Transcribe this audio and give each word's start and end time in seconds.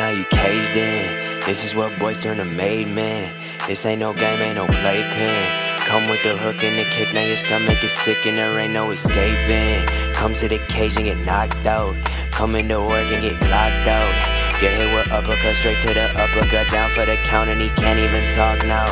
now 0.00 0.08
you 0.08 0.24
caged 0.30 0.74
in. 0.76 1.40
This 1.44 1.62
is 1.62 1.74
what 1.74 1.98
boys 1.98 2.18
turn 2.18 2.38
to 2.38 2.46
made 2.46 2.88
men. 2.88 3.34
This 3.68 3.84
ain't 3.84 4.00
no 4.00 4.14
game, 4.14 4.40
ain't 4.40 4.56
no 4.56 4.64
playpen. 4.64 5.44
Come 5.84 6.08
with 6.08 6.22
the 6.22 6.38
hook 6.38 6.64
and 6.64 6.78
the 6.78 6.84
kick, 6.84 7.12
now 7.12 7.20
your 7.20 7.36
stomach 7.36 7.84
is 7.84 7.92
sick 7.92 8.24
and 8.24 8.38
there 8.38 8.58
ain't 8.58 8.72
no 8.72 8.92
escaping. 8.92 9.86
Come 10.14 10.32
to 10.36 10.48
the 10.48 10.58
cage 10.68 10.96
and 10.96 11.04
get 11.04 11.18
knocked 11.18 11.66
out. 11.66 11.94
Come 12.30 12.54
into 12.54 12.80
work 12.80 13.12
and 13.12 13.20
get 13.20 13.38
clocked 13.42 13.88
out. 13.88 14.10
Get 14.58 14.72
hit 14.72 14.88
with 14.94 15.12
uppercut 15.12 15.54
straight 15.54 15.80
to 15.80 15.92
the 15.92 16.08
uppercut, 16.18 16.70
down 16.70 16.90
for 16.92 17.04
the 17.04 17.16
count 17.16 17.50
and 17.50 17.60
he 17.60 17.68
can't 17.68 17.98
even 17.98 18.24
talk 18.34 18.64
now. 18.64 18.88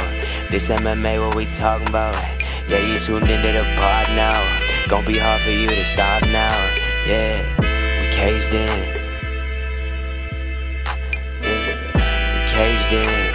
This 0.50 0.68
MMA, 0.68 1.24
what 1.24 1.34
we 1.34 1.46
talking 1.46 1.88
about? 1.88 2.16
Yeah, 2.68 2.84
you 2.84 3.00
tuned 3.00 3.30
into 3.30 3.52
the 3.52 3.64
pod 3.78 4.08
now. 4.12 4.44
Gonna 4.90 5.06
be 5.06 5.16
hard 5.16 5.40
for 5.40 5.50
you 5.50 5.68
to 5.68 5.86
stop 5.86 6.20
now. 6.24 6.52
Yeah, 7.06 7.40
we 8.02 8.12
caged 8.12 8.52
in. 8.52 8.97
Caged 12.58 12.92
in. 12.92 13.34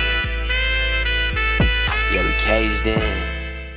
Yeah, 2.11 2.27
we 2.27 2.33
caged 2.33 2.85
in. 2.85 3.69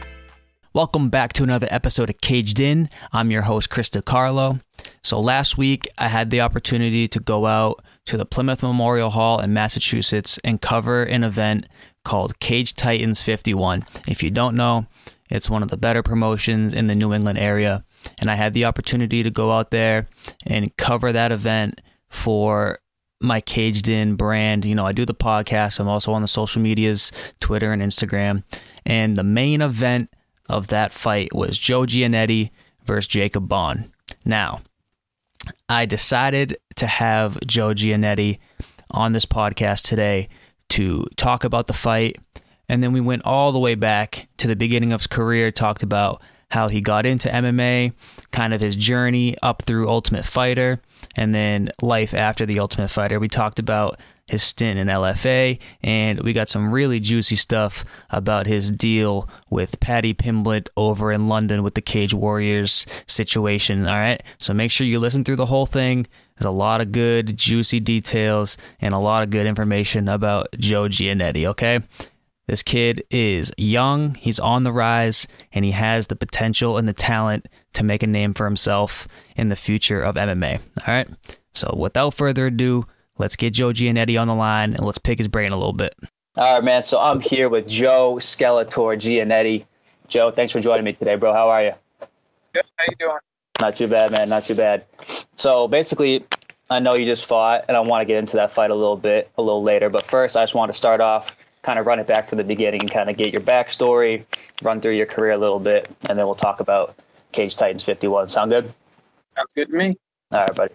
Welcome 0.75 1.09
back 1.09 1.35
to 1.35 1.45
another 1.45 1.69
episode 1.71 2.11
of 2.11 2.21
Caged 2.21 2.59
In. 2.59 2.91
I'm 3.13 3.31
your 3.31 3.43
host, 3.43 3.71
Krista 3.71 4.05
Carlo. 4.05 4.59
So, 5.05 5.21
last 5.21 5.57
week 5.57 5.87
I 5.99 6.09
had 6.09 6.31
the 6.31 6.41
opportunity 6.41 7.07
to 7.07 7.21
go 7.21 7.47
out 7.47 7.81
to 8.07 8.17
the 8.17 8.27
Plymouth 8.27 8.65
Memorial 8.65 9.11
Hall 9.11 9.39
in 9.39 9.53
Massachusetts 9.53 10.41
and 10.43 10.61
cover 10.61 11.05
an 11.05 11.23
event 11.23 11.69
called 12.05 12.41
Cage 12.41 12.75
Titans 12.75 13.23
51. 13.23 13.85
If 14.09 14.25
you 14.25 14.33
don't 14.33 14.57
know, 14.57 14.87
it's 15.31 15.49
one 15.49 15.63
of 15.63 15.69
the 15.69 15.77
better 15.77 16.03
promotions 16.03 16.75
in 16.75 16.89
the 16.89 16.97
New 16.97 17.15
England 17.15 17.39
area. 17.39 17.85
And 18.19 18.29
I 18.33 18.35
had 18.35 18.53
the 18.53 18.65
opportunity 18.65 19.23
to 19.23 19.31
go 19.31 19.53
out 19.53 19.71
there 19.71 20.09
and 20.45 20.77
cover 20.77 21.13
that 21.13 21.31
event 21.31 21.83
for 22.09 22.81
my 23.27 23.41
caged 23.41 23.89
in 23.89 24.15
brand. 24.15 24.65
You 24.65 24.75
know, 24.75 24.87
I 24.87 24.93
do 24.93 25.05
the 25.05 25.15
podcast. 25.15 25.81
I'm 25.81 25.89
also 25.89 26.13
on 26.13 26.23
the 26.23 26.29
social 26.29 26.63
medias, 26.63 27.13
Twitter 27.41 27.73
and 27.73 27.83
Instagram. 27.83 28.45
And 28.85 29.17
the 29.17 29.25
main 29.25 29.61
event 29.61 30.11
of 30.49 30.69
that 30.69 30.93
fight 30.93 31.35
was 31.35 31.59
Joe 31.59 31.83
Giannetti 31.83 32.51
versus 32.85 33.09
Jacob 33.09 33.49
Bond. 33.49 33.91
Now, 34.25 34.61
I 35.69 35.87
decided 35.87 36.57
to 36.77 36.87
have 36.87 37.39
Joe 37.47 37.71
Giannetti 37.71 38.39
on 38.91 39.13
this 39.13 39.27
podcast 39.27 39.83
today 39.83 40.29
to 40.71 41.07
talk 41.17 41.45
about 41.45 41.67
the 41.67 41.73
fight. 41.73 42.17
And 42.69 42.83
then 42.83 42.93
we 42.93 43.01
went 43.01 43.25
all 43.25 43.53
the 43.53 43.59
way 43.59 43.75
back 43.75 44.29
to 44.39 44.49
the 44.49 44.57
beginning 44.57 44.93
of 44.93 45.01
his 45.01 45.07
career, 45.07 45.51
talked 45.51 45.83
about 45.83 46.23
how 46.51 46.69
he 46.69 46.81
got 46.81 47.07
into 47.07 47.29
MMA, 47.29 47.93
kind 48.31 48.55
of 48.55 48.61
his 48.61 48.77
journey 48.77 49.37
up 49.43 49.63
through 49.63 49.89
Ultimate 49.89 50.25
Fighter, 50.25 50.81
and 51.17 51.35
then 51.35 51.71
life 51.83 52.15
after 52.15 52.47
the 52.47 52.61
Ultimate 52.61 52.89
Fighter. 52.89 53.19
We 53.19 53.29
talked 53.29 53.59
about 53.59 53.99
his 54.27 54.43
stint 54.43 54.79
in 54.79 54.89
LFA, 54.89 55.59
and 55.83 56.21
we 56.21 56.33
got 56.33 56.49
some 56.49 56.73
really 56.73 56.99
juicy 56.99 57.37
stuff 57.37 57.85
about 58.11 58.47
his 58.47 58.73
deal 58.73 59.29
with 59.51 59.79
Paddy 59.81 60.15
Pimblett 60.15 60.69
over 60.77 61.13
in 61.13 61.29
London 61.29 61.63
with 61.63 61.75
the 61.75 61.81
Cage 61.81 62.13
Warriors 62.13 62.87
situation. 63.07 63.87
All 63.87 63.95
right, 63.95 64.23
so 64.39 64.53
make 64.53 64.71
sure 64.71 64.87
you 64.87 64.99
listen 64.99 65.25
through 65.25 65.37
the 65.37 65.47
whole 65.47 65.67
thing. 65.67 66.07
There's 66.37 66.47
a 66.47 66.51
lot 66.51 66.81
of 66.81 66.93
good, 66.93 67.37
juicy 67.37 67.81
details 67.81 68.59
and 68.81 68.95
a 68.95 68.99
lot 68.99 69.23
of 69.23 69.31
good 69.31 69.47
information 69.47 70.09
about 70.09 70.49
Joe 70.59 70.89
Giannetti. 70.89 71.47
Okay. 71.47 71.81
This 72.47 72.63
kid 72.63 73.05
is 73.11 73.53
young, 73.59 74.15
he's 74.15 74.39
on 74.39 74.63
the 74.63 74.73
rise, 74.73 75.27
and 75.53 75.65
he 75.65 75.73
has 75.73 76.07
the 76.07 76.17
potential 76.17 76.79
and 76.79 76.89
the 76.89 76.93
talent 76.93 77.49
to 77.75 77.85
make 77.85 78.03
a 78.03 78.07
name 78.07 78.35
for 78.35 78.45
himself 78.45 79.09
in 79.35 79.49
the 79.49 79.57
future 79.57 80.01
of 80.01 80.15
MMA. 80.15 80.61
All 80.87 80.95
right. 80.95 81.09
So, 81.53 81.75
without 81.77 82.15
further 82.15 82.47
ado, 82.47 82.87
Let's 83.19 83.37
get 83.37 83.55
Joe 83.55 83.69
Giannetti 83.69 84.21
on 84.21 84.29
the 84.29 84.35
line 84.35 84.75
and 84.75 84.85
let's 84.85 84.99
pick 84.99 85.19
his 85.19 85.29
brain 85.29 85.53
a 85.53 85.57
little 85.57 85.73
bit. 85.73 85.95
All 86.37 86.55
right, 86.55 86.65
man. 86.65 86.83
So 86.83 87.01
I'm 87.01 87.21
here 87.21 87.49
with 87.49 87.67
Joe 87.67 88.17
Skeletor 88.17 88.97
Giannetti. 88.99 89.65
Joe, 90.09 90.31
thanks 90.31 90.53
for 90.53 90.61
joining 90.61 90.85
me 90.85 90.93
today, 90.93 91.17
bro. 91.17 91.33
How 91.33 91.49
are 91.49 91.65
you? 91.65 91.73
Good. 92.53 92.65
How 92.77 92.85
you 92.89 92.97
doing? 92.99 93.19
Not 93.61 93.77
too 93.77 93.89
bad, 93.89 94.13
man. 94.13 94.29
Not 94.29 94.45
too 94.45 94.55
bad. 94.55 94.85
So 95.37 95.67
basically, 95.67 96.27
I 96.69 96.79
know 96.79 96.95
you 96.95 97.07
just 97.07 97.25
fought, 97.25 97.65
and 97.69 97.77
I 97.77 97.81
want 97.81 98.03
to 98.03 98.07
get 98.07 98.19
into 98.19 98.37
that 98.37 98.53
fight 98.53 98.71
a 98.71 98.75
little 98.75 98.97
bit 98.97 99.31
a 99.39 99.43
little 99.43 99.63
later. 99.63 99.89
But 99.89 100.05
first, 100.05 100.37
I 100.37 100.43
just 100.43 100.55
want 100.55 100.71
to 100.71 100.77
start 100.77 101.01
off, 101.01 101.35
kind 101.67 101.81
of 101.81 101.87
run 101.87 101.99
it 101.99 102.07
back 102.07 102.29
from 102.29 102.39
the 102.39 102.45
beginning, 102.45 102.81
and 102.81 102.91
kind 102.91 103.11
of 103.11 103.17
get 103.17 103.33
your 103.33 103.43
backstory, 103.43 104.25
run 104.63 104.81
through 104.81 104.93
your 104.95 105.05
career 105.05 105.33
a 105.33 105.39
little 105.39 105.59
bit, 105.59 105.91
and 106.09 106.17
then 106.17 106.25
we'll 106.25 106.37
talk 106.37 106.61
about 106.61 106.95
Cage 107.33 107.57
Titans 107.57 107.83
51. 107.83 108.29
Sound 108.29 108.53
good? 108.53 108.73
Sounds 109.37 109.51
good 109.53 109.69
to 109.71 109.77
me. 109.77 109.95
All 110.31 110.41
right, 110.43 110.55
buddy. 110.55 110.75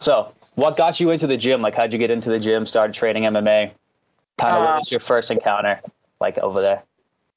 So, 0.00 0.34
what 0.56 0.76
got 0.76 0.98
you 0.98 1.12
into 1.12 1.28
the 1.28 1.36
gym? 1.36 1.62
Like, 1.62 1.76
how'd 1.76 1.92
you 1.92 1.98
get 1.98 2.10
into 2.10 2.28
the 2.28 2.40
gym? 2.40 2.66
Started 2.66 2.92
training 2.92 3.22
MMA. 3.22 3.70
Kind 4.36 4.56
of, 4.56 4.62
uh, 4.62 4.64
what 4.64 4.78
was 4.80 4.90
your 4.90 4.98
first 4.98 5.30
encounter 5.30 5.80
like 6.20 6.38
over 6.38 6.60
there? 6.60 6.82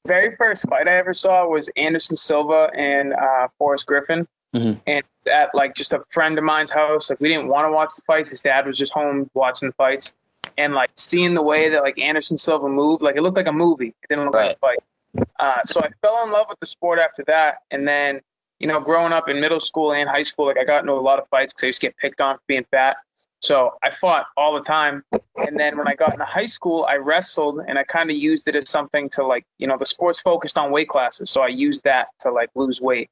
Very 0.04 0.34
first 0.34 0.68
fight 0.68 0.88
I 0.88 0.96
ever 0.96 1.14
saw 1.14 1.46
was 1.46 1.70
Anderson 1.76 2.16
Silva 2.16 2.70
and 2.74 3.14
uh, 3.14 3.46
Forrest 3.56 3.86
Griffin, 3.86 4.26
mm-hmm. 4.52 4.80
and 4.88 5.04
at 5.32 5.54
like 5.54 5.76
just 5.76 5.92
a 5.92 6.02
friend 6.10 6.36
of 6.38 6.42
mine's 6.42 6.72
house. 6.72 7.08
Like, 7.08 7.20
we 7.20 7.28
didn't 7.28 7.46
want 7.46 7.68
to 7.68 7.72
watch 7.72 7.90
the 7.94 8.02
fights. 8.02 8.30
His 8.30 8.40
dad 8.40 8.66
was 8.66 8.76
just 8.76 8.92
home 8.92 9.30
watching 9.34 9.68
the 9.68 9.74
fights, 9.74 10.12
and 10.58 10.74
like 10.74 10.90
seeing 10.96 11.34
the 11.34 11.42
way 11.42 11.68
that 11.68 11.82
like 11.82 11.98
Anderson 11.98 12.36
Silva 12.36 12.68
moved, 12.68 13.02
like 13.02 13.16
it 13.16 13.22
looked 13.22 13.36
like 13.36 13.46
a 13.46 13.52
movie. 13.52 13.88
It 13.88 14.08
didn't 14.08 14.24
look 14.26 14.34
right. 14.34 14.56
like 14.62 14.78
a 15.16 15.18
fight. 15.18 15.28
Uh, 15.38 15.64
so 15.66 15.80
I 15.80 15.88
fell 16.02 16.24
in 16.24 16.32
love 16.32 16.46
with 16.48 16.60
the 16.60 16.66
sport 16.66 16.98
after 16.98 17.24
that, 17.26 17.58
and 17.70 17.86
then 17.86 18.20
you 18.58 18.66
know, 18.66 18.80
growing 18.80 19.12
up 19.12 19.28
in 19.28 19.40
middle 19.40 19.60
school 19.60 19.92
and 19.92 20.08
high 20.08 20.22
school, 20.22 20.46
like 20.46 20.58
I 20.58 20.64
got 20.64 20.80
into 20.80 20.92
a 20.92 20.94
lot 20.94 21.18
of 21.18 21.28
fights 21.28 21.52
because 21.52 21.64
I 21.64 21.66
used 21.68 21.80
to 21.82 21.88
get 21.88 21.96
picked 21.98 22.20
on 22.20 22.36
for 22.36 22.42
being 22.46 22.64
fat. 22.70 22.96
So 23.40 23.74
I 23.82 23.90
fought 23.90 24.26
all 24.36 24.54
the 24.54 24.62
time. 24.62 25.04
And 25.36 25.60
then 25.60 25.76
when 25.76 25.86
I 25.86 25.94
got 25.94 26.12
into 26.12 26.24
high 26.24 26.46
school, 26.46 26.86
I 26.88 26.96
wrestled 26.96 27.60
and 27.68 27.78
I 27.78 27.84
kind 27.84 28.10
of 28.10 28.16
used 28.16 28.48
it 28.48 28.56
as 28.56 28.70
something 28.70 29.10
to 29.10 29.26
like, 29.26 29.44
you 29.58 29.66
know, 29.66 29.76
the 29.76 29.84
sports 29.84 30.20
focused 30.20 30.56
on 30.56 30.70
weight 30.70 30.88
classes. 30.88 31.30
So 31.30 31.42
I 31.42 31.48
used 31.48 31.84
that 31.84 32.08
to 32.20 32.30
like 32.30 32.48
lose 32.54 32.80
weight. 32.80 33.10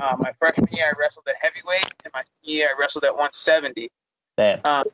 Uh, 0.00 0.16
my 0.18 0.32
freshman 0.38 0.68
year, 0.72 0.86
I 0.86 0.98
wrestled 0.98 1.26
at 1.28 1.34
heavyweight, 1.40 1.92
and 2.04 2.12
my 2.14 2.22
year, 2.42 2.70
I 2.74 2.80
wrestled 2.80 3.04
at 3.04 3.12
170. 3.12 3.90
Damn. 4.36 4.60
Um, 4.64 4.84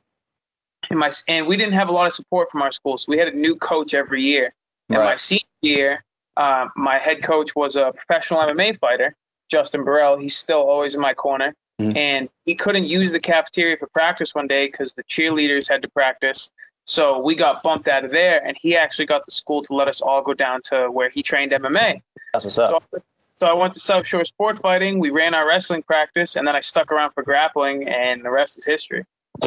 and 0.90 0.98
my 0.98 1.10
and 1.28 1.46
we 1.46 1.56
didn't 1.56 1.74
have 1.74 1.88
a 1.88 1.92
lot 1.92 2.06
of 2.06 2.12
support 2.12 2.50
from 2.50 2.62
our 2.62 2.72
school, 2.72 2.98
so 2.98 3.06
we 3.08 3.18
had 3.18 3.28
a 3.28 3.36
new 3.36 3.56
coach 3.56 3.94
every 3.94 4.22
year. 4.22 4.52
And 4.88 4.98
right. 4.98 5.04
my 5.04 5.16
senior 5.16 5.44
year, 5.62 6.04
uh, 6.36 6.66
my 6.76 6.98
head 6.98 7.22
coach 7.22 7.54
was 7.54 7.76
a 7.76 7.92
professional 7.94 8.40
MMA 8.40 8.78
fighter, 8.80 9.14
Justin 9.50 9.84
Burrell. 9.84 10.16
He's 10.16 10.36
still 10.36 10.60
always 10.60 10.94
in 10.94 11.00
my 11.00 11.14
corner. 11.14 11.54
Mm-hmm. 11.80 11.96
And 11.96 12.28
he 12.44 12.54
couldn't 12.54 12.84
use 12.84 13.12
the 13.12 13.20
cafeteria 13.20 13.76
for 13.78 13.86
practice 13.86 14.34
one 14.34 14.46
day 14.46 14.66
because 14.66 14.92
the 14.92 15.04
cheerleaders 15.04 15.68
had 15.68 15.80
to 15.82 15.88
practice. 15.88 16.50
So 16.84 17.20
we 17.20 17.34
got 17.34 17.62
bumped 17.62 17.88
out 17.88 18.04
of 18.04 18.10
there, 18.10 18.44
and 18.44 18.56
he 18.60 18.76
actually 18.76 19.06
got 19.06 19.24
the 19.24 19.32
school 19.32 19.62
to 19.62 19.74
let 19.74 19.86
us 19.86 20.00
all 20.00 20.22
go 20.22 20.34
down 20.34 20.60
to 20.64 20.90
where 20.90 21.08
he 21.08 21.22
trained 21.22 21.52
MMA. 21.52 22.02
That's 22.32 22.44
what's 22.44 22.58
up. 22.58 22.82
So, 22.90 23.02
so 23.36 23.46
I 23.46 23.52
went 23.52 23.72
to 23.74 23.80
South 23.80 24.06
Shore 24.06 24.24
Sport 24.24 24.58
Fighting. 24.58 24.98
We 24.98 25.10
ran 25.10 25.32
our 25.32 25.46
wrestling 25.46 25.82
practice, 25.82 26.36
and 26.36 26.46
then 26.46 26.56
I 26.56 26.60
stuck 26.60 26.90
around 26.90 27.12
for 27.12 27.22
grappling, 27.22 27.88
and 27.88 28.24
the 28.24 28.30
rest 28.30 28.58
is 28.58 28.64
history. 28.64 29.04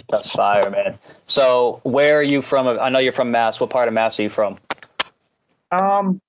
That's 0.10 0.30
fire, 0.32 0.70
man. 0.70 0.98
So 1.26 1.80
where 1.84 2.18
are 2.18 2.24
you 2.24 2.42
from? 2.42 2.68
I 2.68 2.90
know 2.90 3.00
you're 3.00 3.12
from 3.12 3.32
Mass. 3.32 3.60
What 3.60 3.70
part 3.70 3.88
of 3.88 3.94
Mass 3.94 4.20
are 4.20 4.24
you 4.24 4.30
from? 4.30 4.58
Um, 5.72 6.22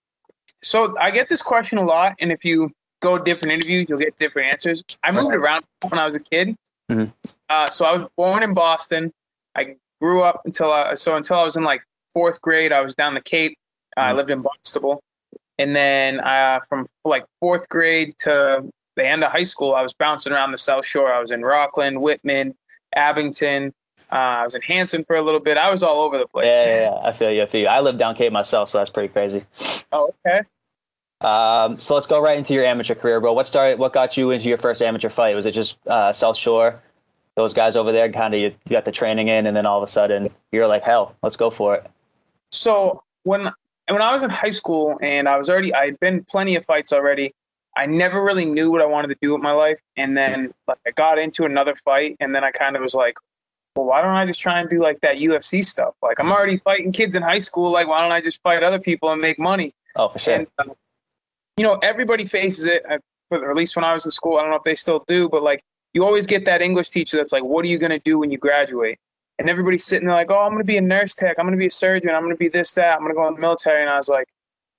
so 0.63 0.97
I 0.99 1.11
get 1.11 1.29
this 1.29 1.43
question 1.43 1.79
a 1.79 1.85
lot, 1.85 2.15
and 2.21 2.33
if 2.33 2.45
you 2.45 2.71
go 3.01 3.19
to 3.19 3.25
different 3.25 3.53
interviews, 3.53 3.87
you'll 3.89 3.99
get 3.99 4.19
different 4.19 4.53
answers. 4.53 4.83
I 5.03 5.13
moved 5.13 5.35
around 5.35 5.65
when 5.83 5.99
I 5.99 6.07
was 6.07 6.15
a 6.15 6.21
kid. 6.21 6.57
Mm-hmm. 6.91 7.11
Uh, 7.49 7.71
so 7.71 7.85
I 7.85 7.97
was 7.97 8.09
born 8.17 8.43
in 8.43 8.55
Boston. 8.55 9.13
I 9.55 9.77
grew 10.01 10.23
up 10.23 10.43
until 10.45 10.73
I, 10.73 10.95
so 10.95 11.17
until 11.17 11.37
I 11.37 11.45
was 11.45 11.57
in 11.57 11.65
like 11.65 11.83
fourth 12.13 12.41
grade. 12.41 12.73
I 12.73 12.81
was 12.81 12.95
down 12.95 13.15
the 13.15 13.21
Cape. 13.21 13.59
Uh, 13.97 14.01
mm-hmm. 14.01 14.09
I 14.09 14.13
lived 14.13 14.31
in 14.31 14.43
Barnstable, 14.43 15.03
and 15.59 15.77
then 15.77 16.21
uh, 16.21 16.61
from 16.69 16.87
like 17.05 17.25
fourth 17.41 17.69
grade 17.69 18.15
to 18.19 18.65
the 18.97 19.07
end 19.07 19.25
of 19.25 19.31
high 19.31 19.45
school, 19.45 19.75
I 19.75 19.83
was 19.83 19.93
bouncing 19.93 20.33
around 20.33 20.53
the 20.53 20.59
South 20.59 20.87
Shore. 20.87 21.13
I 21.13 21.21
was 21.21 21.31
in 21.31 21.43
Rockland, 21.43 22.01
Whitman, 22.01 22.55
Abington. 22.97 23.75
Uh, 24.13 24.17
I 24.17 24.45
was 24.45 24.55
in 24.55 24.63
Hanson 24.63 25.05
for 25.05 25.17
a 25.17 25.23
little 25.23 25.41
bit. 25.41 25.57
I 25.57 25.71
was 25.71 25.83
all 25.83 26.03
over 26.03 26.19
the 26.19 26.27
place. 26.27 26.53
Yeah, 26.53 26.65
yeah, 26.65 26.83
yeah, 26.83 27.09
I 27.09 27.13
feel 27.13 27.31
you. 27.33 27.43
I 27.43 27.47
feel 27.47 27.63
you. 27.63 27.67
I 27.67 27.81
live 27.81 27.97
down 27.97 28.15
Cape 28.15 28.33
myself, 28.33 28.69
so 28.69 28.79
that's 28.79 28.91
pretty 28.91 29.09
crazy. 29.09 29.45
Oh, 29.93 30.13
okay. 30.27 30.43
Um, 31.21 31.79
so 31.79 31.95
let's 31.95 32.07
go 32.07 32.21
right 32.21 32.37
into 32.37 32.55
your 32.55 32.65
amateur 32.65 32.95
career, 32.95 33.21
bro. 33.21 33.33
What 33.33 33.47
started? 33.47 33.79
What 33.79 33.93
got 33.93 34.17
you 34.17 34.31
into 34.31 34.49
your 34.49 34.59
first 34.59 34.83
amateur 34.83 35.09
fight? 35.09 35.35
Was 35.35 35.47
it 35.47 35.53
just 35.53 35.79
uh, 35.87 36.13
South 36.13 36.37
Shore? 36.37 36.83
Those 37.37 37.55
guys 37.55 37.75
over 37.75 37.91
there, 37.91 38.13
kind 38.13 38.35
of 38.35 38.41
you, 38.41 38.49
you 38.49 38.71
got 38.71 38.85
the 38.85 38.93
training 38.93 39.29
in, 39.29 39.47
and 39.47 39.57
then 39.57 39.67
all 39.67 39.79
of 39.79 39.83
a 39.83 39.91
sudden 39.91 40.29
you're 40.53 40.69
like, 40.69 40.85
hell, 40.85 41.17
let's 41.23 41.37
go 41.37 41.51
for 41.51 41.75
it. 41.75 41.87
So 42.53 43.03
when 43.25 43.51
when 43.89 44.03
I 44.03 44.13
was 44.13 44.23
in 44.23 44.31
high 44.31 44.51
school 44.51 44.99
and 45.03 45.29
I 45.29 45.37
was 45.39 45.51
already, 45.51 45.75
I 45.75 45.87
had 45.87 45.99
been 45.99 46.25
plenty 46.25 46.57
of 46.57 46.65
fights 46.65 46.93
already. 46.93 47.35
I 47.77 47.87
never 47.87 48.23
really 48.23 48.45
knew 48.45 48.71
what 48.71 48.81
I 48.81 48.87
wanted 48.87 49.09
to 49.09 49.17
do 49.21 49.33
with 49.33 49.43
my 49.43 49.53
life, 49.53 49.81
and 49.97 50.17
then 50.17 50.53
like 50.69 50.79
I 50.87 50.91
got 50.93 51.19
into 51.19 51.45
another 51.45 51.75
fight, 51.77 52.17
and 52.21 52.35
then 52.35 52.45
I 52.45 52.51
kind 52.51 52.77
of 52.77 52.83
was 52.83 52.95
like, 52.95 53.17
well, 53.75 53.87
why 53.87 54.03
don't 54.03 54.15
I 54.15 54.25
just 54.25 54.41
try 54.41 54.61
and 54.61 54.71
do 54.71 54.81
like 54.81 55.01
that 55.01 55.17
UFC 55.17 55.65
stuff? 55.65 55.95
Like 56.03 56.21
I'm 56.21 56.31
already 56.31 56.59
fighting 56.59 56.93
kids 56.93 57.17
in 57.17 57.23
high 57.23 57.41
school. 57.41 57.71
Like 57.71 57.89
why 57.89 58.01
don't 58.03 58.13
I 58.13 58.21
just 58.21 58.43
fight 58.43 58.63
other 58.63 58.79
people 58.79 59.11
and 59.11 59.21
make 59.21 59.39
money? 59.39 59.75
Oh, 59.97 60.09
for 60.09 60.19
sure. 60.19 60.35
And, 60.35 60.47
uh, 60.59 60.65
you 61.57 61.65
know, 61.65 61.79
everybody 61.83 62.25
faces 62.25 62.65
it, 62.67 62.85
uh, 62.89 62.99
or 63.31 63.51
at 63.51 63.57
least 63.57 63.77
when 63.77 63.85
I 63.85 63.95
was 63.95 64.05
in 64.05 64.11
school. 64.11 64.37
I 64.37 64.43
don't 64.43 64.51
know 64.51 64.57
if 64.57 64.63
they 64.63 64.75
still 64.75 65.05
do, 65.07 65.29
but 65.29 65.43
like 65.43 65.63
you 65.93 66.05
always 66.05 66.27
get 66.27 66.45
that 66.45 66.63
English 66.63 66.91
teacher 66.91 67.17
that's 67.17 67.33
like, 67.33 67.45
what 67.45 67.65
are 67.65 67.69
you 67.69 67.79
going 67.79 67.91
to 67.91 68.01
do 68.01 68.19
when 68.19 68.31
you 68.31 68.39
graduate? 68.39 68.99
and 69.39 69.51
everybody's 69.51 69.85
sitting 69.85 70.07
there 70.07 70.15
like, 70.15 70.31
oh, 70.31 70.41
I'm 70.41 70.51
going 70.51 70.59
to 70.59 70.65
be 70.65 70.77
a 70.77 70.83
nurse 70.83 71.15
tech, 71.15 71.37
I'm 71.39 71.45
going 71.45 71.57
to 71.57 71.59
be 71.59 71.67
a 71.67 71.71
surgeon, 71.71 72.11
I'm 72.11 72.23
going 72.23 72.35
to 72.35 72.39
be 72.39 72.49
this, 72.49 72.73
that, 72.75 72.95
I'm 72.95 73.01
going 73.01 73.11
to 73.11 73.15
go 73.15 73.27
in 73.29 73.35
the 73.35 73.41
military. 73.41 73.81
And 73.83 73.91
I 73.91 73.97
was 73.97 74.09
like, 74.09 74.29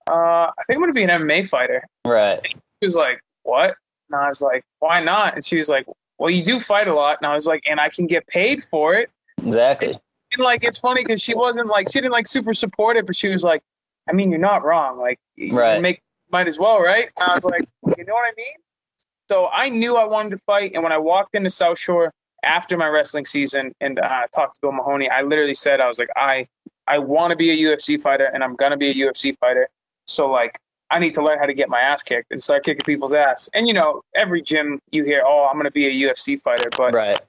uh, 0.10 0.14
I 0.48 0.64
think 0.66 0.78
I'm 0.78 0.82
going 0.82 0.92
to 0.92 0.94
be 0.94 1.04
an 1.04 1.10
MMA 1.10 1.48
fighter. 1.48 1.86
Right. 2.06 2.40
And 2.44 2.62
she 2.81 2.88
was 2.88 2.95
like, 2.95 3.19
what? 3.44 3.75
And 4.10 4.19
I 4.22 4.27
was 4.27 4.42
like, 4.42 4.63
why 4.80 5.01
not? 5.01 5.36
And 5.36 5.44
she 5.44 5.57
was 5.57 5.69
like, 5.69 5.86
well, 6.18 6.30
you 6.30 6.44
do 6.44 6.60
fight 6.60 6.88
a 6.88 6.94
lot. 6.94 7.18
And 7.22 7.27
I 7.30 7.33
was 7.33 7.45
like, 7.48 7.63
and 7.69 7.80
I 7.80 7.89
can 7.89 8.07
get 8.07 8.25
paid 8.27 8.63
for 8.66 8.94
it. 8.95 9.10
Exactly. 9.45 9.94
And 10.31 10.44
like, 10.44 10.63
it's 10.63 10.77
funny 10.77 11.04
because 11.04 11.22
she 11.22 11.33
wasn't 11.33 11.68
like, 11.68 11.92
she 11.92 12.00
didn't 12.00 12.12
like 12.12 12.27
super 12.27 12.54
supportive, 12.54 13.06
but 13.06 13.16
she 13.16 13.30
was 13.30 13.44
like, 13.44 13.62
I 14.10 14.13
mean, 14.13 14.30
you're 14.30 14.39
not 14.39 14.63
wrong. 14.63 14.98
Like, 15.00 15.19
you 15.36 15.56
Right. 15.57 15.81
make, 15.81 16.01
might 16.31 16.48
as 16.48 16.60
well, 16.60 16.80
right? 16.81 17.10
And 17.19 17.30
I 17.30 17.36
was 17.36 17.44
like, 17.44 17.66
you 17.98 18.06
know 18.06 18.13
what 18.13 18.25
I 18.25 18.33
mean? 18.38 18.56
So 19.30 19.48
I 19.51 19.69
knew 19.69 19.95
I 19.98 20.06
wanted 20.06 20.31
to 20.31 20.38
fight. 20.39 20.72
And 20.74 20.83
when 20.83 20.92
I 20.92 20.98
walked 20.98 21.36
into 21.36 21.50
South 21.50 21.80
Shore 21.80 22.13
after 22.44 22.77
my 22.77 22.88
wrestling 22.88 23.25
season 23.25 23.74
and 23.81 24.00
uh, 24.00 24.27
talked 24.33 24.56
to 24.56 24.62
Bill 24.62 24.72
Mahoney, 24.72 25.10
I 25.10 25.24
literally 25.24 25.54
said, 25.56 25.81
I 25.81 25.88
was 25.88 25.98
like, 25.98 26.10
I, 26.16 26.48
I 26.88 27.00
want 27.00 27.31
to 27.31 27.36
be 27.36 27.51
a 27.51 27.57
UFC 27.57 28.00
fighter 28.01 28.25
and 28.25 28.44
I'm 28.44 28.56
going 28.56 28.72
to 28.72 28.77
be 28.77 28.89
a 28.89 28.94
UFC 28.94 29.36
fighter. 29.39 29.68
So 30.06 30.30
like, 30.30 30.60
I 30.92 31.00
need 31.00 31.14
to 31.16 31.24
learn 31.24 31.40
how 31.40 31.46
to 31.46 31.54
get 31.54 31.70
my 31.70 31.80
ass 31.80 32.04
kicked 32.04 32.32
and 32.32 32.42
start 32.42 32.64
kicking 32.64 32.84
people's 32.86 33.14
ass. 33.14 33.50
And 33.54 33.68
you 33.68 33.74
know, 33.74 34.02
every 34.14 34.42
gym 34.42 34.80
you 34.92 35.04
hear, 35.04 35.24
oh, 35.26 35.48
I'm 35.48 35.56
going 35.56 35.66
to 35.66 35.72
be 35.72 35.88
a 35.88 36.10
UFC 36.10 36.40
fighter. 36.42 36.70
But 36.78 36.94
Right. 36.94 37.20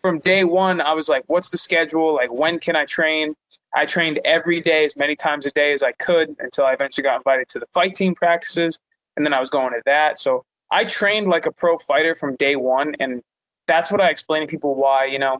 from 0.00 0.18
day 0.20 0.44
one, 0.44 0.80
I 0.80 0.92
was 0.92 1.08
like, 1.08 1.24
what's 1.26 1.50
the 1.50 1.58
schedule? 1.58 2.14
Like, 2.14 2.32
when 2.32 2.58
can 2.58 2.76
I 2.76 2.86
train? 2.86 3.34
I 3.74 3.86
trained 3.86 4.20
every 4.24 4.60
day, 4.60 4.84
as 4.84 4.96
many 4.96 5.16
times 5.16 5.46
a 5.46 5.50
day 5.50 5.72
as 5.72 5.82
I 5.82 5.92
could 5.92 6.36
until 6.38 6.64
I 6.64 6.72
eventually 6.72 7.02
got 7.04 7.16
invited 7.16 7.48
to 7.48 7.58
the 7.58 7.66
fight 7.72 7.94
team 7.94 8.14
practices. 8.14 8.78
And 9.16 9.24
then 9.26 9.32
I 9.34 9.40
was 9.40 9.50
going 9.50 9.72
to 9.72 9.82
that. 9.86 10.18
So 10.18 10.44
I 10.70 10.84
trained 10.84 11.28
like 11.28 11.46
a 11.46 11.52
pro 11.52 11.78
fighter 11.78 12.14
from 12.14 12.36
day 12.36 12.56
one. 12.56 12.94
And 12.98 13.22
that's 13.66 13.90
what 13.90 14.00
I 14.00 14.08
explain 14.08 14.42
to 14.42 14.46
people 14.46 14.74
why, 14.74 15.04
you 15.04 15.18
know, 15.18 15.38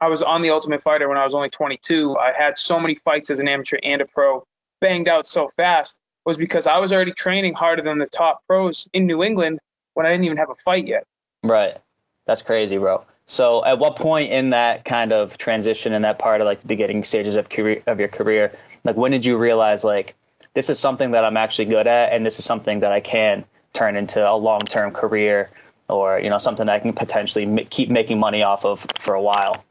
I 0.00 0.08
was 0.08 0.22
on 0.22 0.42
the 0.42 0.50
Ultimate 0.50 0.82
Fighter 0.82 1.08
when 1.08 1.18
I 1.18 1.24
was 1.24 1.34
only 1.34 1.50
22. 1.50 2.16
I 2.16 2.32
had 2.32 2.58
so 2.58 2.78
many 2.78 2.94
fights 2.96 3.30
as 3.30 3.40
an 3.40 3.48
amateur 3.48 3.78
and 3.82 4.00
a 4.00 4.06
pro, 4.06 4.44
banged 4.80 5.08
out 5.08 5.26
so 5.26 5.48
fast, 5.48 6.00
was 6.30 6.36
because 6.36 6.68
I 6.68 6.78
was 6.78 6.92
already 6.92 7.10
training 7.10 7.54
harder 7.54 7.82
than 7.82 7.98
the 7.98 8.06
top 8.06 8.46
pros 8.46 8.88
in 8.92 9.04
New 9.04 9.24
England 9.24 9.58
when 9.94 10.06
I 10.06 10.10
didn't 10.10 10.26
even 10.26 10.36
have 10.36 10.48
a 10.48 10.54
fight 10.54 10.86
yet. 10.86 11.02
Right. 11.42 11.76
That's 12.24 12.40
crazy, 12.40 12.78
bro. 12.78 13.04
So, 13.26 13.64
at 13.64 13.80
what 13.80 13.96
point 13.96 14.30
in 14.30 14.50
that 14.50 14.84
kind 14.84 15.12
of 15.12 15.36
transition, 15.38 15.92
in 15.92 16.02
that 16.02 16.20
part 16.20 16.40
of 16.40 16.44
like 16.44 16.60
the 16.60 16.68
beginning 16.68 17.02
stages 17.02 17.34
of 17.34 17.48
career 17.48 17.82
of 17.88 17.98
your 17.98 18.08
career, 18.08 18.56
like 18.84 18.96
when 18.96 19.10
did 19.10 19.24
you 19.24 19.36
realize 19.36 19.82
like 19.82 20.14
this 20.54 20.70
is 20.70 20.78
something 20.78 21.10
that 21.10 21.24
I'm 21.24 21.36
actually 21.36 21.64
good 21.64 21.88
at, 21.88 22.12
and 22.12 22.24
this 22.24 22.38
is 22.38 22.44
something 22.44 22.78
that 22.80 22.92
I 22.92 23.00
can 23.00 23.44
turn 23.72 23.96
into 23.96 24.28
a 24.28 24.36
long 24.36 24.60
term 24.60 24.92
career, 24.92 25.50
or 25.88 26.20
you 26.20 26.30
know 26.30 26.38
something 26.38 26.66
that 26.66 26.76
I 26.76 26.78
can 26.78 26.92
potentially 26.92 27.46
m- 27.46 27.66
keep 27.70 27.88
making 27.90 28.20
money 28.20 28.44
off 28.44 28.64
of 28.64 28.86
for 29.00 29.14
a 29.14 29.22
while? 29.22 29.64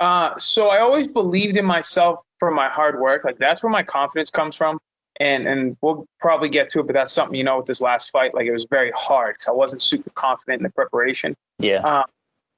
Uh, 0.00 0.36
so 0.38 0.68
I 0.68 0.80
always 0.80 1.06
believed 1.06 1.56
in 1.56 1.64
myself 1.64 2.20
for 2.40 2.50
my 2.50 2.68
hard 2.68 2.98
work. 2.98 3.24
Like 3.24 3.38
that's 3.38 3.62
where 3.62 3.70
my 3.70 3.84
confidence 3.84 4.30
comes 4.30 4.56
from. 4.56 4.80
And 5.20 5.46
and 5.46 5.76
we'll 5.80 6.06
probably 6.20 6.48
get 6.48 6.70
to 6.70 6.80
it, 6.80 6.86
but 6.86 6.94
that's 6.94 7.12
something 7.12 7.36
you 7.36 7.44
know 7.44 7.58
with 7.58 7.66
this 7.66 7.80
last 7.80 8.10
fight. 8.10 8.34
Like 8.34 8.46
it 8.46 8.52
was 8.52 8.66
very 8.68 8.90
hard, 8.96 9.36
so 9.40 9.52
I 9.52 9.54
wasn't 9.54 9.80
super 9.80 10.10
confident 10.10 10.60
in 10.60 10.64
the 10.64 10.72
preparation. 10.72 11.36
Yeah. 11.60 11.86
Uh, 11.86 12.04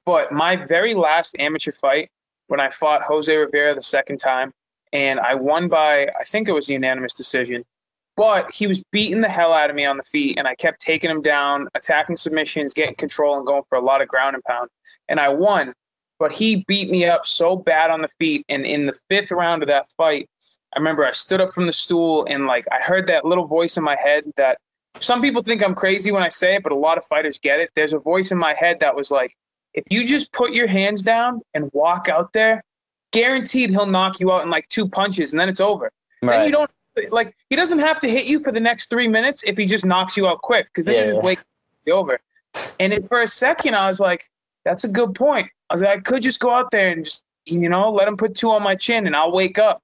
but 0.05 0.31
my 0.31 0.55
very 0.55 0.95
last 0.95 1.35
amateur 1.37 1.71
fight, 1.71 2.09
when 2.47 2.59
I 2.59 2.69
fought 2.69 3.03
Jose 3.03 3.35
Rivera 3.35 3.75
the 3.75 3.83
second 3.83 4.17
time, 4.17 4.51
and 4.91 5.19
I 5.19 5.35
won 5.35 5.67
by 5.67 6.07
I 6.19 6.23
think 6.25 6.47
it 6.47 6.53
was 6.53 6.69
a 6.69 6.73
unanimous 6.73 7.13
decision. 7.13 7.63
But 8.15 8.51
he 8.51 8.65
was 8.65 8.81
beating 8.91 9.21
the 9.21 9.29
hell 9.29 9.53
out 9.53 9.69
of 9.69 9.75
me 9.75 9.85
on 9.85 9.97
the 9.97 10.03
feet, 10.03 10.39
and 10.39 10.47
I 10.47 10.55
kept 10.55 10.81
taking 10.81 11.11
him 11.11 11.21
down, 11.21 11.67
attacking 11.75 12.17
submissions, 12.17 12.73
getting 12.73 12.95
control, 12.95 13.37
and 13.37 13.45
going 13.45 13.61
for 13.69 13.77
a 13.77 13.81
lot 13.81 14.01
of 14.01 14.07
ground 14.07 14.33
and 14.33 14.43
pound. 14.43 14.69
And 15.07 15.19
I 15.19 15.29
won, 15.29 15.73
but 16.17 16.33
he 16.33 16.65
beat 16.67 16.89
me 16.89 17.05
up 17.05 17.27
so 17.27 17.55
bad 17.55 17.91
on 17.91 18.01
the 18.01 18.07
feet. 18.19 18.43
And 18.49 18.65
in 18.65 18.87
the 18.87 18.97
fifth 19.07 19.29
round 19.29 19.61
of 19.61 19.67
that 19.67 19.93
fight, 19.97 20.27
I 20.77 20.79
remember 20.79 21.03
I 21.03 21.11
stood 21.11 21.41
up 21.41 21.53
from 21.53 21.65
the 21.65 21.73
stool 21.73 22.27
and 22.29 22.45
like 22.45 22.67
I 22.71 22.79
heard 22.83 23.07
that 23.07 23.25
little 23.25 23.47
voice 23.47 23.77
in 23.77 23.83
my 23.83 23.95
head 23.95 24.25
that 24.35 24.59
some 24.99 25.23
people 25.23 25.41
think 25.41 25.63
I'm 25.63 25.73
crazy 25.73 26.11
when 26.11 26.21
I 26.21 26.29
say 26.29 26.53
it, 26.53 26.61
but 26.61 26.71
a 26.71 26.75
lot 26.75 26.99
of 26.99 27.03
fighters 27.05 27.39
get 27.39 27.59
it. 27.59 27.71
There's 27.75 27.93
a 27.93 27.97
voice 27.97 28.31
in 28.31 28.37
my 28.37 28.53
head 28.53 28.79
that 28.81 28.95
was 28.95 29.09
like, 29.09 29.35
if 29.73 29.85
you 29.89 30.05
just 30.05 30.31
put 30.33 30.53
your 30.53 30.67
hands 30.67 31.01
down 31.01 31.41
and 31.55 31.71
walk 31.73 32.09
out 32.09 32.31
there, 32.33 32.63
guaranteed 33.09 33.71
he'll 33.71 33.87
knock 33.87 34.19
you 34.19 34.31
out 34.31 34.43
in 34.43 34.51
like 34.51 34.69
two 34.69 34.87
punches 34.87 35.33
and 35.33 35.39
then 35.39 35.49
it's 35.49 35.59
over. 35.59 35.91
Then 36.21 36.45
you 36.45 36.51
don't 36.51 36.69
like 37.09 37.35
he 37.49 37.55
doesn't 37.55 37.79
have 37.79 37.99
to 38.01 38.07
hit 38.07 38.25
you 38.25 38.39
for 38.39 38.51
the 38.51 38.59
next 38.59 38.91
three 38.91 39.07
minutes 39.07 39.43
if 39.47 39.57
he 39.57 39.65
just 39.65 39.83
knocks 39.83 40.15
you 40.15 40.27
out 40.27 40.41
quick 40.41 40.67
because 40.67 40.85
then 40.85 40.93
Yeah, 40.93 41.01
you 41.01 41.13
just 41.13 41.23
wake 41.23 41.39
over. 41.91 42.19
And 42.79 42.93
then 42.93 43.07
for 43.07 43.23
a 43.23 43.27
second, 43.27 43.75
I 43.75 43.87
was 43.87 43.99
like, 43.99 44.25
that's 44.63 44.83
a 44.83 44.89
good 44.89 45.15
point. 45.15 45.49
I 45.71 45.73
was 45.73 45.81
like, 45.81 45.97
I 45.97 46.01
could 46.01 46.21
just 46.21 46.39
go 46.39 46.51
out 46.51 46.69
there 46.69 46.89
and 46.89 47.03
just 47.03 47.23
you 47.45 47.67
know 47.67 47.89
let 47.89 48.07
him 48.07 48.15
put 48.15 48.35
two 48.35 48.51
on 48.51 48.61
my 48.61 48.75
chin 48.75 49.07
and 49.07 49.15
I'll 49.15 49.31
wake 49.31 49.57
up. 49.57 49.81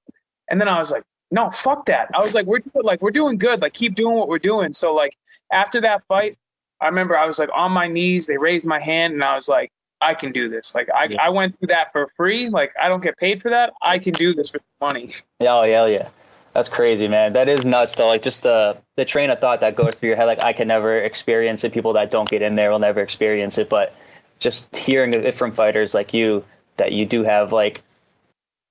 And 0.48 0.60
then 0.60 0.68
I 0.68 0.78
was 0.78 0.90
like, 0.90 1.02
no, 1.30 1.50
fuck 1.50 1.86
that. 1.86 2.10
I 2.14 2.20
was 2.20 2.34
like, 2.34 2.46
we're 2.46 2.60
do- 2.60 2.70
like 2.82 3.02
we're 3.02 3.10
doing 3.10 3.38
good. 3.38 3.60
Like 3.62 3.72
keep 3.72 3.94
doing 3.94 4.14
what 4.14 4.28
we're 4.28 4.38
doing. 4.38 4.72
So 4.72 4.94
like 4.94 5.16
after 5.52 5.80
that 5.80 6.04
fight, 6.04 6.38
I 6.80 6.86
remember 6.86 7.16
I 7.16 7.26
was 7.26 7.38
like 7.38 7.50
on 7.54 7.72
my 7.72 7.86
knees. 7.88 8.26
They 8.26 8.36
raised 8.36 8.66
my 8.66 8.78
hand 8.80 9.14
and 9.14 9.24
I 9.24 9.34
was 9.34 9.48
like, 9.48 9.70
I 10.00 10.14
can 10.14 10.32
do 10.32 10.48
this. 10.48 10.74
Like 10.74 10.88
I, 10.90 11.04
Yeah. 11.04 11.22
I 11.22 11.30
went 11.30 11.58
through 11.58 11.68
that 11.68 11.92
for 11.92 12.06
free. 12.08 12.50
Like 12.50 12.72
I 12.80 12.88
don't 12.88 13.02
get 13.02 13.16
paid 13.16 13.40
for 13.40 13.50
that. 13.50 13.72
I 13.82 13.98
can 13.98 14.12
do 14.12 14.34
this 14.34 14.50
for 14.50 14.60
money. 14.80 15.10
Yeah, 15.40 15.56
oh, 15.56 15.62
yeah, 15.64 15.86
yeah. 15.86 16.08
That's 16.52 16.68
crazy, 16.68 17.08
man. 17.08 17.32
That 17.32 17.48
is 17.48 17.64
nuts, 17.64 17.96
though. 17.96 18.06
Like 18.06 18.22
just 18.22 18.42
the 18.44 18.76
the 18.96 19.04
train 19.04 19.30
of 19.30 19.40
thought 19.40 19.60
that 19.62 19.74
goes 19.74 19.96
through 19.96 20.10
your 20.10 20.16
head. 20.16 20.26
Like 20.26 20.44
I 20.44 20.52
can 20.52 20.68
never 20.68 20.96
experience 20.98 21.64
it. 21.64 21.72
People 21.72 21.94
that 21.94 22.12
don't 22.12 22.28
get 22.28 22.42
in 22.42 22.54
there 22.54 22.70
will 22.70 22.78
never 22.78 23.00
experience 23.00 23.58
it. 23.58 23.68
But 23.68 23.92
just 24.38 24.76
hearing 24.76 25.14
it 25.14 25.34
from 25.34 25.50
fighters 25.52 25.94
like 25.94 26.14
you, 26.14 26.44
that 26.76 26.92
you 26.92 27.06
do 27.06 27.24
have 27.24 27.52
like 27.52 27.82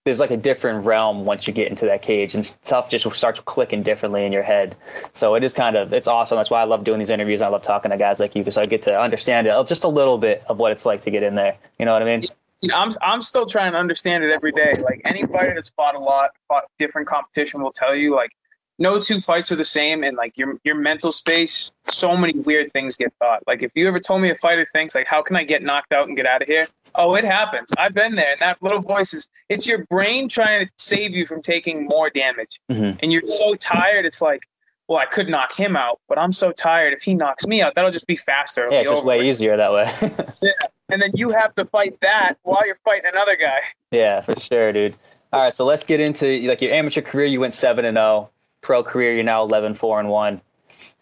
there's 0.05 0.19
like 0.19 0.31
a 0.31 0.37
different 0.37 0.85
realm 0.85 1.23
once 1.23 1.47
you 1.47 1.53
get 1.53 1.69
into 1.69 1.85
that 1.85 2.01
cage, 2.01 2.35
and 2.35 2.45
stuff 2.45 2.89
just 2.89 3.09
starts 3.15 3.39
clicking 3.39 3.83
differently 3.83 4.25
in 4.25 4.33
your 4.33 4.43
head. 4.43 4.75
So 5.13 5.35
it 5.35 5.43
is 5.43 5.53
kind 5.53 5.77
of 5.77 5.93
it's 5.93 6.07
awesome. 6.07 6.35
That's 6.35 6.49
why 6.49 6.61
I 6.61 6.65
love 6.65 6.83
doing 6.83 6.99
these 6.99 7.09
interviews. 7.09 7.41
I 7.41 7.47
love 7.47 7.61
talking 7.61 7.91
to 7.91 7.97
guys 7.97 8.19
like 8.19 8.35
you 8.35 8.41
because 8.41 8.57
I 8.57 8.65
get 8.65 8.81
to 8.83 8.99
understand 8.99 9.47
it 9.47 9.67
just 9.67 9.85
a 9.85 9.87
little 9.87 10.17
bit 10.17 10.43
of 10.47 10.57
what 10.57 10.73
it's 10.73 10.85
like 10.85 11.01
to 11.01 11.11
get 11.11 11.23
in 11.23 11.35
there. 11.35 11.55
You 11.79 11.85
know 11.85 11.93
what 11.93 12.01
I 12.01 12.05
mean? 12.05 12.25
You 12.59 12.69
know, 12.69 12.75
I'm 12.75 12.91
I'm 13.01 13.21
still 13.21 13.45
trying 13.45 13.71
to 13.71 13.77
understand 13.77 14.25
it 14.25 14.31
every 14.31 14.51
day. 14.51 14.73
Like 14.81 15.01
any 15.05 15.25
fighter 15.25 15.53
that's 15.55 15.69
fought 15.69 15.95
a 15.95 15.99
lot, 15.99 16.31
fought 16.49 16.65
different 16.77 17.07
competition 17.07 17.61
will 17.61 17.71
tell 17.71 17.95
you 17.95 18.13
like 18.13 18.31
no 18.79 18.99
two 18.99 19.21
fights 19.21 19.53
are 19.53 19.55
the 19.55 19.63
same 19.63 20.03
and 20.03 20.17
like 20.17 20.37
your 20.37 20.59
your 20.65 20.75
mental 20.75 21.13
space, 21.13 21.71
so 21.87 22.17
many 22.17 22.33
weird 22.39 22.73
things 22.73 22.97
get 22.97 23.13
thought. 23.19 23.41
Like 23.47 23.63
if 23.63 23.71
you 23.73 23.87
ever 23.87 24.01
told 24.01 24.21
me 24.21 24.31
a 24.31 24.35
fighter 24.35 24.67
thinks 24.73 24.95
like 24.95 25.07
how 25.07 25.21
can 25.21 25.37
I 25.37 25.45
get 25.45 25.63
knocked 25.63 25.93
out 25.93 26.09
and 26.09 26.17
get 26.17 26.25
out 26.25 26.41
of 26.41 26.49
here? 26.49 26.67
Oh, 26.95 27.15
it 27.15 27.23
happens. 27.23 27.69
I've 27.77 27.93
been 27.93 28.15
there. 28.15 28.31
And 28.33 28.41
that 28.41 28.61
little 28.61 28.81
voice 28.81 29.13
is 29.13 29.27
it's 29.49 29.65
your 29.67 29.85
brain 29.85 30.29
trying 30.29 30.65
to 30.65 30.71
save 30.77 31.11
you 31.11 31.25
from 31.25 31.41
taking 31.41 31.85
more 31.85 32.09
damage. 32.09 32.59
Mhm. 32.71 32.99
And 33.01 33.11
you're 33.11 33.21
so 33.23 33.55
tired, 33.55 34.05
it's 34.05 34.21
like, 34.21 34.41
well, 34.87 34.99
I 34.99 35.05
could 35.05 35.29
knock 35.29 35.53
him 35.53 35.75
out, 35.75 35.99
but 36.07 36.17
I'm 36.19 36.31
so 36.33 36.51
tired. 36.51 36.93
If 36.93 37.01
he 37.01 37.13
knocks 37.13 37.47
me 37.47 37.61
out, 37.61 37.73
that'll 37.75 37.89
just 37.91 38.05
be 38.07 38.15
faster. 38.15 38.63
It'll 38.67 38.73
Yeah, 38.73 38.79
be 38.83 38.89
it's 38.89 38.97
just 38.97 39.05
way 39.05 39.17
with. 39.19 39.27
easier 39.27 39.57
that 39.57 39.71
way. 39.71 39.85
yeah. 40.41 40.51
And 40.89 41.01
then 41.01 41.11
you 41.15 41.29
have 41.29 41.53
to 41.55 41.65
fight 41.65 41.97
that 42.01 42.35
while 42.43 42.65
you're 42.67 42.77
fighting 42.83 43.09
another 43.11 43.35
guy. 43.37 43.61
Yeah, 43.91 44.21
for 44.21 44.37
sure, 44.39 44.71
dude. 44.73 44.95
All 45.31 45.41
right, 45.43 45.53
so 45.53 45.65
let's 45.65 45.83
get 45.83 45.99
into 45.99 46.41
like 46.41 46.61
your 46.61 46.73
amateur 46.73 47.01
career. 47.01 47.25
You 47.25 47.39
went 47.39 47.55
seven 47.55 47.85
and 47.85 47.95
zero. 47.95 48.29
Pro 48.61 48.83
career, 48.83 49.13
you're 49.15 49.23
now 49.23 49.41
11, 49.43 49.73
4 49.73 49.99
and 49.99 50.09
one. 50.09 50.39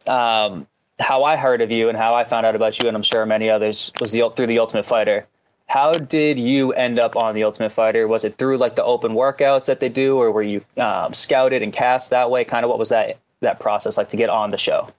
Um, 0.08 0.66
how 1.00 1.24
I 1.24 1.36
heard 1.36 1.62
of 1.62 1.70
you 1.72 1.90
and 1.90 1.98
how 1.98 2.14
I 2.14 2.24
found 2.24 2.46
out 2.46 2.56
about 2.56 2.80
you, 2.80 2.88
and 2.88 2.96
I'm 2.96 3.04
sure 3.04 3.26
many 3.26 3.50
others, 3.50 3.92
was 4.00 4.12
the 4.12 4.28
through 4.36 4.48
the 4.48 4.60
Ultimate 4.60 4.86
Fighter. 4.86 5.28
How 5.72 5.94
did 5.94 6.38
you 6.38 6.74
end 6.74 7.00
up 7.00 7.16
on 7.16 7.34
the 7.34 7.46
Ultimate 7.46 7.72
Fighter? 7.72 8.06
Was 8.06 8.26
it 8.26 8.38
through 8.38 8.58
like 8.58 8.76
the 8.76 8.84
open 8.84 9.14
workouts 9.14 9.68
that 9.68 9.80
they 9.80 9.88
do, 9.88 10.18
or 10.18 10.30
were 10.30 10.44
you 10.44 10.66
um, 10.76 11.14
scouted 11.14 11.62
and 11.62 11.72
cast 11.72 12.10
that 12.10 12.30
way? 12.30 12.44
Kind 12.44 12.66
of 12.66 12.70
what 12.70 12.78
was 12.78 12.90
that 12.90 13.18
that 13.40 13.62
process 13.62 13.98
like 13.98 14.10
to 14.10 14.18
get 14.18 14.30
on 14.30 14.50
the 14.50 14.58
show? 14.58 14.90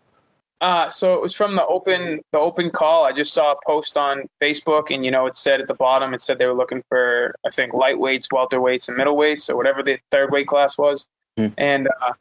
Uh, 0.63 0.89
so 0.89 1.13
it 1.13 1.21
was 1.21 1.35
from 1.35 1.57
the 1.57 1.67
open 1.67 2.23
the 2.33 2.39
open 2.39 2.71
call. 2.71 3.05
I 3.05 3.13
just 3.13 3.35
saw 3.35 3.53
a 3.53 3.57
post 3.67 3.99
on 3.99 4.23
Facebook, 4.41 4.91
and 4.91 5.05
you 5.05 5.11
know 5.11 5.27
it 5.27 5.37
said 5.37 5.61
at 5.61 5.69
the 5.69 5.75
bottom 5.75 6.15
it 6.15 6.23
said 6.23 6.39
they 6.39 6.47
were 6.47 6.55
looking 6.55 6.83
for 6.89 7.35
I 7.47 7.51
think 7.51 7.73
lightweights, 7.75 8.29
welterweights, 8.33 8.89
and 8.89 8.97
middleweights, 8.97 9.51
or 9.51 9.57
whatever 9.57 9.83
the 9.83 9.99
third 10.11 10.33
weight 10.33 10.47
class 10.47 10.79
was, 10.79 11.07
Hmm. 11.37 11.49
and 11.59 11.89
uh, 12.01 12.13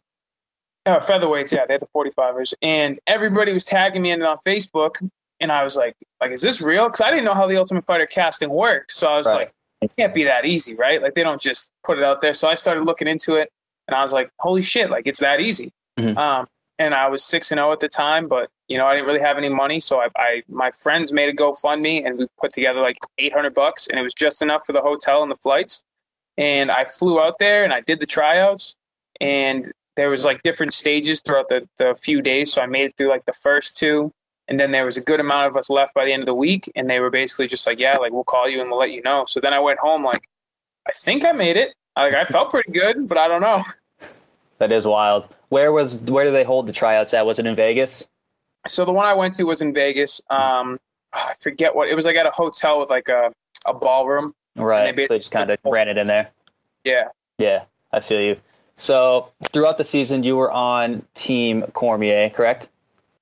uh, 0.87 0.99
featherweights. 0.99 1.53
Yeah, 1.53 1.65
they 1.65 1.75
had 1.75 1.81
the 1.81 1.87
45ers, 1.95 2.53
and 2.61 2.99
everybody 3.07 3.53
was 3.53 3.63
tagging 3.63 4.01
me 4.01 4.11
in 4.11 4.21
on 4.23 4.39
Facebook, 4.45 4.95
and 5.41 5.51
I 5.51 5.63
was 5.63 5.75
like, 5.75 5.95
like, 6.21 6.31
is 6.31 6.41
this 6.41 6.61
real? 6.61 6.85
Because 6.85 7.01
I 7.01 7.09
didn't 7.09 7.25
know 7.25 7.33
how 7.33 7.47
the 7.47 7.57
Ultimate 7.57 7.85
Fighter 7.85 8.05
casting 8.05 8.49
worked, 8.49 8.93
so 8.93 9.07
I 9.07 9.17
was 9.17 9.27
Right. 9.27 9.35
like, 9.35 9.51
it 9.81 9.93
can't 9.97 10.13
be 10.13 10.23
that 10.23 10.45
easy, 10.45 10.75
right? 10.75 11.01
Like 11.01 11.15
they 11.15 11.23
don't 11.23 11.41
just 11.41 11.71
put 11.83 11.97
it 11.97 12.03
out 12.03 12.21
there. 12.21 12.33
So 12.33 12.47
I 12.47 12.55
started 12.55 12.85
looking 12.85 13.07
into 13.07 13.35
it, 13.35 13.51
and 13.87 13.95
I 13.95 14.01
was 14.03 14.13
like, 14.13 14.29
holy 14.39 14.61
shit, 14.61 14.89
like 14.89 15.07
it's 15.07 15.19
that 15.19 15.39
easy. 15.41 15.73
Mhm. 15.99 16.15
Um, 16.17 16.47
and 16.79 16.93
I 16.95 17.09
was 17.09 17.23
six 17.23 17.51
and 17.51 17.57
zero 17.59 17.71
at 17.71 17.79
the 17.79 17.89
time, 17.89 18.27
but 18.27 18.49
you 18.67 18.77
know 18.77 18.85
I 18.87 18.93
didn't 18.93 19.07
really 19.07 19.19
have 19.19 19.37
any 19.37 19.49
money, 19.49 19.79
so 19.79 19.99
I, 20.01 20.07
I 20.15 20.43
my 20.47 20.71
friends 20.71 21.11
made 21.11 21.29
a 21.29 21.33
GoFundMe 21.33 22.05
and 22.05 22.17
we 22.17 22.27
put 22.39 22.53
together 22.53 22.79
like 22.81 22.97
eight 23.17 23.33
hundred 23.33 23.53
bucks, 23.53 23.87
and 23.87 23.99
it 23.99 24.03
was 24.03 24.13
just 24.13 24.41
enough 24.41 24.65
for 24.65 24.73
the 24.73 24.81
hotel 24.81 25.21
and 25.23 25.31
the 25.31 25.35
flights. 25.37 25.83
And 26.37 26.71
I 26.71 26.85
flew 26.85 27.19
out 27.19 27.39
there 27.39 27.63
and 27.63 27.73
I 27.73 27.81
did 27.81 27.99
the 27.99 28.05
tryouts, 28.05 28.75
and 29.19 29.71
there 29.97 30.09
was 30.09 30.23
like 30.23 30.41
different 30.43 30.73
stages 30.73 31.21
throughout 31.21 31.49
the 31.49 31.67
the 31.77 31.95
few 31.95 32.21
days. 32.21 32.53
So 32.53 32.61
I 32.61 32.65
made 32.67 32.85
it 32.85 32.93
through 32.97 33.09
like 33.09 33.25
the 33.25 33.33
first 33.33 33.77
two, 33.77 34.11
and 34.51 34.59
then 34.59 34.71
there 34.71 34.83
was 34.83 34.97
a 34.97 35.01
good 35.01 35.21
amount 35.21 35.47
of 35.47 35.55
us 35.55 35.69
left 35.69 35.93
by 35.93 36.03
the 36.03 36.11
end 36.11 36.21
of 36.21 36.25
the 36.25 36.35
week, 36.35 36.69
and 36.75 36.89
they 36.89 36.99
were 36.99 37.09
basically 37.09 37.47
just 37.47 37.65
like, 37.65 37.79
yeah, 37.79 37.95
like 37.95 38.11
we'll 38.11 38.25
call 38.25 38.49
you 38.49 38.59
and 38.59 38.69
we'll 38.69 38.79
let 38.79 38.91
you 38.91 39.01
know. 39.01 39.23
So 39.25 39.39
then 39.39 39.53
I 39.53 39.59
went 39.59 39.79
home 39.79 40.03
like 40.03 40.27
I 40.85 40.91
think 40.91 41.23
I 41.23 41.31
made 41.31 41.55
it. 41.55 41.73
Like 41.95 42.13
I 42.13 42.25
felt 42.25 42.49
pretty 42.49 42.69
good, 42.73 43.07
but 43.07 43.17
I 43.17 43.29
don't 43.29 43.39
know. 43.39 43.63
That 44.57 44.73
is 44.73 44.85
wild. 44.85 45.33
Where 45.47 45.71
was 45.71 46.01
where 46.01 46.25
do 46.25 46.31
they 46.31 46.43
hold 46.43 46.67
the 46.67 46.73
tryouts 46.73 47.13
at? 47.13 47.25
Was 47.25 47.39
it 47.39 47.45
in 47.45 47.55
Vegas? 47.55 48.09
So 48.67 48.83
the 48.83 48.91
one 48.91 49.05
I 49.05 49.13
went 49.13 49.35
to 49.35 49.45
was 49.45 49.61
in 49.61 49.73
Vegas. 49.73 50.19
Um, 50.29 50.81
I 51.13 51.31
forget 51.41 51.73
what 51.73 51.87
it 51.87 51.95
was 51.95 52.05
like 52.05 52.17
at 52.17 52.25
a 52.25 52.31
hotel 52.31 52.81
with 52.81 52.89
like 52.89 53.07
a 53.07 53.31
a 53.65 53.73
ballroom. 53.73 54.35
Right. 54.57 54.93
They 54.93 55.05
so 55.05 55.13
they 55.13 55.19
just 55.19 55.31
kind 55.31 55.49
of 55.49 55.59
ran 55.63 55.87
it 55.87 55.97
in 55.97 56.07
there. 56.07 56.29
Yeah. 56.83 57.05
Yeah, 57.37 57.63
I 57.93 58.01
feel 58.01 58.19
you. 58.19 58.35
So 58.75 59.29
throughout 59.53 59.77
the 59.77 59.85
season, 59.85 60.23
you 60.23 60.35
were 60.35 60.51
on 60.51 61.05
Team 61.13 61.61
Cormier, 61.71 62.29
correct? 62.29 62.69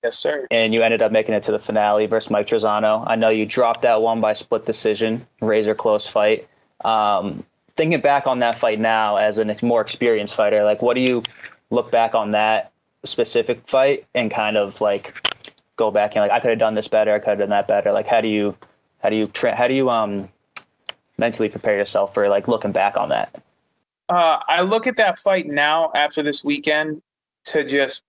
Yes, 0.04 0.18
sir. 0.18 0.48
And 0.50 0.74
you 0.74 0.82
ended 0.82 1.02
up 1.02 1.12
making 1.12 1.36
it 1.36 1.44
to 1.44 1.52
the 1.52 1.60
finale 1.60 2.06
versus 2.06 2.32
Mike 2.32 2.48
Trizano. 2.48 3.04
I 3.06 3.16
know 3.16 3.30
you 3.30 3.46
dropped 3.46 3.82
that 3.82 4.02
one 4.02 4.22
by 4.22 4.34
split 4.34 4.66
decision, 4.66 5.28
razor 5.42 5.76
close 5.76 6.08
fight. 6.08 6.48
Um, 6.86 7.44
thinking 7.76 8.00
back 8.00 8.26
on 8.26 8.40
that 8.40 8.58
fight 8.58 8.80
now 8.80 9.18
as 9.18 9.40
a 9.40 9.58
more 9.62 9.82
experienced 9.82 10.36
fighter, 10.36 10.64
like 10.64 10.82
what 10.82 10.96
do 10.96 11.02
you 11.02 11.24
look 11.70 11.92
back 11.92 12.16
on 12.16 12.32
that 12.32 12.72
specific 13.04 13.68
fight 13.68 14.06
and 14.16 14.32
kind 14.32 14.58
of 14.58 14.82
like 14.82 15.14
go 15.76 15.92
back 15.92 16.16
and 16.16 16.22
like 16.22 16.32
I 16.32 16.40
could 16.40 16.50
have 16.50 16.60
done 16.60 16.76
this 16.76 16.88
better, 16.88 17.14
I 17.14 17.20
could 17.20 17.30
have 17.30 17.40
done 17.40 17.50
that 17.50 17.68
better. 17.68 17.92
Like 17.92 18.08
how 18.08 18.22
do 18.22 18.28
you 18.28 18.56
how 19.00 19.10
do 19.10 19.16
you 19.16 19.28
tra- 19.28 19.56
how 19.56 19.68
do 19.68 19.74
you 19.74 19.90
um 19.90 20.30
mentally 21.18 21.50
prepare 21.50 21.78
yourself 21.78 22.14
for 22.14 22.30
like 22.30 22.48
looking 22.48 22.72
back 22.72 22.98
on 22.98 23.10
that? 23.10 23.42
Uh, 24.08 24.40
I 24.48 24.62
look 24.62 24.88
at 24.88 24.98
that 24.98 25.18
fight 25.18 25.46
now 25.46 25.92
after 25.94 26.24
this 26.24 26.44
weekend 26.44 27.02
to 27.46 27.64
just 27.64 28.04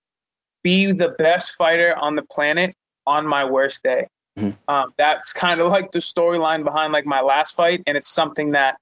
be 0.63 0.93
the 0.93 1.11
best 1.19 1.55
fighter 1.57 1.97
on 1.97 2.17
the 2.17 2.23
planet 2.23 2.75
on 3.07 3.27
my 3.27 3.45
worst 3.45 3.83
day. 3.83 4.07
Mm-hmm. 4.39 4.51
Um, 4.69 4.95
that's 4.97 5.33
kind 5.33 5.61
of 5.61 5.73
like 5.73 5.91
the 5.91 5.99
storyline 5.99 6.65
behind 6.65 6.93
like 6.93 7.07
my 7.07 7.21
last 7.21 7.57
fight, 7.57 7.83
and 7.87 7.97
it's 7.97 8.09
something 8.09 8.53
that 8.53 8.77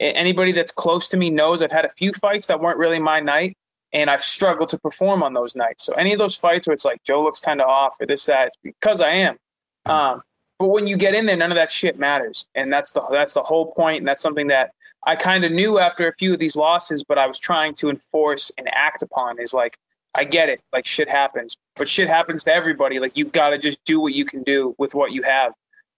anybody 0.00 0.52
that's 0.52 0.72
close 0.72 1.08
to 1.08 1.16
me 1.16 1.30
knows. 1.30 1.62
I've 1.62 1.70
had 1.70 1.84
a 1.84 1.90
few 1.90 2.12
fights 2.12 2.46
that 2.46 2.60
weren't 2.60 2.78
really 2.78 2.98
my 2.98 3.20
night, 3.20 3.56
and 3.92 4.10
I've 4.10 4.22
struggled 4.22 4.70
to 4.70 4.78
perform 4.78 5.22
on 5.22 5.34
those 5.34 5.54
nights. 5.54 5.84
So 5.84 5.92
any 5.94 6.12
of 6.12 6.18
those 6.18 6.36
fights 6.36 6.66
where 6.66 6.74
it's 6.74 6.84
like 6.84 7.02
Joe 7.04 7.22
looks 7.22 7.40
kind 7.40 7.60
of 7.60 7.68
off 7.68 7.96
or 8.00 8.06
this 8.06 8.26
that, 8.26 8.52
because 8.62 9.00
I 9.00 9.10
am. 9.10 9.34
Mm-hmm. 9.86 9.90
Um, 9.90 10.22
but 10.58 10.68
when 10.68 10.86
you 10.86 10.96
get 10.96 11.14
in 11.14 11.26
there, 11.26 11.36
none 11.36 11.50
of 11.50 11.56
that 11.56 11.70
shit 11.70 11.98
matters, 11.98 12.46
and 12.54 12.72
that's 12.72 12.92
the 12.92 13.02
that's 13.10 13.34
the 13.34 13.42
whole 13.42 13.72
point, 13.72 13.98
and 13.98 14.08
that's 14.08 14.22
something 14.22 14.46
that 14.46 14.70
I 15.06 15.16
kind 15.16 15.44
of 15.44 15.52
knew 15.52 15.78
after 15.78 16.08
a 16.08 16.14
few 16.14 16.32
of 16.32 16.38
these 16.38 16.56
losses, 16.56 17.02
but 17.02 17.18
I 17.18 17.26
was 17.26 17.38
trying 17.38 17.74
to 17.74 17.90
enforce 17.90 18.50
and 18.56 18.68
act 18.72 19.02
upon. 19.02 19.40
Is 19.40 19.52
like 19.52 19.76
I 20.14 20.24
get 20.24 20.48
it, 20.48 20.60
like 20.72 20.86
shit 20.86 21.08
happens, 21.08 21.56
but 21.76 21.88
shit 21.88 22.08
happens 22.08 22.44
to 22.44 22.54
everybody. 22.54 23.00
Like 23.00 23.16
you've 23.16 23.32
got 23.32 23.50
to 23.50 23.58
just 23.58 23.82
do 23.84 24.00
what 24.00 24.14
you 24.14 24.24
can 24.24 24.42
do 24.42 24.74
with 24.78 24.94
what 24.94 25.12
you 25.12 25.22
have. 25.22 25.52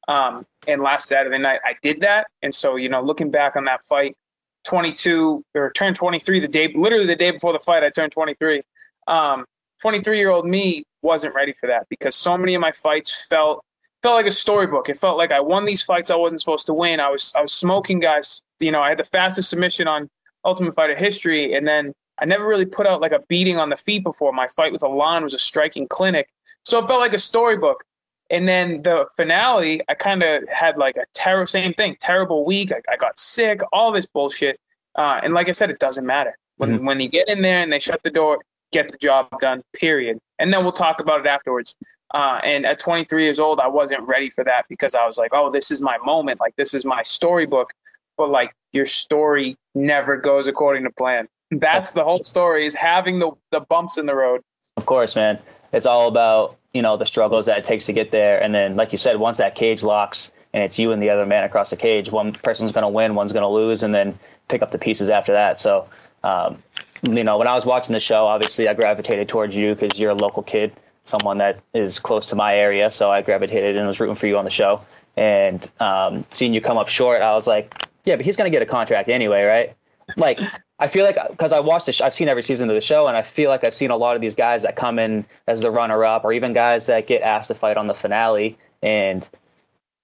Um, 0.09 0.47
and 0.67 0.83
last 0.83 1.09
Saturday 1.09 1.39
night, 1.39 1.61
I 1.65 1.75
did 1.83 2.01
that, 2.01 2.29
and 2.43 2.55
so 2.55 2.77
you 2.77 2.89
know, 2.89 3.03
looking 3.03 3.31
back 3.31 3.57
on 3.57 3.65
that 3.65 3.85
fight, 3.85 4.17
22 4.65 5.45
or 5.55 5.73
turned 5.73 5.97
23 5.97 6.41
the 6.41 6.49
day, 6.49 6.73
literally 6.75 7.07
the 7.07 7.17
day 7.17 7.31
before 7.31 7.53
the 7.53 7.59
fight, 7.59 7.83
I 7.83 7.91
turned 7.91 8.13
23. 8.13 8.63
Um, 9.09 9.45
23 9.81 10.19
year 10.19 10.31
old 10.31 10.47
me 10.47 10.85
wasn't 11.03 11.35
ready 11.35 11.53
for 11.53 11.67
that 11.67 11.87
because 11.89 12.17
so 12.17 12.37
many 12.37 12.55
of 12.55 12.61
my 12.61 12.73
fights 12.73 13.27
felt 13.29 13.65
felt 14.03 14.15
like 14.15 14.27
a 14.27 14.31
storybook. 14.31 14.89
It 14.89 14.99
felt 14.99 15.19
like 15.19 15.33
I 15.33 15.41
won 15.41 15.65
these 15.65 15.83
fights 15.83 16.11
I 16.11 16.17
wasn't 16.17 16.41
supposed 16.41 16.67
to 16.67 16.75
win. 16.75 17.01
I 17.01 17.11
was 17.11 17.33
I 17.37 17.43
was 17.43 17.53
smoking 17.53 18.01
guys. 18.01 18.43
You 18.59 18.73
know, 18.73 18.81
I 18.81 18.89
had 18.89 18.99
the 18.99 19.05
fastest 19.05 19.51
submission 19.51 19.87
on 19.87 20.09
Ultimate 20.45 20.75
Fighter 20.75 20.97
history, 20.97 21.55
and 21.55 21.67
then 21.67 21.93
I 22.19 22.25
never 22.25 22.47
really 22.47 22.67
put 22.67 22.87
out 22.87 23.01
like 23.01 23.13
a 23.13 23.21
beating 23.29 23.59
on 23.59 23.71
the 23.71 23.77
feet 23.77 24.03
before. 24.03 24.33
My 24.33 24.49
fight 24.49 24.73
with 24.73 24.83
Alon 24.83 25.23
was 25.23 25.35
a 25.35 25.39
striking 25.39 25.87
clinic. 25.89 26.29
So 26.65 26.79
it 26.79 26.87
felt 26.87 27.01
like 27.01 27.15
a 27.15 27.19
storybook. 27.19 27.85
And 28.31 28.49
then 28.49 28.83
the 28.83 29.07
finale, 29.17 29.83
I 29.89 29.95
kind 29.95 30.23
of 30.23 30.49
had 30.49 30.77
like 30.77 30.97
a 30.97 31.05
terrible, 31.15 31.47
same 31.47 31.75
thing, 31.75 31.97
terrible 32.01 32.45
week. 32.45 32.73
I, 32.73 32.81
I 32.93 32.97
got 32.97 33.19
sick, 33.19 33.61
all 33.73 33.93
this 33.93 34.07
bullshit. 34.07 34.59
Uh, 34.97 35.21
and 35.23 35.35
like 35.35 35.49
I 35.49 35.53
said, 35.53 35.71
it 35.71 35.79
doesn't 35.79 36.07
matter. 36.07 36.37
When, 36.57 36.71
mm-hmm. 36.71 36.87
when 36.87 37.01
you 37.01 37.09
get 37.09 37.29
in 37.29 37.43
there 37.43 37.61
and 37.61 37.73
they 37.73 37.79
shut 37.79 38.03
the 38.03 38.11
door, 38.11 38.39
get 38.73 38.91
the 38.91 38.99
job 38.99 39.29
done, 39.41 39.63
period. 39.75 40.19
And 40.39 40.53
then 40.53 40.63
we'll 40.63 40.73
talk 40.73 41.01
about 41.01 41.21
it 41.21 41.27
afterwards. 41.27 41.77
Uh, 42.15 42.41
and 42.43 42.67
at 42.67 42.79
23 42.79 43.23
years 43.23 43.39
old, 43.39 43.61
I 43.61 43.69
wasn't 43.69 44.03
ready 44.03 44.31
for 44.31 44.43
that 44.45 44.65
because 44.69 44.95
I 44.95 45.07
was 45.07 45.19
like, 45.19 45.31
oh, 45.33 45.51
this 45.51 45.71
is 45.71 45.83
my 45.83 45.99
moment. 46.05 46.41
Like, 46.41 46.57
this 46.57 46.75
is 46.75 46.85
my 46.85 47.03
storybook. 47.03 47.73
But 48.17 48.31
like, 48.31 48.53
your 48.73 48.87
story 48.87 49.57
never 49.75 50.17
goes 50.17 50.49
according 50.49 50.85
to 50.85 50.91
plan. 50.91 51.29
That's 51.51 51.93
the 51.93 52.03
whole 52.03 52.25
story 52.25 52.67
is 52.67 52.75
having 52.75 53.19
the, 53.19 53.31
the 53.51 53.61
bumps 53.61 53.99
in 53.99 54.07
the 54.07 54.15
road. 54.15 54.43
Of 54.77 54.87
course, 54.87 55.15
man. 55.15 55.39
It's 55.73 55.87
all 55.87 56.09
about, 56.09 56.57
you 56.75 56.83
know, 56.83 56.97
the 56.97 57.07
struggles 57.07 57.47
that 57.47 57.59
it 57.59 57.65
takes 57.65 57.87
to 57.87 57.93
get 57.93 58.11
there. 58.11 58.43
And 58.43 58.55
then, 58.55 58.77
like 58.77 58.93
you 58.93 58.99
said, 58.99 59.19
once 59.19 59.39
that 59.39 59.55
cage 59.55 59.83
locks 59.83 60.33
and 60.53 60.63
it's 60.63 60.79
you 60.79 60.93
and 60.93 61.03
the 61.03 61.11
other 61.11 61.27
man 61.27 61.45
across 61.45 61.71
the 61.71 61.77
cage, 61.77 62.11
one 62.11 62.33
person's 62.33 62.73
going 62.73 62.83
to 62.83 62.89
win, 62.89 63.15
one's 63.15 63.33
going 63.33 63.43
to 63.43 63.49
lose, 63.49 63.83
and 63.83 63.95
then 63.95 64.19
pick 64.49 64.63
up 64.63 64.71
the 64.71 64.79
pieces 64.79 65.11
after 65.11 65.33
that. 65.33 65.59
So, 65.59 65.89
um, 66.25 66.63
you 67.03 67.25
know, 67.25 67.39
when 67.39 67.47
I 67.47 67.55
was 67.55 67.67
watching 67.67 67.93
the 67.93 68.01
show, 68.01 68.27
obviously 68.27 68.69
I 68.69 68.75
gravitated 68.75 69.29
towards 69.29 69.55
you 69.55 69.75
because 69.75 69.99
you're 69.99 70.11
a 70.11 70.15
local 70.15 70.43
kid, 70.43 70.73
someone 71.05 71.39
that 71.39 71.61
is 71.75 71.99
close 71.99 72.27
to 72.31 72.37
my 72.37 72.57
area. 72.57 72.91
So 72.91 73.11
I 73.11 73.23
gravitated 73.23 73.77
and 73.77 73.87
was 73.87 74.01
rooting 74.01 74.17
for 74.17 74.27
you 74.27 74.39
on 74.39 74.45
the 74.45 74.51
show. 74.51 74.81
And 75.17 75.71
um, 75.81 76.25
seeing 76.31 76.55
you 76.55 76.61
come 76.61 76.79
up 76.79 76.89
short, 76.89 77.23
I 77.23 77.33
was 77.35 77.47
like, 77.47 77.87
yeah, 78.05 78.17
but 78.17 78.25
he's 78.25 78.37
going 78.37 78.51
to 78.51 78.55
get 78.55 78.63
a 78.63 78.71
contract 78.71 79.09
anyway, 79.09 79.45
right? 79.45 79.75
Like, 80.17 80.41
I 80.79 80.89
feel 80.89 81.05
like 81.05 81.17
because 81.31 81.53
I 81.53 81.61
watched 81.61 81.87
the, 81.87 81.93
sh- 81.93 82.03
I've 82.03 82.15
seen 82.15 82.29
every 82.29 82.43
season 82.43 82.69
of 82.69 82.75
the 82.75 82.81
show, 82.81 83.07
and 83.07 83.17
I 83.17 83.23
feel 83.23 83.49
like 83.49 83.65
I've 83.65 83.75
seen 83.75 83.91
a 83.91 83.97
lot 83.97 84.15
of 84.15 84.21
these 84.21 84.35
guys 84.35 84.63
that 84.63 84.77
come 84.77 84.99
in 84.99 85.25
as 85.47 85.63
the 85.63 85.71
runner-up, 85.71 86.25
or 86.25 86.33
even 86.33 86.53
guys 86.53 86.87
that 86.87 87.07
get 87.07 87.23
asked 87.23 87.49
to 87.49 87.55
fight 87.55 87.79
on 87.79 87.87
the 87.87 87.95
finale, 87.95 88.59
and 88.83 89.29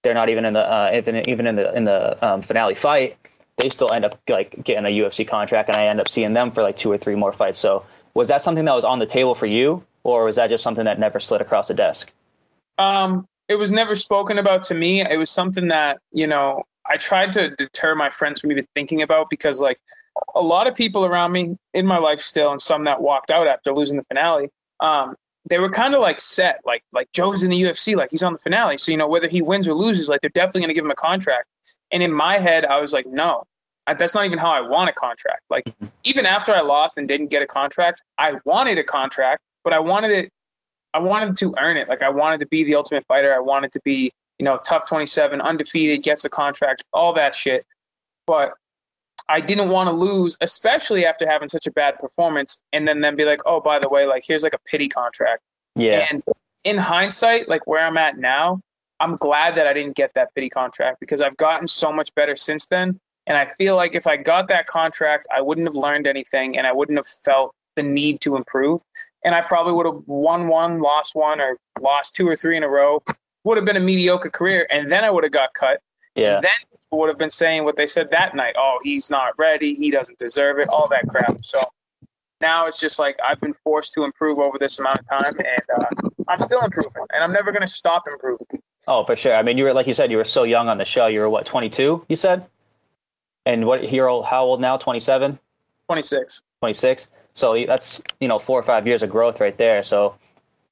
they're 0.01 0.15
not 0.15 0.29
even 0.29 0.45
in 0.45 0.53
the 0.53 0.59
uh, 0.59 0.91
even 0.95 1.29
even 1.29 1.45
in 1.47 1.55
the 1.55 1.75
in 1.75 1.85
the 1.85 2.25
um, 2.25 2.41
finale 2.41 2.75
fight. 2.75 3.17
They 3.57 3.69
still 3.69 3.93
end 3.93 4.03
up 4.03 4.19
like 4.27 4.63
getting 4.63 4.85
a 4.85 4.89
UFC 4.89 5.27
contract, 5.27 5.69
and 5.69 5.77
I 5.77 5.85
end 5.85 5.99
up 5.99 6.09
seeing 6.09 6.33
them 6.33 6.51
for 6.51 6.63
like 6.63 6.75
two 6.75 6.91
or 6.91 6.97
three 6.97 7.15
more 7.15 7.31
fights. 7.31 7.59
So, 7.59 7.85
was 8.15 8.27
that 8.29 8.41
something 8.41 8.65
that 8.65 8.73
was 8.73 8.83
on 8.83 8.97
the 8.97 9.05
table 9.05 9.35
for 9.35 9.45
you, 9.45 9.83
or 10.03 10.25
was 10.25 10.37
that 10.37 10.49
just 10.49 10.63
something 10.63 10.85
that 10.85 10.99
never 10.99 11.19
slid 11.19 11.41
across 11.41 11.67
the 11.67 11.75
desk? 11.75 12.11
Um, 12.79 13.27
it 13.47 13.55
was 13.55 13.71
never 13.71 13.95
spoken 13.95 14.39
about 14.39 14.63
to 14.63 14.73
me. 14.73 15.01
It 15.01 15.17
was 15.17 15.29
something 15.29 15.67
that 15.67 15.99
you 16.11 16.25
know 16.25 16.63
I 16.89 16.97
tried 16.97 17.31
to 17.33 17.51
deter 17.51 17.93
my 17.93 18.09
friends 18.09 18.41
from 18.41 18.51
even 18.51 18.65
thinking 18.73 19.03
about 19.03 19.29
because 19.29 19.61
like 19.61 19.77
a 20.35 20.41
lot 20.41 20.67
of 20.67 20.75
people 20.75 21.05
around 21.05 21.31
me 21.31 21.57
in 21.73 21.85
my 21.85 21.97
life 21.97 22.19
still, 22.19 22.51
and 22.51 22.61
some 22.61 22.83
that 22.85 23.01
walked 23.01 23.31
out 23.31 23.47
after 23.47 23.73
losing 23.73 23.97
the 23.97 24.03
finale, 24.03 24.49
um, 24.79 25.15
they 25.49 25.59
were 25.59 25.69
kind 25.69 25.93
of 25.93 26.01
like 26.01 26.19
set, 26.19 26.59
like 26.65 26.83
like 26.93 27.11
Joe's 27.11 27.43
in 27.43 27.49
the 27.49 27.61
UFC, 27.61 27.95
like 27.95 28.09
he's 28.11 28.23
on 28.23 28.33
the 28.33 28.39
finale. 28.39 28.77
So 28.77 28.91
you 28.91 28.97
know 28.97 29.07
whether 29.07 29.27
he 29.27 29.41
wins 29.41 29.67
or 29.67 29.73
loses, 29.73 30.09
like 30.09 30.21
they're 30.21 30.29
definitely 30.33 30.61
going 30.61 30.69
to 30.69 30.73
give 30.73 30.85
him 30.85 30.91
a 30.91 30.95
contract. 30.95 31.47
And 31.91 32.01
in 32.01 32.11
my 32.11 32.39
head, 32.39 32.65
I 32.65 32.79
was 32.79 32.93
like, 32.93 33.05
no, 33.05 33.43
that's 33.85 34.15
not 34.15 34.25
even 34.25 34.39
how 34.39 34.51
I 34.51 34.61
want 34.61 34.89
a 34.89 34.93
contract. 34.93 35.41
Like 35.49 35.65
mm-hmm. 35.65 35.87
even 36.03 36.25
after 36.25 36.53
I 36.53 36.61
lost 36.61 36.97
and 36.97 37.07
didn't 37.07 37.27
get 37.27 37.41
a 37.41 37.47
contract, 37.47 38.01
I 38.17 38.35
wanted 38.45 38.77
a 38.77 38.83
contract, 38.83 39.41
but 39.63 39.73
I 39.73 39.79
wanted 39.79 40.11
it. 40.11 40.29
I 40.93 40.99
wanted 40.99 41.35
to 41.37 41.55
earn 41.57 41.77
it. 41.77 41.89
Like 41.89 42.01
I 42.01 42.09
wanted 42.09 42.39
to 42.41 42.47
be 42.47 42.63
the 42.63 42.75
ultimate 42.75 43.05
fighter. 43.07 43.33
I 43.33 43.39
wanted 43.39 43.71
to 43.71 43.81
be, 43.83 44.11
you 44.39 44.45
know, 44.45 44.59
TUF 44.63 44.87
27, 44.87 45.41
undefeated, 45.41 46.03
gets 46.03 46.23
a 46.23 46.29
contract, 46.29 46.83
all 46.93 47.13
that 47.13 47.35
shit. 47.35 47.65
But 48.27 48.53
I 49.29 49.39
didn't 49.39 49.69
want 49.69 49.87
to 49.89 49.93
lose, 49.93 50.37
especially 50.41 51.05
after 51.05 51.29
having 51.29 51.49
such 51.49 51.67
a 51.67 51.71
bad 51.71 51.97
performance, 51.99 52.59
and 52.73 52.87
then 52.87 53.01
then 53.01 53.15
be 53.15 53.25
like, 53.25 53.39
oh, 53.45 53.59
by 53.59 53.79
the 53.79 53.89
way, 53.89 54.05
like 54.05 54.23
here's 54.25 54.43
like 54.43 54.53
a 54.53 54.59
pity 54.65 54.89
contract. 54.89 55.41
Yeah. 55.75 56.07
And 56.09 56.23
in 56.63 56.77
hindsight, 56.77 57.49
like 57.49 57.65
where 57.67 57.85
I'm 57.85 57.97
at 57.97 58.17
now, 58.17 58.61
I'm 58.99 59.15
glad 59.15 59.55
that 59.55 59.67
I 59.67 59.73
didn't 59.73 59.95
get 59.95 60.13
that 60.15 60.33
pity 60.35 60.49
contract 60.49 60.99
because 60.99 61.21
I've 61.21 61.35
gotten 61.37 61.67
so 61.67 61.91
much 61.91 62.13
better 62.15 62.35
since 62.35 62.67
then. 62.67 62.99
And 63.25 63.37
I 63.37 63.45
feel 63.45 63.75
like 63.75 63.95
if 63.95 64.07
I 64.07 64.17
got 64.17 64.47
that 64.49 64.67
contract, 64.67 65.27
I 65.33 65.41
wouldn't 65.41 65.67
have 65.67 65.75
learned 65.75 66.07
anything 66.07 66.57
and 66.57 66.67
I 66.67 66.73
wouldn't 66.73 66.97
have 66.97 67.07
felt 67.07 67.53
the 67.75 67.83
need 67.83 68.21
to 68.21 68.35
improve. 68.35 68.81
And 69.23 69.33
I 69.33 69.41
probably 69.41 69.73
would 69.73 69.85
have 69.85 70.01
won 70.05 70.47
one, 70.47 70.81
lost 70.81 71.15
one, 71.15 71.41
or 71.41 71.57
lost 71.79 72.15
two 72.15 72.27
or 72.27 72.35
three 72.35 72.57
in 72.57 72.63
a 72.63 72.69
row. 72.69 73.01
Would 73.45 73.57
have 73.57 73.65
been 73.65 73.77
a 73.77 73.81
mediocre 73.81 74.29
career. 74.29 74.67
And 74.69 74.91
then 74.91 75.03
I 75.03 75.09
would 75.09 75.23
have 75.23 75.33
got 75.33 75.53
cut. 75.53 75.79
Yeah. 76.15 76.35
And 76.35 76.43
then 76.43 76.72
would 76.99 77.09
have 77.09 77.17
been 77.17 77.29
saying 77.29 77.63
what 77.63 77.75
they 77.75 77.87
said 77.87 78.11
that 78.11 78.35
night. 78.35 78.55
Oh, 78.57 78.79
he's 78.83 79.09
not 79.09 79.37
ready. 79.37 79.75
He 79.75 79.91
doesn't 79.91 80.17
deserve 80.17 80.59
it. 80.59 80.69
All 80.69 80.87
that 80.89 81.07
crap. 81.07 81.37
So 81.43 81.59
now 82.41 82.67
it's 82.67 82.79
just 82.79 82.99
like 82.99 83.17
I've 83.25 83.39
been 83.39 83.55
forced 83.63 83.93
to 83.93 84.03
improve 84.03 84.37
over 84.37 84.57
this 84.59 84.77
amount 84.77 84.99
of 84.99 85.09
time, 85.09 85.35
and 85.37 85.79
uh, 85.79 86.09
I'm 86.27 86.39
still 86.39 86.61
improving, 86.61 87.05
and 87.13 87.23
I'm 87.23 87.31
never 87.31 87.51
going 87.51 87.61
to 87.61 87.67
stop 87.67 88.03
improving. 88.07 88.61
Oh, 88.87 89.05
for 89.05 89.15
sure. 89.15 89.33
I 89.33 89.43
mean, 89.43 89.57
you 89.57 89.63
were 89.63 89.73
like 89.73 89.87
you 89.87 89.93
said, 89.93 90.11
you 90.11 90.17
were 90.17 90.25
so 90.25 90.43
young 90.43 90.67
on 90.67 90.77
the 90.77 90.85
show. 90.85 91.07
You 91.07 91.21
were 91.21 91.29
what, 91.29 91.45
22? 91.45 92.05
You 92.07 92.15
said, 92.15 92.45
and 93.45 93.65
what? 93.65 93.91
You're 93.91 94.23
how 94.23 94.43
old 94.43 94.61
now? 94.61 94.77
27. 94.77 95.39
26. 95.87 96.41
26. 96.59 97.07
So 97.33 97.65
that's 97.65 98.01
you 98.19 98.27
know 98.27 98.39
four 98.39 98.59
or 98.59 98.63
five 98.63 98.85
years 98.85 99.03
of 99.03 99.09
growth 99.09 99.39
right 99.39 99.57
there. 99.57 99.81
So 99.83 100.15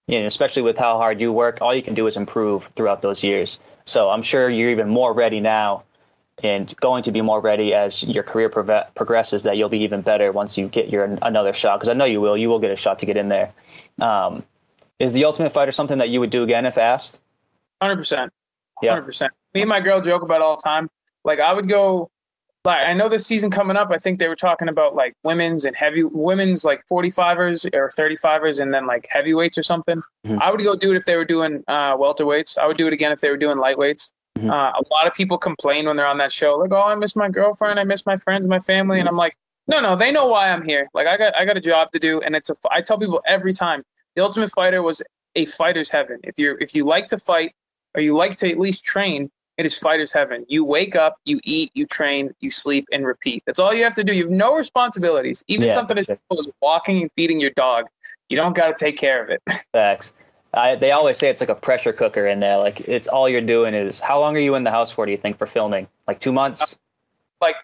you 0.08 0.20
know, 0.20 0.26
especially 0.26 0.64
with 0.64 0.78
how 0.78 0.98
hard 0.98 1.22
you 1.22 1.32
work, 1.32 1.60
all 1.62 1.74
you 1.74 1.82
can 1.82 1.94
do 1.94 2.06
is 2.06 2.18
improve 2.18 2.66
throughout 2.76 3.02
those 3.02 3.24
years. 3.24 3.60
So 3.86 4.10
I'm 4.10 4.22
sure 4.22 4.50
you're 4.50 4.72
even 4.72 4.90
more 4.90 5.14
ready 5.14 5.40
now 5.40 5.84
and 6.44 6.76
going 6.78 7.04
to 7.04 7.12
be 7.12 7.22
more 7.22 7.40
ready 7.40 7.74
as 7.74 8.04
your 8.04 8.24
career 8.24 8.50
progresses 8.50 9.44
that 9.44 9.58
you'll 9.58 9.70
be 9.70 9.80
even 9.80 10.02
better 10.02 10.32
once 10.32 10.58
you 10.58 10.68
get 10.68 10.90
your 10.90 11.04
another 11.22 11.54
shot 11.54 11.78
because 11.78 11.90
i 11.90 11.94
know 11.94 12.06
you 12.06 12.22
will 12.22 12.38
you 12.38 12.50
will 12.50 12.60
get 12.60 12.72
a 12.72 12.76
shot 12.76 13.00
to 13.00 13.06
get 13.06 13.18
in 13.18 13.30
there. 13.30 13.52
Um, 14.00 14.44
is 15.00 15.14
the 15.14 15.26
ultimate 15.26 15.52
fighter 15.52 15.72
something 15.72 15.98
that 15.98 16.10
you 16.10 16.20
would 16.20 16.30
do 16.30 16.44
again 16.44 16.66
if 16.66 16.78
asked 16.78 17.22
100% 17.82 18.30
100% 18.84 19.22
yeah. 19.22 19.28
me 19.54 19.62
and 19.62 19.70
my 19.70 19.80
girl 19.80 20.02
joke 20.02 20.24
about 20.24 20.42
all 20.42 20.56
the 20.56 20.62
time 20.64 20.90
like 21.24 21.40
i 21.40 21.54
would 21.54 21.68
go 21.68 22.10
like 22.64 22.88
I 22.88 22.94
know 22.94 23.10
this 23.10 23.26
season 23.26 23.50
coming 23.50 23.76
up, 23.76 23.90
I 23.92 23.98
think 23.98 24.20
they 24.20 24.28
were 24.28 24.36
talking 24.36 24.70
about 24.70 24.94
like 24.94 25.16
women's 25.24 25.66
and 25.66 25.76
heavy 25.76 26.04
women's 26.04 26.64
like 26.64 26.84
45ers 26.92 27.68
or 27.74 27.90
35ers 27.90 28.60
and 28.60 28.74
then 28.74 28.86
like 28.86 29.08
heavyweights 29.10 29.58
or 29.58 29.64
something. 29.64 30.02
Mm-hmm. 30.26 30.38
I 30.42 30.52
would 30.52 30.62
go 30.62 30.76
do 30.76 30.92
it 30.92 30.98
if 30.98 31.06
they 31.06 31.16
were 31.16 31.26
doing 31.26 31.64
uh, 31.68 31.98
welterweights. 31.98 32.58
I 32.60 32.68
would 32.68 32.78
do 32.78 32.88
it 32.88 32.94
again 32.94 33.12
if 33.12 33.22
they 33.22 33.30
were 33.30 33.38
doing 33.38 33.58
lightweights. 33.58 34.12
Mm-hmm. 34.38 34.50
Uh, 34.50 34.72
a 34.72 34.84
lot 34.92 35.08
of 35.08 35.14
people 35.14 35.38
complain 35.38 35.86
when 35.86 35.98
they're 35.98 36.08
on 36.08 36.18
that 36.20 36.32
show, 36.32 36.58
like, 36.58 36.72
"Oh, 36.72 36.84
I 36.84 36.96
miss 36.96 37.16
my 37.16 37.30
girlfriend, 37.30 37.80
I 37.80 37.84
miss 37.84 38.06
my 38.06 38.18
friends, 38.18 38.48
my 38.48 38.60
family," 38.60 39.00
and 39.00 39.10
I'm 39.10 39.18
like, 39.18 39.36
"No, 39.68 39.80
no, 39.80 39.96
they 39.96 40.12
know 40.12 40.28
why 40.28 40.50
I'm 40.50 40.64
here. 40.64 40.90
Like, 40.94 41.08
I 41.08 41.18
got 41.18 41.38
I 41.38 41.46
got 41.46 41.58
a 41.58 41.62
job 41.62 41.92
to 41.92 42.00
do, 42.00 42.22
and 42.22 42.36
it's 42.36 42.50
a. 42.50 42.56
I 42.70 42.82
tell 42.82 42.98
people 42.98 43.22
every 43.28 43.54
time, 43.54 43.84
the 44.16 44.24
Ultimate 44.24 44.52
Fighter 44.52 44.82
was 44.82 45.02
a 45.36 45.46
fighter's 45.46 45.90
heaven. 45.90 46.20
If 46.24 46.38
you're 46.38 46.58
if 46.60 46.76
you 46.76 46.86
like 46.86 47.08
to 47.08 47.18
fight 47.18 47.54
or 47.96 48.02
you 48.02 48.16
like 48.16 48.38
to 48.38 48.50
at 48.50 48.60
least 48.60 48.84
train, 48.84 49.30
it 49.58 49.66
is 49.66 49.78
fighter's 49.78 50.12
heaven. 50.12 50.46
You 50.48 50.64
wake 50.64 50.96
up, 50.96 51.18
you 51.26 51.40
eat, 51.44 51.72
you 51.74 51.86
train, 51.86 52.34
you 52.40 52.50
sleep, 52.52 52.88
and 52.92 53.06
repeat. 53.06 53.44
That's 53.46 53.60
all 53.60 53.74
you 53.74 53.84
have 53.84 53.96
to 53.96 54.04
do. 54.04 54.14
You 54.14 54.24
have 54.24 54.32
no 54.32 54.56
responsibilities. 54.56 55.44
Even 55.48 55.68
yeah. 55.68 55.74
something 55.74 55.98
as 55.98 56.08
simple 56.08 56.40
as 56.40 56.48
walking 56.62 57.02
and 57.02 57.12
feeding 57.16 57.40
your 57.40 57.52
dog, 57.52 57.86
you 58.30 58.38
don't 58.38 58.56
got 58.56 58.76
to 58.76 58.86
take 58.86 58.98
care 58.98 59.24
of 59.24 59.30
it. 59.30 59.42
Facts. 59.72 60.14
I, 60.54 60.76
they 60.76 60.92
always 60.92 61.18
say 61.18 61.30
it's 61.30 61.40
like 61.40 61.50
a 61.50 61.56
pressure 61.56 61.94
cooker 61.94 62.28
in 62.28 62.40
there. 62.40 62.58
Like 62.58 62.82
it's 62.82 63.08
all 63.08 63.30
you're 63.30 63.42
doing 63.42 63.74
is. 63.74 64.00
How 64.00 64.20
long 64.20 64.36
are 64.36 64.42
you 64.42 64.56
in 64.56 64.64
the 64.64 64.72
house 64.72 64.92
for? 64.92 65.06
Do 65.06 65.12
you 65.12 65.18
think 65.18 65.38
for 65.38 65.48
filming? 65.48 65.88
Like 66.08 66.20
two 66.20 66.34
months? 66.34 66.78
Like 67.42 67.56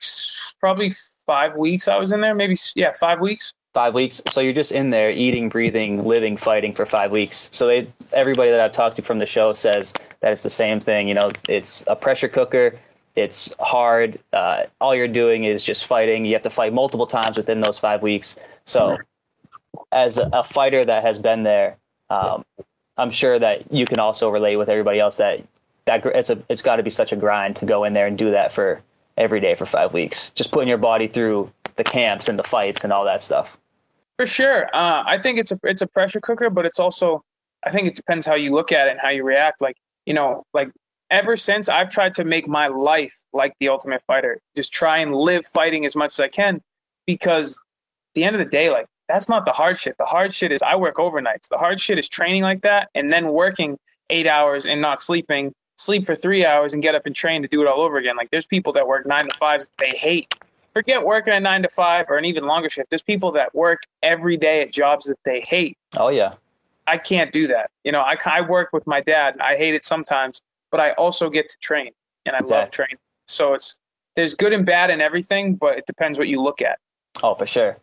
probably 0.59 0.93
five 1.25 1.55
weeks. 1.55 1.87
I 1.87 1.97
was 1.97 2.11
in 2.11 2.21
there. 2.21 2.33
Maybe 2.33 2.55
yeah, 2.75 2.93
five 2.93 3.19
weeks 3.19 3.53
five 3.77 3.93
weeks. 3.93 4.19
So 4.31 4.41
you're 4.41 4.53
just 4.53 4.71
in 4.71 4.89
there 4.89 5.11
eating, 5.11 5.49
breathing, 5.49 6.03
living, 6.03 6.35
fighting 6.35 6.73
for 6.73 6.83
five 6.83 7.11
weeks. 7.11 7.47
So 7.51 7.67
they, 7.67 7.87
everybody 8.15 8.49
that 8.49 8.59
I've 8.59 8.71
talked 8.71 8.95
to 8.95 9.03
from 9.03 9.19
the 9.19 9.27
show 9.27 9.53
says 9.53 9.93
that 10.21 10.31
it's 10.31 10.41
the 10.41 10.49
same 10.49 10.79
thing. 10.79 11.07
You 11.07 11.13
know, 11.13 11.31
it's 11.47 11.83
a 11.85 11.95
pressure 11.95 12.27
cooker. 12.27 12.79
It's 13.15 13.53
hard. 13.59 14.17
Uh, 14.33 14.63
all 14.81 14.95
you're 14.95 15.07
doing 15.07 15.43
is 15.43 15.63
just 15.63 15.85
fighting. 15.85 16.25
You 16.25 16.33
have 16.33 16.41
to 16.41 16.49
fight 16.49 16.73
multiple 16.73 17.05
times 17.05 17.37
within 17.37 17.61
those 17.61 17.77
five 17.77 18.01
weeks. 18.01 18.35
So, 18.65 18.97
as 19.91 20.17
a, 20.17 20.27
a 20.33 20.43
fighter 20.43 20.83
that 20.83 21.03
has 21.03 21.19
been 21.19 21.43
there, 21.43 21.77
um, 22.09 22.45
I'm 22.97 23.11
sure 23.11 23.37
that 23.37 23.71
you 23.71 23.85
can 23.85 23.99
also 23.99 24.29
relate 24.29 24.55
with 24.55 24.69
everybody 24.69 24.99
else 24.99 25.17
that 25.17 25.43
that 25.85 26.05
it's 26.05 26.29
a 26.29 26.41
it's 26.49 26.61
got 26.61 26.77
to 26.77 26.83
be 26.83 26.89
such 26.89 27.11
a 27.11 27.15
grind 27.15 27.55
to 27.57 27.65
go 27.65 27.83
in 27.83 27.93
there 27.93 28.07
and 28.07 28.17
do 28.17 28.31
that 28.31 28.51
for 28.51 28.81
every 29.17 29.39
day 29.39 29.55
for 29.55 29.65
five 29.65 29.93
weeks. 29.93 30.29
Just 30.31 30.51
putting 30.51 30.67
your 30.67 30.77
body 30.77 31.07
through 31.07 31.51
the 31.75 31.83
camps 31.83 32.27
and 32.27 32.37
the 32.37 32.43
fights 32.43 32.83
and 32.83 32.93
all 32.93 33.05
that 33.05 33.21
stuff. 33.21 33.57
For 34.17 34.25
sure, 34.25 34.65
uh, 34.75 35.03
I 35.05 35.19
think 35.19 35.39
it's 35.39 35.51
a 35.51 35.59
it's 35.63 35.81
a 35.81 35.87
pressure 35.87 36.19
cooker, 36.19 36.49
but 36.49 36.65
it's 36.65 36.79
also 36.79 37.23
I 37.63 37.71
think 37.71 37.87
it 37.87 37.95
depends 37.95 38.25
how 38.25 38.35
you 38.35 38.53
look 38.53 38.71
at 38.71 38.87
it 38.87 38.91
and 38.91 38.99
how 38.99 39.09
you 39.09 39.23
react. 39.23 39.61
Like 39.61 39.77
you 40.05 40.13
know, 40.13 40.43
like 40.53 40.69
ever 41.11 41.37
since 41.37 41.69
I've 41.69 41.89
tried 41.89 42.13
to 42.15 42.23
make 42.23 42.47
my 42.47 42.67
life 42.67 43.13
like 43.31 43.53
the 43.59 43.69
Ultimate 43.69 44.03
Fighter, 44.05 44.41
just 44.55 44.73
try 44.73 44.97
and 44.97 45.15
live 45.15 45.45
fighting 45.45 45.85
as 45.85 45.95
much 45.95 46.13
as 46.13 46.19
I 46.19 46.27
can, 46.27 46.61
because 47.05 47.57
at 47.57 48.15
the 48.15 48.23
end 48.23 48.35
of 48.35 48.39
the 48.39 48.49
day, 48.49 48.71
like 48.71 48.87
that's 49.07 49.29
not 49.29 49.45
the 49.45 49.51
hard 49.51 49.79
shit. 49.79 49.97
The 49.97 50.05
hard 50.05 50.33
shit 50.33 50.51
is 50.51 50.61
I 50.61 50.75
work 50.75 50.95
overnights. 50.95 51.49
The 51.49 51.57
hard 51.57 51.79
shit 51.79 51.97
is 51.97 52.07
training 52.07 52.43
like 52.43 52.61
that 52.61 52.89
and 52.95 53.11
then 53.11 53.29
working 53.29 53.77
eight 54.09 54.27
hours 54.27 54.65
and 54.65 54.81
not 54.81 55.01
sleeping, 55.01 55.53
sleep 55.75 56.05
for 56.05 56.15
three 56.15 56.45
hours 56.45 56.73
and 56.73 56.83
get 56.83 56.95
up 56.95 57.05
and 57.05 57.15
train 57.15 57.41
to 57.41 57.47
do 57.47 57.61
it 57.61 57.67
all 57.67 57.81
over 57.81 57.97
again. 57.97 58.15
Like 58.15 58.29
there's 58.31 58.45
people 58.45 58.73
that 58.73 58.87
work 58.87 59.05
nine 59.05 59.23
to 59.23 59.37
fives 59.39 59.67
they 59.77 59.89
hate 59.89 60.33
forget 60.77 61.03
working 61.03 61.33
a 61.33 61.39
nine 61.39 61.63
to 61.63 61.69
five 61.69 62.05
or 62.07 62.19
an 62.19 62.25
even 62.25 62.45
longer 62.45 62.69
shift. 62.69 62.91
There's 62.91 63.01
people 63.01 63.31
that 63.31 63.53
work 63.55 63.81
every 64.03 64.37
day 64.37 64.61
at 64.61 64.71
jobs 64.71 65.07
that 65.07 65.17
they 65.25 65.41
hate. 65.41 65.75
Oh 65.97 66.09
yeah. 66.09 66.33
I 66.85 66.99
can't 66.99 67.31
do 67.31 67.47
that. 67.47 67.71
You 67.83 67.91
know, 67.91 68.01
I, 68.01 68.15
I 68.27 68.41
work 68.41 68.69
with 68.73 68.85
my 68.85 69.01
dad. 69.01 69.37
I 69.41 69.55
hate 69.55 69.73
it 69.73 69.85
sometimes, 69.85 70.39
but 70.69 70.79
I 70.79 70.91
also 70.91 71.31
get 71.31 71.49
to 71.49 71.57
train 71.57 71.89
and 72.27 72.35
I 72.35 72.39
exactly. 72.39 72.57
love 72.59 72.69
training. 72.69 72.97
So 73.25 73.55
it's, 73.55 73.79
there's 74.15 74.35
good 74.35 74.53
and 74.53 74.67
bad 74.67 74.91
in 74.91 75.01
everything, 75.01 75.55
but 75.55 75.79
it 75.79 75.87
depends 75.87 76.19
what 76.19 76.27
you 76.27 76.43
look 76.43 76.61
at. 76.61 76.77
Oh, 77.23 77.33
for 77.33 77.47
sure. 77.47 77.77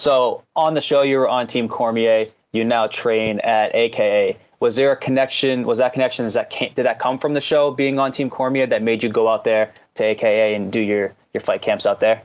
So 0.00 0.42
on 0.56 0.72
the 0.72 0.80
show, 0.80 1.02
you 1.02 1.18
were 1.18 1.28
on 1.28 1.46
Team 1.46 1.68
Cormier. 1.68 2.24
You 2.52 2.64
now 2.64 2.86
train 2.86 3.38
at 3.40 3.74
AKA. 3.74 4.38
Was 4.58 4.76
there 4.76 4.92
a 4.92 4.96
connection? 4.96 5.66
Was 5.66 5.76
that 5.76 5.92
connection? 5.92 6.24
Is 6.24 6.32
that 6.32 6.48
did 6.48 6.86
that 6.86 6.98
come 6.98 7.18
from 7.18 7.34
the 7.34 7.40
show 7.42 7.70
being 7.70 7.98
on 7.98 8.10
Team 8.10 8.30
Cormier 8.30 8.66
that 8.66 8.82
made 8.82 9.02
you 9.02 9.10
go 9.10 9.28
out 9.28 9.44
there 9.44 9.74
to 9.96 10.04
AKA 10.04 10.54
and 10.54 10.72
do 10.72 10.80
your 10.80 11.12
your 11.34 11.42
fight 11.42 11.60
camps 11.60 11.84
out 11.84 12.00
there? 12.00 12.22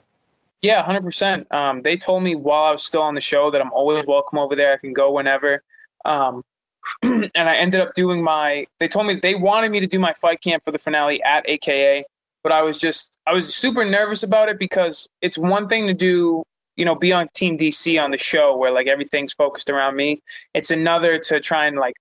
Yeah, 0.61 0.83
hundred 0.83 0.99
um, 0.99 1.03
percent. 1.03 1.47
They 1.83 1.97
told 1.97 2.23
me 2.23 2.33
while 2.35 2.63
I 2.63 2.71
was 2.71 2.81
still 2.81 3.01
on 3.01 3.13
the 3.13 3.19
show 3.19 3.51
that 3.51 3.59
I'm 3.59 3.73
always 3.73 4.05
welcome 4.05 4.39
over 4.39 4.55
there. 4.55 4.71
I 4.71 4.77
can 4.77 4.93
go 4.93 5.11
whenever. 5.11 5.61
Um, 6.05 6.45
and 7.03 7.31
I 7.35 7.57
ended 7.57 7.81
up 7.81 7.93
doing 7.93 8.23
my. 8.23 8.67
They 8.79 8.87
told 8.87 9.05
me 9.05 9.15
they 9.15 9.35
wanted 9.35 9.69
me 9.71 9.81
to 9.81 9.87
do 9.87 9.99
my 9.99 10.13
fight 10.13 10.41
camp 10.41 10.63
for 10.63 10.71
the 10.71 10.79
finale 10.79 11.21
at 11.23 11.43
AKA, 11.49 12.05
but 12.41 12.53
I 12.53 12.61
was 12.61 12.77
just 12.77 13.17
I 13.27 13.33
was 13.33 13.53
super 13.53 13.83
nervous 13.83 14.23
about 14.23 14.47
it 14.47 14.59
because 14.59 15.09
it's 15.21 15.37
one 15.37 15.67
thing 15.67 15.87
to 15.87 15.93
do, 15.93 16.45
you 16.75 16.85
know, 16.85 16.95
be 16.95 17.13
on 17.13 17.29
Team 17.33 17.57
DC 17.57 18.01
on 18.01 18.11
the 18.11 18.17
show 18.17 18.55
where 18.55 18.71
like 18.71 18.87
everything's 18.87 19.33
focused 19.33 19.69
around 19.69 19.95
me. 19.95 20.21
It's 20.53 20.71
another 20.71 21.19
to 21.19 21.39
try 21.39 21.65
and 21.65 21.77
like 21.77 21.95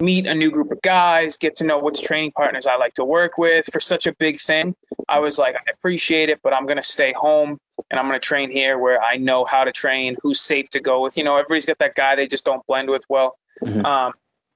meet 0.00 0.26
a 0.26 0.34
new 0.34 0.50
group 0.50 0.70
of 0.70 0.80
guys, 0.82 1.36
get 1.36 1.56
to 1.56 1.64
know 1.64 1.78
which 1.78 2.02
training 2.02 2.32
partners 2.32 2.66
I 2.66 2.76
like 2.76 2.94
to 2.94 3.04
work 3.04 3.36
with 3.36 3.66
for 3.72 3.80
such 3.80 4.06
a 4.06 4.14
big 4.14 4.40
thing. 4.40 4.74
I 5.08 5.18
was 5.18 5.38
like, 5.38 5.56
I 5.56 5.70
appreciate 5.72 6.28
it, 6.28 6.40
but 6.42 6.54
I'm 6.54 6.66
going 6.66 6.76
to 6.76 6.82
stay 6.82 7.12
home 7.12 7.58
and 7.90 7.98
I'm 7.98 8.06
going 8.06 8.18
to 8.18 8.24
train 8.24 8.50
here 8.50 8.78
where 8.78 9.02
I 9.02 9.16
know 9.16 9.44
how 9.44 9.64
to 9.64 9.72
train, 9.72 10.16
who's 10.22 10.40
safe 10.40 10.70
to 10.70 10.80
go 10.80 11.02
with. 11.02 11.16
You 11.16 11.24
know, 11.24 11.36
everybody's 11.36 11.64
got 11.64 11.78
that 11.78 11.94
guy 11.94 12.14
they 12.14 12.28
just 12.28 12.44
don't 12.44 12.64
blend 12.66 12.90
with 12.90 13.04
well. 13.08 13.38
Mm-hmm. 13.62 13.84
Um, 13.84 14.12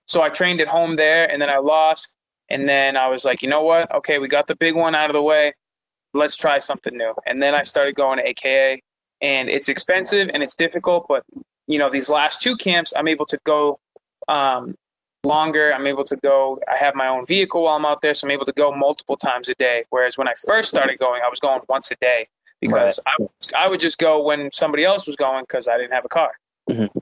so 0.07 0.23
I 0.23 0.29
trained 0.29 0.61
at 0.61 0.69
home 0.69 0.97
there 0.97 1.31
and 1.31 1.41
then 1.41 1.51
I 1.51 1.59
lost. 1.59 2.17
And 2.49 2.69
then 2.69 2.97
I 2.97 3.09
was 3.09 3.25
like, 3.25 3.43
you 3.43 3.49
know 3.49 3.63
what? 3.63 3.93
Okay, 3.95 4.19
we 4.19 4.29
got 4.29 4.47
the 4.47 4.57
big 4.57 4.75
one 4.75 4.95
out 4.95 5.09
of 5.09 5.15
the 5.15 5.23
way. 5.23 5.55
Let's 6.13 6.37
try 6.37 6.59
something 6.59 6.97
new. 6.97 7.15
And 7.27 7.43
then 7.43 7.55
I 7.55 7.63
started 7.63 7.95
going 7.95 8.19
to 8.19 8.29
AKA 8.29 8.83
and 9.23 9.49
it's 9.49 9.69
expensive 9.69 10.31
and 10.35 10.43
it's 10.43 10.55
difficult, 10.55 11.07
but 11.09 11.25
you 11.67 11.79
know, 11.79 11.89
these 11.89 12.11
last 12.11 12.43
two 12.43 12.57
camps, 12.57 12.93
I'm 12.97 13.09
able 13.09 13.25
to 13.27 13.39
go 13.45 13.79
um, 14.29 14.75
longer. 15.25 15.73
I'm 15.73 15.87
able 15.87 16.05
to 16.05 16.17
go. 16.17 16.61
I 16.71 16.77
have 16.77 16.95
my 16.95 17.07
own 17.07 17.25
vehicle 17.25 17.63
while 17.63 17.77
I'm 17.77 17.87
out 17.87 18.03
there, 18.03 18.15
so 18.15 18.27
I'm 18.27 18.33
able 18.33 18.45
to 18.45 18.53
go 18.53 18.75
multiple 18.75 19.17
times 19.17 19.49
a 19.49 19.55
day. 19.55 19.85
Whereas 19.91 20.19
when 20.19 20.29
I 20.29 20.35
first 20.47 20.69
started 20.69 20.99
going, 20.99 21.23
I 21.25 21.29
was 21.29 21.41
going 21.41 21.61
once 21.69 21.91
a 21.91 21.97
day 21.97 22.29
because 22.61 22.99
right. 23.07 23.29
I, 23.55 23.67
I 23.67 23.69
would 23.69 23.81
just 23.81 23.99
go 23.99 24.23
when 24.23 24.51
somebody 24.53 24.85
else 24.85 25.07
was 25.07 25.17
going 25.17 25.45
because 25.45 25.69
I 25.69 25.77
didn't 25.79 25.93
have 25.93 26.05
a 26.05 26.09
car. 26.09 26.33
Mm-hmm. 26.69 26.99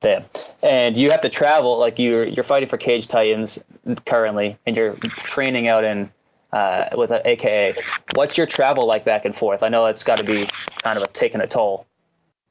Damn. 0.00 0.24
And 0.62 0.96
you 0.96 1.10
have 1.10 1.20
to 1.22 1.28
travel 1.28 1.78
like 1.78 1.98
you're 1.98 2.24
you're 2.24 2.44
fighting 2.44 2.68
for 2.68 2.76
Cage 2.76 3.08
Titans 3.08 3.58
currently, 4.04 4.58
and 4.66 4.76
you're 4.76 4.94
training 4.94 5.68
out 5.68 5.84
in 5.84 6.10
uh, 6.52 6.88
with 6.96 7.10
an 7.10 7.22
AKA. 7.24 7.74
What's 8.14 8.36
your 8.36 8.46
travel 8.46 8.86
like 8.86 9.04
back 9.04 9.24
and 9.24 9.34
forth? 9.34 9.62
I 9.62 9.68
know 9.68 9.84
that's 9.86 10.04
got 10.04 10.18
to 10.18 10.24
be 10.24 10.46
kind 10.82 10.96
of 10.96 11.04
a, 11.04 11.08
taking 11.08 11.40
a 11.40 11.46
toll. 11.46 11.86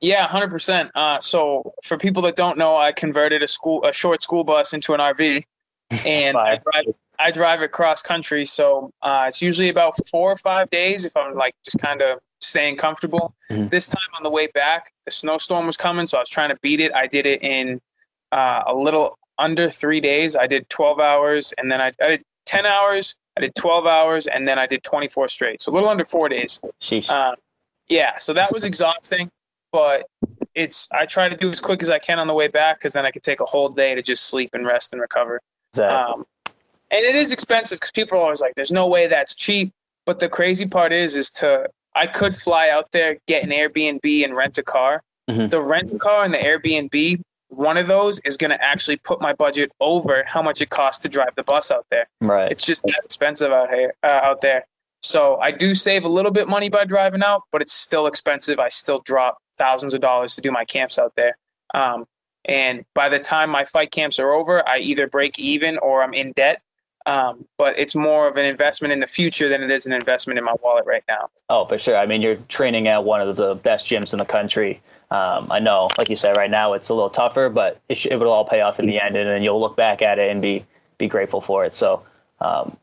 Yeah, 0.01 0.27
hundred 0.27 0.47
uh, 0.47 0.49
percent. 0.49 0.91
So 1.21 1.73
for 1.83 1.97
people 1.97 2.23
that 2.23 2.35
don't 2.35 2.57
know, 2.57 2.75
I 2.75 2.91
converted 2.91 3.43
a 3.43 3.47
school 3.47 3.85
a 3.85 3.93
short 3.93 4.21
school 4.21 4.43
bus 4.43 4.73
into 4.73 4.93
an 4.93 4.99
RV, 4.99 5.43
and 6.07 6.35
I 6.35 6.57
drive, 6.57 6.85
I 7.19 7.31
drive 7.31 7.61
it 7.61 7.71
cross 7.71 8.01
country. 8.01 8.45
So 8.45 8.91
uh, 9.03 9.25
it's 9.27 9.41
usually 9.41 9.69
about 9.69 9.93
four 10.07 10.31
or 10.31 10.37
five 10.37 10.69
days 10.71 11.05
if 11.05 11.15
I'm 11.15 11.35
like 11.35 11.53
just 11.63 11.77
kind 11.79 12.01
of 12.01 12.19
staying 12.39 12.77
comfortable. 12.77 13.35
Mm-hmm. 13.51 13.67
This 13.67 13.87
time 13.87 14.01
on 14.17 14.23
the 14.23 14.31
way 14.31 14.47
back, 14.47 14.91
the 15.05 15.11
snowstorm 15.11 15.67
was 15.67 15.77
coming, 15.77 16.07
so 16.07 16.17
I 16.17 16.21
was 16.21 16.29
trying 16.29 16.49
to 16.49 16.57
beat 16.61 16.79
it. 16.79 16.91
I 16.95 17.05
did 17.05 17.27
it 17.27 17.43
in 17.43 17.79
uh, 18.31 18.63
a 18.65 18.73
little 18.73 19.19
under 19.37 19.69
three 19.69 20.01
days. 20.01 20.35
I 20.35 20.47
did 20.47 20.67
twelve 20.69 20.99
hours, 20.99 21.53
and 21.59 21.71
then 21.71 21.79
I, 21.79 21.91
I 22.01 22.07
did 22.07 22.25
ten 22.45 22.65
hours. 22.65 23.13
I 23.41 23.45
did 23.47 23.55
twelve 23.55 23.85
hours, 23.85 24.27
and 24.27 24.47
then 24.47 24.59
I 24.59 24.67
did 24.67 24.83
twenty 24.83 25.07
four 25.07 25.27
straight. 25.27 25.61
So 25.61 25.71
a 25.71 25.73
little 25.73 25.89
under 25.89 26.05
four 26.05 26.29
days. 26.29 26.59
Uh, 27.09 27.35
yeah, 27.89 28.17
so 28.17 28.33
that 28.33 28.51
was 28.53 28.63
exhausting 28.63 29.29
but 29.71 30.07
it's 30.53 30.87
I 30.91 31.05
try 31.05 31.29
to 31.29 31.35
do 31.35 31.49
as 31.49 31.59
quick 31.59 31.81
as 31.81 31.89
I 31.89 31.99
can 31.99 32.19
on 32.19 32.27
the 32.27 32.33
way 32.33 32.47
back 32.47 32.79
because 32.79 32.93
then 32.93 33.05
I 33.05 33.11
could 33.11 33.23
take 33.23 33.39
a 33.39 33.45
whole 33.45 33.69
day 33.69 33.95
to 33.95 34.01
just 34.01 34.25
sleep 34.25 34.51
and 34.53 34.65
rest 34.65 34.91
and 34.91 35.01
recover. 35.01 35.41
Exactly. 35.73 36.13
Um, 36.13 36.25
and 36.91 37.05
it 37.05 37.15
is 37.15 37.31
expensive 37.31 37.77
because 37.77 37.91
people 37.91 38.17
are 38.17 38.21
always 38.21 38.41
like, 38.41 38.53
"There's 38.55 38.71
no 38.71 38.87
way 38.87 39.07
that's 39.07 39.33
cheap." 39.33 39.71
But 40.05 40.19
the 40.19 40.27
crazy 40.27 40.67
part 40.67 40.91
is, 40.91 41.15
is 41.15 41.31
to 41.31 41.69
I 41.95 42.07
could 42.07 42.35
fly 42.35 42.69
out 42.69 42.91
there, 42.91 43.17
get 43.27 43.43
an 43.43 43.49
Airbnb, 43.49 44.25
and 44.25 44.35
rent 44.35 44.57
a 44.57 44.63
car. 44.63 45.01
Mm-hmm. 45.29 45.47
The 45.47 45.61
rent 45.61 45.93
a 45.93 45.99
car 45.99 46.25
and 46.25 46.33
the 46.33 46.39
Airbnb, 46.39 47.21
one 47.51 47.77
of 47.77 47.87
those 47.87 48.19
is 48.19 48.37
going 48.37 48.51
to 48.51 48.63
actually 48.63 48.95
put 48.97 49.21
my 49.21 49.33
budget 49.33 49.71
over 49.81 50.23
how 50.25 50.41
much 50.41 50.61
it 50.61 50.69
costs 50.69 51.01
to 51.03 51.09
drive 51.09 51.35
the 51.35 51.43
bus 51.43 51.69
out 51.69 51.85
there. 51.91 52.07
Right. 52.21 52.51
It's 52.51 52.65
just 52.65 52.81
that 52.83 53.01
expensive 53.03 53.51
out 53.51 53.69
here, 53.69 53.93
uh, 54.03 54.21
out 54.23 54.41
there. 54.41 54.65
So 55.01 55.37
I 55.41 55.51
do 55.51 55.75
save 55.75 56.05
a 56.05 56.09
little 56.09 56.31
bit 56.31 56.47
money 56.47 56.69
by 56.69 56.85
driving 56.85 57.23
out, 57.23 57.43
but 57.51 57.61
it's 57.61 57.73
still 57.73 58.07
expensive. 58.07 58.59
I 58.59 58.69
still 58.69 59.01
drop 59.03 59.39
thousands 59.57 59.93
of 59.93 60.01
dollars 60.01 60.35
to 60.35 60.41
do 60.41 60.51
my 60.51 60.63
camps 60.63 60.97
out 60.97 61.13
there. 61.15 61.37
Um, 61.73 62.05
and 62.45 62.85
by 62.95 63.09
the 63.09 63.19
time 63.19 63.49
my 63.49 63.65
fight 63.65 63.91
camps 63.91 64.17
are 64.17 64.31
over, 64.31 64.67
I 64.67 64.77
either 64.77 65.07
break 65.07 65.37
even 65.37 65.77
or 65.79 66.03
I'm 66.03 66.13
in 66.13 66.31
debt. 66.31 66.61
Um, 67.07 67.45
but 67.57 67.77
it's 67.79 67.95
more 67.95 68.27
of 68.27 68.37
an 68.37 68.45
investment 68.45 68.91
in 68.93 68.99
the 68.99 69.07
future 69.07 69.49
than 69.49 69.63
it 69.63 69.71
is 69.71 69.87
an 69.87 69.93
investment 69.93 70.37
in 70.37 70.45
my 70.45 70.53
wallet 70.63 70.85
right 70.85 71.03
now. 71.07 71.29
Oh, 71.49 71.65
for 71.65 71.77
sure. 71.77 71.97
I 71.97 72.05
mean, 72.05 72.21
you're 72.21 72.35
training 72.47 72.87
at 72.87 73.03
one 73.03 73.21
of 73.21 73.35
the 73.35 73.55
best 73.55 73.87
gyms 73.87 74.13
in 74.13 74.19
the 74.19 74.25
country. 74.25 74.79
Um, 75.11 75.51
I 75.51 75.59
know, 75.59 75.89
like 75.97 76.09
you 76.09 76.15
said, 76.15 76.37
right 76.37 76.49
now 76.49 76.71
it's 76.71 76.87
a 76.87 76.93
little 76.93 77.09
tougher, 77.09 77.49
but 77.49 77.81
it, 77.89 77.95
sh- 77.97 78.07
it 78.09 78.15
will 78.15 78.31
all 78.31 78.45
pay 78.45 78.61
off 78.61 78.79
in 78.79 78.87
the 78.87 78.99
end, 78.99 79.17
and 79.17 79.29
then 79.29 79.43
you'll 79.43 79.59
look 79.59 79.75
back 79.75 80.01
at 80.01 80.19
it 80.19 80.31
and 80.31 80.41
be 80.41 80.65
be 80.97 81.07
grateful 81.07 81.41
for 81.41 81.65
it. 81.65 81.75
So, 81.75 82.01
um, 82.39 82.77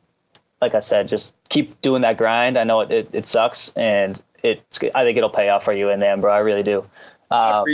like 0.60 0.74
I 0.74 0.80
said, 0.80 1.08
just 1.08 1.34
keep 1.48 1.80
doing 1.80 2.02
that 2.02 2.18
grind. 2.18 2.58
I 2.58 2.64
know 2.64 2.80
it, 2.80 2.90
it, 2.90 3.08
it 3.12 3.26
sucks, 3.26 3.72
and 3.76 4.20
it's 4.42 4.78
I 4.94 5.04
think 5.04 5.16
it'll 5.16 5.30
pay 5.30 5.48
off 5.48 5.64
for 5.64 5.72
you 5.72 5.88
in 5.88 6.00
there, 6.00 6.16
bro. 6.18 6.30
I 6.30 6.38
really 6.38 6.62
do. 6.62 6.84
Um, 7.30 7.64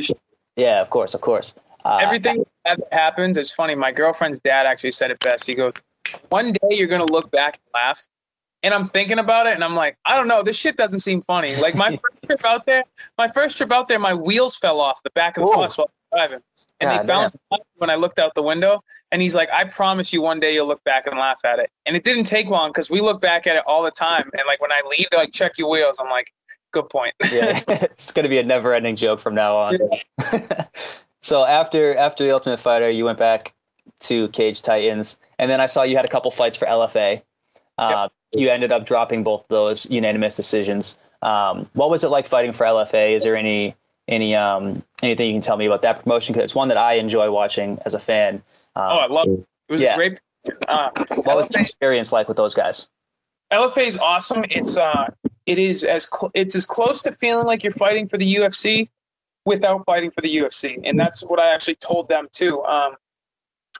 yeah, 0.54 0.80
of 0.80 0.88
course, 0.88 1.14
of 1.14 1.20
course. 1.20 1.52
Uh, 1.84 1.98
Everything 2.00 2.46
that 2.64 2.80
happens, 2.92 3.36
it's 3.36 3.52
funny. 3.52 3.74
My 3.74 3.90
girlfriend's 3.90 4.38
dad 4.38 4.66
actually 4.66 4.92
said 4.92 5.10
it 5.10 5.18
best. 5.18 5.46
He 5.46 5.54
goes, 5.54 5.72
"One 6.28 6.52
day 6.52 6.68
you're 6.70 6.86
gonna 6.86 7.04
look 7.04 7.30
back 7.32 7.58
and 7.58 7.82
laugh." 7.82 8.06
And 8.64 8.72
I'm 8.72 8.86
thinking 8.86 9.18
about 9.18 9.46
it, 9.46 9.54
and 9.54 9.62
I'm 9.62 9.74
like, 9.74 9.98
I 10.06 10.16
don't 10.16 10.26
know. 10.26 10.42
This 10.42 10.56
shit 10.56 10.78
doesn't 10.78 11.00
seem 11.00 11.20
funny. 11.20 11.54
Like 11.56 11.74
my 11.74 11.90
first 12.02 12.22
trip 12.24 12.44
out 12.46 12.64
there, 12.64 12.82
my 13.18 13.28
first 13.28 13.58
trip 13.58 13.70
out 13.70 13.88
there, 13.88 13.98
my 13.98 14.14
wheels 14.14 14.56
fell 14.56 14.80
off 14.80 15.02
the 15.04 15.10
back 15.10 15.36
of 15.36 15.42
the 15.42 15.48
Whoa. 15.48 15.56
bus 15.56 15.76
while 15.76 15.90
driving, 16.10 16.40
and 16.80 16.88
God, 16.88 17.02
they 17.02 17.06
bounced 17.06 17.36
when 17.76 17.90
I 17.90 17.96
looked 17.96 18.18
out 18.18 18.34
the 18.34 18.42
window. 18.42 18.82
And 19.12 19.20
he's 19.20 19.34
like, 19.34 19.50
"I 19.52 19.64
promise 19.64 20.14
you, 20.14 20.22
one 20.22 20.40
day 20.40 20.54
you'll 20.54 20.66
look 20.66 20.82
back 20.84 21.06
and 21.06 21.18
laugh 21.18 21.44
at 21.44 21.58
it." 21.58 21.70
And 21.84 21.94
it 21.94 22.04
didn't 22.04 22.24
take 22.24 22.48
long 22.48 22.70
because 22.70 22.88
we 22.88 23.02
look 23.02 23.20
back 23.20 23.46
at 23.46 23.54
it 23.54 23.62
all 23.66 23.82
the 23.82 23.90
time. 23.90 24.30
And 24.32 24.42
like 24.46 24.62
when 24.62 24.72
I 24.72 24.80
leave, 24.90 25.08
they're 25.10 25.20
like, 25.20 25.34
"Check 25.34 25.58
your 25.58 25.68
wheels." 25.68 26.00
I'm 26.00 26.08
like, 26.08 26.32
"Good 26.72 26.88
point." 26.88 27.14
yeah, 27.30 27.60
it's 27.68 28.12
gonna 28.12 28.30
be 28.30 28.38
a 28.38 28.42
never-ending 28.42 28.96
joke 28.96 29.20
from 29.20 29.34
now 29.34 29.56
on. 29.56 29.76
Yeah. 30.32 30.64
so 31.20 31.44
after 31.44 31.94
after 31.98 32.24
the 32.24 32.32
Ultimate 32.32 32.60
Fighter, 32.60 32.88
you 32.88 33.04
went 33.04 33.18
back 33.18 33.52
to 34.00 34.28
Cage 34.28 34.62
Titans, 34.62 35.18
and 35.38 35.50
then 35.50 35.60
I 35.60 35.66
saw 35.66 35.82
you 35.82 35.96
had 35.96 36.06
a 36.06 36.08
couple 36.08 36.30
fights 36.30 36.56
for 36.56 36.64
LFA. 36.64 37.20
Uh, 37.76 37.90
yep. 38.04 38.12
You 38.34 38.50
ended 38.50 38.72
up 38.72 38.86
dropping 38.86 39.24
both 39.24 39.46
those 39.48 39.86
unanimous 39.86 40.36
decisions. 40.36 40.98
Um, 41.22 41.68
what 41.72 41.90
was 41.90 42.04
it 42.04 42.08
like 42.08 42.26
fighting 42.26 42.52
for 42.52 42.64
LFA? 42.64 43.12
Is 43.12 43.24
there 43.24 43.36
any 43.36 43.74
any 44.08 44.34
um, 44.34 44.82
anything 45.02 45.28
you 45.28 45.34
can 45.34 45.42
tell 45.42 45.56
me 45.56 45.66
about 45.66 45.82
that 45.82 46.02
promotion? 46.02 46.32
Because 46.32 46.44
it's 46.44 46.54
one 46.54 46.68
that 46.68 46.76
I 46.76 46.94
enjoy 46.94 47.30
watching 47.30 47.78
as 47.86 47.94
a 47.94 47.98
fan. 47.98 48.36
Um, 48.76 48.82
oh, 48.90 48.98
I 48.98 49.06
love 49.06 49.28
it. 49.28 49.46
It 49.68 49.72
was 49.72 49.82
yeah. 49.82 49.96
great. 49.96 50.20
Uh, 50.68 50.90
what 51.24 51.36
was 51.36 51.48
the 51.48 51.58
experience 51.58 52.12
like 52.12 52.28
with 52.28 52.36
those 52.36 52.54
guys? 52.54 52.88
LFA 53.52 53.86
is 53.86 53.96
awesome. 53.96 54.44
It's 54.50 54.76
uh, 54.76 55.08
it 55.46 55.58
is 55.58 55.84
as 55.84 56.08
cl- 56.12 56.30
it's 56.34 56.54
as 56.54 56.66
close 56.66 57.02
to 57.02 57.12
feeling 57.12 57.46
like 57.46 57.62
you're 57.62 57.72
fighting 57.72 58.08
for 58.08 58.18
the 58.18 58.34
UFC 58.36 58.88
without 59.46 59.84
fighting 59.86 60.10
for 60.10 60.20
the 60.20 60.36
UFC, 60.36 60.80
and 60.84 60.98
that's 60.98 61.22
what 61.22 61.38
I 61.38 61.52
actually 61.52 61.76
told 61.76 62.08
them 62.08 62.28
too. 62.32 62.62
Um, 62.64 62.96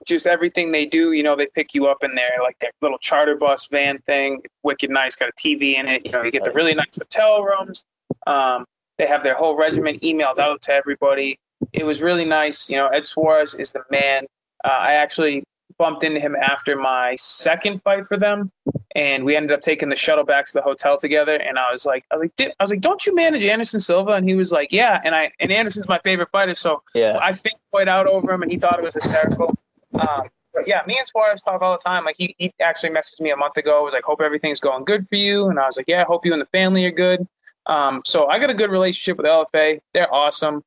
just 0.07 0.27
everything 0.27 0.71
they 0.71 0.85
do, 0.85 1.13
you 1.13 1.23
know, 1.23 1.35
they 1.35 1.47
pick 1.47 1.73
you 1.73 1.87
up 1.87 2.03
in 2.03 2.15
their 2.15 2.31
like 2.41 2.57
their 2.59 2.71
little 2.81 2.97
charter 2.97 3.35
bus 3.35 3.67
van 3.67 3.99
thing, 3.99 4.41
wicked 4.63 4.89
nice, 4.89 5.15
got 5.15 5.29
a 5.29 5.33
TV 5.33 5.77
in 5.77 5.87
it. 5.87 6.05
You 6.05 6.11
know, 6.11 6.23
you 6.23 6.31
get 6.31 6.43
the 6.43 6.51
really 6.51 6.73
nice 6.73 6.97
hotel 6.97 7.43
rooms. 7.43 7.83
Um, 8.27 8.65
they 8.97 9.07
have 9.07 9.23
their 9.23 9.35
whole 9.35 9.57
regiment 9.57 10.01
emailed 10.01 10.39
out 10.39 10.61
to 10.63 10.73
everybody. 10.73 11.37
It 11.73 11.85
was 11.85 12.01
really 12.01 12.25
nice. 12.25 12.69
You 12.69 12.77
know, 12.77 12.87
Ed 12.87 13.03
Soares 13.03 13.57
is 13.57 13.71
the 13.71 13.81
man. 13.89 14.25
Uh, 14.63 14.69
I 14.69 14.93
actually 14.93 15.43
bumped 15.77 16.03
into 16.03 16.19
him 16.19 16.35
after 16.35 16.75
my 16.77 17.15
second 17.15 17.81
fight 17.81 18.07
for 18.07 18.17
them, 18.17 18.51
and 18.95 19.25
we 19.25 19.35
ended 19.35 19.51
up 19.51 19.61
taking 19.61 19.89
the 19.89 19.95
shuttle 19.95 20.23
back 20.23 20.45
to 20.45 20.53
the 20.53 20.61
hotel 20.61 20.97
together. 20.97 21.35
And 21.35 21.57
I 21.57 21.71
was 21.71 21.85
like, 21.85 22.05
I 22.11 22.15
was 22.15 22.21
like, 22.21 22.53
I 22.59 22.63
was 22.63 22.69
like, 22.69 22.81
don't 22.81 23.05
you 23.05 23.15
manage 23.15 23.43
Anderson 23.43 23.79
Silva? 23.79 24.11
And 24.11 24.27
he 24.27 24.35
was 24.35 24.51
like, 24.51 24.71
yeah. 24.71 24.99
And 25.03 25.15
I 25.15 25.31
and 25.39 25.51
Anderson's 25.51 25.87
my 25.87 25.99
favorite 26.03 26.29
fighter, 26.31 26.55
so 26.55 26.81
yeah. 26.93 27.17
I 27.21 27.33
think 27.33 27.55
quite 27.71 27.87
out 27.87 28.07
over 28.07 28.31
him, 28.31 28.41
and 28.41 28.51
he 28.51 28.57
thought 28.57 28.77
it 28.77 28.83
was 28.83 28.93
hysterical. 28.93 29.55
Um, 29.99 30.29
but 30.53 30.67
yeah, 30.67 30.81
me 30.87 30.97
and 30.97 31.07
Soares 31.07 31.43
talk 31.43 31.61
all 31.61 31.73
the 31.73 31.83
time. 31.83 32.05
Like 32.05 32.15
he, 32.17 32.35
he 32.37 32.53
actually 32.61 32.89
messaged 32.89 33.19
me 33.19 33.31
a 33.31 33.35
month 33.35 33.57
ago. 33.57 33.83
Was 33.83 33.93
like, 33.93 34.03
hope 34.03 34.21
everything's 34.21 34.59
going 34.59 34.85
good 34.85 35.07
for 35.07 35.15
you, 35.15 35.47
and 35.49 35.59
I 35.59 35.65
was 35.65 35.77
like, 35.77 35.87
yeah, 35.87 36.01
I 36.01 36.05
hope 36.05 36.25
you 36.25 36.33
and 36.33 36.41
the 36.41 36.47
family 36.47 36.85
are 36.85 36.91
good. 36.91 37.27
Um, 37.65 38.01
so 38.05 38.27
I 38.27 38.39
got 38.39 38.49
a 38.49 38.53
good 38.53 38.69
relationship 38.69 39.17
with 39.17 39.25
LFA. 39.25 39.79
They're 39.93 40.13
awesome. 40.13 40.63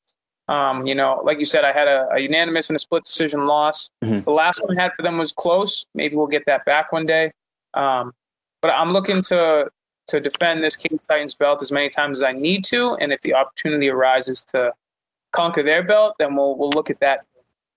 Um, 0.48 0.86
you 0.86 0.94
know, 0.94 1.20
like 1.24 1.38
you 1.38 1.44
said, 1.44 1.64
I 1.64 1.72
had 1.72 1.88
a, 1.88 2.08
a 2.12 2.20
unanimous 2.20 2.70
and 2.70 2.76
a 2.76 2.78
split 2.78 3.04
decision 3.04 3.46
loss. 3.46 3.90
Mm-hmm. 4.02 4.24
The 4.24 4.30
last 4.30 4.62
one 4.62 4.78
I 4.78 4.82
had 4.82 4.92
for 4.94 5.02
them 5.02 5.18
was 5.18 5.32
close. 5.32 5.84
Maybe 5.94 6.16
we'll 6.16 6.26
get 6.26 6.44
that 6.46 6.64
back 6.64 6.90
one 6.90 7.04
day. 7.04 7.32
Um, 7.74 8.12
but 8.62 8.70
I'm 8.70 8.92
looking 8.92 9.22
to 9.24 9.70
to 10.08 10.20
defend 10.20 10.64
this 10.64 10.74
Cage 10.74 11.00
Titans 11.06 11.34
belt 11.34 11.60
as 11.60 11.70
many 11.70 11.90
times 11.90 12.20
as 12.20 12.22
I 12.22 12.32
need 12.32 12.64
to, 12.64 12.94
and 12.94 13.12
if 13.12 13.20
the 13.20 13.34
opportunity 13.34 13.90
arises 13.90 14.42
to 14.44 14.72
conquer 15.32 15.62
their 15.62 15.82
belt, 15.82 16.16
then 16.18 16.34
we'll 16.34 16.56
we'll 16.56 16.70
look 16.70 16.90
at 16.90 16.98
that. 17.00 17.26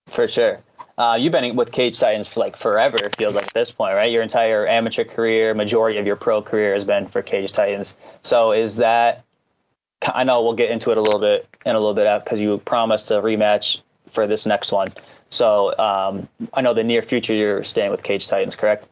For 0.07 0.27
sure. 0.27 0.61
Uh, 0.97 1.15
you've 1.19 1.31
been 1.31 1.55
with 1.55 1.71
Cage 1.71 1.99
Titans 1.99 2.27
for 2.27 2.41
like 2.41 2.55
forever. 2.55 2.97
It 2.97 3.15
feels 3.15 3.33
like 3.33 3.47
at 3.47 3.53
this 3.53 3.71
point, 3.71 3.95
right? 3.95 4.11
Your 4.11 4.21
entire 4.21 4.67
amateur 4.67 5.03
career, 5.03 5.53
majority 5.53 5.97
of 5.97 6.05
your 6.05 6.15
pro 6.15 6.41
career 6.41 6.73
has 6.73 6.83
been 6.85 7.07
for 7.07 7.21
Cage 7.21 7.51
Titans. 7.51 7.97
So 8.21 8.51
is 8.51 8.77
that? 8.77 9.23
I 10.13 10.23
know 10.23 10.43
we'll 10.43 10.53
get 10.53 10.71
into 10.71 10.91
it 10.91 10.97
a 10.97 11.01
little 11.01 11.19
bit 11.19 11.47
in 11.65 11.75
a 11.75 11.79
little 11.79 11.93
bit 11.93 12.23
because 12.23 12.41
you 12.41 12.57
promised 12.59 13.11
a 13.11 13.15
rematch 13.15 13.81
for 14.07 14.27
this 14.27 14.45
next 14.45 14.71
one. 14.71 14.93
So 15.29 15.77
um, 15.79 16.27
I 16.53 16.61
know 16.61 16.73
the 16.73 16.83
near 16.83 17.01
future 17.01 17.33
you're 17.33 17.63
staying 17.63 17.91
with 17.91 18.03
Cage 18.03 18.27
Titans, 18.27 18.55
correct? 18.55 18.87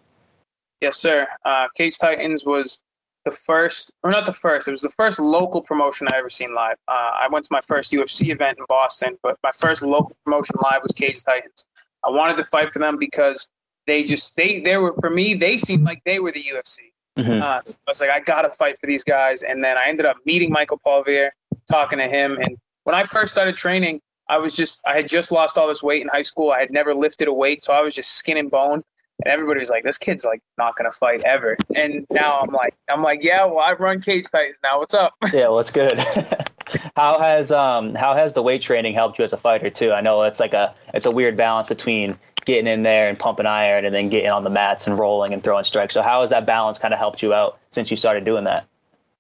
Yes, 0.81 0.97
sir. 0.97 1.27
Uh, 1.43 1.67
Cage 1.75 1.97
Titans 1.97 2.45
was 2.45 2.81
the 3.25 3.31
first, 3.31 3.93
or 4.03 4.11
not 4.11 4.25
the 4.25 4.33
first. 4.33 4.67
It 4.67 4.71
was 4.71 4.81
the 4.81 4.89
first 4.89 5.19
local 5.19 5.61
promotion 5.61 6.07
I 6.11 6.17
ever 6.17 6.29
seen 6.29 6.55
live. 6.55 6.77
Uh, 6.87 7.11
I 7.21 7.27
went 7.31 7.45
to 7.45 7.49
my 7.51 7.61
first 7.61 7.91
UFC 7.91 8.29
event 8.29 8.57
in 8.57 8.65
Boston, 8.67 9.17
but 9.23 9.37
my 9.43 9.51
first 9.57 9.81
local 9.81 10.15
promotion 10.23 10.55
live 10.61 10.81
was 10.83 10.91
Cage 10.93 11.23
Titans. 11.23 11.65
I 12.05 12.09
wanted 12.09 12.37
to 12.37 12.45
fight 12.45 12.71
for 12.71 12.79
them 12.79 12.97
because 12.97 13.49
they 13.87 14.03
just 14.03 14.35
they 14.35 14.61
they 14.61 14.77
were 14.77 14.93
for 14.99 15.09
me 15.09 15.33
they 15.33 15.57
seemed 15.57 15.83
like 15.83 16.01
they 16.05 16.19
were 16.19 16.31
the 16.31 16.43
UFC. 16.43 16.91
Mm-hmm. 17.17 17.41
Uh, 17.41 17.59
so 17.65 17.75
I 17.87 17.91
was 17.91 18.01
like 18.01 18.09
I 18.09 18.19
gotta 18.19 18.49
fight 18.51 18.79
for 18.79 18.87
these 18.87 19.03
guys, 19.03 19.43
and 19.43 19.63
then 19.63 19.77
I 19.77 19.87
ended 19.87 20.05
up 20.05 20.17
meeting 20.25 20.51
Michael 20.51 20.79
Polvier, 20.85 21.29
talking 21.69 21.99
to 21.99 22.07
him, 22.07 22.37
and 22.37 22.57
when 22.83 22.95
I 22.95 23.03
first 23.03 23.33
started 23.33 23.57
training, 23.57 24.01
I 24.29 24.37
was 24.37 24.55
just 24.55 24.81
I 24.87 24.95
had 24.95 25.09
just 25.09 25.31
lost 25.31 25.57
all 25.57 25.67
this 25.67 25.83
weight 25.83 26.01
in 26.01 26.07
high 26.07 26.21
school. 26.21 26.51
I 26.51 26.59
had 26.59 26.71
never 26.71 26.93
lifted 26.93 27.27
a 27.27 27.33
weight, 27.33 27.63
so 27.63 27.73
I 27.73 27.81
was 27.81 27.95
just 27.95 28.11
skin 28.11 28.37
and 28.37 28.49
bone. 28.49 28.83
And 29.23 29.31
everybody 29.33 29.59
was 29.59 29.69
like, 29.69 29.83
"This 29.83 29.97
kid's 29.97 30.25
like 30.25 30.41
not 30.57 30.75
gonna 30.75 30.91
fight 30.91 31.21
ever." 31.23 31.57
And 31.75 32.05
now 32.09 32.39
I'm 32.39 32.51
like, 32.51 32.75
I'm 32.89 33.03
like, 33.03 33.19
yeah, 33.21 33.45
well, 33.45 33.59
I 33.59 33.73
run 33.73 34.01
cage 34.01 34.25
titans 34.31 34.57
now. 34.63 34.79
What's 34.79 34.93
up? 34.93 35.13
Yeah, 35.33 35.49
what's 35.49 35.73
well, 35.73 35.89
good. 35.89 35.99
how 36.95 37.19
has 37.19 37.51
um 37.51 37.95
how 37.95 38.13
has 38.13 38.33
the 38.33 38.43
weight 38.43 38.61
training 38.61 38.93
helped 38.93 39.17
you 39.19 39.23
as 39.23 39.33
a 39.33 39.37
fighter 39.37 39.69
too? 39.69 39.91
I 39.91 40.01
know 40.01 40.23
it's 40.23 40.39
like 40.39 40.53
a 40.53 40.73
it's 40.93 41.05
a 41.05 41.11
weird 41.11 41.35
balance 41.35 41.67
between 41.67 42.17
getting 42.45 42.67
in 42.67 42.83
there 42.83 43.09
and 43.09 43.19
pumping 43.19 43.45
iron 43.45 43.85
and 43.85 43.93
then 43.93 44.09
getting 44.09 44.29
on 44.29 44.43
the 44.43 44.49
mats 44.49 44.87
and 44.87 44.97
rolling 44.97 45.33
and 45.33 45.43
throwing 45.43 45.63
strikes. 45.63 45.93
So 45.93 46.01
how 46.01 46.21
has 46.21 46.29
that 46.31 46.45
balance 46.45 46.77
kind 46.77 46.93
of 46.93 46.99
helped 46.99 47.21
you 47.21 47.33
out 47.33 47.59
since 47.69 47.91
you 47.91 47.97
started 47.97 48.25
doing 48.25 48.43
that? 48.45 48.65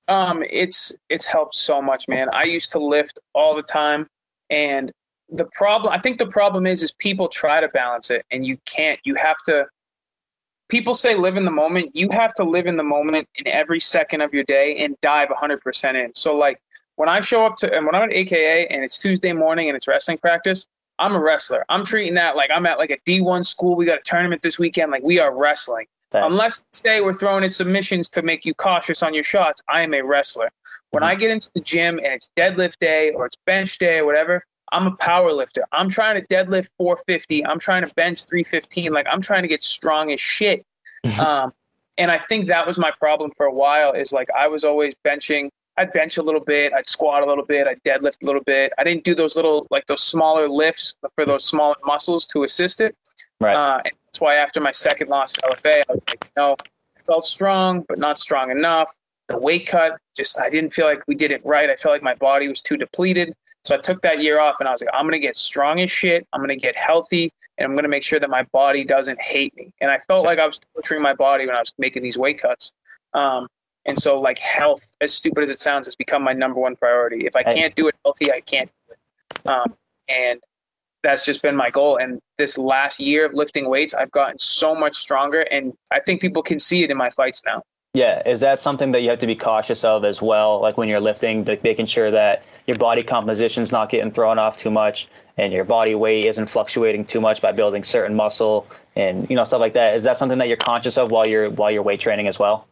Um, 0.07 0.43
it's 0.49 0.91
it's 1.09 1.25
helped 1.25 1.55
so 1.55 1.81
much, 1.81 2.07
man. 2.07 2.27
I 2.33 2.43
used 2.43 2.71
to 2.71 2.79
lift 2.79 3.19
all 3.33 3.55
the 3.55 3.63
time, 3.63 4.07
and 4.49 4.91
the 5.29 5.45
problem 5.53 5.93
I 5.93 5.99
think 5.99 6.17
the 6.17 6.25
problem 6.25 6.65
is 6.65 6.81
is 6.81 6.91
people 6.91 7.27
try 7.27 7.61
to 7.61 7.67
balance 7.67 8.09
it 8.09 8.25
and 8.31 8.45
you 8.45 8.57
can't. 8.65 8.99
You 9.03 9.15
have 9.15 9.37
to. 9.45 9.67
People 10.69 10.93
say 10.95 11.15
live 11.15 11.35
in 11.35 11.45
the 11.45 11.51
moment. 11.51 11.95
You 11.95 12.09
have 12.11 12.33
to 12.35 12.43
live 12.43 12.67
in 12.67 12.77
the 12.77 12.83
moment 12.83 13.27
in 13.35 13.47
every 13.47 13.79
second 13.79 14.21
of 14.21 14.33
your 14.33 14.43
day 14.43 14.83
and 14.83 14.95
dive 15.01 15.29
100% 15.29 15.95
in. 15.95 16.13
So 16.15 16.35
like 16.35 16.61
when 16.95 17.09
I 17.09 17.21
show 17.21 17.45
up 17.45 17.55
to 17.57 17.73
and 17.73 17.85
when 17.85 17.95
I'm 17.95 18.03
at 18.03 18.13
AKA 18.13 18.67
and 18.67 18.83
it's 18.83 18.99
Tuesday 18.99 19.33
morning 19.33 19.67
and 19.67 19.75
it's 19.75 19.87
wrestling 19.87 20.19
practice, 20.19 20.67
I'm 20.99 21.15
a 21.15 21.19
wrestler. 21.19 21.65
I'm 21.69 21.83
treating 21.83 22.13
that 22.15 22.35
like 22.35 22.51
I'm 22.53 22.65
at 22.65 22.77
like 22.77 22.91
a 22.91 22.97
D1 23.09 23.45
school. 23.45 23.75
We 23.75 23.85
got 23.85 23.99
a 23.99 24.03
tournament 24.03 24.41
this 24.41 24.59
weekend. 24.59 24.91
Like 24.91 25.03
we 25.03 25.19
are 25.19 25.35
wrestling. 25.35 25.87
Thanks. 26.11 26.25
Unless 26.25 26.61
say 26.73 27.01
we're 27.01 27.13
throwing 27.13 27.43
in 27.43 27.49
submissions 27.49 28.09
to 28.09 28.21
make 28.21 28.45
you 28.45 28.53
cautious 28.53 29.03
on 29.03 29.13
your 29.13 29.23
shots, 29.23 29.61
I 29.69 29.81
am 29.81 29.93
a 29.93 30.01
wrestler. 30.01 30.51
When 30.91 31.01
mm-hmm. 31.01 31.09
I 31.09 31.15
get 31.15 31.31
into 31.31 31.49
the 31.53 31.61
gym 31.61 31.97
and 31.99 32.07
it's 32.07 32.29
deadlift 32.35 32.77
day 32.79 33.11
or 33.11 33.25
it's 33.25 33.37
bench 33.45 33.77
day 33.77 33.99
or 33.99 34.05
whatever, 34.05 34.43
I'm 34.71 34.87
a 34.87 34.95
power 34.97 35.31
lifter. 35.31 35.63
I'm 35.71 35.89
trying 35.89 36.21
to 36.21 36.27
deadlift 36.27 36.69
450. 36.77 37.45
I'm 37.45 37.59
trying 37.59 37.85
to 37.85 37.93
bench 37.95 38.25
315. 38.25 38.91
Like 38.93 39.07
I'm 39.11 39.21
trying 39.21 39.43
to 39.43 39.47
get 39.47 39.63
strong 39.63 40.11
as 40.11 40.19
shit. 40.19 40.65
Mm-hmm. 41.05 41.19
um, 41.21 41.53
and 41.97 42.11
I 42.11 42.17
think 42.17 42.47
that 42.47 42.65
was 42.65 42.77
my 42.77 42.91
problem 42.99 43.31
for 43.35 43.45
a 43.45 43.53
while. 43.53 43.91
Is 43.93 44.11
like 44.11 44.29
I 44.37 44.47
was 44.47 44.63
always 44.63 44.93
benching 45.05 45.49
I'd 45.79 45.93
bench 45.93 46.17
a 46.17 46.21
little 46.21 46.41
bit, 46.41 46.73
I'd 46.73 46.89
squat 46.89 47.23
a 47.23 47.25
little 47.25 47.45
bit, 47.45 47.65
I'd 47.65 47.81
deadlift 47.83 48.21
a 48.21 48.25
little 48.25 48.43
bit. 48.43 48.73
I 48.77 48.83
didn't 48.83 49.05
do 49.05 49.15
those 49.15 49.37
little 49.37 49.65
like 49.71 49.85
those 49.85 50.03
smaller 50.03 50.49
lifts 50.49 50.93
for 51.15 51.25
those 51.25 51.45
smaller 51.45 51.75
muscles 51.85 52.27
to 52.27 52.43
assist 52.43 52.81
it. 52.81 52.97
Right. 53.39 53.55
Uh, 53.55 53.77
and 53.85 53.93
that's 54.05 54.19
why 54.19 54.35
after 54.35 54.59
my 54.59 54.73
second 54.73 55.07
loss 55.07 55.33
at 55.37 55.43
LFA, 55.45 55.81
I 55.89 55.93
was 55.93 56.01
like, 56.09 56.31
know, 56.35 56.57
I 56.97 57.01
felt 57.03 57.25
strong, 57.25 57.85
but 57.87 57.97
not 57.97 58.19
strong 58.19 58.51
enough. 58.51 58.89
The 59.29 59.37
weight 59.37 59.67
cut, 59.67 59.97
just 60.17 60.37
I 60.37 60.49
didn't 60.49 60.73
feel 60.73 60.85
like 60.85 61.01
we 61.07 61.15
did 61.15 61.31
it 61.31 61.45
right. 61.45 61.69
I 61.69 61.77
felt 61.77 61.93
like 61.93 62.03
my 62.03 62.15
body 62.15 62.49
was 62.49 62.61
too 62.61 62.75
depleted. 62.75 63.33
So 63.65 63.75
I 63.75 63.79
took 63.79 64.01
that 64.01 64.21
year 64.21 64.39
off 64.39 64.55
and 64.59 64.67
I 64.67 64.71
was 64.71 64.81
like, 64.81 64.89
I'm 64.93 65.05
gonna 65.05 65.19
get 65.19 65.37
strong 65.37 65.79
as 65.79 65.91
shit. 65.91 66.27
I'm 66.33 66.41
gonna 66.41 66.55
get 66.55 66.75
healthy 66.75 67.31
and 67.57 67.65
I'm 67.65 67.75
gonna 67.75 67.89
make 67.89 68.03
sure 68.03 68.19
that 68.19 68.29
my 68.29 68.43
body 68.51 68.83
doesn't 68.83 69.21
hate 69.21 69.55
me. 69.55 69.71
And 69.81 69.91
I 69.91 69.99
felt 70.07 70.25
like 70.25 70.39
I 70.39 70.45
was 70.45 70.59
torturing 70.73 71.01
my 71.01 71.13
body 71.13 71.45
when 71.45 71.55
I 71.55 71.59
was 71.59 71.73
making 71.77 72.03
these 72.03 72.17
weight 72.17 72.41
cuts. 72.41 72.71
Um, 73.13 73.47
and 73.85 73.97
so, 73.97 74.19
like 74.19 74.37
health, 74.37 74.93
as 75.01 75.13
stupid 75.13 75.43
as 75.43 75.49
it 75.49 75.59
sounds, 75.59 75.87
has 75.87 75.95
become 75.95 76.23
my 76.23 76.33
number 76.33 76.59
one 76.59 76.75
priority. 76.75 77.25
If 77.25 77.35
I 77.35 77.43
can't 77.43 77.75
do 77.75 77.87
it 77.87 77.95
healthy, 78.05 78.31
I 78.31 78.41
can't 78.41 78.69
do 78.87 78.93
it. 78.93 79.49
Um, 79.49 79.73
and 80.07 80.39
that's 81.01 81.25
just 81.25 81.41
been 81.41 81.55
my 81.55 81.69
goal. 81.69 81.97
And 81.97 82.21
this 82.37 82.57
last 82.57 82.99
year 82.99 83.25
of 83.25 83.33
lifting 83.33 83.69
weights, 83.69 83.93
I've 83.93 84.11
gotten 84.11 84.37
so 84.37 84.75
much 84.75 84.95
stronger, 84.95 85.41
and 85.41 85.73
I 85.91 85.99
think 86.01 86.21
people 86.21 86.43
can 86.43 86.59
see 86.59 86.83
it 86.83 86.91
in 86.91 86.97
my 86.97 87.09
fights 87.09 87.41
now. 87.45 87.63
Yeah, 87.95 88.21
is 88.23 88.39
that 88.41 88.59
something 88.59 88.91
that 88.91 89.01
you 89.01 89.09
have 89.09 89.17
to 89.19 89.27
be 89.27 89.35
cautious 89.35 89.83
of 89.83 90.05
as 90.05 90.21
well? 90.21 90.61
Like 90.61 90.77
when 90.77 90.87
you're 90.87 90.99
lifting, 90.99 91.43
like 91.45 91.63
making 91.63 91.87
sure 91.87 92.11
that 92.11 92.43
your 92.67 92.77
body 92.77 93.01
composition 93.01 93.63
is 93.63 93.71
not 93.71 93.89
getting 93.89 94.11
thrown 94.11 94.37
off 94.37 94.57
too 94.57 94.69
much, 94.69 95.07
and 95.37 95.51
your 95.51 95.63
body 95.63 95.95
weight 95.95 96.25
isn't 96.25 96.47
fluctuating 96.47 97.05
too 97.05 97.19
much 97.19 97.41
by 97.41 97.51
building 97.51 97.83
certain 97.83 98.15
muscle, 98.15 98.67
and 98.95 99.27
you 99.27 99.35
know 99.35 99.43
stuff 99.43 99.59
like 99.59 99.73
that. 99.73 99.95
Is 99.95 100.03
that 100.03 100.17
something 100.17 100.37
that 100.37 100.47
you're 100.47 100.57
conscious 100.57 100.99
of 100.99 101.09
while 101.09 101.27
you're 101.27 101.49
while 101.49 101.71
you're 101.71 101.81
weight 101.81 101.99
training 101.99 102.27
as 102.27 102.37
well? 102.37 102.67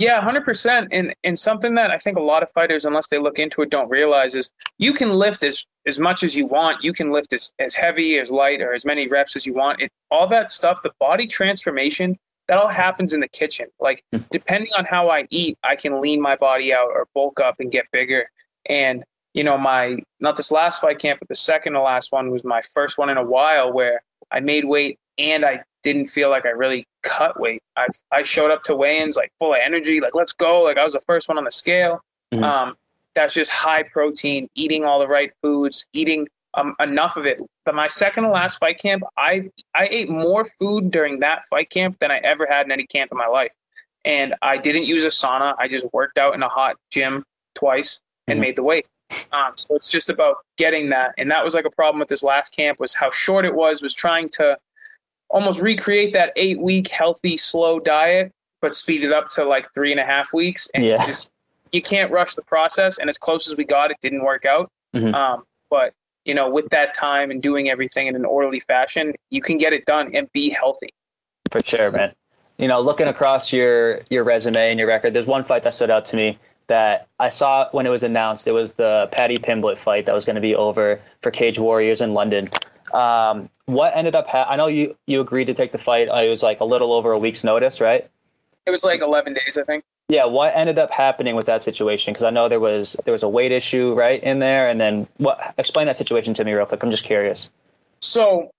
Yeah, 0.00 0.20
hundred 0.20 0.44
percent. 0.44 0.88
And 0.90 1.14
and 1.22 1.38
something 1.38 1.76
that 1.76 1.92
I 1.92 1.98
think 1.98 2.18
a 2.18 2.22
lot 2.22 2.42
of 2.42 2.50
fighters, 2.50 2.84
unless 2.84 3.06
they 3.06 3.18
look 3.18 3.38
into 3.38 3.62
it, 3.62 3.70
don't 3.70 3.88
realize 3.88 4.34
is 4.34 4.50
you 4.78 4.92
can 4.92 5.10
lift 5.10 5.44
as 5.44 5.64
as 5.86 6.00
much 6.00 6.24
as 6.24 6.34
you 6.34 6.46
want. 6.46 6.82
You 6.82 6.92
can 6.92 7.12
lift 7.12 7.32
as, 7.32 7.52
as 7.60 7.74
heavy, 7.74 8.18
as 8.18 8.32
light, 8.32 8.60
or 8.60 8.72
as 8.72 8.84
many 8.84 9.06
reps 9.06 9.36
as 9.36 9.46
you 9.46 9.54
want. 9.54 9.80
It, 9.80 9.92
all 10.10 10.26
that 10.28 10.50
stuff, 10.50 10.82
the 10.82 10.90
body 10.98 11.28
transformation, 11.28 12.18
that 12.48 12.58
all 12.58 12.68
happens 12.68 13.12
in 13.12 13.20
the 13.20 13.28
kitchen. 13.28 13.66
Like 13.78 14.02
hmm. 14.12 14.20
depending 14.30 14.70
on 14.76 14.84
how 14.84 15.10
I 15.10 15.26
eat, 15.30 15.58
I 15.62 15.76
can 15.76 16.00
lean 16.00 16.20
my 16.20 16.36
body 16.36 16.72
out 16.72 16.88
or 16.88 17.06
bulk 17.14 17.40
up 17.40 17.56
and 17.60 17.70
get 17.70 17.84
bigger. 17.92 18.30
And 18.68 19.04
you 19.34 19.44
know, 19.44 19.56
my 19.56 19.98
not 20.20 20.36
this 20.36 20.50
last 20.50 20.80
fight 20.80 20.98
camp, 20.98 21.20
but 21.20 21.28
the 21.28 21.34
second 21.34 21.74
to 21.74 21.82
last 21.82 22.12
one 22.12 22.30
was 22.30 22.44
my 22.44 22.62
first 22.74 22.98
one 22.98 23.10
in 23.10 23.16
a 23.16 23.24
while 23.24 23.72
where 23.72 24.02
I 24.32 24.40
made 24.40 24.64
weight 24.64 24.98
and 25.18 25.44
I 25.44 25.62
didn't 25.82 26.08
feel 26.08 26.30
like 26.30 26.44
I 26.46 26.50
really 26.50 26.86
cut 27.02 27.38
weight. 27.38 27.62
I 27.76 27.86
I 28.10 28.22
showed 28.22 28.50
up 28.50 28.62
to 28.64 28.74
weigh-ins 28.74 29.16
like 29.16 29.32
full 29.38 29.52
of 29.52 29.60
energy, 29.62 30.00
like 30.00 30.14
let's 30.14 30.32
go. 30.32 30.62
Like 30.62 30.78
I 30.78 30.84
was 30.84 30.94
the 30.94 31.02
first 31.06 31.28
one 31.28 31.38
on 31.38 31.44
the 31.44 31.52
scale. 31.52 32.02
Mm-hmm. 32.32 32.44
Um, 32.44 32.76
that's 33.14 33.34
just 33.34 33.50
high 33.50 33.82
protein, 33.82 34.48
eating 34.54 34.84
all 34.84 34.98
the 34.98 35.08
right 35.08 35.32
foods, 35.42 35.86
eating 35.92 36.28
um, 36.58 36.74
enough 36.80 37.16
of 37.16 37.26
it. 37.26 37.40
But 37.64 37.74
my 37.74 37.88
second 37.88 38.24
to 38.24 38.30
last 38.30 38.58
fight 38.58 38.78
camp, 38.78 39.02
I 39.16 39.48
I 39.74 39.88
ate 39.90 40.08
more 40.08 40.48
food 40.58 40.90
during 40.90 41.20
that 41.20 41.46
fight 41.46 41.70
camp 41.70 41.98
than 42.00 42.10
I 42.10 42.18
ever 42.18 42.46
had 42.48 42.66
in 42.66 42.72
any 42.72 42.86
camp 42.86 43.10
in 43.12 43.18
my 43.18 43.26
life. 43.26 43.52
And 44.04 44.34
I 44.42 44.56
didn't 44.56 44.84
use 44.84 45.04
a 45.04 45.08
sauna. 45.08 45.54
I 45.58 45.68
just 45.68 45.86
worked 45.92 46.18
out 46.18 46.34
in 46.34 46.42
a 46.42 46.48
hot 46.48 46.76
gym 46.90 47.24
twice 47.54 48.00
and 48.26 48.36
mm-hmm. 48.36 48.42
made 48.42 48.56
the 48.56 48.62
weight. 48.62 48.86
Um, 49.32 49.52
so 49.56 49.74
it's 49.74 49.90
just 49.90 50.10
about 50.10 50.36
getting 50.56 50.90
that. 50.90 51.14
And 51.18 51.30
that 51.30 51.44
was 51.44 51.54
like 51.54 51.64
a 51.64 51.70
problem 51.70 51.98
with 51.98 52.08
this 52.08 52.22
last 52.22 52.54
camp 52.54 52.78
was 52.78 52.94
how 52.94 53.10
short 53.10 53.44
it 53.44 53.54
was. 53.54 53.82
Was 53.82 53.94
trying 53.94 54.28
to 54.30 54.56
almost 55.30 55.60
recreate 55.60 56.12
that 56.14 56.32
eight 56.36 56.60
week 56.60 56.88
healthy 56.88 57.36
slow 57.36 57.80
diet, 57.80 58.32
but 58.60 58.74
speed 58.74 59.04
it 59.04 59.12
up 59.12 59.28
to 59.30 59.44
like 59.44 59.66
three 59.74 59.90
and 59.90 60.00
a 60.00 60.04
half 60.04 60.32
weeks. 60.32 60.68
And 60.74 60.84
yeah. 60.84 61.04
just 61.06 61.30
you 61.72 61.82
can't 61.82 62.10
rush 62.10 62.34
the 62.34 62.42
process. 62.42 62.98
And 62.98 63.08
as 63.10 63.18
close 63.18 63.48
as 63.48 63.56
we 63.56 63.64
got, 63.64 63.90
it 63.90 63.98
didn't 64.00 64.24
work 64.24 64.44
out. 64.44 64.70
Mm-hmm. 64.94 65.14
Um, 65.14 65.44
but 65.70 65.92
you 66.28 66.34
know, 66.34 66.48
with 66.48 66.68
that 66.68 66.94
time 66.94 67.30
and 67.30 67.42
doing 67.42 67.70
everything 67.70 68.06
in 68.06 68.14
an 68.14 68.26
orderly 68.26 68.60
fashion, 68.60 69.14
you 69.30 69.40
can 69.40 69.56
get 69.56 69.72
it 69.72 69.86
done 69.86 70.14
and 70.14 70.30
be 70.32 70.50
healthy. 70.50 70.90
For 71.50 71.62
sure, 71.62 71.90
man. 71.90 72.12
You 72.58 72.68
know, 72.68 72.80
looking 72.82 73.08
across 73.08 73.50
your 73.52 74.00
your 74.10 74.24
resume 74.24 74.70
and 74.70 74.78
your 74.78 74.86
record, 74.86 75.14
there's 75.14 75.26
one 75.26 75.44
fight 75.44 75.62
that 75.62 75.72
stood 75.72 75.90
out 75.90 76.04
to 76.06 76.16
me 76.16 76.38
that 76.66 77.08
I 77.18 77.30
saw 77.30 77.68
when 77.70 77.86
it 77.86 77.88
was 77.88 78.02
announced. 78.02 78.46
It 78.46 78.52
was 78.52 78.74
the 78.74 79.08
Paddy 79.10 79.38
Pimblett 79.38 79.78
fight 79.78 80.04
that 80.04 80.14
was 80.14 80.26
going 80.26 80.36
to 80.36 80.42
be 80.42 80.54
over 80.54 81.00
for 81.22 81.30
Cage 81.30 81.58
Warriors 81.58 82.02
in 82.02 82.12
London. 82.12 82.50
Um, 82.92 83.48
what 83.64 83.96
ended 83.96 84.14
up? 84.14 84.28
Ha- 84.28 84.46
I 84.50 84.56
know 84.56 84.66
you 84.66 84.96
you 85.06 85.22
agreed 85.22 85.46
to 85.46 85.54
take 85.54 85.72
the 85.72 85.78
fight. 85.78 86.08
It 86.08 86.28
was 86.28 86.42
like 86.42 86.60
a 86.60 86.64
little 86.66 86.92
over 86.92 87.12
a 87.12 87.18
week's 87.18 87.42
notice, 87.42 87.80
right? 87.80 88.06
It 88.66 88.70
was 88.70 88.84
like 88.84 89.00
11 89.00 89.32
days, 89.32 89.56
I 89.56 89.62
think. 89.62 89.82
Yeah, 90.10 90.24
what 90.24 90.56
ended 90.56 90.78
up 90.78 90.90
happening 90.90 91.36
with 91.36 91.44
that 91.46 91.62
situation? 91.62 92.14
Because 92.14 92.24
I 92.24 92.30
know 92.30 92.48
there 92.48 92.60
was 92.60 92.96
there 93.04 93.12
was 93.12 93.22
a 93.22 93.28
weight 93.28 93.52
issue 93.52 93.92
right 93.92 94.22
in 94.22 94.38
there, 94.38 94.66
and 94.66 94.80
then 94.80 95.06
what? 95.18 95.54
Explain 95.58 95.86
that 95.86 95.98
situation 95.98 96.32
to 96.34 96.44
me 96.44 96.54
real 96.54 96.64
quick. 96.64 96.82
I'm 96.82 96.90
just 96.90 97.04
curious. 97.04 97.50
So, 98.00 98.50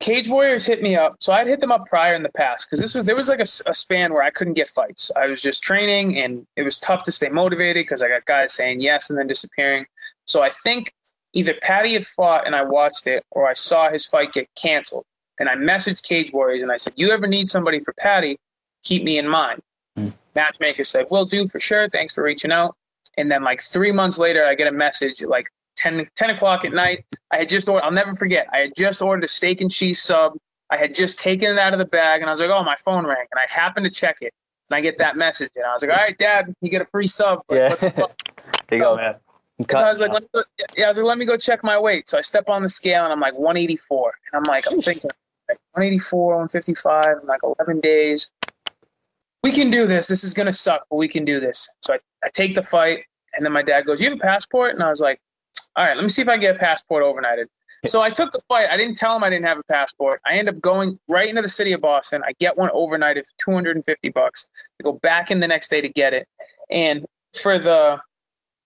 Cage 0.00 0.30
Warriors 0.30 0.64
hit 0.64 0.82
me 0.82 0.96
up. 0.96 1.16
So 1.20 1.34
I'd 1.34 1.48
hit 1.48 1.60
them 1.60 1.70
up 1.70 1.84
prior 1.84 2.14
in 2.14 2.22
the 2.22 2.30
past 2.30 2.66
because 2.66 2.80
this 2.80 2.94
was 2.94 3.04
there 3.04 3.14
was 3.14 3.28
like 3.28 3.40
a, 3.40 3.70
a, 3.70 3.74
span 3.74 4.14
where 4.14 4.22
I 4.22 4.30
couldn't 4.30 4.54
get 4.54 4.68
fights. 4.68 5.10
I 5.16 5.26
was 5.26 5.42
just 5.42 5.62
training, 5.62 6.18
and 6.18 6.46
it 6.56 6.62
was 6.62 6.78
tough 6.78 7.02
to 7.04 7.12
stay 7.12 7.28
motivated 7.28 7.84
because 7.84 8.00
I 8.02 8.08
got 8.08 8.24
guys 8.24 8.54
saying 8.54 8.80
yes 8.80 9.10
and 9.10 9.18
then 9.18 9.26
disappearing. 9.26 9.84
So 10.24 10.42
I 10.42 10.48
think 10.48 10.94
either 11.34 11.54
Paddy 11.60 11.92
had 11.92 12.06
fought 12.06 12.46
and 12.46 12.56
I 12.56 12.62
watched 12.62 13.06
it, 13.06 13.22
or 13.32 13.46
I 13.46 13.52
saw 13.52 13.90
his 13.90 14.06
fight 14.06 14.32
get 14.32 14.48
canceled. 14.54 15.04
And 15.38 15.50
I 15.50 15.56
messaged 15.56 16.08
Cage 16.08 16.32
Warriors 16.32 16.62
and 16.62 16.72
I 16.72 16.78
said, 16.78 16.94
"You 16.96 17.10
ever 17.10 17.26
need 17.26 17.50
somebody 17.50 17.80
for 17.80 17.92
Paddy? 17.98 18.38
Keep 18.82 19.04
me 19.04 19.18
in 19.18 19.28
mind." 19.28 19.60
Matchmaker 20.36 20.84
said, 20.84 21.06
"Will 21.10 21.24
do 21.24 21.48
for 21.48 21.58
sure. 21.58 21.88
Thanks 21.88 22.14
for 22.14 22.22
reaching 22.22 22.52
out." 22.52 22.76
And 23.18 23.30
then 23.30 23.42
like 23.42 23.60
three 23.60 23.90
months 23.90 24.18
later, 24.18 24.44
I 24.44 24.54
get 24.54 24.68
a 24.68 24.72
message 24.72 25.22
like 25.22 25.48
10, 25.76 26.08
10 26.14 26.30
o'clock 26.30 26.64
at 26.64 26.72
night. 26.72 27.04
I 27.32 27.38
had 27.38 27.48
just 27.48 27.68
ordered. 27.68 27.84
I'll 27.84 27.90
never 27.90 28.14
forget. 28.14 28.46
I 28.52 28.58
had 28.58 28.76
just 28.76 29.02
ordered 29.02 29.24
a 29.24 29.28
steak 29.28 29.60
and 29.60 29.70
cheese 29.70 30.00
sub. 30.00 30.34
I 30.70 30.76
had 30.76 30.94
just 30.94 31.18
taken 31.18 31.50
it 31.50 31.58
out 31.58 31.72
of 31.72 31.80
the 31.80 31.84
bag, 31.84 32.20
and 32.20 32.30
I 32.30 32.32
was 32.32 32.40
like, 32.40 32.50
"Oh, 32.50 32.62
my 32.62 32.76
phone 32.76 33.06
rang," 33.06 33.26
and 33.32 33.40
I 33.40 33.52
happened 33.52 33.84
to 33.84 33.90
check 33.90 34.18
it, 34.20 34.32
and 34.70 34.76
I 34.76 34.80
get 34.80 34.98
that 34.98 35.16
message, 35.16 35.50
and 35.56 35.64
I 35.64 35.72
was 35.72 35.82
like, 35.82 35.90
"All 35.90 36.04
right, 36.04 36.16
Dad, 36.16 36.54
you 36.60 36.70
get 36.70 36.82
a 36.82 36.86
free 36.86 37.08
sub." 37.08 37.42
Yeah. 37.50 37.74
there 37.74 38.08
you 38.70 38.80
go, 38.80 38.96
man. 38.96 39.16
So 39.70 39.78
I 39.78 39.88
was 39.88 40.00
like, 40.00 40.10
go, 40.10 40.42
yeah, 40.76 40.84
I 40.84 40.88
was 40.88 40.98
like, 40.98 41.06
let 41.06 41.18
me 41.18 41.24
go 41.24 41.38
check 41.38 41.64
my 41.64 41.78
weight. 41.78 42.08
So 42.08 42.18
I 42.18 42.20
step 42.20 42.50
on 42.50 42.62
the 42.62 42.68
scale 42.68 43.04
and 43.04 43.12
I'm 43.12 43.20
like 43.20 43.32
184. 43.38 44.12
And 44.32 44.38
I'm 44.38 44.42
like, 44.50 44.70
I'm 44.70 44.82
thinking 44.82 45.10
like 45.48 45.58
184, 45.72 46.26
155, 46.26 47.04
I'm 47.22 47.26
like 47.26 47.40
11 47.42 47.80
days. 47.80 48.30
We 49.46 49.52
can 49.52 49.70
do 49.70 49.86
this. 49.86 50.08
This 50.08 50.24
is 50.24 50.34
going 50.34 50.46
to 50.46 50.52
suck, 50.52 50.84
but 50.90 50.96
we 50.96 51.06
can 51.06 51.24
do 51.24 51.38
this. 51.38 51.68
So 51.80 51.94
I, 51.94 51.98
I 52.24 52.30
take 52.34 52.56
the 52.56 52.64
fight. 52.64 53.04
And 53.34 53.46
then 53.46 53.52
my 53.52 53.62
dad 53.62 53.86
goes, 53.86 54.02
you 54.02 54.10
have 54.10 54.18
a 54.18 54.20
passport? 54.20 54.74
And 54.74 54.82
I 54.82 54.88
was 54.88 55.00
like, 55.00 55.20
all 55.76 55.84
right, 55.84 55.94
let 55.94 56.02
me 56.02 56.08
see 56.08 56.20
if 56.20 56.28
I 56.28 56.32
can 56.32 56.40
get 56.40 56.56
a 56.56 56.58
passport 56.58 57.04
overnighted. 57.04 57.44
So 57.86 58.02
I 58.02 58.10
took 58.10 58.32
the 58.32 58.40
flight. 58.48 58.66
I 58.72 58.76
didn't 58.76 58.96
tell 58.96 59.14
him 59.14 59.22
I 59.22 59.30
didn't 59.30 59.44
have 59.44 59.58
a 59.58 59.62
passport. 59.70 60.20
I 60.26 60.36
end 60.36 60.48
up 60.48 60.60
going 60.60 60.98
right 61.06 61.28
into 61.28 61.42
the 61.42 61.48
city 61.48 61.72
of 61.72 61.80
Boston. 61.80 62.22
I 62.26 62.32
get 62.40 62.58
one 62.58 62.70
overnighted 62.70 63.24
for 63.24 63.32
250 63.44 64.08
bucks. 64.08 64.48
I 64.80 64.82
go 64.82 64.94
back 64.94 65.30
in 65.30 65.38
the 65.38 65.46
next 65.46 65.70
day 65.70 65.80
to 65.80 65.90
get 65.90 66.12
it. 66.12 66.26
And 66.68 67.06
for 67.40 67.60
the 67.60 68.00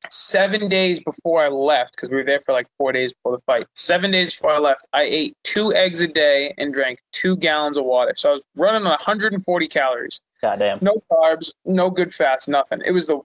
seven 0.09 0.66
days 0.71 0.99
before 1.01 1.45
I 1.45 1.49
left, 1.49 1.97
because 1.97 2.09
we 2.09 2.16
were 2.16 2.25
there 2.25 2.40
for 2.40 2.53
like 2.53 2.69
four 2.79 2.93
days 2.93 3.12
before 3.12 3.37
the 3.37 3.43
fight, 3.45 3.66
seven 3.75 4.11
days 4.11 4.31
before 4.31 4.53
I 4.53 4.59
left, 4.59 4.88
I 4.95 5.03
ate 5.03 5.37
two 5.45 5.75
eggs 5.75 6.01
a 6.01 6.09
day 6.09 6.55
and 6.57 6.73
drank 6.73 7.01
two 7.12 7.37
gallons 7.37 7.77
of 7.77 7.85
water. 7.85 8.14
So 8.16 8.31
I 8.31 8.33
was 8.33 8.43
running 8.57 8.87
on 8.87 8.93
140 8.93 9.69
calories. 9.69 10.23
Goddamn. 10.42 10.79
No 10.81 11.03
carbs, 11.11 11.53
no 11.64 11.90
good 11.90 12.14
fats, 12.14 12.48
nothing. 12.48 12.81
It 12.85 12.92
was 12.92 13.07
the 13.07 13.20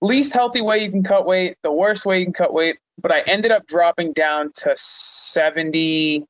least 0.00 0.32
healthy 0.32 0.60
way 0.60 0.78
you 0.84 0.90
can 0.90 1.02
cut 1.02 1.26
weight, 1.26 1.56
the 1.62 1.72
worst 1.72 2.06
way 2.06 2.18
you 2.20 2.26
can 2.26 2.34
cut 2.34 2.52
weight. 2.52 2.78
But 2.98 3.12
I 3.12 3.20
ended 3.22 3.50
up 3.50 3.66
dropping 3.66 4.12
down 4.12 4.52
to 4.56 4.72
70. 4.76 6.24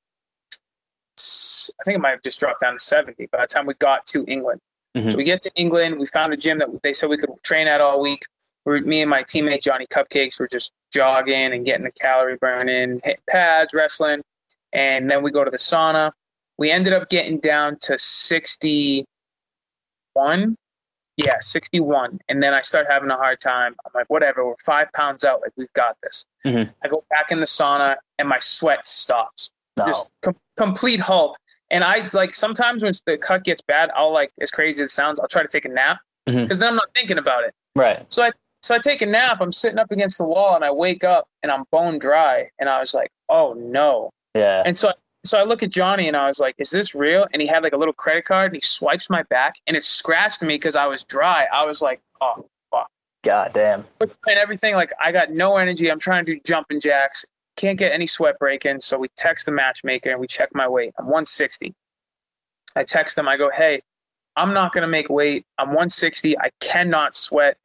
I 1.18 1.84
think 1.84 1.96
it 1.96 2.00
might 2.00 2.10
have 2.10 2.22
just 2.22 2.40
dropped 2.40 2.60
down 2.60 2.74
to 2.74 2.80
70 2.80 3.28
by 3.30 3.42
the 3.42 3.46
time 3.46 3.66
we 3.66 3.74
got 3.74 4.06
to 4.06 4.24
England. 4.26 4.60
Mm-hmm. 4.96 5.10
So 5.10 5.16
we 5.16 5.24
get 5.24 5.42
to 5.42 5.50
England. 5.54 5.98
We 5.98 6.06
found 6.06 6.32
a 6.32 6.36
gym 6.36 6.58
that 6.58 6.68
they 6.82 6.92
said 6.92 7.08
we 7.08 7.18
could 7.18 7.30
train 7.42 7.66
at 7.66 7.80
all 7.80 8.00
week 8.00 8.22
we 8.64 8.80
me 8.80 9.00
and 9.00 9.10
my 9.10 9.22
teammate 9.22 9.62
Johnny 9.62 9.86
Cupcakes 9.86 10.38
were 10.38 10.48
just 10.48 10.72
jogging 10.92 11.52
and 11.52 11.64
getting 11.64 11.84
the 11.84 11.92
calorie 11.92 12.36
burning, 12.36 13.00
hitting 13.02 13.22
pads, 13.28 13.74
wrestling, 13.74 14.22
and 14.72 15.10
then 15.10 15.22
we 15.22 15.30
go 15.30 15.44
to 15.44 15.50
the 15.50 15.58
sauna. 15.58 16.12
We 16.58 16.70
ended 16.70 16.92
up 16.92 17.08
getting 17.08 17.38
down 17.38 17.78
to 17.82 17.94
61. 20.14 20.56
Yeah, 21.18 21.36
61. 21.40 22.20
And 22.28 22.42
then 22.42 22.54
I 22.54 22.62
start 22.62 22.86
having 22.88 23.10
a 23.10 23.16
hard 23.16 23.40
time. 23.40 23.74
I'm 23.84 23.92
like, 23.94 24.08
whatever, 24.08 24.46
we're 24.46 24.54
five 24.64 24.90
pounds 24.92 25.24
out. 25.24 25.42
Like, 25.42 25.52
we've 25.56 25.72
got 25.74 25.96
this. 26.02 26.24
Mm-hmm. 26.44 26.70
I 26.82 26.88
go 26.88 27.04
back 27.10 27.30
in 27.30 27.40
the 27.40 27.46
sauna 27.46 27.96
and 28.18 28.28
my 28.28 28.38
sweat 28.38 28.84
stops. 28.84 29.50
No. 29.76 29.86
Just 29.86 30.10
com- 30.22 30.36
complete 30.56 31.00
halt. 31.00 31.36
And 31.70 31.84
I 31.84 32.06
like 32.12 32.34
sometimes 32.34 32.82
when 32.82 32.92
the 33.06 33.16
cut 33.16 33.44
gets 33.44 33.62
bad, 33.62 33.90
I'll 33.94 34.12
like, 34.12 34.32
as 34.40 34.50
crazy 34.50 34.82
as 34.82 34.90
it 34.90 34.94
sounds, 34.94 35.20
I'll 35.20 35.28
try 35.28 35.42
to 35.42 35.48
take 35.48 35.64
a 35.64 35.70
nap 35.70 36.00
because 36.26 36.40
mm-hmm. 36.42 36.58
then 36.58 36.68
I'm 36.68 36.76
not 36.76 36.88
thinking 36.94 37.18
about 37.18 37.44
it. 37.44 37.54
Right. 37.74 38.04
So 38.10 38.22
I 38.22 38.32
so 38.62 38.76
I 38.76 38.78
take 38.78 39.02
a 39.02 39.06
nap. 39.06 39.38
I'm 39.40 39.52
sitting 39.52 39.78
up 39.78 39.90
against 39.90 40.18
the 40.18 40.24
wall, 40.24 40.54
and 40.54 40.64
I 40.64 40.70
wake 40.70 41.02
up, 41.02 41.26
and 41.42 41.50
I'm 41.50 41.64
bone 41.72 41.98
dry. 41.98 42.48
And 42.60 42.68
I 42.68 42.78
was 42.78 42.94
like, 42.94 43.10
"Oh 43.28 43.54
no!" 43.54 44.10
Yeah. 44.36 44.62
And 44.64 44.76
so, 44.76 44.92
so 45.24 45.38
I 45.38 45.44
look 45.44 45.62
at 45.62 45.70
Johnny, 45.70 46.08
and 46.08 46.16
I 46.16 46.26
was 46.26 46.38
like, 46.38 46.54
"Is 46.58 46.70
this 46.70 46.94
real?" 46.94 47.26
And 47.32 47.40
he 47.40 47.48
had 47.48 47.62
like 47.62 47.72
a 47.72 47.76
little 47.76 47.94
credit 47.94 48.24
card, 48.24 48.52
and 48.52 48.56
he 48.56 48.60
swipes 48.60 49.08
my 49.08 49.22
back, 49.24 49.56
and 49.66 49.76
it 49.76 49.84
scratched 49.84 50.42
me 50.42 50.54
because 50.54 50.76
I 50.76 50.86
was 50.86 51.04
dry. 51.04 51.46
I 51.52 51.64
was 51.66 51.80
like, 51.80 52.00
"Oh 52.20 52.48
fuck!" 52.70 52.88
God 53.22 53.52
damn. 53.52 53.84
And 54.00 54.38
everything, 54.38 54.74
like 54.74 54.92
I 55.00 55.12
got 55.12 55.30
no 55.30 55.56
energy. 55.56 55.90
I'm 55.90 56.00
trying 56.00 56.24
to 56.26 56.34
do 56.34 56.40
jumping 56.44 56.80
jacks. 56.80 57.24
Can't 57.56 57.78
get 57.78 57.92
any 57.92 58.06
sweat 58.06 58.38
breaking. 58.38 58.80
So 58.80 58.98
we 58.98 59.08
text 59.16 59.46
the 59.46 59.52
matchmaker 59.52 60.10
and 60.10 60.20
we 60.20 60.26
check 60.26 60.48
my 60.54 60.66
weight. 60.66 60.92
I'm 60.98 61.04
160. 61.06 61.74
I 62.74 62.84
text 62.84 63.18
him. 63.18 63.28
I 63.28 63.36
go, 63.36 63.50
"Hey, 63.50 63.82
I'm 64.36 64.54
not 64.54 64.72
gonna 64.72 64.88
make 64.88 65.08
weight. 65.08 65.44
I'm 65.58 65.68
160. 65.68 66.38
I 66.38 66.50
cannot 66.60 67.14
sweat. 67.14 67.58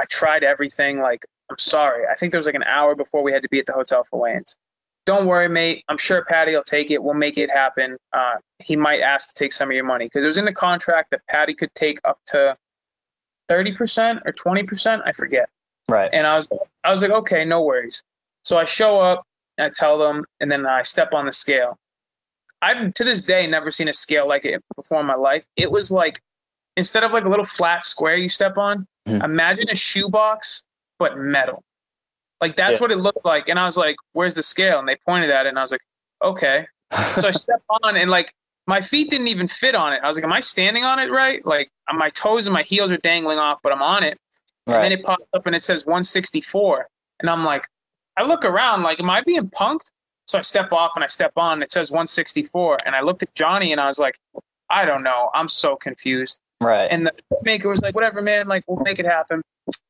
I 0.00 0.04
tried 0.06 0.42
everything. 0.42 1.00
Like, 1.00 1.26
I'm 1.50 1.58
sorry. 1.58 2.06
I 2.10 2.14
think 2.14 2.32
there 2.32 2.38
was 2.38 2.46
like 2.46 2.54
an 2.54 2.64
hour 2.64 2.94
before 2.94 3.22
we 3.22 3.32
had 3.32 3.42
to 3.42 3.48
be 3.48 3.58
at 3.58 3.66
the 3.66 3.72
hotel 3.72 4.02
for 4.04 4.18
weigh-ins. 4.18 4.56
Don't 5.06 5.26
worry, 5.26 5.48
mate. 5.48 5.84
I'm 5.88 5.98
sure 5.98 6.24
Paddy 6.24 6.54
will 6.54 6.62
take 6.62 6.90
it. 6.90 7.02
We'll 7.02 7.14
make 7.14 7.36
it 7.36 7.50
happen. 7.50 7.96
Uh, 8.12 8.36
he 8.58 8.74
might 8.76 9.00
ask 9.00 9.28
to 9.28 9.34
take 9.34 9.52
some 9.52 9.68
of 9.68 9.74
your 9.74 9.84
money 9.84 10.06
because 10.06 10.24
it 10.24 10.26
was 10.26 10.38
in 10.38 10.44
the 10.44 10.52
contract 10.52 11.10
that 11.10 11.20
Paddy 11.28 11.54
could 11.54 11.74
take 11.74 11.98
up 12.04 12.18
to 12.28 12.56
30% 13.50 14.22
or 14.24 14.32
20%. 14.32 15.02
I 15.04 15.12
forget. 15.12 15.48
Right. 15.88 16.08
And 16.12 16.26
I 16.26 16.36
was, 16.36 16.48
I 16.84 16.90
was 16.90 17.02
like, 17.02 17.10
okay, 17.10 17.44
no 17.44 17.62
worries. 17.62 18.02
So 18.42 18.56
I 18.56 18.64
show 18.64 18.98
up 18.98 19.24
and 19.58 19.66
I 19.66 19.70
tell 19.70 19.98
them, 19.98 20.24
and 20.40 20.50
then 20.50 20.66
I 20.66 20.82
step 20.82 21.12
on 21.12 21.26
the 21.26 21.32
scale. 21.32 21.76
I've 22.62 22.94
to 22.94 23.04
this 23.04 23.20
day 23.20 23.46
never 23.46 23.70
seen 23.70 23.88
a 23.88 23.92
scale 23.92 24.26
like 24.26 24.46
it 24.46 24.62
before 24.74 25.00
in 25.00 25.06
my 25.06 25.14
life. 25.14 25.46
It 25.56 25.70
was 25.70 25.90
like 25.90 26.20
instead 26.78 27.04
of 27.04 27.12
like 27.12 27.26
a 27.26 27.28
little 27.28 27.44
flat 27.44 27.84
square 27.84 28.16
you 28.16 28.30
step 28.30 28.56
on, 28.56 28.86
Mm-hmm. 29.06 29.24
Imagine 29.24 29.68
a 29.70 29.74
shoebox, 29.74 30.62
but 30.98 31.18
metal. 31.18 31.62
Like 32.40 32.56
that's 32.56 32.74
yeah. 32.74 32.80
what 32.80 32.92
it 32.92 32.98
looked 32.98 33.24
like. 33.24 33.48
And 33.48 33.58
I 33.58 33.64
was 33.64 33.76
like, 33.76 33.96
where's 34.12 34.34
the 34.34 34.42
scale? 34.42 34.78
And 34.78 34.88
they 34.88 34.96
pointed 35.06 35.30
at 35.30 35.46
it 35.46 35.50
and 35.50 35.58
I 35.58 35.62
was 35.62 35.70
like, 35.70 35.82
okay. 36.22 36.66
so 37.14 37.28
I 37.28 37.30
step 37.30 37.62
on 37.82 37.96
and 37.96 38.10
like 38.10 38.32
my 38.66 38.80
feet 38.80 39.10
didn't 39.10 39.28
even 39.28 39.48
fit 39.48 39.74
on 39.74 39.92
it. 39.92 40.00
I 40.02 40.08
was 40.08 40.16
like, 40.16 40.24
am 40.24 40.32
I 40.32 40.40
standing 40.40 40.84
on 40.84 40.98
it 40.98 41.10
right? 41.10 41.44
Like 41.44 41.70
uh, 41.88 41.94
my 41.94 42.10
toes 42.10 42.46
and 42.46 42.54
my 42.54 42.62
heels 42.62 42.90
are 42.90 42.96
dangling 42.98 43.38
off, 43.38 43.58
but 43.62 43.72
I'm 43.72 43.82
on 43.82 44.02
it. 44.02 44.18
Right. 44.66 44.76
And 44.76 44.84
then 44.84 44.92
it 44.92 45.04
pops 45.04 45.26
up 45.34 45.46
and 45.46 45.54
it 45.54 45.62
says 45.62 45.84
164. 45.84 46.88
And 47.20 47.30
I'm 47.30 47.44
like, 47.44 47.68
I 48.16 48.22
look 48.24 48.44
around, 48.44 48.82
like, 48.82 49.00
am 49.00 49.10
I 49.10 49.22
being 49.22 49.50
punked? 49.50 49.90
So 50.26 50.38
I 50.38 50.40
step 50.40 50.72
off 50.72 50.92
and 50.94 51.04
I 51.04 51.06
step 51.06 51.32
on, 51.36 51.54
and 51.54 51.62
it 51.62 51.70
says 51.70 51.90
164. 51.90 52.78
And 52.86 52.94
I 52.94 53.02
looked 53.02 53.22
at 53.22 53.34
Johnny 53.34 53.72
and 53.72 53.80
I 53.80 53.86
was 53.86 53.98
like, 53.98 54.18
I 54.70 54.84
don't 54.84 55.02
know. 55.02 55.30
I'm 55.34 55.48
so 55.48 55.76
confused. 55.76 56.40
Right. 56.60 56.86
And 56.90 57.06
the 57.06 57.12
maker 57.42 57.68
was 57.68 57.82
like, 57.82 57.94
whatever, 57.94 58.22
man, 58.22 58.48
like, 58.48 58.64
we'll 58.66 58.82
make 58.82 58.98
it 58.98 59.04
happen. 59.04 59.42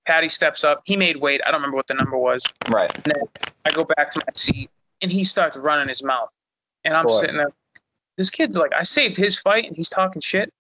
Paddy 0.07 0.29
steps 0.29 0.65
up. 0.65 0.83
He 0.85 0.97
made 0.97 1.17
weight. 1.17 1.41
I 1.47 1.51
don't 1.51 1.61
remember 1.61 1.77
what 1.77 1.87
the 1.87 1.95
number 1.95 2.19
was. 2.19 2.45
Right. 2.69 2.95
And 2.95 3.05
then 3.05 3.23
I 3.65 3.71
go 3.71 3.85
back 3.97 4.11
to 4.13 4.21
my 4.27 4.33
seat 4.35 4.71
and 5.03 5.11
he 5.11 5.25
starts 5.25 5.57
running 5.57 5.89
his 5.89 6.03
mouth. 6.03 6.29
And 6.85 6.95
I'm 6.95 7.07
Boy. 7.07 7.21
sitting 7.21 7.37
there. 7.37 7.51
This 8.17 8.31
kid's 8.31 8.57
like, 8.57 8.73
I 8.77 8.83
saved 8.83 9.17
his 9.17 9.39
fight 9.39 9.67
and 9.67 9.77
he's 9.77 9.89
talking 9.89 10.21
shit. 10.21 10.53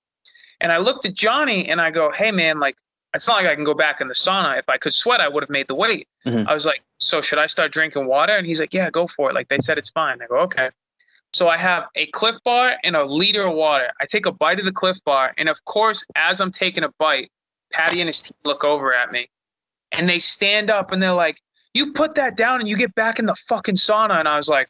And 0.60 0.72
I 0.72 0.78
looked 0.78 1.04
at 1.04 1.14
Johnny 1.14 1.68
and 1.68 1.80
I 1.80 1.90
go, 1.90 2.10
hey, 2.10 2.32
man, 2.32 2.58
like, 2.58 2.76
it's 3.14 3.28
not 3.28 3.36
like 3.36 3.46
I 3.46 3.54
can 3.54 3.64
go 3.64 3.74
back 3.74 4.00
in 4.00 4.08
the 4.08 4.14
sauna. 4.14 4.58
If 4.58 4.68
I 4.68 4.76
could 4.76 4.92
sweat, 4.92 5.20
I 5.20 5.28
would 5.28 5.42
have 5.42 5.50
made 5.50 5.68
the 5.68 5.74
weight. 5.74 6.08
Mm-hmm. 6.26 6.48
I 6.48 6.54
was 6.54 6.64
like, 6.64 6.82
so 6.98 7.22
should 7.22 7.38
I 7.38 7.46
start 7.46 7.72
drinking 7.72 8.06
water? 8.06 8.36
And 8.36 8.46
he's 8.46 8.58
like, 8.58 8.74
yeah, 8.74 8.90
go 8.90 9.08
for 9.14 9.30
it. 9.30 9.34
Like 9.34 9.48
they 9.48 9.58
said, 9.58 9.78
it's 9.78 9.90
fine. 9.90 10.20
I 10.20 10.26
go, 10.26 10.38
okay. 10.40 10.70
So 11.32 11.48
I 11.48 11.56
have 11.56 11.84
a 11.96 12.06
Clif 12.06 12.36
Bar 12.44 12.76
and 12.82 12.96
a 12.96 13.04
liter 13.04 13.46
of 13.46 13.54
water. 13.54 13.90
I 14.00 14.06
take 14.06 14.26
a 14.26 14.32
bite 14.32 14.58
of 14.58 14.64
the 14.64 14.72
Clif 14.72 14.96
Bar, 15.04 15.34
and 15.36 15.48
of 15.48 15.56
course, 15.64 16.04
as 16.14 16.40
I'm 16.40 16.52
taking 16.52 16.84
a 16.84 16.90
bite, 16.98 17.30
Paddy 17.74 18.00
and 18.00 18.08
his 18.08 18.20
team 18.20 18.36
look 18.44 18.64
over 18.64 18.94
at 18.94 19.12
me, 19.12 19.28
and 19.92 20.08
they 20.08 20.18
stand 20.20 20.70
up 20.70 20.92
and 20.92 21.02
they're 21.02 21.12
like, 21.12 21.40
"You 21.74 21.92
put 21.92 22.14
that 22.14 22.36
down 22.36 22.60
and 22.60 22.68
you 22.68 22.76
get 22.76 22.94
back 22.94 23.18
in 23.18 23.26
the 23.26 23.36
fucking 23.48 23.76
sauna." 23.76 24.18
And 24.20 24.28
I 24.28 24.36
was 24.36 24.48
like, 24.48 24.68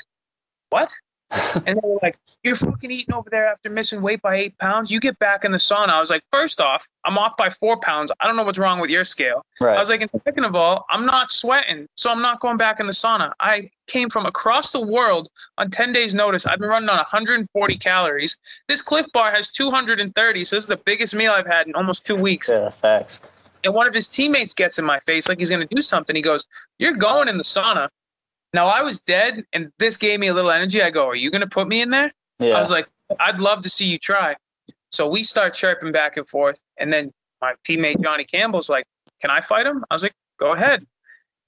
"What?" 0.70 0.90
And 1.30 1.76
they 1.76 1.80
were 1.82 1.98
like, 2.02 2.16
"You're 2.42 2.56
fucking 2.56 2.90
eating 2.90 3.14
over 3.14 3.28
there 3.30 3.46
after 3.46 3.70
missing 3.70 4.02
weight 4.02 4.22
by 4.22 4.36
eight 4.36 4.58
pounds. 4.58 4.90
You 4.90 5.00
get 5.00 5.18
back 5.18 5.44
in 5.44 5.52
the 5.52 5.58
sauna." 5.58 5.88
I 5.88 6.00
was 6.00 6.10
like, 6.10 6.22
first 6.30 6.60
off, 6.60 6.86
I'm 7.04 7.18
off 7.18 7.36
by 7.36 7.50
four 7.50 7.78
pounds. 7.80 8.12
I 8.20 8.26
don't 8.26 8.36
know 8.36 8.44
what's 8.44 8.58
wrong 8.58 8.78
with 8.78 8.90
your 8.90 9.04
scale." 9.04 9.44
Right. 9.60 9.76
I 9.76 9.80
was 9.80 9.88
like, 9.88 10.00
and 10.00 10.10
second 10.24 10.44
of 10.44 10.54
all, 10.54 10.84
I'm 10.90 11.06
not 11.06 11.30
sweating, 11.30 11.88
so 11.96 12.10
I'm 12.10 12.22
not 12.22 12.40
going 12.40 12.56
back 12.56 12.78
in 12.78 12.86
the 12.86 12.92
sauna. 12.92 13.32
I 13.40 13.70
came 13.86 14.10
from 14.10 14.26
across 14.26 14.70
the 14.70 14.80
world 14.80 15.28
on 15.58 15.70
10 15.70 15.92
days' 15.92 16.14
notice. 16.14 16.46
I've 16.46 16.58
been 16.58 16.68
running 16.68 16.88
on 16.88 16.96
140 16.96 17.78
calories. 17.78 18.36
This 18.68 18.80
Clif 18.80 19.06
Bar 19.12 19.32
has 19.32 19.48
230, 19.48 20.44
so 20.44 20.56
this 20.56 20.64
is 20.64 20.68
the 20.68 20.76
biggest 20.76 21.14
meal 21.14 21.32
I've 21.32 21.46
had 21.46 21.66
in 21.66 21.74
almost 21.74 22.06
two 22.06 22.16
weeks. 22.16 22.48
Yeah, 22.50 22.70
facts. 22.70 23.20
And 23.64 23.74
one 23.74 23.86
of 23.86 23.94
his 23.94 24.08
teammates 24.08 24.54
gets 24.54 24.78
in 24.78 24.84
my 24.84 25.00
face 25.00 25.28
like 25.28 25.38
he's 25.38 25.50
going 25.50 25.66
to 25.66 25.74
do 25.74 25.82
something. 25.82 26.14
He 26.14 26.22
goes, 26.22 26.46
"You're 26.78 26.96
going 26.96 27.28
in 27.28 27.38
the 27.38 27.44
sauna." 27.44 27.88
Now 28.54 28.68
I 28.68 28.82
was 28.82 29.00
dead, 29.00 29.44
and 29.52 29.72
this 29.80 29.96
gave 29.96 30.20
me 30.20 30.28
a 30.28 30.34
little 30.34 30.52
energy. 30.52 30.80
I 30.80 30.90
go, 30.90 31.08
"Are 31.08 31.16
you 31.16 31.28
going 31.30 31.40
to 31.40 31.46
put 31.48 31.66
me 31.66 31.82
in 31.82 31.90
there?" 31.90 32.14
Yeah. 32.38 32.54
I 32.54 32.60
was 32.60 32.70
like, 32.70 32.86
"I'd 33.18 33.40
love 33.40 33.62
to 33.62 33.68
see 33.68 33.84
you 33.84 33.98
try." 33.98 34.36
So 34.92 35.08
we 35.08 35.24
start 35.24 35.54
chirping 35.54 35.90
back 35.90 36.16
and 36.16 36.26
forth, 36.28 36.62
and 36.78 36.92
then 36.92 37.12
my 37.40 37.54
teammate 37.68 38.00
Johnny 38.00 38.24
Campbell's 38.24 38.68
like, 38.68 38.84
"Can 39.20 39.30
I 39.30 39.40
fight 39.40 39.66
him?" 39.66 39.84
I 39.90 39.94
was 39.94 40.04
like, 40.04 40.14
"Go 40.38 40.52
ahead." 40.52 40.86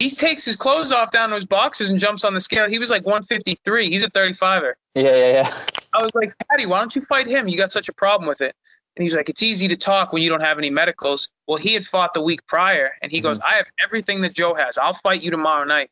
He 0.01 0.11
takes 0.11 0.45
his 0.45 0.57
clothes 0.57 0.91
off 0.91 1.13
down 1.13 1.31
to 1.31 1.37
his 1.37 1.47
boxes 1.47 1.89
and 1.89 2.01
jumps 2.01 2.25
on 2.25 2.35
the 2.35 2.41
scale. 2.41 2.69
He 2.69 2.81
was 2.81 2.91
like 2.91 3.07
153. 3.07 3.89
He's 3.89 4.03
a 4.03 4.11
35er. 4.11 4.75
Yeah, 4.95 5.03
yeah, 5.05 5.33
yeah. 5.33 5.55
I 5.95 6.03
was 6.03 6.11
like, 6.15 6.35
Paddy, 6.51 6.67
why 6.67 6.81
don't 6.81 6.95
you 6.95 7.01
fight 7.01 7.27
him? 7.27 7.49
You 7.49 7.57
got 7.57 7.73
such 7.73 7.89
a 7.89 7.95
problem 7.95 8.29
with 8.29 8.43
it. 8.43 8.55
And 8.97 9.03
he's 9.03 9.15
like, 9.15 9.31
it's 9.31 9.43
easy 9.43 9.69
to 9.69 9.77
talk 9.77 10.13
when 10.13 10.23
you 10.23 10.29
don't 10.29 10.43
have 10.43 10.59
any 10.59 10.69
medicals. 10.69 11.31
Well, 11.47 11.57
he 11.57 11.73
had 11.73 11.87
fought 11.87 12.13
the 12.13 12.21
week 12.21 12.47
prior, 12.47 12.93
and 13.01 13.11
he 13.11 13.19
mm-hmm. 13.19 13.29
goes, 13.29 13.41
I 13.41 13.55
have 13.55 13.67
everything 13.83 14.21
that 14.21 14.35
Joe 14.35 14.55
has. 14.55 14.77
I'll 14.77 14.99
fight 15.03 15.23
you 15.23 15.31
tomorrow 15.31 15.65
night 15.65 15.89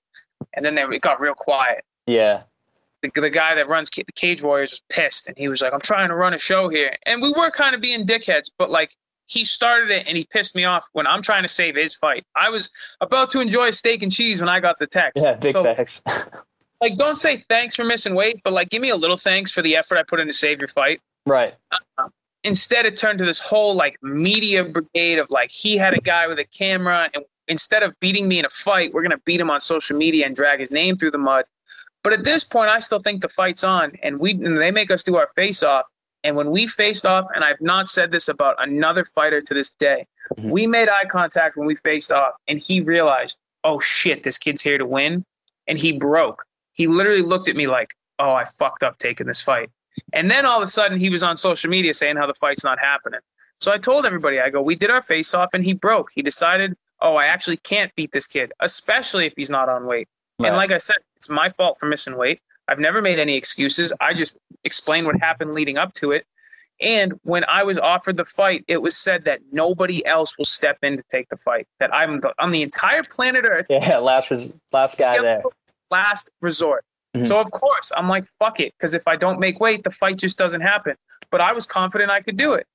and 0.53 0.65
then 0.65 0.75
they, 0.75 0.83
it 0.83 1.03
got 1.03 1.21
real 1.21 1.35
quiet. 1.35 1.85
Yeah. 2.07 2.43
The, 3.03 3.11
the 3.21 3.31
guy 3.31 3.55
that 3.55 3.69
runs 3.69 3.91
the 3.91 4.05
Cage 4.15 4.43
Warriors 4.43 4.71
was 4.71 4.83
pissed, 4.89 5.27
and 5.27 5.37
he 5.37 5.49
was 5.49 5.61
like, 5.61 5.75
"I'm 5.75 5.81
trying 5.81 6.09
to 6.09 6.15
run 6.15 6.33
a 6.33 6.39
show 6.39 6.69
here," 6.69 6.97
and 7.05 7.21
we 7.21 7.33
were 7.33 7.51
kind 7.51 7.75
of 7.75 7.81
being 7.81 8.07
dickheads, 8.07 8.51
but 8.57 8.71
like 8.71 8.97
he 9.27 9.45
started 9.45 9.91
it 9.91 10.07
and 10.07 10.17
he 10.17 10.27
pissed 10.31 10.55
me 10.55 10.65
off 10.65 10.85
when 10.93 11.07
I'm 11.07 11.23
trying 11.23 11.43
to 11.43 11.49
save 11.49 11.77
his 11.77 11.95
fight. 11.95 12.25
I 12.37 12.49
was 12.51 12.71
about 13.01 13.31
to 13.31 13.41
enjoy 13.41 13.71
steak 13.71 14.03
and 14.03 14.13
cheese 14.13 14.41
when 14.41 14.49
I 14.49 14.61
got 14.61 14.79
the 14.79 14.87
text. 14.87 15.25
Yeah, 15.25 15.35
big 15.35 15.53
so, 15.53 15.65
thanks. 15.65 16.03
like, 16.81 16.97
don't 16.97 17.17
say 17.17 17.45
thanks 17.49 17.75
for 17.75 17.85
missing 17.85 18.15
weight, 18.15 18.41
but 18.45 18.53
like, 18.53 18.71
give 18.71 18.83
me 18.83 18.91
a 18.91 18.97
little 18.97 19.17
thanks 19.17 19.51
for 19.51 19.63
the 19.63 19.77
effort 19.77 19.97
I 19.97 20.03
put 20.03 20.21
in 20.21 20.27
to 20.27 20.33
save 20.33 20.61
your 20.61 20.69
fight. 20.69 21.01
Right. 21.27 21.55
Uh, 21.99 22.09
instead, 22.43 22.85
it 22.85 22.97
turned 22.97 23.19
to 23.19 23.25
this 23.25 23.39
whole 23.39 23.75
like 23.75 24.03
media 24.03 24.65
brigade 24.65 25.19
of 25.19 25.31
like 25.31 25.51
he 25.51 25.77
had 25.77 25.95
a 25.95 26.01
guy 26.01 26.27
with 26.27 26.39
a 26.39 26.45
camera 26.45 27.09
and 27.15 27.25
instead 27.49 27.83
of 27.83 27.99
beating 28.01 28.29
me 28.29 28.39
in 28.39 28.45
a 28.45 28.51
fight, 28.51 28.93
we're 28.93 29.03
going 29.03 29.11
to 29.11 29.23
beat 29.25 29.41
him 29.41 29.51
on 29.51 29.61
social 29.61 29.97
media 29.97 30.27
and 30.27 30.35
drag 30.35 30.61
his 30.61 30.71
name 30.71 30.97
through 30.97 31.11
the 31.11 31.19
mud. 31.19 31.45
But 32.03 32.13
at 32.13 32.25
this 32.25 32.45
point, 32.45 32.69
I 32.69 32.81
still 32.81 33.01
think 33.01 33.23
the 33.23 33.29
fight's 33.29 33.65
on, 33.65 33.93
and 34.03 34.19
we 34.19 34.33
and 34.33 34.57
they 34.57 34.71
make 34.71 34.91
us 34.91 35.03
do 35.03 35.17
our 35.17 35.27
face 35.29 35.63
off. 35.63 35.87
And 36.23 36.37
when 36.37 36.51
we 36.51 36.67
faced 36.67 37.07
off, 37.07 37.27
and 37.35 37.45
I've 37.45 37.61
not 37.61 37.89
said 37.89 38.11
this 38.11 38.29
about 38.29 38.57
another 38.59 39.05
fighter 39.05 39.41
to 39.41 39.55
this 39.55 39.71
day, 39.71 40.07
mm-hmm. 40.37 40.51
we 40.51 40.67
made 40.67 40.89
eye 40.89 41.05
contact 41.05 41.57
when 41.57 41.67
we 41.67 41.75
faced 41.75 42.13
off, 42.13 42.35
and 42.47 42.59
he 42.59 42.81
realized, 42.81 43.39
oh 43.63 43.81
shit, 43.81 44.23
this 44.23 44.39
kid's 44.39 44.63
here 44.63 44.79
to 44.79 44.87
win, 44.87 45.25
and 45.67 45.79
he 45.79 45.93
broke. 45.93 46.45
He 46.73 46.87
literally 46.87 47.23
looked 47.23 47.49
at 47.49 47.57
me 47.57 47.67
like, 47.67 47.95
oh, 48.19 48.33
I 48.33 48.45
fucked 48.59 48.83
up 48.83 48.99
taking 48.99 49.27
this 49.27 49.43
fight. 49.43 49.71
And 50.13 50.31
then 50.31 50.45
all 50.45 50.59
of 50.59 50.63
a 50.63 50.67
sudden, 50.71 50.99
he 50.99 51.11
was 51.11 51.23
on 51.23 51.37
social 51.37 51.71
media 51.71 51.95
saying 51.95 52.17
how 52.17 52.27
the 52.27 52.35
fight's 52.35 52.65
not 52.65 52.79
happening. 52.79 53.21
So 53.61 53.73
I 53.73 53.79
told 53.79 54.05
everybody, 54.05 54.41
I 54.41 54.51
go, 54.51 54.61
we 54.61 54.77
did 54.77 54.91
our 54.91 55.03
face 55.03 55.33
off, 55.33 55.51
and 55.55 55.65
he 55.65 55.73
broke. 55.73 56.09
He 56.15 56.23
decided 56.23 56.75
oh, 57.05 57.17
I 57.17 57.27
actually 57.27 57.59
can't 57.59 57.95
beat 57.95 58.11
this 58.11 58.27
kid, 58.27 58.53
especially 58.61 59.27
if 59.27 59.35
he's 59.37 59.51
not 59.51 59.69
on 59.69 59.87
weight. 59.87 60.09
Right. 60.41 60.49
And 60.49 60.57
like 60.57 60.73
I 60.73 60.79
said, 60.79 60.97
it's 61.17 61.29
my 61.29 61.51
fault 61.51 61.77
for 61.79 61.87
missing 61.87 62.17
weight. 62.17 62.41
I've 62.67 62.81
never 62.81 63.03
made 63.03 63.21
any 63.21 63.37
excuses. 63.37 63.93
I 64.01 64.15
just 64.15 64.39
explained 64.65 65.07
what 65.07 65.21
happened 65.21 65.53
leading 65.53 65.77
up 65.77 65.93
to 65.95 66.11
it. 66.11 66.27
And 66.81 67.13
when 67.23 67.45
I 67.45 67.63
was 67.63 67.79
offered 67.79 68.17
the 68.17 68.25
fight, 68.25 68.65
it 68.67 68.83
was 68.83 68.97
said 68.97 69.27
that 69.27 69.41
nobody 69.53 70.05
else 70.07 70.37
will 70.37 70.47
step 70.47 70.79
in 70.83 70.97
to 70.97 71.05
take 71.09 71.29
the 71.29 71.37
fight. 71.37 71.69
That 71.79 71.95
I'm 71.95 72.19
the, 72.19 72.35
on 72.41 72.51
the 72.51 72.63
entire 72.63 73.03
planet 73.05 73.45
Earth. 73.47 73.67
Yeah, 73.71 73.99
last 74.03 74.31
res- 74.31 74.53
last 74.73 74.99
guy 74.99 75.21
there. 75.21 75.43
Last 75.91 76.33
resort. 76.41 76.85
Mm-hmm. 77.15 77.27
So 77.27 77.39
of 77.39 77.51
course 77.53 77.93
I'm 77.97 78.09
like, 78.09 78.25
fuck 78.41 78.59
it, 78.59 78.75
because 78.77 78.95
if 78.95 79.07
I 79.07 79.15
don't 79.15 79.39
make 79.39 79.61
weight, 79.61 79.85
the 79.85 79.93
fight 79.93 80.17
just 80.17 80.37
doesn't 80.37 80.63
happen. 80.63 80.97
But 81.31 81.41
I 81.41 81.53
was 81.53 81.67
confident 81.67 82.11
I 82.11 82.23
could 82.23 82.37
do 82.37 82.55
it. 82.55 82.67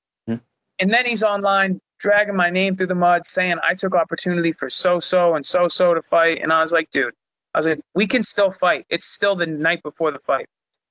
And 0.80 0.92
then 0.92 1.06
he's 1.06 1.22
online 1.22 1.80
dragging 1.98 2.34
my 2.36 2.50
name 2.50 2.74
through 2.74 2.88
the 2.88 2.94
mud, 2.94 3.26
saying 3.26 3.56
I 3.62 3.74
took 3.74 3.94
opportunity 3.94 4.52
for 4.52 4.70
so 4.70 4.98
so 4.98 5.34
and 5.34 5.44
so 5.44 5.68
so 5.68 5.94
to 5.94 6.00
fight. 6.00 6.40
And 6.42 6.52
I 6.52 6.62
was 6.62 6.72
like, 6.72 6.90
dude, 6.90 7.14
I 7.54 7.58
was 7.58 7.66
like, 7.66 7.80
we 7.94 8.06
can 8.06 8.22
still 8.22 8.50
fight. 8.50 8.86
It's 8.88 9.04
still 9.04 9.36
the 9.36 9.46
night 9.46 9.82
before 9.82 10.10
the 10.10 10.18
fight. 10.18 10.46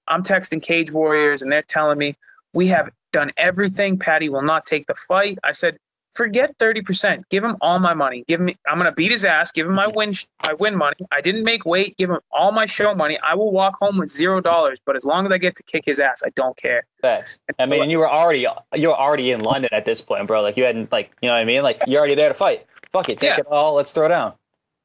I'm 0.08 0.24
texting 0.24 0.62
Cage 0.62 0.92
Warriors 0.92 1.42
and 1.42 1.52
they're 1.52 1.64
telling 1.64 1.98
me 1.98 2.14
we 2.54 2.68
have 2.68 2.90
done 3.12 3.32
everything. 3.38 3.98
Paddy 3.98 4.30
will 4.30 4.44
not 4.44 4.66
take 4.66 4.86
the 4.88 4.96
fight. 4.96 5.40
I 5.44 5.52
said, 5.52 5.78
forget 6.14 6.58
30%. 6.58 7.24
Give 7.30 7.44
him 7.44 7.56
all 7.62 7.80
my 7.80 7.94
money. 7.94 8.24
Give 8.28 8.40
me 8.40 8.56
I'm 8.68 8.78
going 8.78 8.90
to 8.90 8.96
beat 8.96 9.12
his 9.12 9.26
ass, 9.26 9.52
give 9.52 9.68
him 9.68 9.74
my 9.74 9.88
win 9.88 10.14
my 10.44 10.54
win 10.54 10.76
money. 10.76 10.98
I 11.12 11.22
didn't 11.22 11.44
make 11.44 11.66
weight, 11.66 11.98
give 11.98 12.10
him 12.10 12.20
all 12.32 12.52
my 12.52 12.66
show 12.66 12.94
money. 12.96 13.18
I 13.20 13.36
will 13.36 13.52
walk 13.52 13.76
home 13.80 13.98
with 13.98 14.10
0 14.10 14.42
dollars, 14.42 14.80
but 14.86 14.96
as 14.96 15.06
long 15.06 15.26
as 15.26 15.32
I 15.32 15.38
get 15.38 15.56
to 15.58 15.64
kick 15.64 15.86
his 15.86 16.00
ass, 16.00 16.22
I 16.26 16.30
don't 16.32 16.58
care. 16.58 16.86
Facts. 17.02 17.40
I 17.58 17.66
mean, 17.66 17.84
and 17.84 17.92
you 17.92 18.00
were 18.00 18.10
already 18.10 18.46
you 18.76 18.88
were 18.90 18.98
already 18.98 19.32
in 19.32 19.42
London 19.42 19.70
at 19.74 19.86
this 19.86 20.02
point, 20.02 20.28
bro. 20.28 20.42
Like 20.42 20.58
you 20.58 20.64
hadn't 20.64 20.92
like, 20.92 21.12
you 21.22 21.28
know 21.28 21.34
what 21.34 21.42
I 21.42 21.46
mean? 21.46 21.64
Like 21.64 21.82
you're 21.88 22.00
already 22.00 22.16
there 22.16 22.30
to 22.30 22.34
fight. 22.34 22.66
Fuck 22.92 23.10
it, 23.10 23.20
take 23.20 23.36
yeah. 23.36 23.40
it 23.42 23.48
all. 23.48 23.76
Let's 23.76 23.94
throw 23.94 24.06
it 24.06 24.10
down. 24.10 24.34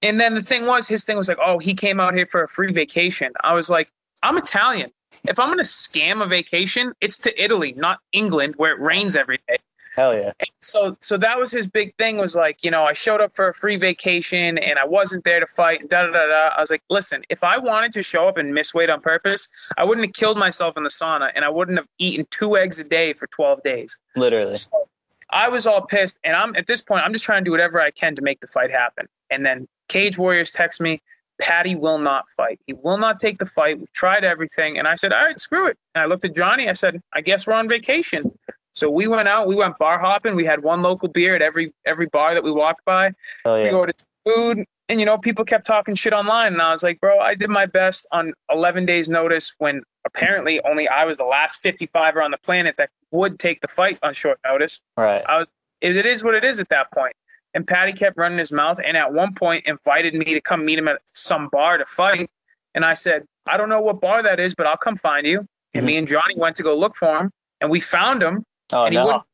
And 0.03 0.21
then 0.21 0.35
the 0.35 0.43
thing 0.43 0.67
was 0.67 0.87
his 0.87 1.05
thing 1.05 1.17
was 1.17 1.29
like, 1.29 1.39
"Oh, 1.41 1.59
he 1.59 1.75
came 1.75 1.99
out 1.99 2.15
here 2.15 2.27
for 2.27 2.43
a 2.43 2.49
free 2.49 2.73
vacation." 2.73 3.33
I 3.43 3.55
was 3.55 3.71
like, 3.71 3.89
"I'm 4.23 4.37
Italian. 4.37 4.91
If 5.27 5.39
I'm 5.39 5.47
going 5.49 5.59
to 5.59 5.65
scam 5.65 6.23
a 6.23 6.27
vacation, 6.27 6.93
it's 7.01 7.19
to 7.21 7.43
Italy, 7.43 7.73
not 7.77 8.01
England 8.13 8.55
where 8.59 8.73
it 8.73 8.81
rains 8.81 9.17
every 9.17 9.39
day." 9.49 9.57
Hell 9.94 10.16
yeah. 10.16 10.33
so 10.61 10.96
so 11.00 11.16
that 11.16 11.38
was 11.38 11.52
his 11.52 11.68
big 11.68 11.94
thing 11.94 12.18
was 12.18 12.35
like, 12.35 12.64
you 12.64 12.70
know, 12.70 12.85
I 12.85 12.92
showed 12.92 13.20
up 13.20 13.33
for 13.35 13.48
a 13.48 13.54
free 13.54 13.76
vacation 13.76 14.59
and 14.59 14.78
I 14.78 14.85
wasn't 14.85 15.24
there 15.24 15.38
to 15.38 15.46
fight. 15.46 15.88
Da 15.88 16.02
da 16.02 16.11
da 16.11 16.26
da. 16.26 16.48
I 16.57 16.61
was 16.61 16.70
like, 16.70 16.83
listen, 16.90 17.22
if 17.28 17.44
I 17.44 17.59
wanted 17.59 17.92
to 17.92 18.02
show 18.02 18.26
up 18.26 18.36
and 18.36 18.53
miss 18.53 18.74
weight 18.74 18.90
on 18.90 19.01
purpose, 19.01 19.49
I 19.76 19.84
wouldn't 19.84 20.07
have 20.07 20.14
killed 20.14 20.36
myself 20.36 20.76
in 20.76 20.82
the 20.82 20.88
sauna 20.88 21.30
and 21.34 21.45
I 21.45 21.49
wouldn't 21.49 21.78
have 21.78 21.88
eaten 21.99 22.26
two 22.30 22.57
eggs 22.57 22.78
a 22.78 22.84
day 22.84 23.12
for 23.12 23.28
twelve 23.28 23.62
days. 23.62 24.01
Literally. 24.16 24.57
So 24.57 24.88
I 25.30 25.49
was 25.49 25.66
all 25.66 25.82
pissed 25.82 26.18
and 26.24 26.34
I'm 26.34 26.57
at 26.57 26.66
this 26.66 26.82
point 26.82 27.05
I'm 27.05 27.12
just 27.12 27.24
trying 27.24 27.45
to 27.45 27.49
do 27.49 27.53
whatever 27.53 27.80
I 27.80 27.92
can 27.92 28.16
to 28.16 28.22
make 28.22 28.40
the 28.40 28.49
fight 28.49 28.72
happen. 28.72 29.07
And 29.30 29.47
then 29.47 29.68
Cage 29.88 30.18
Warriors 30.18 30.51
text 30.51 30.80
me, 30.80 31.01
Paddy 31.40 31.76
will 31.76 31.99
not 31.99 32.28
fight. 32.28 32.59
He 32.66 32.72
will 32.72 32.99
not 32.99 33.18
take 33.18 33.38
the 33.38 33.47
fight. 33.47 33.78
We've 33.78 33.92
tried 33.92 34.24
everything. 34.24 34.78
And 34.78 34.88
I 34.88 34.97
said, 34.97 35.12
All 35.12 35.24
right, 35.24 35.38
screw 35.38 35.68
it. 35.68 35.78
And 35.95 36.03
I 36.03 36.07
looked 36.07 36.24
at 36.24 36.34
Johnny. 36.34 36.68
I 36.68 36.72
said, 36.72 37.01
I 37.12 37.20
guess 37.20 37.47
we're 37.47 37.55
on 37.55 37.68
vacation. 37.68 38.36
So 38.75 38.91
we 38.91 39.07
went 39.07 39.29
out, 39.29 39.47
we 39.47 39.55
went 39.55 39.79
bar 39.79 39.99
hopping. 39.99 40.35
We 40.35 40.45
had 40.45 40.62
one 40.62 40.83
local 40.83 41.09
beer 41.09 41.35
at 41.35 41.43
every 41.43 41.72
every 41.87 42.07
bar 42.07 42.35
that 42.35 42.45
we 42.45 42.51
walked 42.51 42.85
by. 42.85 43.12
Oh, 43.45 43.57
yeah. 43.57 43.64
We 43.64 43.70
ordered 43.70 43.97
food, 44.25 44.64
and 44.89 45.01
you 45.01 45.07
know, 45.07 45.16
people 45.16 45.45
kept 45.45 45.66
talking 45.66 45.95
shit 45.95 46.12
online, 46.12 46.53
and 46.53 46.62
I 46.62 46.72
was 46.72 46.83
like, 46.83 47.01
bro, 47.01 47.18
I 47.18 47.35
did 47.35 47.51
my 47.51 47.66
best 47.66 48.07
on 48.12 48.33
11 48.51 48.85
days' 48.85 49.09
notice 49.09 49.55
when 49.59 49.83
apparently 50.05 50.61
only 50.64 50.89
I 50.89 51.05
was 51.05 51.18
the 51.18 51.25
last 51.25 51.62
55er 51.64 52.22
on 52.22 52.31
the 52.33 52.39
planet 52.39 52.77
that 52.77 52.91
would 53.11 53.39
take 53.39 53.61
the 53.61 53.68
fight 53.68 53.99
on 54.03 54.12
short 54.12 54.39
notice. 54.45 54.81
Right. 54.97 55.22
I 55.27 55.39
was. 55.39 55.49
It 55.81 56.07
is 56.07 56.25
what 56.25 56.35
it 56.35 56.45
is 56.45 56.61
at 56.61 56.70
that 56.70 56.87
point. 56.93 57.12
And 57.53 57.66
Paddy 57.66 57.93
kept 57.93 58.18
running 58.18 58.39
his 58.39 58.51
mouth, 58.51 58.81
and 58.85 58.97
at 58.97 59.12
one 59.12 59.35
point 59.35 59.64
invited 59.66 60.14
me 60.14 60.35
to 60.35 60.41
come 60.41 60.64
meet 60.64 60.79
him 60.79 60.89
at 60.89 61.01
some 61.05 61.49
bar 61.53 61.79
to 61.79 61.85
fight. 61.85 62.29
And 62.75 62.85
I 62.85 62.95
said, 62.95 63.25
I 63.47 63.57
don't 63.57 63.68
know 63.68 63.81
what 63.81 64.01
bar 64.01 64.22
that 64.22 64.41
is, 64.41 64.55
but 64.55 64.66
I'll 64.66 64.77
come 64.77 64.97
find 64.97 65.27
you. 65.27 65.41
And 65.41 65.49
mm-hmm. 65.81 65.87
me 65.87 65.97
and 65.99 66.09
Johnny 66.09 66.35
went 66.37 66.57
to 66.57 66.62
go 66.64 66.77
look 66.77 66.97
for 66.97 67.16
him. 67.18 67.31
and 67.61 67.70
we 67.70 67.81
found 67.81 68.22
him. 68.22 68.45
Oh 68.73 68.85
and 68.85 68.93
he 68.93 68.99
no! 68.99 69.07
wouldn't- 69.07 69.25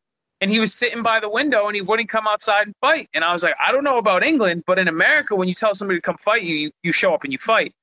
and 0.42 0.50
he 0.50 0.58
was 0.58 0.72
sitting 0.74 1.02
by 1.02 1.20
the 1.20 1.28
window 1.28 1.66
and 1.66 1.74
he 1.74 1.82
wouldn't 1.82 2.08
come 2.08 2.26
outside 2.26 2.66
and 2.66 2.74
fight. 2.80 3.10
And 3.12 3.22
I 3.24 3.32
was 3.34 3.42
like, 3.42 3.54
I 3.64 3.70
don't 3.72 3.84
know 3.84 3.98
about 3.98 4.22
England, 4.24 4.64
but 4.66 4.78
in 4.78 4.88
America, 4.88 5.36
when 5.36 5.48
you 5.48 5.54
tell 5.54 5.74
somebody 5.74 5.98
to 5.98 6.02
come 6.02 6.16
fight 6.16 6.42
you, 6.44 6.56
you, 6.56 6.70
you 6.82 6.92
show 6.92 7.12
up 7.12 7.24
and 7.24 7.32
you 7.32 7.38
fight. 7.38 7.74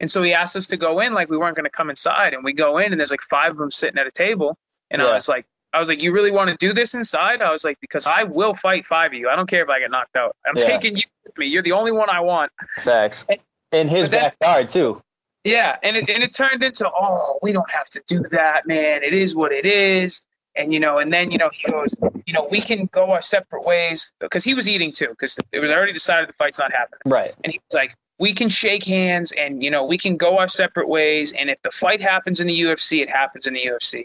And 0.00 0.10
so 0.10 0.20
he 0.22 0.34
asked 0.34 0.54
us 0.54 0.66
to 0.66 0.76
go 0.76 1.00
in 1.00 1.14
like 1.14 1.30
we 1.30 1.38
weren't 1.38 1.56
going 1.56 1.64
to 1.64 1.70
come 1.70 1.88
inside. 1.88 2.34
And 2.34 2.44
we 2.44 2.52
go 2.52 2.76
in 2.76 2.92
and 2.92 3.00
there's 3.00 3.10
like 3.10 3.22
five 3.22 3.52
of 3.52 3.56
them 3.56 3.70
sitting 3.70 3.98
at 3.98 4.06
a 4.06 4.10
table. 4.10 4.58
And 4.90 5.00
Yeah. 5.00 5.08
I 5.08 5.14
was 5.14 5.30
like, 5.30 5.46
I 5.72 5.80
was 5.80 5.88
like, 5.88 6.02
you 6.02 6.12
really 6.12 6.30
want 6.30 6.50
to 6.50 6.56
do 6.56 6.74
this 6.74 6.92
inside? 6.94 7.40
I 7.40 7.50
was 7.50 7.64
like, 7.64 7.80
because 7.80 8.06
I 8.06 8.24
will 8.24 8.52
fight 8.52 8.84
five 8.84 9.12
of 9.12 9.18
you. 9.18 9.30
I 9.30 9.34
don't 9.34 9.48
care 9.48 9.62
if 9.62 9.70
I 9.70 9.78
get 9.80 9.90
knocked 9.90 10.14
out. 10.16 10.36
I'm 10.46 10.58
Yeah. 10.58 10.66
taking 10.66 10.96
you 10.98 11.04
with 11.24 11.38
me. 11.38 11.46
You're 11.46 11.62
the 11.62 11.72
only 11.72 11.90
one 11.90 12.10
I 12.10 12.20
want. 12.20 12.52
Facts. 12.82 13.24
In 13.72 13.88
his 13.88 14.10
then- 14.10 14.30
backyard 14.38 14.68
too. 14.68 15.00
Yeah, 15.44 15.76
and 15.82 15.96
it 15.96 16.08
and 16.10 16.22
it 16.22 16.34
turned 16.34 16.62
into 16.62 16.90
oh, 16.94 17.38
we 17.42 17.52
don't 17.52 17.70
have 17.70 17.88
to 17.90 18.02
do 18.06 18.20
that, 18.30 18.66
man. 18.66 19.02
It 19.02 19.12
is 19.12 19.34
what 19.36 19.52
it 19.52 19.66
is. 19.66 20.22
And 20.56 20.72
you 20.72 20.80
know, 20.80 20.98
and 20.98 21.12
then 21.12 21.30
you 21.30 21.38
know 21.38 21.50
he 21.52 21.70
goes, 21.70 21.94
you 22.26 22.32
know, 22.32 22.46
we 22.50 22.60
can 22.60 22.86
go 22.86 23.10
our 23.12 23.22
separate 23.22 23.64
ways 23.64 24.12
because 24.20 24.44
he 24.44 24.54
was 24.54 24.68
eating 24.68 24.92
too 24.92 25.08
because 25.08 25.38
it 25.52 25.60
was 25.60 25.70
already 25.70 25.92
decided 25.92 26.28
the 26.28 26.34
fight's 26.34 26.58
not 26.58 26.72
happening. 26.72 27.00
Right. 27.04 27.34
And 27.42 27.52
he 27.52 27.60
was 27.68 27.74
like, 27.74 27.94
we 28.18 28.32
can 28.32 28.48
shake 28.48 28.84
hands 28.84 29.32
and 29.32 29.62
you 29.62 29.70
know 29.70 29.84
we 29.84 29.98
can 29.98 30.16
go 30.16 30.38
our 30.38 30.48
separate 30.48 30.88
ways. 30.88 31.32
And 31.32 31.50
if 31.50 31.60
the 31.62 31.70
fight 31.70 32.00
happens 32.00 32.40
in 32.40 32.46
the 32.46 32.60
UFC, 32.60 33.02
it 33.02 33.10
happens 33.10 33.46
in 33.46 33.54
the 33.54 33.64
UFC. 33.66 34.04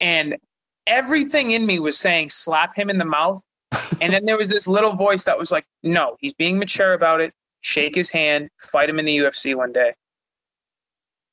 And 0.00 0.36
everything 0.86 1.52
in 1.52 1.66
me 1.66 1.78
was 1.78 1.98
saying 1.98 2.30
slap 2.30 2.76
him 2.76 2.90
in 2.90 2.98
the 2.98 3.04
mouth. 3.04 3.42
and 4.00 4.12
then 4.12 4.24
there 4.26 4.36
was 4.36 4.48
this 4.48 4.68
little 4.68 4.94
voice 4.94 5.24
that 5.24 5.38
was 5.38 5.50
like, 5.50 5.66
no, 5.82 6.16
he's 6.20 6.34
being 6.34 6.58
mature 6.58 6.92
about 6.92 7.20
it. 7.20 7.32
Shake 7.62 7.94
his 7.94 8.10
hand, 8.10 8.48
fight 8.60 8.88
him 8.88 8.98
in 8.98 9.04
the 9.04 9.16
UFC 9.16 9.54
one 9.54 9.72
day 9.72 9.94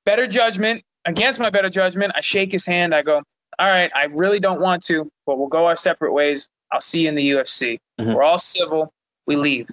better 0.05 0.27
judgment 0.27 0.83
against 1.05 1.39
my 1.39 1.49
better 1.49 1.69
judgment 1.69 2.11
i 2.15 2.21
shake 2.21 2.51
his 2.51 2.65
hand 2.65 2.93
i 2.93 3.01
go 3.01 3.21
all 3.59 3.67
right 3.67 3.91
i 3.95 4.05
really 4.05 4.39
don't 4.39 4.59
want 4.61 4.83
to 4.83 5.09
but 5.25 5.37
we'll 5.37 5.47
go 5.47 5.65
our 5.67 5.75
separate 5.75 6.13
ways. 6.13 6.49
I'll 6.71 6.81
see 6.81 7.01
you 7.03 7.09
in 7.09 7.15
the 7.15 7.31
ufc 7.31 7.79
Mhm. 7.99 8.15
we're 8.15 8.23
all 8.23 8.37
civil. 8.39 8.91
We 9.27 9.35
leave. 9.35 9.67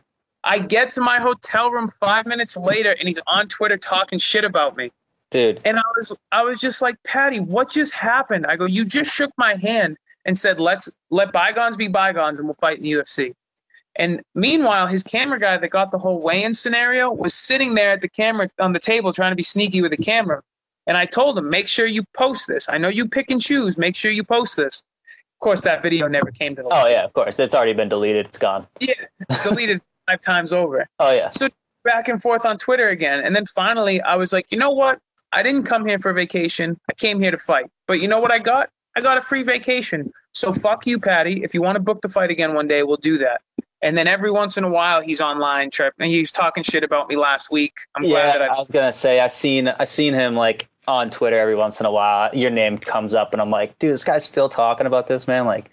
I 0.45 0.59
get 0.59 0.93
to 0.93 1.01
my 1.01 1.18
hotel 1.18 1.70
room 1.70 1.89
five 2.01 2.24
minutes 2.26 2.57
later 2.57 2.93
and 2.99 3.09
he's 3.09 3.20
on 3.26 3.49
twitter 3.49 3.76
talking 3.76 4.18
shit 4.18 4.45
about 4.45 4.76
me. 4.76 4.91
Dude. 5.31 5.61
and 5.64 5.78
i 5.78 5.83
was 5.97 6.16
i 6.33 6.43
was 6.43 6.61
just 6.61 6.83
like 6.83 6.97
paddy 7.05 7.41
what 7.41 7.70
just 7.70 7.95
happened? 7.95 8.47
I 8.47 8.57
go 8.57 8.64
you 8.66 8.85
just 8.85 9.12
shook 9.14 9.31
my 9.39 9.55
hand 9.55 9.97
and 10.26 10.37
said 10.37 10.61
let's 10.61 10.99
let 11.11 11.33
bygones 11.33 11.76
be 11.76 11.89
bygones 11.89 12.39
and 12.39 12.47
we'll 12.49 12.55
fight 12.55 12.76
in 12.78 12.83
the 12.85 12.93
ufc 12.93 13.33
and 13.97 14.22
meanwhile, 14.37 14.87
his 14.87 15.03
camera 15.03 15.39
guy 15.41 15.57
that 15.57 15.68
got 15.68 15.91
the 15.91 15.99
whole 15.99 16.20
weigh-in 16.22 16.55
scenario 16.55 17.11
was 17.11 17.35
sitting 17.35 17.74
there 17.74 17.91
at 17.91 18.01
the 18.03 18.09
camera 18.09 18.49
on 18.61 18.72
the 18.72 18.78
table 18.78 19.12
trying 19.12 19.33
to 19.33 19.37
be 19.37 19.43
sneaky 19.43 19.83
with 19.83 19.91
the 19.91 19.97
camera. 19.97 20.43
And 20.87 20.97
I 20.97 21.07
told 21.07 21.39
him, 21.39 21.49
make 21.51 21.68
sure 21.68 21.87
you 21.87 22.03
post 22.16 22.47
this. 22.49 22.68
I 22.68 22.78
know 22.78 22.89
you 22.89 23.07
pick 23.09 23.31
and 23.31 23.41
choose. 23.41 23.78
Make 23.78 23.95
sure 23.95 24.11
you 24.11 24.24
post 24.24 24.57
this. 24.57 24.83
Of 25.07 25.41
course, 25.41 25.61
that 25.62 25.83
video 25.83 26.09
never 26.09 26.31
came 26.31 26.55
to 26.57 26.62
the 26.62 26.68
Oh 26.70 26.87
yeah, 26.87 27.05
of 27.05 27.12
course. 27.12 27.39
It's 27.39 27.55
already 27.55 27.72
been 27.72 27.89
deleted. 27.89 28.26
It's 28.26 28.39
gone. 28.39 28.66
yeah, 28.81 28.95
deleted 29.43 29.81
five 30.07 30.20
times 30.20 30.53
over. 30.53 30.87
Oh 30.99 31.12
yeah. 31.12 31.28
So 31.31 31.49
back 31.85 32.09
and 32.09 32.20
forth 32.20 32.45
on 32.45 32.59
Twitter 32.59 32.89
again. 32.89 33.20
And 33.24 33.35
then 33.35 33.47
finally, 33.47 34.01
I 34.03 34.16
was 34.16 34.33
like, 34.33 34.47
you 34.51 34.59
know 34.59 34.70
what? 34.70 34.99
I 35.33 35.43
didn't 35.43 35.62
come 35.64 35.87
here 35.87 35.99
for 35.99 36.12
vacation. 36.12 36.78
I 36.91 36.95
came 36.95 37.20
here 37.20 37.31
to 37.31 37.39
fight. 37.39 37.70
But 37.87 38.01
you 38.01 38.09
know 38.09 38.18
what 38.18 38.33
I 38.33 38.39
got? 38.39 38.68
I 38.97 39.01
got 39.01 39.16
a 39.16 39.22
free 39.22 39.45
vacation. 39.45 40.11
So 40.35 40.53
fuck 40.53 40.87
you, 40.87 40.99
Paddy. 40.99 41.45
If 41.45 41.55
you 41.55 41.62
want 41.62 41.76
to 41.76 41.81
book 41.81 42.01
the 42.03 42.09
fight 42.09 42.31
again 42.31 42.55
one 42.55 42.66
day, 42.66 42.83
we'll 42.83 42.97
do 42.97 43.16
that. 43.18 43.41
And 43.83 43.97
then 43.97 44.07
every 44.07 44.31
once 44.31 44.57
in 44.57 44.64
a 44.64 44.70
while, 44.70 45.01
he's 45.01 45.20
online, 45.20 45.70
Trip, 45.70 45.95
and 45.99 46.11
he's 46.11 46.31
talking 46.31 46.62
shit 46.62 46.85
about 46.85 47.09
me 47.09 47.16
last 47.16 47.51
week. 47.51 47.74
I'm 47.95 48.03
glad 48.03 48.35
that 48.41 48.51
I 48.51 48.55
I. 48.55 48.59
was 48.59 48.70
gonna 48.70 48.93
say 48.93 49.20
I 49.20 49.28
seen 49.28 49.68
I 49.68 49.85
seen 49.85 50.12
him 50.12 50.35
like 50.35 50.68
on 50.87 51.09
Twitter 51.09 51.39
every 51.39 51.55
once 51.57 51.81
in 51.81 51.87
a 51.87 51.91
while. 51.91 52.35
Your 52.35 52.51
name 52.51 52.76
comes 52.76 53.14
up, 53.14 53.33
and 53.33 53.41
I'm 53.41 53.51
like, 53.51 53.78
dude, 53.78 53.95
this 53.95 54.05
guy's 54.05 54.24
still 54.24 54.49
talking 54.49 54.87
about 54.87 55.07
this, 55.07 55.26
man. 55.26 55.47
Like, 55.47 55.70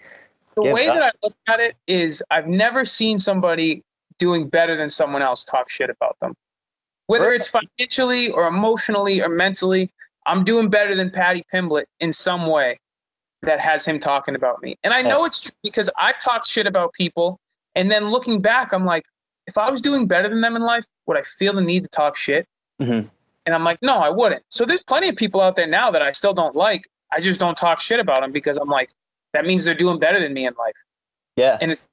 The 0.54 0.62
way 0.62 0.86
that 0.86 1.02
I 1.02 1.10
look 1.22 1.34
at 1.48 1.60
it 1.60 1.76
is, 1.86 2.22
I've 2.30 2.46
never 2.46 2.84
seen 2.84 3.18
somebody 3.18 3.82
doing 4.18 4.48
better 4.48 4.76
than 4.76 4.90
someone 4.90 5.22
else 5.22 5.44
talk 5.44 5.70
shit 5.70 5.90
about 5.90 6.18
them. 6.20 6.34
Whether 7.06 7.32
it's 7.32 7.48
financially 7.48 8.30
or 8.30 8.46
emotionally 8.46 9.22
or 9.22 9.28
mentally, 9.28 9.90
I'm 10.26 10.44
doing 10.44 10.68
better 10.68 10.94
than 10.94 11.10
Paddy 11.10 11.44
Pimblett 11.52 11.84
in 12.00 12.12
some 12.12 12.46
way 12.46 12.78
that 13.42 13.60
has 13.60 13.84
him 13.84 13.98
talking 13.98 14.34
about 14.34 14.62
me. 14.62 14.76
And 14.84 14.92
I 14.92 15.02
know 15.02 15.24
it's 15.24 15.40
true 15.40 15.54
because 15.62 15.88
I've 15.96 16.20
talked 16.20 16.46
shit 16.46 16.66
about 16.66 16.92
people. 16.92 17.40
And 17.74 17.90
then 17.90 18.10
looking 18.10 18.40
back, 18.40 18.72
I'm 18.72 18.84
like, 18.84 19.04
if 19.46 19.56
I 19.56 19.70
was 19.70 19.80
doing 19.80 20.06
better 20.06 20.28
than 20.28 20.40
them 20.40 20.56
in 20.56 20.62
life, 20.62 20.84
would 21.06 21.16
I 21.16 21.22
feel 21.22 21.54
the 21.54 21.60
need 21.62 21.82
to 21.84 21.88
talk 21.88 22.16
shit? 22.16 22.46
Mhm. 22.80 23.08
And 23.46 23.54
I'm 23.54 23.64
like, 23.64 23.78
no, 23.82 23.96
I 23.98 24.10
wouldn't. 24.10 24.42
So 24.50 24.64
there's 24.66 24.82
plenty 24.82 25.08
of 25.08 25.16
people 25.16 25.40
out 25.40 25.56
there 25.56 25.66
now 25.66 25.90
that 25.90 26.02
I 26.02 26.12
still 26.12 26.34
don't 26.34 26.54
like. 26.54 26.86
I 27.12 27.20
just 27.20 27.40
don't 27.40 27.56
talk 27.56 27.80
shit 27.80 27.98
about 28.00 28.20
them 28.20 28.30
because 28.32 28.58
I'm 28.58 28.68
like, 28.68 28.90
that 29.32 29.46
means 29.46 29.64
they're 29.64 29.74
doing 29.74 29.98
better 29.98 30.20
than 30.20 30.34
me 30.34 30.46
in 30.46 30.54
life. 30.58 30.74
yeah, 31.36 31.56
And 31.62 31.70
it's, 31.72 31.88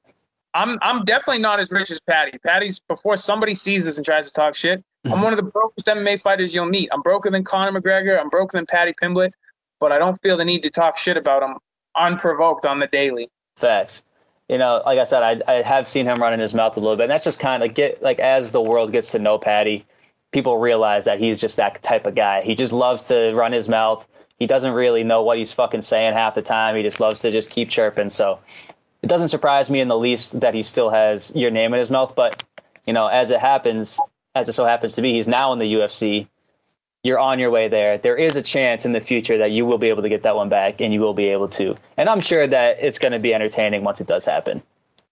I'm, 0.53 0.77
I'm 0.81 1.03
definitely 1.05 1.41
not 1.41 1.59
as 1.59 1.71
rich 1.71 1.91
as 1.91 1.99
Paddy. 2.01 2.37
Paddy's 2.45 2.79
before 2.79 3.15
somebody 3.15 3.53
sees 3.53 3.85
this 3.85 3.97
and 3.97 4.05
tries 4.05 4.25
to 4.27 4.33
talk 4.33 4.55
shit. 4.55 4.83
I'm 5.05 5.11
Mhm. 5.11 5.23
one 5.23 5.33
of 5.33 5.37
the 5.37 5.43
brokest 5.43 5.87
MMA 5.87 6.17
fighters 6.19 6.55
you'll 6.55 6.65
meet. 6.65 6.89
I'm 6.91 7.01
broker 7.01 7.29
than 7.29 7.43
Conor 7.43 7.79
McGregor. 7.79 8.19
I'm 8.19 8.29
broker 8.29 8.57
than 8.57 8.65
Paddy 8.65 8.93
Pimblett, 8.93 9.31
but 9.79 9.91
I 9.91 9.99
don't 9.99 10.19
feel 10.21 10.35
the 10.37 10.45
need 10.45 10.63
to 10.63 10.69
talk 10.71 10.97
shit 10.97 11.15
about 11.15 11.43
him 11.43 11.57
unprovoked 11.95 12.65
on 12.65 12.79
the 12.79 12.87
daily. 12.87 13.29
facts. 13.57 14.03
You 14.49 14.57
know, 14.57 14.81
like 14.85 14.99
I 14.99 15.05
said, 15.05 15.23
I 15.23 15.51
I 15.51 15.61
have 15.63 15.87
seen 15.87 16.05
him 16.05 16.17
running 16.17 16.39
his 16.39 16.53
mouth 16.53 16.77
a 16.77 16.79
little 16.79 16.95
bit. 16.95 17.03
And 17.03 17.11
that's 17.11 17.23
just 17.23 17.39
kind 17.39 17.63
of 17.63 17.73
get 17.73 18.01
like 18.03 18.19
as 18.19 18.51
the 18.51 18.61
world 18.61 18.91
gets 18.91 19.11
to 19.11 19.19
know 19.19 19.37
Paddy, 19.37 19.85
people 20.31 20.57
realize 20.57 21.05
that 21.05 21.19
he's 21.19 21.41
just 21.41 21.57
that 21.57 21.81
type 21.81 22.05
of 22.05 22.15
guy. 22.15 22.41
He 22.41 22.55
just 22.55 22.73
loves 22.73 23.07
to 23.07 23.33
run 23.33 23.51
his 23.51 23.67
mouth. 23.67 24.07
He 24.37 24.47
doesn't 24.47 24.73
really 24.73 25.03
know 25.03 25.23
what 25.23 25.37
he's 25.37 25.53
fucking 25.53 25.81
saying 25.81 26.13
half 26.13 26.35
the 26.35 26.41
time. 26.41 26.75
He 26.75 26.83
just 26.83 26.99
loves 26.99 27.21
to 27.21 27.31
just 27.31 27.49
keep 27.49 27.69
chirping. 27.69 28.09
So 28.09 28.39
it 29.01 29.07
doesn't 29.07 29.29
surprise 29.29 29.71
me 29.71 29.79
in 29.79 29.87
the 29.87 29.97
least 29.97 30.39
that 30.41 30.53
he 30.53 30.61
still 30.61 30.89
has 30.89 31.31
your 31.35 31.51
name 31.51 31.73
in 31.73 31.79
his 31.79 31.89
mouth. 31.89 32.15
But 32.15 32.43
you 32.85 32.93
know, 32.93 33.07
as 33.07 33.31
it 33.31 33.39
happens, 33.39 33.99
as 34.35 34.49
it 34.49 34.53
so 34.53 34.65
happens 34.65 34.95
to 34.95 35.01
be, 35.01 35.13
he's 35.13 35.27
now 35.27 35.53
in 35.53 35.59
the 35.59 35.73
UFC. 35.73 36.27
You're 37.05 37.19
on 37.19 37.37
your 37.37 37.51
way 37.51 37.67
there. 37.67 37.99
There 37.99 38.15
is 38.15 38.35
a 38.35 38.41
chance 38.41 38.83
in 38.83 38.91
the 38.93 38.99
future 38.99 39.37
that 39.37 39.51
you 39.51 39.63
will 39.63 39.77
be 39.77 39.89
able 39.89 40.01
to 40.01 40.09
get 40.09 40.23
that 40.23 40.35
one 40.35 40.49
back, 40.49 40.81
and 40.81 40.91
you 40.91 41.01
will 41.01 41.13
be 41.13 41.27
able 41.27 41.47
to. 41.49 41.75
And 41.97 42.09
I'm 42.09 42.19
sure 42.19 42.47
that 42.47 42.77
it's 42.79 42.97
going 42.97 43.11
to 43.11 43.19
be 43.19 43.31
entertaining 43.31 43.83
once 43.83 44.01
it 44.01 44.07
does 44.07 44.25
happen. 44.25 44.63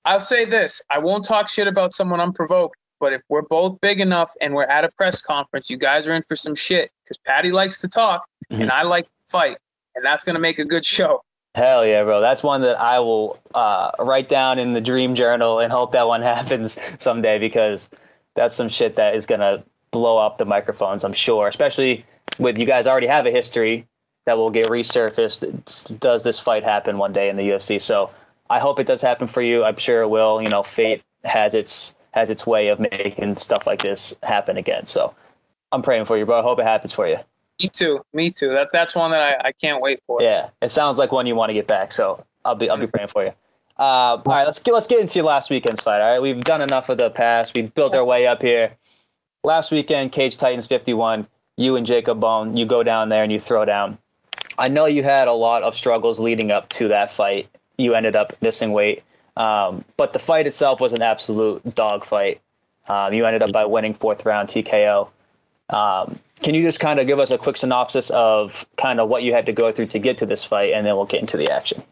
I'll 0.03 0.19
say 0.19 0.43
this: 0.43 0.81
I 0.89 0.97
won't 0.97 1.23
talk 1.23 1.47
shit 1.47 1.67
about 1.67 1.93
someone 1.93 2.19
unprovoked. 2.19 2.75
But 2.99 3.13
if 3.13 3.21
we're 3.29 3.43
both 3.43 3.79
big 3.79 3.99
enough 3.99 4.31
and 4.41 4.55
we're 4.55 4.63
at 4.63 4.83
a 4.83 4.89
press 4.93 5.21
conference, 5.21 5.69
you 5.69 5.77
guys 5.77 6.07
are 6.07 6.13
in 6.13 6.23
for 6.23 6.35
some 6.35 6.55
shit 6.55 6.89
because 7.03 7.17
Paddy 7.27 7.51
likes 7.51 7.79
to 7.81 7.87
talk 7.87 8.23
Mhm. 8.51 8.61
and 8.61 8.71
I 8.71 8.81
like 8.81 9.05
to 9.05 9.11
fight, 9.29 9.57
and 9.93 10.03
that's 10.03 10.25
gonna 10.25 10.39
make 10.39 10.57
a 10.57 10.65
good 10.65 10.83
show. 10.85 11.21
Hell 11.53 11.85
yeah, 11.85 12.03
bro. 12.03 12.21
That's 12.21 12.41
one 12.41 12.61
that 12.63 12.79
I 12.81 13.01
will 13.01 13.37
uh, 13.53 13.91
write 13.99 14.29
down 14.29 14.57
in 14.57 14.73
the 14.73 14.81
dream 14.81 15.13
journal 15.13 15.59
and 15.59 15.71
hope 15.71 15.91
that 15.91 16.07
one 16.07 16.21
happens 16.33 16.79
someday 16.97 17.37
because 17.37 17.91
that's 18.33 18.55
some 18.55 18.69
shit 18.69 18.95
that 18.95 19.13
is 19.13 19.27
going 19.27 19.41
to 19.41 19.63
blow 19.93 20.17
up 20.17 20.37
the 20.37 20.45
microphones, 20.45 21.05
I'm 21.05 21.13
sure, 21.13 21.47
especially 21.47 22.05
with 22.37 22.57
you 22.57 22.65
guys 22.65 22.87
already 22.87 23.07
have 23.07 23.25
a 23.25 23.31
history 23.31 23.87
that 24.25 24.37
will 24.37 24.49
get 24.49 24.67
resurfaced. 24.67 25.99
Does 25.99 26.23
this 26.23 26.39
fight 26.39 26.63
happen 26.63 26.97
one 26.97 27.13
day 27.13 27.29
in 27.29 27.37
the 27.37 27.47
UFC? 27.47 27.79
So 27.79 28.09
I 28.49 28.59
hope 28.59 28.79
it 28.79 28.87
does 28.87 29.01
happen 29.01 29.27
for 29.27 29.41
you. 29.41 29.63
I'm 29.63 29.77
sure 29.77 30.01
it 30.01 30.09
will. 30.09 30.41
You 30.41 30.49
know, 30.49 30.63
fate 30.63 31.03
has 31.23 31.53
its 31.53 31.95
has 32.11 32.29
its 32.29 32.45
way 32.45 32.67
of 32.67 32.79
making 32.79 33.37
stuff 33.37 33.65
like 33.65 33.81
this 33.81 34.13
happen 34.21 34.57
again. 34.57 34.85
So 34.85 35.15
I'm 35.71 35.81
praying 35.81 36.05
for 36.05 36.17
you, 36.17 36.25
bro. 36.25 36.39
I 36.39 36.43
hope 36.43 36.59
it 36.59 36.65
happens 36.65 36.93
for 36.93 37.07
you. 37.07 37.17
Me 37.61 37.69
too. 37.69 38.03
Me 38.13 38.29
too. 38.29 38.49
That 38.49 38.69
that's 38.73 38.95
one 38.95 39.11
that 39.11 39.21
I, 39.21 39.49
I 39.49 39.51
can't 39.51 39.81
wait 39.81 40.03
for. 40.05 40.21
Yeah, 40.21 40.49
it 40.61 40.69
sounds 40.69 40.97
like 40.97 41.11
one 41.11 41.27
you 41.27 41.35
want 41.35 41.49
to 41.49 41.53
get 41.53 41.67
back. 41.67 41.91
So 41.91 42.25
I'll 42.43 42.55
be 42.55 42.69
I'll 42.69 42.77
be 42.77 42.87
praying 42.87 43.07
for 43.07 43.23
you. 43.23 43.31
Uh, 43.77 44.17
all 44.17 44.23
right, 44.25 44.45
let's 44.45 44.61
get 44.61 44.73
let's 44.73 44.87
get 44.87 44.99
into 44.99 45.15
your 45.15 45.25
last 45.25 45.49
weekend's 45.49 45.81
fight. 45.81 46.01
All 46.01 46.11
right, 46.11 46.21
we've 46.21 46.43
done 46.43 46.61
enough 46.61 46.89
of 46.89 46.97
the 46.97 47.09
past. 47.09 47.53
We've 47.55 47.73
built 47.73 47.95
our 47.95 48.05
way 48.05 48.27
up 48.27 48.41
here. 48.41 48.73
Last 49.45 49.71
weekend, 49.71 50.13
Cage 50.13 50.37
Titans 50.37 50.67
51. 50.67 51.27
You 51.57 51.75
and 51.75 51.85
Jacob 51.85 52.21
Bond, 52.21 52.57
you 52.57 52.65
go 52.65 52.81
down 52.81 53.09
there 53.09 53.23
and 53.23 53.31
you 53.31 53.39
throw 53.39 53.65
down. 53.65 53.97
I 54.57 54.69
know 54.69 54.85
you 54.85 55.03
had 55.03 55.27
a 55.27 55.33
lot 55.33 55.63
of 55.63 55.75
struggles 55.75 56.17
leading 56.17 56.49
up 56.49 56.69
to 56.69 56.87
that 56.87 57.11
fight. 57.11 57.49
You 57.77 57.93
ended 57.93 58.15
up 58.15 58.31
missing 58.41 58.71
weight, 58.71 59.03
um, 59.35 59.83
but 59.97 60.13
the 60.13 60.19
fight 60.19 60.47
itself 60.47 60.79
was 60.79 60.93
an 60.93 61.01
absolute 61.01 61.75
dogfight. 61.75 62.39
Um, 62.87 63.13
you 63.13 63.25
ended 63.25 63.43
up 63.43 63.51
by 63.51 63.65
winning 63.65 63.93
fourth 63.93 64.25
round 64.25 64.47
TKO. 64.47 65.09
Um, 65.69 66.19
can 66.41 66.55
you 66.55 66.61
just 66.61 66.79
kind 66.79 67.01
of 67.01 67.07
give 67.07 67.19
us 67.19 67.29
a 67.31 67.37
quick 67.37 67.57
synopsis 67.57 68.11
of 68.11 68.65
kind 68.77 69.01
of 69.01 69.09
what 69.09 69.23
you 69.23 69.33
had 69.33 69.47
to 69.47 69.53
go 69.53 69.73
through 69.73 69.87
to 69.87 69.99
get 69.99 70.19
to 70.19 70.25
this 70.25 70.45
fight, 70.45 70.71
and 70.71 70.87
then 70.87 70.95
we'll 70.95 71.05
get 71.05 71.19
into 71.19 71.35
the 71.35 71.51
action. 71.51 71.83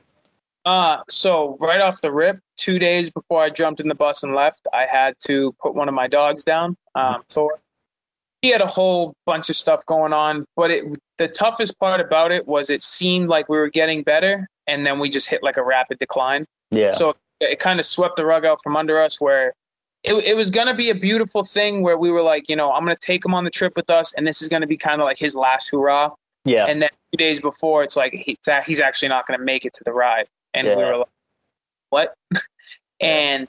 Uh, 0.66 0.97
so 1.09 1.57
right 1.59 1.82
off 1.82 2.01
the 2.01 2.12
rip, 2.12 2.39
two 2.57 2.78
days 2.78 3.09
before 3.09 3.41
I 3.41 3.49
jumped 3.49 3.80
in 3.80 3.88
the 3.88 3.95
bus 3.95 4.24
and 4.24 4.36
left, 4.36 4.68
I 4.74 4.86
had 4.86 5.16
to 5.26 5.53
put 5.62 5.74
one 5.74 5.88
of 5.88 5.95
my 5.95 6.07
dogs 6.07 6.43
down. 6.43 6.78
Um, 6.95 7.24
Thor. 7.30 7.59
He 8.41 8.49
had 8.49 8.62
a 8.62 8.68
whole 8.68 9.14
bunch 9.28 9.49
of 9.49 9.55
stuff 9.55 9.86
going 9.86 10.14
on, 10.14 10.45
but 10.55 10.72
it 10.72 10.84
the 11.20 11.28
toughest 11.28 11.78
part 11.80 12.01
about 12.01 12.32
it 12.32 12.47
was 12.47 12.72
it 12.72 12.82
seemed 12.82 13.30
like 13.30 13.47
we 13.49 13.57
were 13.57 13.70
getting 13.70 14.01
better, 14.01 14.47
and 14.66 14.84
then 14.86 14.97
we 14.97 15.09
just 15.09 15.30
hit 15.30 15.43
like 15.43 15.57
a 15.57 15.64
rapid 15.64 15.99
decline. 15.99 16.45
Yeah. 16.72 16.93
So 16.93 17.16
it 17.39 17.59
kind 17.59 17.80
of 17.80 17.86
swept 17.86 18.16
the 18.16 18.26
rug 18.26 18.45
out 18.45 18.59
from 18.64 18.76
under 18.76 18.99
us 18.99 19.22
where 19.22 19.53
it, 20.03 20.14
it 20.14 20.36
was 20.36 20.49
going 20.49 20.68
to 20.68 20.74
be 20.74 20.89
a 20.89 20.95
beautiful 20.95 21.43
thing 21.43 21.82
where 21.82 21.97
we 21.97 22.12
were 22.12 22.22
like, 22.22 22.49
you 22.49 22.55
know, 22.55 22.72
I'm 22.72 22.84
going 22.84 22.95
to 22.95 23.05
take 23.05 23.26
him 23.26 23.34
on 23.34 23.43
the 23.43 23.51
trip 23.51 23.74
with 23.76 23.89
us. 23.89 24.14
And 24.14 24.26
this 24.26 24.41
is 24.41 24.49
going 24.49 24.62
to 24.62 24.68
be 24.68 24.78
kind 24.78 25.01
of 25.01 25.05
like 25.05 25.18
his 25.18 25.36
last 25.36 25.70
hurrah. 25.70 26.12
Yeah. 26.45 26.66
And 26.66 26.82
then 26.82 26.89
two 27.12 27.18
days 27.18 27.39
before, 27.39 27.84
it's 27.84 27.95
like 27.95 28.14
he, 28.14 28.38
he's 28.66 28.80
actually 28.80 29.09
not 29.09 29.28
going 29.28 29.39
to 29.39 29.45
make 29.45 29.66
it 29.66 29.74
to 29.74 29.84
the 29.84 29.93
ride. 29.93 30.28
And 30.54 30.68
yeah. 30.68 30.76
we 30.76 30.84
were 30.84 30.97
like, 30.97 31.08
what? 31.89 32.16
and 32.99 33.47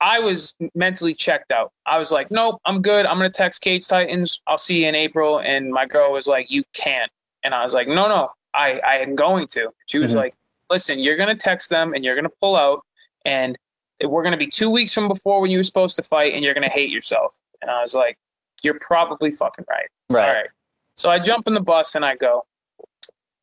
I 0.00 0.18
was 0.18 0.54
mentally 0.74 1.14
checked 1.14 1.52
out. 1.52 1.72
I 1.86 1.98
was 1.98 2.10
like, 2.10 2.30
nope, 2.30 2.60
I'm 2.64 2.82
good. 2.82 3.06
I'm 3.06 3.18
going 3.18 3.30
to 3.30 3.36
text 3.36 3.60
Cage 3.62 3.86
Titans. 3.86 4.40
I'll 4.46 4.58
see 4.58 4.82
you 4.82 4.88
in 4.88 4.94
April. 4.94 5.38
And 5.38 5.70
my 5.70 5.86
girl 5.86 6.12
was 6.12 6.26
like, 6.26 6.50
you 6.50 6.64
can't. 6.74 7.10
And 7.44 7.54
I 7.54 7.62
was 7.62 7.72
like, 7.72 7.86
no, 7.86 8.08
no, 8.08 8.30
I, 8.52 8.80
I 8.86 8.94
am 8.96 9.14
going 9.14 9.46
to. 9.48 9.70
She 9.86 9.98
was 9.98 10.10
mm-hmm. 10.10 10.18
like, 10.18 10.34
listen, 10.70 10.98
you're 10.98 11.16
going 11.16 11.28
to 11.28 11.36
text 11.36 11.70
them 11.70 11.94
and 11.94 12.04
you're 12.04 12.16
going 12.16 12.24
to 12.24 12.36
pull 12.40 12.56
out. 12.56 12.84
And 13.24 13.56
we're 14.04 14.22
going 14.22 14.32
to 14.32 14.38
be 14.38 14.48
two 14.48 14.70
weeks 14.70 14.92
from 14.92 15.06
before 15.06 15.40
when 15.40 15.50
you 15.50 15.58
were 15.58 15.64
supposed 15.64 15.96
to 15.96 16.02
fight 16.02 16.34
and 16.34 16.42
you're 16.44 16.54
going 16.54 16.66
to 16.66 16.72
hate 16.72 16.90
yourself. 16.90 17.38
And 17.60 17.70
I 17.70 17.80
was 17.80 17.94
like, 17.94 18.18
you're 18.64 18.78
probably 18.80 19.30
fucking 19.30 19.66
right. 19.68 19.86
Right. 20.10 20.28
All 20.28 20.34
right. 20.34 20.48
So 20.96 21.10
I 21.10 21.20
jump 21.20 21.46
in 21.46 21.54
the 21.54 21.60
bus 21.60 21.94
and 21.94 22.04
I 22.04 22.16
go. 22.16 22.44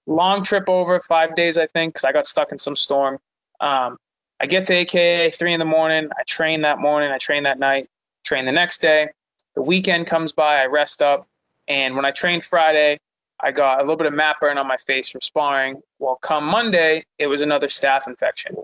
Long 0.09 0.43
trip 0.43 0.67
over, 0.67 0.99
five 1.01 1.35
days, 1.35 1.59
I 1.59 1.67
think, 1.67 1.93
because 1.93 2.03
I 2.03 2.11
got 2.11 2.25
stuck 2.25 2.51
in 2.51 2.57
some 2.57 2.75
storm. 2.75 3.19
Um, 3.59 3.97
I 4.39 4.47
get 4.47 4.65
to 4.65 4.73
AKA 4.73 5.29
three 5.29 5.53
in 5.53 5.59
the 5.59 5.65
morning. 5.65 6.09
I 6.17 6.23
train 6.23 6.61
that 6.61 6.79
morning. 6.79 7.11
I 7.11 7.19
train 7.19 7.43
that 7.43 7.59
night. 7.59 7.89
Train 8.23 8.45
the 8.45 8.51
next 8.51 8.81
day. 8.81 9.09
The 9.53 9.61
weekend 9.61 10.07
comes 10.07 10.31
by. 10.31 10.63
I 10.63 10.65
rest 10.65 11.03
up. 11.03 11.27
And 11.67 11.95
when 11.95 12.05
I 12.05 12.11
trained 12.11 12.43
Friday, 12.43 12.97
I 13.41 13.51
got 13.51 13.77
a 13.77 13.81
little 13.81 13.97
bit 13.97 14.07
of 14.07 14.13
mat 14.13 14.37
burn 14.41 14.57
on 14.57 14.67
my 14.67 14.77
face 14.77 15.09
from 15.09 15.21
sparring. 15.21 15.79
Well, 15.99 16.15
come 16.23 16.43
Monday, 16.43 17.05
it 17.19 17.27
was 17.27 17.41
another 17.41 17.67
staph 17.67 18.07
infection. 18.07 18.55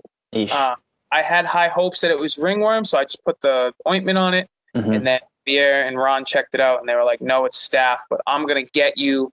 Uh, 0.50 0.74
I 1.12 1.22
had 1.22 1.46
high 1.46 1.68
hopes 1.68 2.00
that 2.00 2.10
it 2.10 2.18
was 2.18 2.38
ringworm, 2.38 2.84
so 2.84 2.98
I 2.98 3.04
just 3.04 3.24
put 3.24 3.40
the 3.40 3.72
ointment 3.86 4.18
on 4.18 4.34
it. 4.34 4.50
Mm-hmm. 4.74 4.92
And 4.92 5.06
then 5.06 5.20
Pierre 5.46 5.86
and 5.86 5.96
Ron 5.96 6.24
checked 6.24 6.54
it 6.56 6.60
out, 6.60 6.80
and 6.80 6.88
they 6.88 6.94
were 6.96 7.04
like, 7.04 7.20
"No, 7.20 7.44
it's 7.44 7.66
staph, 7.66 7.98
but 8.10 8.20
I'm 8.26 8.46
gonna 8.46 8.64
get 8.64 8.98
you 8.98 9.32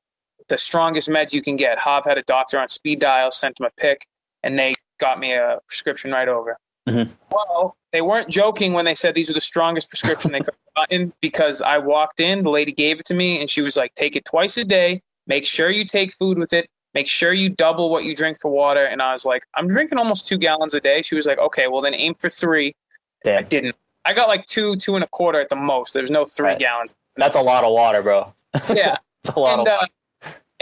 the 0.49 0.57
strongest 0.57 1.09
meds 1.09 1.33
you 1.33 1.41
can 1.41 1.55
get." 1.55 1.79
Hav 1.79 2.05
had 2.05 2.17
a 2.17 2.23
doctor 2.23 2.59
on 2.59 2.69
speed 2.69 2.99
dial, 2.99 3.31
sent 3.31 3.59
him 3.59 3.65
a 3.65 3.81
pick, 3.81 4.05
and 4.43 4.57
they 4.57 4.73
got 4.99 5.19
me 5.19 5.33
a 5.33 5.59
prescription 5.67 6.11
right 6.11 6.27
over. 6.27 6.57
Mm-hmm. 6.87 7.11
Well, 7.31 7.75
they 7.91 8.01
weren't 8.01 8.29
joking 8.29 8.73
when 8.73 8.85
they 8.85 8.95
said 8.95 9.15
these 9.15 9.29
are 9.29 9.33
the 9.33 9.41
strongest 9.41 9.89
prescription 9.89 10.31
they 10.31 10.39
could 10.39 10.53
have 10.75 10.89
gotten 10.89 11.13
because 11.21 11.61
I 11.61 11.77
walked 11.77 12.19
in, 12.19 12.43
the 12.43 12.49
lady 12.49 12.71
gave 12.71 12.99
it 12.99 13.05
to 13.05 13.13
me, 13.13 13.39
and 13.39 13.49
she 13.49 13.61
was 13.61 13.77
like, 13.77 13.95
"Take 13.95 14.15
it 14.15 14.25
twice 14.25 14.57
a 14.57 14.65
day. 14.65 15.01
Make 15.27 15.45
sure 15.45 15.69
you 15.69 15.85
take 15.85 16.13
food 16.13 16.37
with 16.37 16.51
it. 16.53 16.69
Make 16.93 17.07
sure 17.07 17.33
you 17.33 17.49
double 17.49 17.89
what 17.89 18.03
you 18.03 18.15
drink 18.15 18.39
for 18.41 18.51
water." 18.51 18.85
And 18.85 19.01
I 19.01 19.13
was 19.13 19.25
like, 19.25 19.43
"I'm 19.55 19.67
drinking 19.67 19.97
almost 19.97 20.27
two 20.27 20.37
gallons 20.37 20.73
a 20.73 20.81
day." 20.81 21.01
She 21.01 21.15
was 21.15 21.25
like, 21.25 21.37
"Okay, 21.37 21.67
well 21.67 21.81
then 21.81 21.93
aim 21.93 22.13
for 22.15 22.29
three. 22.29 22.75
Damn. 23.23 23.39
I 23.39 23.41
didn't. 23.43 23.75
I 24.05 24.13
got 24.13 24.27
like 24.27 24.45
two, 24.45 24.75
two 24.75 24.95
and 24.95 25.03
a 25.03 25.07
quarter 25.07 25.39
at 25.39 25.49
the 25.49 25.55
most. 25.55 25.93
There's 25.93 26.11
no 26.11 26.25
three 26.25 26.47
right. 26.47 26.59
gallons. 26.59 26.93
That's 27.15 27.35
a 27.35 27.41
lot 27.41 27.63
of 27.63 27.71
water, 27.71 28.01
bro. 28.01 28.33
Yeah, 28.73 28.97
it's 29.23 29.35
a 29.35 29.39
lot 29.39 29.59
and, 29.59 29.67
of. 29.67 29.79
Uh, 29.79 29.87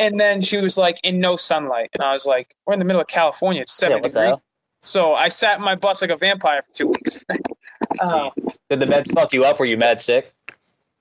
and 0.01 0.19
then 0.19 0.41
she 0.41 0.57
was 0.57 0.77
like, 0.77 0.99
"In 1.03 1.19
no 1.19 1.35
sunlight," 1.35 1.91
and 1.93 2.03
I 2.03 2.11
was 2.11 2.25
like, 2.25 2.55
"We're 2.65 2.73
in 2.73 2.79
the 2.79 2.85
middle 2.85 3.01
of 3.01 3.07
California. 3.07 3.61
It's 3.61 3.73
seven 3.73 3.97
yeah, 3.97 4.09
degrees." 4.09 4.33
So 4.81 5.13
I 5.13 5.27
sat 5.27 5.59
in 5.59 5.63
my 5.63 5.75
bus 5.75 6.01
like 6.01 6.09
a 6.09 6.17
vampire 6.17 6.63
for 6.63 6.73
two 6.73 6.87
weeks. 6.87 7.19
uh, 7.99 8.31
Did 8.69 8.79
the 8.79 8.87
meds 8.87 9.13
fuck 9.13 9.31
you 9.31 9.45
up? 9.45 9.59
Were 9.59 9.65
you 9.65 9.77
mad 9.77 10.01
sick? 10.01 10.33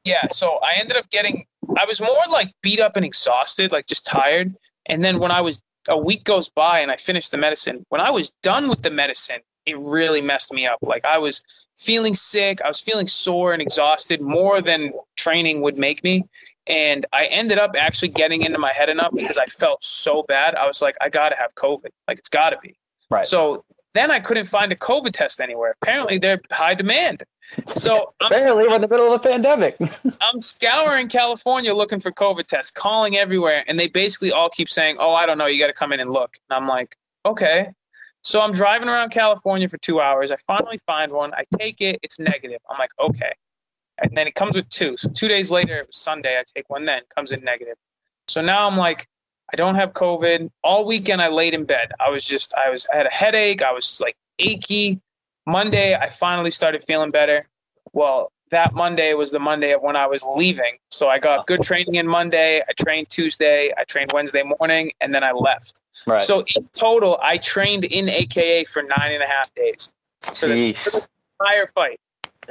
Yeah. 0.05 0.27
So 0.29 0.59
I 0.63 0.75
ended 0.77 0.99
up 0.99 1.09
getting. 1.09 1.47
I 1.79 1.87
was 1.87 1.99
more 1.99 2.15
like 2.29 2.53
beat 2.63 2.79
up 2.79 2.97
and 2.97 3.07
exhausted, 3.07 3.73
like 3.73 3.87
just 3.87 4.07
tired. 4.07 4.55
And 4.85 5.03
then 5.03 5.19
when 5.19 5.31
I 5.31 5.41
was 5.41 5.63
a 5.89 5.97
week 5.97 6.25
goes 6.25 6.51
by 6.51 6.81
and 6.81 6.91
I 6.91 6.97
finished 6.97 7.31
the 7.31 7.39
medicine, 7.39 7.87
when 7.89 8.03
I 8.03 8.11
was 8.11 8.31
done 8.43 8.69
with 8.69 8.83
the 8.83 8.91
medicine, 8.91 9.41
it 9.65 9.79
really 9.79 10.21
messed 10.21 10.53
me 10.53 10.67
up. 10.67 10.79
Like 10.83 11.07
I 11.07 11.17
was 11.17 11.43
feeling 11.79 12.15
sick, 12.15 12.61
I 12.63 12.69
was 12.69 12.81
feeling 12.81 13.07
sore 13.07 13.55
and 13.55 13.63
exhausted 13.63 14.21
more 14.21 14.61
than 14.61 14.93
training 15.17 15.63
would 15.63 15.79
make 15.79 16.05
me. 16.05 16.25
And 16.71 17.05
I 17.13 17.27
ended 17.27 17.59
up 17.59 17.75
actually 17.77 18.09
getting 18.09 18.43
into 18.43 18.59
my 18.59 18.73
head 18.73 18.89
enough 18.89 19.13
because 19.15 19.39
I 19.39 19.47
felt 19.47 19.83
so 19.83 20.23
bad. 20.23 20.55
I 20.55 20.67
was 20.67 20.81
like, 20.81 20.97
I 21.01 21.09
gotta 21.09 21.37
have 21.37 21.55
COVID. 21.57 21.89
Like 22.07 22.19
it's 22.19 22.29
gotta 22.29 22.59
be. 22.63 22.77
Right. 23.11 23.27
So 23.27 23.65
then 23.93 24.11
I 24.11 24.21
couldn't 24.21 24.47
find 24.47 24.71
a 24.71 24.77
COVID 24.77 25.13
test 25.13 25.41
anywhere. 25.41 25.75
Apparently 25.83 26.19
they're 26.19 26.41
high 26.53 26.75
demand. 26.75 27.25
So 27.75 28.13
I'm, 28.21 28.27
apparently 28.29 28.69
we're 28.69 28.77
in 28.77 28.81
the 28.81 28.89
middle 28.89 29.13
of 29.13 29.13
a 29.13 29.29
pandemic. 29.29 29.77
I'm 30.21 30.41
scouring 30.41 31.09
California 31.09 31.75
looking 31.75 31.99
for 31.99 32.13
COVID 32.13 32.47
tests, 32.47 32.71
calling 32.71 33.17
everywhere, 33.17 33.65
and 33.67 33.79
they 33.79 33.89
basically 33.89 34.31
all 34.31 34.49
keep 34.49 34.69
saying, 34.69 34.97
"Oh, 35.01 35.13
I 35.13 35.27
don't 35.27 35.37
know, 35.37 35.47
you 35.47 35.59
got 35.59 35.67
to 35.67 35.73
come 35.73 35.93
in 35.93 35.99
and 35.99 36.13
look." 36.13 36.37
And 36.49 36.57
I'm 36.57 36.69
like, 36.69 36.95
"Okay." 37.27 37.73
So 38.23 38.41
I'm 38.41 38.53
driving 38.53 38.89
around 38.89 39.11
California 39.11 39.69
for 39.69 39.79
two 39.79 40.01
hours. 40.01 40.31
I 40.31 40.37
finally 40.47 40.79
find 40.87 41.11
one. 41.11 41.33
I 41.35 41.43
take 41.59 41.81
it. 41.81 41.99
It's 42.03 42.19
negative. 42.19 42.61
I'm 42.71 42.79
like, 42.79 42.91
okay. 43.01 43.33
And 44.01 44.17
then 44.17 44.27
it 44.27 44.35
comes 44.35 44.57
with 44.57 44.69
two. 44.69 44.97
So 44.97 45.09
two 45.11 45.29
days 45.29 45.51
later, 45.51 45.79
it 45.79 45.87
was 45.87 45.97
Sunday. 45.97 46.39
I 46.39 46.45
take 46.55 46.69
one 46.71 46.85
then, 46.85 47.03
comes 47.15 47.33
in 47.33 47.43
negative. 47.45 47.77
So 48.29 48.41
now 48.41 48.67
I'm 48.67 48.77
like, 48.77 49.07
I 49.53 49.57
don't 49.57 49.75
have 49.75 49.93
COVID. 49.93 50.51
All 50.63 50.87
weekend 50.87 51.21
I 51.21 51.29
laid 51.29 51.55
in 51.55 51.65
bed. 51.65 51.93
I 52.01 52.11
was 52.11 52.25
just, 52.25 52.55
I 52.55 52.71
was, 52.71 52.87
I 52.93 52.97
had 52.97 53.07
a 53.07 53.13
headache. 53.13 53.63
I 53.63 53.73
was 53.73 54.01
like 54.01 54.17
achy. 54.39 55.01
Monday, 55.47 55.95
I 55.97 56.09
finally 56.09 56.51
started 56.51 56.83
feeling 56.85 57.11
better. 57.11 57.49
Well, 57.93 58.31
that 58.51 58.75
Monday 58.75 59.15
was 59.15 59.31
the 59.31 59.39
Monday 59.39 59.73
of 59.73 59.83
when 59.83 59.97
I 59.97 60.07
was 60.07 60.23
leaving. 60.35 60.77
So 60.91 61.09
I 61.09 61.19
got 61.19 61.47
good 61.47 61.63
training 61.63 61.97
in 61.97 62.07
Monday. 62.07 62.61
I 62.61 62.73
trained 62.83 63.09
Tuesday. 63.09 63.73
I 63.79 63.85
trained 63.85 64.13
Wednesday 64.13 64.43
morning, 64.43 64.93
and 65.01 65.15
then 65.15 65.25
I 65.25 65.33
left. 65.33 65.81
Right. 66.07 66.23
So 66.23 66.45
in 66.55 66.69
total, 66.73 67.19
I 67.23 67.39
trained 67.39 67.85
in 67.85 68.09
AKA 68.09 68.65
for 68.65 68.83
nine 68.83 69.13
and 69.13 69.23
a 69.23 69.27
half 69.27 69.55
days 69.55 69.93
for 70.23 70.49
this 70.49 71.07
entire 71.41 71.71
fight. 71.75 72.01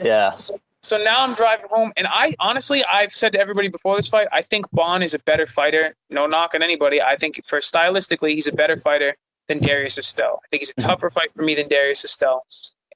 Yeah. 0.02 0.32
So, 0.32 0.60
so, 0.82 0.98
now 0.98 1.18
I'm 1.20 1.34
driving 1.34 1.68
home, 1.70 1.92
and 1.98 2.08
I 2.08 2.36
honestly, 2.40 2.84
I've 2.86 3.14
said 3.14 3.34
to 3.34 3.40
everybody 3.40 3.68
before 3.68 3.96
this 3.96 4.08
fight, 4.08 4.28
I 4.32 4.42
think 4.42 4.66
Bond 4.72 5.04
is 5.04 5.14
a 5.14 5.20
better 5.20 5.46
fighter. 5.46 5.96
No 6.10 6.26
knock 6.26 6.56
on 6.56 6.64
anybody. 6.64 7.02
I 7.02 7.16
think 7.16 7.44
for 7.46 7.60
stylistically, 7.60 8.34
he's 8.34 8.48
a 8.48 8.54
better 8.54 8.78
fighter 8.78 9.16
than 9.48 9.60
Darius 9.60 9.98
Estelle. 9.98 10.40
I 10.44 10.48
think 10.50 10.62
he's 10.62 10.70
a 10.70 10.74
mm-hmm. 10.76 10.90
tougher 10.90 11.10
fight 11.10 11.30
for 11.36 11.44
me 11.44 11.56
than 11.56 11.68
Darius 11.68 12.06
Estelle. 12.06 12.46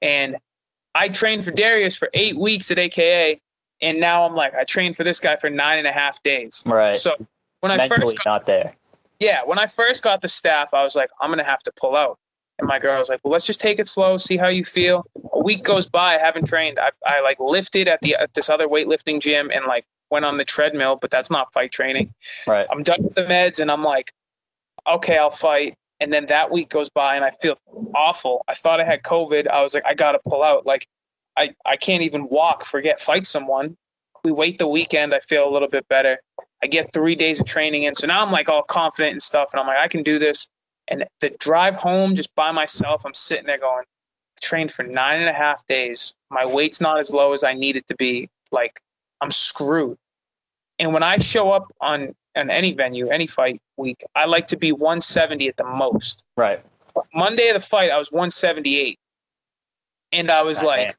And 0.00 0.36
I 0.94 1.08
trained 1.08 1.44
for 1.44 1.50
Darius 1.50 1.96
for 1.96 2.08
eight 2.14 2.38
weeks 2.38 2.70
at 2.70 2.78
AKA, 2.78 3.40
and 3.82 4.00
now 4.00 4.24
I'm 4.24 4.34
like, 4.34 4.54
I 4.54 4.64
trained 4.64 4.96
for 4.96 5.04
this 5.04 5.20
guy 5.20 5.36
for 5.36 5.50
nine 5.50 5.78
and 5.78 5.86
a 5.86 5.92
half 5.92 6.22
days. 6.22 6.62
Right. 6.64 6.96
So 6.96 7.16
when 7.60 7.72
I 7.72 7.76
Mentally 7.76 8.00
first 8.00 8.16
got, 8.18 8.26
not 8.26 8.46
there. 8.46 8.74
Yeah, 9.18 9.40
when 9.44 9.58
I 9.58 9.66
first 9.66 10.02
got 10.02 10.20
the 10.20 10.28
staph, 10.28 10.68
I 10.72 10.82
was 10.82 10.94
like, 10.96 11.10
I'm 11.20 11.30
gonna 11.30 11.44
have 11.44 11.62
to 11.64 11.72
pull 11.76 11.96
out. 11.96 12.18
And 12.58 12.68
my 12.68 12.78
girl 12.78 12.98
was 12.98 13.08
like, 13.08 13.20
"Well, 13.24 13.32
let's 13.32 13.46
just 13.46 13.60
take 13.60 13.80
it 13.80 13.88
slow, 13.88 14.16
see 14.16 14.36
how 14.36 14.48
you 14.48 14.64
feel." 14.64 15.04
A 15.32 15.42
week 15.42 15.64
goes 15.64 15.86
by, 15.86 16.14
I 16.14 16.18
haven't 16.18 16.46
trained. 16.46 16.78
I, 16.78 16.90
I 17.04 17.20
like 17.20 17.40
lifted 17.40 17.88
at 17.88 18.00
the 18.00 18.14
at 18.14 18.34
this 18.34 18.48
other 18.48 18.68
weightlifting 18.68 19.20
gym 19.20 19.50
and 19.52 19.64
like 19.64 19.84
went 20.10 20.24
on 20.24 20.36
the 20.36 20.44
treadmill, 20.44 20.96
but 20.96 21.10
that's 21.10 21.30
not 21.30 21.52
fight 21.52 21.72
training. 21.72 22.14
Right. 22.46 22.66
I'm 22.70 22.82
done 22.82 23.02
with 23.02 23.14
the 23.14 23.22
meds, 23.24 23.58
and 23.60 23.70
I'm 23.70 23.82
like, 23.82 24.12
okay, 24.86 25.18
I'll 25.18 25.30
fight. 25.30 25.76
And 26.00 26.12
then 26.12 26.26
that 26.26 26.50
week 26.50 26.68
goes 26.68 26.88
by, 26.88 27.16
and 27.16 27.24
I 27.24 27.30
feel 27.42 27.56
awful. 27.94 28.44
I 28.48 28.54
thought 28.54 28.80
I 28.80 28.84
had 28.84 29.02
COVID. 29.02 29.48
I 29.48 29.62
was 29.62 29.74
like, 29.74 29.84
I 29.86 29.94
gotta 29.94 30.20
pull 30.26 30.42
out. 30.42 30.66
Like, 30.66 30.86
I 31.36 31.54
I 31.64 31.76
can't 31.76 32.02
even 32.02 32.28
walk. 32.28 32.64
Forget 32.64 33.00
fight 33.00 33.26
someone. 33.26 33.76
We 34.24 34.32
wait 34.32 34.58
the 34.58 34.68
weekend. 34.68 35.12
I 35.12 35.18
feel 35.18 35.48
a 35.48 35.50
little 35.50 35.68
bit 35.68 35.88
better. 35.88 36.18
I 36.62 36.66
get 36.66 36.92
three 36.92 37.14
days 37.14 37.40
of 37.40 37.46
training 37.46 37.82
in, 37.82 37.94
so 37.94 38.06
now 38.06 38.24
I'm 38.24 38.30
like 38.30 38.48
all 38.48 38.62
confident 38.62 39.12
and 39.12 39.22
stuff, 39.22 39.50
and 39.52 39.60
I'm 39.60 39.66
like, 39.66 39.78
I 39.78 39.88
can 39.88 40.02
do 40.02 40.18
this. 40.18 40.48
And 40.88 41.04
the 41.20 41.30
drive 41.38 41.76
home 41.76 42.14
just 42.14 42.34
by 42.34 42.50
myself, 42.52 43.04
I'm 43.06 43.14
sitting 43.14 43.46
there 43.46 43.58
going, 43.58 43.84
I 43.84 44.40
trained 44.42 44.72
for 44.72 44.82
nine 44.82 45.20
and 45.20 45.28
a 45.28 45.32
half 45.32 45.66
days. 45.66 46.14
My 46.30 46.44
weight's 46.44 46.80
not 46.80 46.98
as 46.98 47.10
low 47.10 47.32
as 47.32 47.44
I 47.44 47.54
need 47.54 47.76
it 47.76 47.86
to 47.86 47.96
be. 47.96 48.28
Like, 48.52 48.80
I'm 49.20 49.30
screwed. 49.30 49.96
And 50.78 50.92
when 50.92 51.02
I 51.02 51.18
show 51.18 51.52
up 51.52 51.72
on, 51.80 52.14
on 52.36 52.50
any 52.50 52.72
venue, 52.72 53.08
any 53.08 53.26
fight 53.26 53.60
week, 53.76 54.02
I 54.14 54.26
like 54.26 54.46
to 54.48 54.56
be 54.56 54.72
170 54.72 55.48
at 55.48 55.56
the 55.56 55.64
most. 55.64 56.24
Right. 56.36 56.60
Monday 57.14 57.48
of 57.48 57.54
the 57.54 57.60
fight, 57.60 57.90
I 57.90 57.98
was 57.98 58.12
178. 58.12 58.98
And 60.12 60.30
I 60.30 60.42
was 60.42 60.62
like, 60.62 60.88
man. 60.88 60.94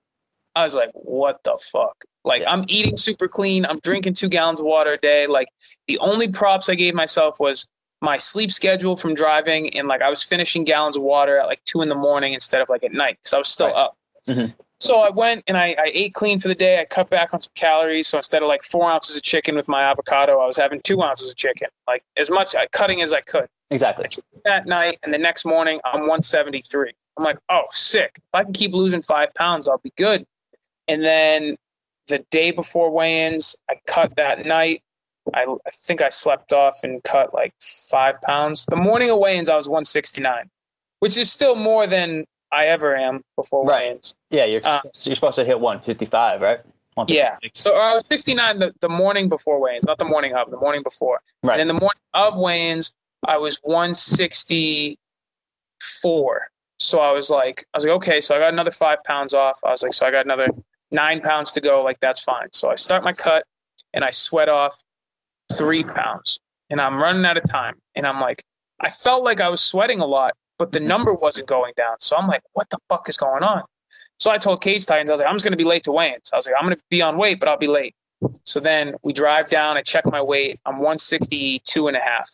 I 0.55 0.63
was 0.63 0.75
like, 0.75 0.91
what 0.93 1.43
the 1.43 1.57
fuck? 1.71 1.95
Like. 2.23 2.43
I'm 2.47 2.65
eating 2.67 2.97
super 2.97 3.27
clean. 3.27 3.65
I'm 3.65 3.79
drinking 3.79 4.13
two 4.13 4.29
gallons 4.29 4.59
of 4.59 4.65
water 4.65 4.93
a 4.93 4.97
day. 4.97 5.27
Like, 5.27 5.49
the 5.87 5.99
only 5.99 6.29
props 6.29 6.69
I 6.69 6.75
gave 6.75 6.95
myself 6.95 7.39
was 7.39 7.67
my 8.01 8.17
sleep 8.17 8.51
schedule 8.51 8.95
from 8.95 9.13
driving 9.13 9.75
and 9.77 9.87
like 9.87 10.01
I 10.01 10.09
was 10.09 10.23
finishing 10.23 10.63
gallons 10.63 10.95
of 10.95 11.03
water 11.03 11.37
at 11.39 11.47
like 11.47 11.63
two 11.65 11.81
in 11.81 11.89
the 11.89 11.95
morning 11.95 12.33
instead 12.33 12.61
of 12.61 12.69
like 12.69 12.83
at 12.83 12.93
night 12.93 13.17
because 13.21 13.33
I 13.33 13.37
was 13.37 13.47
still 13.47 13.67
right. 13.67 13.75
up. 13.75 13.97
Mm-hmm. 14.27 14.51
So 14.79 14.99
I 14.99 15.09
went 15.09 15.43
and 15.47 15.57
I, 15.57 15.75
I, 15.79 15.91
ate 15.93 16.13
clean 16.13 16.39
for 16.39 16.47
the 16.47 16.55
day. 16.55 16.79
I 16.79 16.85
cut 16.85 17.09
back 17.09 17.33
on 17.33 17.39
some 17.39 17.51
calories. 17.55 18.07
So 18.07 18.17
instead 18.17 18.41
of 18.41 18.49
like 18.49 18.61
four 18.63 18.91
ounces 18.91 19.15
of 19.15 19.23
chicken 19.23 19.55
with 19.55 19.67
my 19.67 19.81
avocado, 19.83 20.39
I 20.39 20.45
was 20.45 20.57
having 20.57 20.81
two 20.81 21.01
ounces 21.01 21.31
of 21.31 21.37
chicken, 21.37 21.69
like 21.87 22.03
as 22.17 22.29
much 22.29 22.55
uh, 22.55 22.65
cutting 22.71 23.01
as 23.01 23.13
I 23.13 23.21
could. 23.21 23.47
Exactly. 23.71 24.05
That 24.43 24.67
night 24.67 24.99
and 25.03 25.13
the 25.13 25.17
next 25.17 25.45
morning, 25.45 25.79
I'm 25.85 26.01
173. 26.01 26.91
I'm 27.17 27.23
like, 27.23 27.39
oh, 27.49 27.63
sick. 27.71 28.11
If 28.17 28.23
I 28.33 28.43
can 28.43 28.53
keep 28.53 28.73
losing 28.73 29.01
five 29.01 29.33
pounds, 29.35 29.67
I'll 29.67 29.77
be 29.77 29.93
good. 29.97 30.25
And 30.87 31.03
then 31.03 31.55
the 32.07 32.19
day 32.29 32.51
before 32.51 32.91
weigh-ins, 32.91 33.55
I 33.69 33.75
cut 33.87 34.15
that 34.17 34.45
night. 34.45 34.83
I, 35.33 35.43
I 35.43 35.69
think 35.71 36.01
I 36.01 36.09
slept 36.09 36.53
off 36.53 36.77
and 36.83 37.03
cut 37.03 37.33
like 37.33 37.53
five 37.89 38.21
pounds. 38.21 38.65
The 38.69 38.75
morning 38.75 39.09
of 39.09 39.17
weigh-ins, 39.19 39.49
I 39.49 39.55
was 39.55 39.67
169, 39.67 40.49
which 40.99 41.17
is 41.17 41.31
still 41.31 41.55
more 41.55 41.87
than 41.87 42.25
I 42.51 42.67
ever 42.67 42.95
am 42.95 43.23
before 43.35 43.65
right. 43.65 43.87
weigh-ins. 43.87 44.13
Yeah, 44.29 44.45
you're 44.45 44.61
uh, 44.63 44.81
you're 45.03 45.15
supposed 45.15 45.37
to 45.37 45.45
hit 45.45 45.59
155, 45.59 46.41
right? 46.41 46.59
Yeah. 47.07 47.35
So 47.53 47.75
I 47.75 47.93
was 47.93 48.07
69 48.07 48.59
the, 48.59 48.73
the 48.79 48.87
morning 48.87 49.27
before 49.27 49.59
weigh-ins, 49.59 49.83
not 49.85 49.97
the 49.97 50.05
morning 50.05 50.33
of, 50.33 50.49
the 50.49 50.55
morning 50.57 50.81
before. 50.81 51.19
Right. 51.43 51.59
And 51.59 51.61
in 51.61 51.67
the 51.67 51.73
morning 51.73 51.99
of 52.13 52.37
weigh-ins, 52.37 52.93
I 53.27 53.37
was 53.37 53.59
164. 53.63 56.47
So 56.77 56.99
I 56.99 57.11
was 57.11 57.29
like, 57.29 57.65
I 57.73 57.77
was 57.77 57.85
like, 57.85 57.95
okay, 57.95 58.21
so 58.21 58.33
I 58.35 58.39
got 58.39 58.53
another 58.53 58.71
five 58.71 59.03
pounds 59.03 59.33
off. 59.33 59.59
I 59.65 59.71
was 59.71 59.83
like, 59.83 59.91
so 59.93 60.05
I 60.05 60.11
got 60.11 60.23
another 60.25 60.47
nine 60.91 61.21
pounds 61.21 61.51
to 61.53 61.61
go. 61.61 61.81
Like 61.83 61.99
that's 61.99 62.21
fine. 62.21 62.49
So 62.51 62.69
I 62.69 62.75
start 62.75 63.03
my 63.03 63.13
cut 63.13 63.43
and 63.93 64.05
I 64.05 64.11
sweat 64.11 64.49
off 64.49 64.77
three 65.53 65.83
pounds, 65.83 66.39
and 66.69 66.81
I'm 66.81 66.97
running 67.01 67.25
out 67.25 67.37
of 67.37 67.43
time. 67.49 67.75
And 67.95 68.05
I'm 68.05 68.19
like, 68.19 68.43
I 68.79 68.89
felt 68.89 69.23
like 69.23 69.41
I 69.41 69.49
was 69.49 69.61
sweating 69.61 69.99
a 69.99 70.05
lot, 70.05 70.33
but 70.57 70.71
the 70.71 70.79
number 70.79 71.13
wasn't 71.13 71.47
going 71.47 71.73
down. 71.77 71.95
So 71.99 72.15
I'm 72.15 72.27
like, 72.27 72.41
what 72.53 72.69
the 72.69 72.77
fuck 72.89 73.09
is 73.09 73.17
going 73.17 73.43
on? 73.43 73.63
So 74.19 74.31
I 74.31 74.37
told 74.37 74.61
Cage 74.61 74.85
Titans, 74.85 75.09
I 75.09 75.13
was 75.13 75.19
like, 75.19 75.29
I'm 75.29 75.35
just 75.35 75.43
going 75.43 75.53
to 75.53 75.57
be 75.57 75.65
late 75.65 75.83
to 75.83 75.91
weigh-ins. 75.91 76.31
I 76.33 76.37
was 76.37 76.45
like, 76.45 76.55
I'm 76.57 76.65
going 76.65 76.75
to 76.75 76.81
be 76.89 77.01
on 77.01 77.17
weight, 77.17 77.39
but 77.39 77.49
I'll 77.49 77.57
be 77.57 77.67
late. 77.67 77.95
So 78.45 78.59
then 78.59 78.95
we 79.03 79.13
drive 79.13 79.49
down. 79.49 79.77
I 79.77 79.81
check 79.81 80.05
my 80.05 80.21
weight. 80.21 80.59
I'm 80.65 80.75
162 80.75 81.87
and 81.87 81.97
a 81.97 81.99
half. 81.99 82.29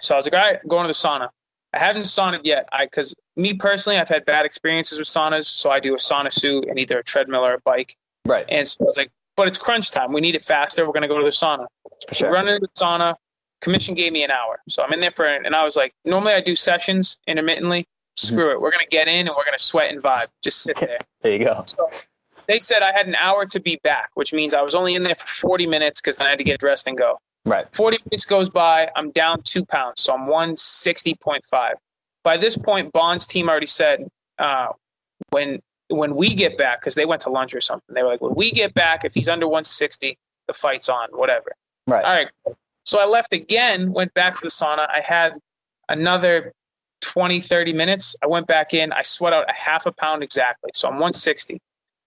So 0.00 0.14
I 0.14 0.18
was 0.18 0.26
like, 0.26 0.34
all 0.34 0.50
right, 0.52 0.68
going 0.68 0.84
to 0.84 0.88
the 0.88 0.94
sauna. 0.94 1.28
I 1.74 1.78
haven't 1.78 2.04
sauned 2.04 2.38
yet. 2.44 2.68
I 2.72 2.84
because 2.84 3.14
me 3.36 3.54
personally, 3.54 3.98
I've 3.98 4.08
had 4.08 4.24
bad 4.26 4.44
experiences 4.44 4.98
with 4.98 5.08
saunas, 5.08 5.44
so 5.44 5.70
I 5.70 5.80
do 5.80 5.94
a 5.94 5.98
sauna 5.98 6.30
suit 6.30 6.66
and 6.68 6.78
either 6.78 6.98
a 6.98 7.04
treadmill 7.04 7.44
or 7.44 7.54
a 7.54 7.60
bike. 7.64 7.96
Right. 8.26 8.44
And 8.48 8.68
so 8.68 8.78
I 8.82 8.84
was 8.84 8.96
like, 8.98 9.10
but 9.42 9.48
it's 9.48 9.58
crunch 9.58 9.90
time. 9.90 10.12
We 10.12 10.20
need 10.20 10.36
it 10.36 10.44
faster. 10.44 10.86
We're 10.86 10.92
gonna 10.92 11.08
go 11.08 11.18
to 11.18 11.24
the 11.24 11.30
sauna. 11.30 11.66
Sure. 12.12 12.30
Running 12.30 12.60
the 12.60 12.68
sauna. 12.78 13.16
Commission 13.60 13.92
gave 13.92 14.12
me 14.12 14.22
an 14.22 14.30
hour, 14.30 14.60
so 14.68 14.84
I'm 14.84 14.92
in 14.92 15.00
there 15.00 15.10
for, 15.10 15.26
and 15.26 15.52
I 15.52 15.64
was 15.64 15.74
like, 15.74 15.92
normally 16.04 16.32
I 16.32 16.40
do 16.40 16.54
sessions 16.54 17.18
intermittently. 17.26 17.84
Screw 18.14 18.44
mm-hmm. 18.44 18.52
it. 18.52 18.60
We're 18.60 18.70
gonna 18.70 18.86
get 18.88 19.08
in 19.08 19.26
and 19.26 19.30
we're 19.36 19.44
gonna 19.44 19.58
sweat 19.58 19.92
and 19.92 20.00
vibe. 20.00 20.28
Just 20.44 20.62
sit 20.62 20.76
there. 20.78 20.98
there 21.22 21.32
you 21.32 21.44
go. 21.44 21.64
So 21.66 21.90
they 22.46 22.60
said 22.60 22.82
I 22.82 22.92
had 22.92 23.08
an 23.08 23.16
hour 23.16 23.44
to 23.46 23.58
be 23.58 23.80
back, 23.82 24.10
which 24.14 24.32
means 24.32 24.54
I 24.54 24.62
was 24.62 24.76
only 24.76 24.94
in 24.94 25.02
there 25.02 25.16
for 25.16 25.26
40 25.26 25.66
minutes 25.66 26.00
because 26.00 26.18
then 26.18 26.28
I 26.28 26.30
had 26.30 26.38
to 26.38 26.44
get 26.44 26.60
dressed 26.60 26.86
and 26.86 26.96
go. 26.96 27.18
Right. 27.44 27.66
40 27.74 27.98
minutes 28.08 28.24
goes 28.24 28.48
by. 28.48 28.90
I'm 28.94 29.10
down 29.10 29.42
two 29.42 29.64
pounds. 29.64 30.02
So 30.02 30.14
I'm 30.14 30.28
160.5. 30.28 31.72
By 32.22 32.36
this 32.36 32.56
point, 32.56 32.92
Bond's 32.92 33.26
team 33.26 33.48
already 33.48 33.66
said 33.66 34.06
uh, 34.38 34.68
when 35.30 35.60
when 35.92 36.14
we 36.16 36.34
get 36.34 36.58
back, 36.58 36.80
because 36.80 36.94
they 36.94 37.04
went 37.04 37.22
to 37.22 37.30
lunch 37.30 37.54
or 37.54 37.60
something, 37.60 37.94
they 37.94 38.02
were 38.02 38.08
like, 38.08 38.20
when 38.20 38.34
we 38.34 38.50
get 38.50 38.74
back, 38.74 39.04
if 39.04 39.14
he's 39.14 39.28
under 39.28 39.46
160, 39.46 40.18
the 40.46 40.52
fight's 40.52 40.88
on, 40.88 41.08
whatever. 41.12 41.52
Right. 41.86 42.04
All 42.04 42.12
right. 42.12 42.28
So 42.84 43.00
I 43.00 43.06
left 43.06 43.32
again, 43.32 43.92
went 43.92 44.12
back 44.14 44.34
to 44.36 44.40
the 44.42 44.48
sauna. 44.48 44.88
I 44.88 45.00
had 45.00 45.34
another 45.88 46.52
20, 47.02 47.40
30 47.40 47.72
minutes. 47.72 48.16
I 48.22 48.26
went 48.26 48.46
back 48.46 48.74
in. 48.74 48.92
I 48.92 49.02
sweat 49.02 49.32
out 49.32 49.48
a 49.48 49.52
half 49.52 49.86
a 49.86 49.92
pound 49.92 50.22
exactly. 50.22 50.70
So 50.74 50.88
I'm 50.88 50.94
160. 50.94 51.60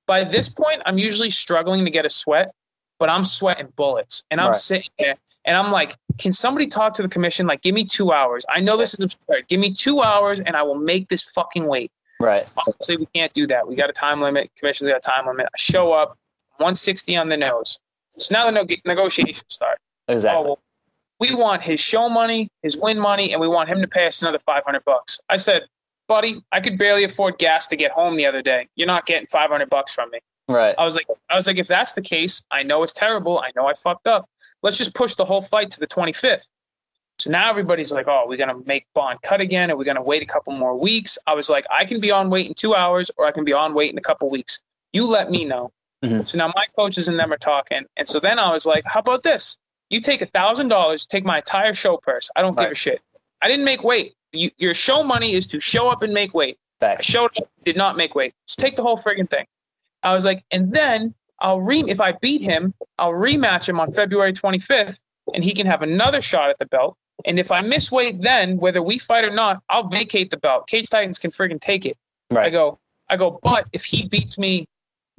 By 0.07 0.23
this 0.23 0.49
point, 0.49 0.81
I'm 0.86 0.97
usually 0.97 1.29
struggling 1.29 1.86
to 1.86 1.91
get 1.91 2.05
a 2.05 2.09
sweat 2.09 2.51
but 2.99 3.09
I'm 3.09 3.25
sweating 3.25 3.71
bullets 3.75 4.23
and 4.31 4.39
I'm 4.39 4.47
right. 4.47 4.55
sitting 4.55 4.89
there 4.97 5.15
and 5.43 5.57
I'm 5.57 5.71
like, 5.71 5.95
can 6.17 6.31
somebody 6.31 6.67
talk 6.67 6.93
to 6.95 7.01
the 7.01 7.09
commission? 7.09 7.45
Like, 7.45 7.61
give 7.61 7.75
me 7.75 7.86
two 7.86 8.11
hours. 8.11 8.45
I 8.49 8.61
know 8.61 8.77
this 8.77 8.93
is 8.93 9.03
absurd. 9.03 9.47
Give 9.47 9.59
me 9.59 9.73
two 9.73 10.01
hours 10.01 10.39
and 10.39 10.55
I 10.55 10.63
will 10.63 10.75
make 10.75 11.09
this 11.09 11.21
fucking 11.21 11.65
weight. 11.65 11.91
Right. 12.20 12.49
Obviously, 12.57 12.97
we 12.97 13.07
can't 13.13 13.34
do 13.34 13.45
that. 13.47 13.68
We 13.68 13.76
got 13.76 13.89
a 13.89 13.93
time 13.93 14.22
limit. 14.22 14.51
Commission's 14.57 14.89
got 14.89 14.97
a 14.97 14.99
time 15.01 15.28
limit. 15.28 15.45
I 15.47 15.57
show 15.57 15.91
up, 15.91 16.18
160 16.57 17.16
on 17.18 17.28
the 17.28 17.38
nose. 17.38 17.80
So 18.11 18.34
now 18.34 18.45
the 18.45 18.51
no- 18.51 18.68
negotiations 18.86 19.43
start. 19.49 19.78
Exactly. 20.07 20.39
Oh, 20.39 20.43
well, 20.43 20.59
we 21.20 21.34
want 21.34 21.61
his 21.61 21.80
show 21.80 22.09
money, 22.09 22.49
his 22.61 22.78
win 22.78 22.99
money, 22.99 23.32
and 23.32 23.41
we 23.41 23.47
want 23.47 23.70
him 23.70 23.82
to 23.82 23.88
pay 23.88 24.07
us 24.07 24.22
another 24.22 24.39
500 24.39 24.84
bucks. 24.86 25.20
I 25.30 25.38
said, 25.38 25.63
buddy, 26.07 26.41
I 26.51 26.59
could 26.59 26.78
barely 26.78 27.03
afford 27.03 27.38
gas 27.38 27.68
to 27.68 27.76
get 27.76 27.91
home 27.91 28.16
the 28.16 28.26
other 28.26 28.41
day. 28.41 28.68
You're 28.76 28.88
not 28.88 29.05
getting 29.05 29.28
500 29.28 29.70
bucks 29.70 29.93
from 29.93 30.09
me. 30.11 30.20
Right. 30.47 30.76
I 30.78 30.86
was 30.86 30.95
like, 30.95 31.07
I 31.30 31.36
was 31.36 31.47
like, 31.47 31.57
if 31.57 31.68
that's 31.68 31.93
the 31.93 32.01
case, 32.01 32.43
I 32.51 32.63
know 32.63 32.84
it's 32.84 32.93
terrible. 32.93 33.39
I 33.39 33.51
know 33.55 33.68
I 33.68 33.74
fucked 33.74 34.07
up. 34.07 34.30
Let's 34.61 34.78
just 34.78 34.93
push 34.93 35.16
the 35.16 35.26
whole 35.26 35.41
fight 35.41 35.70
to 35.72 35.80
the 35.80 35.88
25th. 35.88 36.49
So 37.18 37.32
now 37.32 37.49
everybody's 37.49 37.91
like, 37.91 38.07
oh, 38.07 38.26
we're 38.28 38.38
gonna 38.38 38.59
make 38.66 38.86
Bond 38.93 39.22
cut 39.22 39.41
again, 39.41 39.70
and 39.70 39.80
we're 39.80 39.86
gonna 39.86 40.03
weight 40.03 40.22
a 40.22 40.26
couple 40.26 40.53
more 40.53 40.78
weeks. 40.78 41.18
I 41.28 41.34
was 41.34 41.49
like, 41.49 41.66
I 41.72 41.86
can 41.86 41.99
be 41.99 42.11
on 42.11 42.30
weight 42.30 42.47
in 42.47 42.53
two 42.53 42.76
hours, 42.76 43.09
or 43.18 43.26
I 43.26 43.32
can 43.32 43.43
be 43.43 43.53
on 43.53 43.74
wait 43.74 43.91
in 43.91 43.97
a 43.97 44.01
couple 44.01 44.30
weeks. 44.30 44.59
You 44.91 45.05
let 45.07 45.32
me 45.32 45.45
know. 45.45 45.72
Mm-hmm. 46.03 46.24
So 46.24 46.38
now 46.38 46.51
my 46.55 46.66
coaches 46.76 47.07
and 47.07 47.18
them 47.18 47.32
are 47.32 47.38
talking, 47.38 47.86
and 47.97 48.07
so 48.07 48.20
then 48.20 48.38
I 48.38 48.51
was 48.51 48.66
like, 48.66 48.84
how 48.86 48.99
about 48.99 49.24
this? 49.24 49.57
You 49.89 50.01
take 50.01 50.22
a 50.22 50.26
thousand 50.26 50.68
dollars, 50.68 51.05
take 51.05 51.24
my 51.24 51.38
entire 51.38 51.74
show 51.74 51.97
purse. 51.97 52.30
I 52.36 52.41
don't 52.41 52.55
right. 52.55 52.66
give 52.66 52.72
a 52.72 52.76
shit. 52.76 53.01
I 53.41 53.47
didn't 53.47 53.66
make 53.66 53.84
weight. 53.84 54.13
You, 54.34 54.51
your 54.57 54.74
show 54.74 55.03
money 55.03 55.34
is 55.34 55.47
to 55.47 55.59
show 55.59 55.88
up 55.88 56.01
and 56.01 56.13
make 56.13 56.34
weight. 56.34 56.57
I 56.82 57.01
showed 57.01 57.32
up, 57.38 57.49
did 57.63 57.78
not 57.78 57.95
make 57.95 58.16
weight. 58.16 58.34
Just 58.47 58.59
take 58.59 58.76
the 58.76 58.84
whole 58.84 58.97
friggin' 58.97 59.30
thing. 59.30 59.45
I 60.03 60.13
was 60.13 60.26
like, 60.26 60.43
and 60.51 60.72
then 60.72 61.13
I'll 61.39 61.61
re 61.61 61.84
if 61.88 62.01
I 62.01 62.13
beat 62.13 62.41
him, 62.41 62.74
I'll 62.99 63.13
rematch 63.13 63.68
him 63.68 63.80
on 63.80 63.91
February 63.91 64.34
25th, 64.34 64.99
and 65.34 65.43
he 65.43 65.53
can 65.53 65.66
have 65.66 65.82
another 65.82 66.22
shot 66.22 66.49
at 66.49 66.59
the 66.59 66.66
belt. 66.66 66.97
And 67.24 67.39
if 67.39 67.51
I 67.51 67.61
miss 67.61 67.91
weight, 67.91 68.22
then 68.22 68.57
whether 68.57 68.82
we 68.82 68.97
fight 68.97 69.24
or 69.24 69.32
not, 69.32 69.61
I'll 69.70 69.88
vacate 69.88 70.32
the 70.32 70.38
belt. 70.38 70.68
Cage 70.68 70.89
Titans 70.89 71.18
can 71.18 71.32
friggin' 71.32 71.61
take 71.61 71.86
it. 71.86 71.97
Right. 72.30 72.47
I 72.47 72.49
go, 72.49 72.80
I 73.09 73.18
go, 73.18 73.39
but 73.41 73.68
if 73.72 73.86
he 73.86 74.07
beats 74.07 74.38
me 74.38 74.68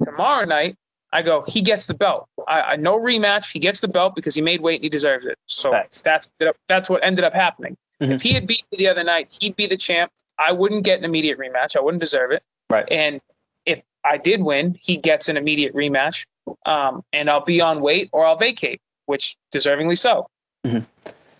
tomorrow 0.03 0.45
night, 0.45 0.75
I 1.13 1.21
go, 1.21 1.43
he 1.47 1.61
gets 1.61 1.85
the 1.85 1.93
belt. 1.93 2.27
I, 2.47 2.61
I 2.61 2.75
no 2.75 2.99
rematch. 2.99 3.51
He 3.51 3.59
gets 3.59 3.79
the 3.79 3.87
belt 3.87 4.13
because 4.13 4.35
he 4.35 4.41
made 4.41 4.61
weight 4.61 4.75
and 4.75 4.83
he 4.83 4.89
deserves 4.89 5.25
it. 5.25 5.37
So 5.45 5.71
Thanks. 5.71 6.01
that's 6.01 6.27
that's 6.67 6.89
what 6.89 7.03
ended 7.03 7.23
up 7.23 7.33
happening. 7.33 7.77
Mm-hmm. 8.01 8.11
If 8.11 8.21
he 8.21 8.33
had 8.33 8.45
beat 8.45 8.63
me 8.71 8.77
the 8.77 8.87
other 8.87 9.03
night, 9.03 9.35
he'd 9.39 9.55
be 9.55 9.65
the 9.65 9.77
champ. 9.77 10.11
I 10.37 10.51
wouldn't 10.51 10.83
get 10.83 10.99
an 10.99 11.05
immediate 11.05 11.39
rematch. 11.39 11.75
I 11.75 11.79
wouldn't 11.79 12.01
deserve 12.01 12.31
it. 12.31 12.43
Right. 12.69 12.85
And 12.91 13.21
if 13.65 13.81
I 14.03 14.17
did 14.17 14.43
win, 14.43 14.77
he 14.79 14.97
gets 14.97 15.29
an 15.29 15.37
immediate 15.37 15.73
rematch, 15.73 16.25
um, 16.65 17.03
and 17.13 17.29
I'll 17.29 17.43
be 17.43 17.61
on 17.61 17.81
weight 17.81 18.09
or 18.11 18.25
I'll 18.25 18.37
vacate, 18.37 18.81
which 19.05 19.37
deservingly 19.53 19.97
so. 19.97 20.27
Mm-hmm. 20.65 20.79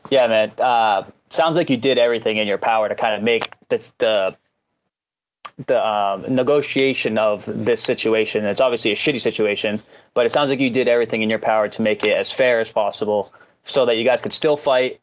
Yeah, 0.10 0.28
man. 0.28 0.52
Uh, 0.58 1.04
sounds 1.30 1.58
like 1.58 1.70
you 1.70 1.78
did 1.78 1.98
everything 1.98 2.38
in 2.38 2.48
your 2.48 2.58
power 2.58 2.88
to 2.88 2.96
kind 2.96 3.16
of 3.16 3.24
make 3.24 3.54
this 3.70 3.94
the 3.98 4.36
the 5.66 5.86
um, 5.86 6.24
negotiation 6.30 7.18
of 7.18 7.44
this 7.48 7.82
situation. 7.82 8.46
It's 8.46 8.62
obviously 8.62 8.92
a 8.92 8.96
shitty 8.96 9.20
situation, 9.20 9.80
but 10.14 10.26
it 10.28 10.32
sounds 10.32 10.52
like 10.52 10.60
you 10.60 10.70
did 10.70 10.88
everything 10.88 11.24
in 11.24 11.30
your 11.30 11.40
power 11.40 11.68
to 11.68 11.82
make 11.82 12.04
it 12.04 12.16
as 12.16 12.32
fair 12.32 12.60
as 12.60 12.72
possible, 12.72 13.34
so 13.64 13.86
that 13.86 13.98
you 13.98 14.04
guys 14.04 14.22
could 14.22 14.34
still 14.34 14.58
fight. 14.58 15.00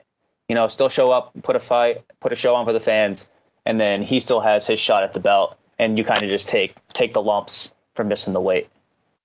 You 0.49 0.55
know, 0.55 0.69
still 0.69 0.89
show 0.89 1.11
up, 1.11 1.33
put 1.43 1.57
a 1.57 1.61
fight, 1.61 2.05
put 2.21 2.31
a 2.33 2.37
show 2.37 2.55
on 2.55 2.67
for 2.67 2.73
the 2.73 2.81
fans, 2.81 3.31
and 3.67 3.81
then 3.81 4.03
he 4.03 4.21
still 4.21 4.41
has 4.41 4.67
his 4.67 4.79
shot 4.79 5.03
at 5.03 5.15
the 5.15 5.21
belt 5.21 5.59
and 5.79 5.99
you 5.99 6.05
kind 6.05 6.23
of 6.23 6.29
just 6.29 6.49
take 6.49 6.75
take 6.93 7.13
the 7.15 7.23
lumps 7.23 7.73
for 7.95 8.05
missing 8.05 8.33
the 8.33 8.41
weight. 8.41 8.69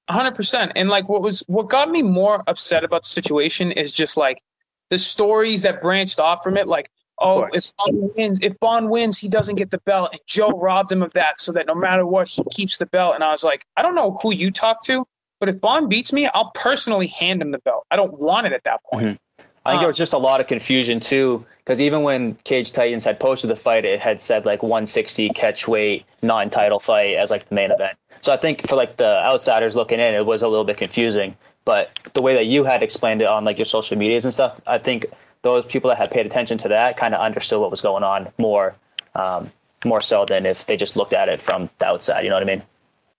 100% 0.09 0.71
and 0.75 0.89
like 0.89 1.07
what 1.07 1.21
was 1.21 1.43
what 1.47 1.69
got 1.69 1.91
me 1.91 2.01
more 2.01 2.43
upset 2.47 2.83
about 2.83 3.03
the 3.03 3.09
situation 3.09 3.71
is 3.71 3.91
just 3.91 4.17
like 4.17 4.41
the 4.89 4.97
stories 4.97 5.61
that 5.61 5.81
branched 5.81 6.19
off 6.19 6.43
from 6.43 6.57
it 6.57 6.67
like 6.67 6.89
oh 7.19 7.47
if 7.53 7.71
bond 7.77 8.11
wins 8.15 8.39
if 8.41 8.59
bond 8.59 8.89
wins 8.89 9.17
he 9.17 9.27
doesn't 9.27 9.55
get 9.55 9.71
the 9.71 9.77
belt 9.79 10.09
and 10.11 10.21
joe 10.25 10.49
robbed 10.51 10.91
him 10.91 11.01
of 11.01 11.13
that 11.13 11.39
so 11.39 11.51
that 11.51 11.67
no 11.67 11.75
matter 11.75 12.05
what 12.05 12.27
he 12.27 12.43
keeps 12.51 12.77
the 12.77 12.85
belt 12.85 13.15
and 13.15 13.23
i 13.23 13.31
was 13.31 13.43
like 13.43 13.65
i 13.77 13.81
don't 13.81 13.95
know 13.95 14.17
who 14.21 14.33
you 14.33 14.51
talk 14.51 14.83
to 14.83 15.05
but 15.39 15.49
if 15.49 15.59
bond 15.59 15.89
beats 15.89 16.13
me 16.13 16.27
i'll 16.33 16.51
personally 16.55 17.07
hand 17.07 17.41
him 17.41 17.51
the 17.51 17.59
belt 17.59 17.85
i 17.91 17.95
don't 17.95 18.19
want 18.19 18.47
it 18.47 18.53
at 18.53 18.63
that 18.63 18.81
point 18.83 19.05
mm-hmm. 19.05 19.45
I 19.65 19.73
think 19.73 19.81
there 19.81 19.87
was 19.87 19.97
just 19.97 20.13
a 20.13 20.17
lot 20.17 20.39
of 20.39 20.47
confusion 20.47 20.99
too, 20.99 21.45
because 21.59 21.81
even 21.81 22.01
when 22.01 22.35
Cage 22.43 22.71
Titans 22.71 23.03
had 23.03 23.19
posted 23.19 23.49
the 23.49 23.55
fight, 23.55 23.85
it 23.85 23.99
had 23.99 24.21
said 24.21 24.45
like 24.45 24.63
160 24.63 25.29
catch 25.29 25.67
weight, 25.67 26.05
non-title 26.21 26.79
fight 26.79 27.15
as 27.15 27.29
like 27.29 27.47
the 27.49 27.55
main 27.55 27.69
event. 27.69 27.97
So 28.21 28.33
I 28.33 28.37
think 28.37 28.67
for 28.67 28.75
like 28.75 28.97
the 28.97 29.23
outsiders 29.23 29.75
looking 29.75 29.99
in, 29.99 30.15
it 30.15 30.25
was 30.25 30.41
a 30.41 30.47
little 30.47 30.65
bit 30.65 30.77
confusing. 30.77 31.35
But 31.65 31.91
the 32.13 32.21
way 32.21 32.33
that 32.35 32.45
you 32.45 32.63
had 32.63 32.81
explained 32.81 33.21
it 33.21 33.27
on 33.27 33.45
like 33.45 33.57
your 33.57 33.65
social 33.65 33.97
medias 33.97 34.25
and 34.25 34.33
stuff, 34.33 34.59
I 34.65 34.77
think 34.77 35.05
those 35.41 35.65
people 35.65 35.89
that 35.89 35.97
had 35.97 36.11
paid 36.11 36.25
attention 36.25 36.57
to 36.59 36.67
that 36.69 36.97
kind 36.97 37.13
of 37.13 37.21
understood 37.21 37.59
what 37.59 37.71
was 37.71 37.81
going 37.81 38.03
on 38.03 38.29
more, 38.37 38.75
um, 39.15 39.51
more 39.85 40.01
so 40.01 40.25
than 40.25 40.45
if 40.45 40.65
they 40.65 40.75
just 40.77 40.95
looked 40.95 41.13
at 41.13 41.29
it 41.29 41.39
from 41.39 41.69
the 41.79 41.87
outside. 41.87 42.21
You 42.21 42.29
know 42.29 42.35
what 42.35 42.43
I 42.43 42.47
mean? 42.47 42.63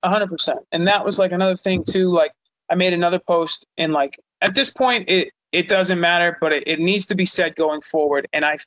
hundred 0.03 0.28
percent. 0.28 0.61
And 0.72 0.88
that 0.88 1.05
was 1.05 1.18
like 1.18 1.30
another 1.30 1.57
thing 1.57 1.84
too. 1.84 2.11
Like 2.11 2.32
I 2.70 2.74
made 2.74 2.93
another 2.93 3.18
post 3.18 3.66
and 3.76 3.93
like 3.93 4.18
at 4.41 4.55
this 4.55 4.70
point, 4.70 5.09
it 5.09 5.32
it 5.53 5.68
doesn't 5.68 6.01
matter, 6.01 6.38
but 6.41 6.53
it, 6.53 6.62
it 6.66 6.80
needs 6.80 7.07
to 7.07 7.14
be 7.14 7.26
said 7.26 7.57
going 7.57 7.80
forward. 7.80 8.28
And 8.32 8.45
I, 8.45 8.59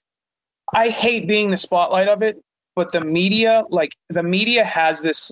I 0.74 0.90
hate 0.90 1.28
being 1.28 1.52
the 1.52 1.58
spotlight 1.58 2.08
of 2.08 2.22
it, 2.22 2.44
but 2.76 2.92
the 2.92 3.02
media, 3.02 3.64
like 3.70 3.96
the 4.10 4.24
media 4.24 4.66
has 4.66 5.02
this, 5.02 5.32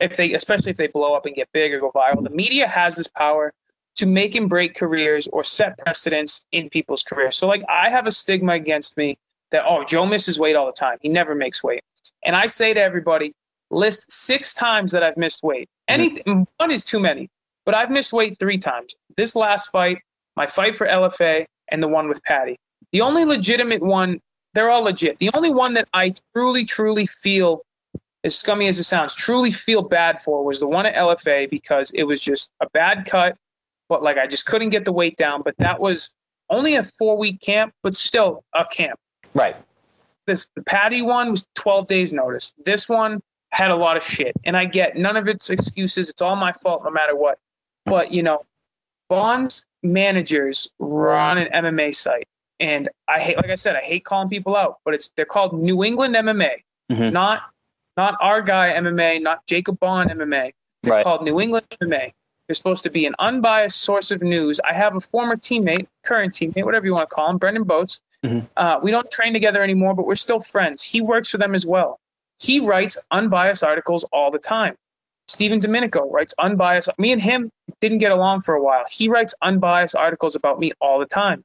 if 0.00 0.16
they, 0.16 0.32
especially 0.34 0.72
if 0.72 0.76
they 0.76 0.88
blow 0.88 1.14
up 1.14 1.26
and 1.26 1.36
get 1.36 1.48
big 1.52 1.72
or 1.72 1.80
go 1.80 1.92
viral, 1.92 2.24
the 2.24 2.30
media 2.30 2.66
has 2.66 2.96
this 2.96 3.06
power 3.06 3.52
to 3.96 4.06
make 4.06 4.34
and 4.34 4.48
break 4.48 4.74
careers 4.74 5.28
or 5.32 5.44
set 5.44 5.78
precedents 5.78 6.46
in 6.52 6.70
people's 6.70 7.02
careers. 7.02 7.36
So 7.36 7.46
like 7.46 7.62
I 7.68 7.90
have 7.90 8.06
a 8.06 8.10
stigma 8.10 8.52
against 8.54 8.96
me 8.96 9.18
that, 9.50 9.64
oh, 9.66 9.84
Joe 9.84 10.06
misses 10.06 10.38
weight 10.38 10.56
all 10.56 10.66
the 10.66 10.72
time. 10.72 10.98
He 11.00 11.08
never 11.08 11.34
makes 11.34 11.62
weight. 11.62 11.82
And 12.24 12.34
I 12.34 12.46
say 12.46 12.74
to 12.74 12.80
everybody, 12.80 13.32
list 13.70 14.10
six 14.10 14.54
times 14.54 14.92
that 14.92 15.02
I've 15.02 15.16
missed 15.16 15.42
weight. 15.42 15.68
Anything, 15.88 16.24
mm-hmm. 16.24 16.42
one 16.56 16.70
is 16.70 16.84
too 16.84 17.00
many, 17.00 17.28
but 17.64 17.74
I've 17.74 17.90
missed 17.90 18.12
weight 18.12 18.38
three 18.38 18.58
times. 18.58 18.94
This 19.16 19.34
last 19.36 19.70
fight, 19.70 19.98
my 20.36 20.46
fight 20.46 20.76
for 20.76 20.86
LFA, 20.86 21.46
and 21.68 21.82
the 21.82 21.88
one 21.88 22.08
with 22.08 22.22
Paddy. 22.24 22.56
The 22.92 23.00
only 23.00 23.24
legitimate 23.24 23.82
one, 23.82 24.20
they're 24.54 24.70
all 24.70 24.84
legit. 24.84 25.18
The 25.18 25.30
only 25.34 25.50
one 25.50 25.74
that 25.74 25.88
I 25.94 26.14
truly, 26.34 26.64
truly 26.64 27.06
feel 27.06 27.62
as 28.24 28.38
scummy 28.38 28.68
as 28.68 28.78
it 28.78 28.84
sounds, 28.84 29.14
truly 29.14 29.50
feel 29.50 29.82
bad 29.82 30.20
for 30.20 30.44
was 30.44 30.60
the 30.60 30.68
one 30.68 30.86
at 30.86 30.94
LFA 30.94 31.50
because 31.50 31.90
it 31.92 32.04
was 32.04 32.20
just 32.20 32.52
a 32.60 32.68
bad 32.70 33.06
cut, 33.06 33.36
but 33.88 34.02
like 34.02 34.18
I 34.18 34.26
just 34.26 34.46
couldn't 34.46 34.70
get 34.70 34.84
the 34.84 34.92
weight 34.92 35.16
down. 35.16 35.42
But 35.42 35.54
that 35.58 35.80
was 35.80 36.14
only 36.50 36.76
a 36.76 36.84
four 36.84 37.16
week 37.16 37.40
camp, 37.40 37.72
but 37.82 37.94
still 37.94 38.44
a 38.54 38.64
camp. 38.64 38.98
Right. 39.34 39.56
This 40.26 40.48
the 40.54 40.62
Paddy 40.62 41.02
one 41.02 41.30
was 41.30 41.46
12 41.54 41.86
days 41.86 42.12
notice. 42.12 42.54
This 42.64 42.88
one 42.88 43.20
had 43.50 43.70
a 43.70 43.76
lot 43.76 43.96
of 43.96 44.02
shit, 44.02 44.34
and 44.44 44.56
I 44.56 44.64
get 44.64 44.96
none 44.96 45.16
of 45.16 45.28
its 45.28 45.50
excuses. 45.50 46.08
It's 46.08 46.22
all 46.22 46.36
my 46.36 46.52
fault, 46.52 46.84
no 46.84 46.90
matter 46.90 47.16
what. 47.16 47.38
But 47.84 48.12
you 48.12 48.22
know, 48.22 48.42
Bonds 49.08 49.66
managers 49.82 50.72
run 50.78 51.38
an 51.38 51.48
MMA 51.52 51.94
site, 51.94 52.28
and 52.60 52.88
I 53.08 53.18
hate, 53.18 53.36
like 53.36 53.50
I 53.50 53.56
said, 53.56 53.76
I 53.76 53.80
hate 53.80 54.04
calling 54.04 54.28
people 54.28 54.56
out, 54.56 54.78
but 54.84 54.94
it's 54.94 55.10
they're 55.16 55.24
called 55.24 55.52
New 55.52 55.84
England 55.84 56.14
MMA, 56.14 56.62
mm-hmm. 56.90 57.12
not 57.12 57.42
not 57.96 58.16
our 58.20 58.40
guy 58.40 58.72
MMA, 58.74 59.20
not 59.22 59.44
Jacob 59.46 59.78
Bond 59.80 60.10
MMA. 60.10 60.52
They're 60.82 60.92
right. 60.92 61.04
called 61.04 61.24
New 61.24 61.40
England 61.40 61.66
MMA. 61.82 62.12
They're 62.52 62.56
supposed 62.56 62.82
to 62.82 62.90
be 62.90 63.06
an 63.06 63.14
unbiased 63.18 63.80
source 63.80 64.10
of 64.10 64.20
news. 64.20 64.60
I 64.68 64.74
have 64.74 64.94
a 64.94 65.00
former 65.00 65.36
teammate, 65.36 65.86
current 66.04 66.34
teammate, 66.34 66.66
whatever 66.66 66.84
you 66.84 66.92
want 66.92 67.08
to 67.08 67.14
call 67.14 67.30
him, 67.30 67.38
Brendan 67.38 67.64
Boats. 67.64 67.98
Mm-hmm. 68.22 68.46
Uh, 68.58 68.78
we 68.82 68.90
don't 68.90 69.10
train 69.10 69.32
together 69.32 69.62
anymore, 69.62 69.94
but 69.94 70.04
we're 70.04 70.16
still 70.16 70.38
friends. 70.38 70.82
He 70.82 71.00
works 71.00 71.30
for 71.30 71.38
them 71.38 71.54
as 71.54 71.64
well. 71.64 71.98
He 72.42 72.60
writes 72.60 73.08
unbiased 73.10 73.64
articles 73.64 74.04
all 74.12 74.30
the 74.30 74.38
time. 74.38 74.74
Stephen 75.28 75.60
Domenico 75.60 76.10
writes 76.10 76.34
unbiased. 76.40 76.90
Me 76.98 77.10
and 77.10 77.22
him 77.22 77.50
didn't 77.80 77.98
get 77.98 78.12
along 78.12 78.42
for 78.42 78.54
a 78.54 78.62
while. 78.62 78.84
He 78.90 79.08
writes 79.08 79.34
unbiased 79.40 79.96
articles 79.96 80.36
about 80.36 80.58
me 80.58 80.72
all 80.78 80.98
the 80.98 81.06
time. 81.06 81.42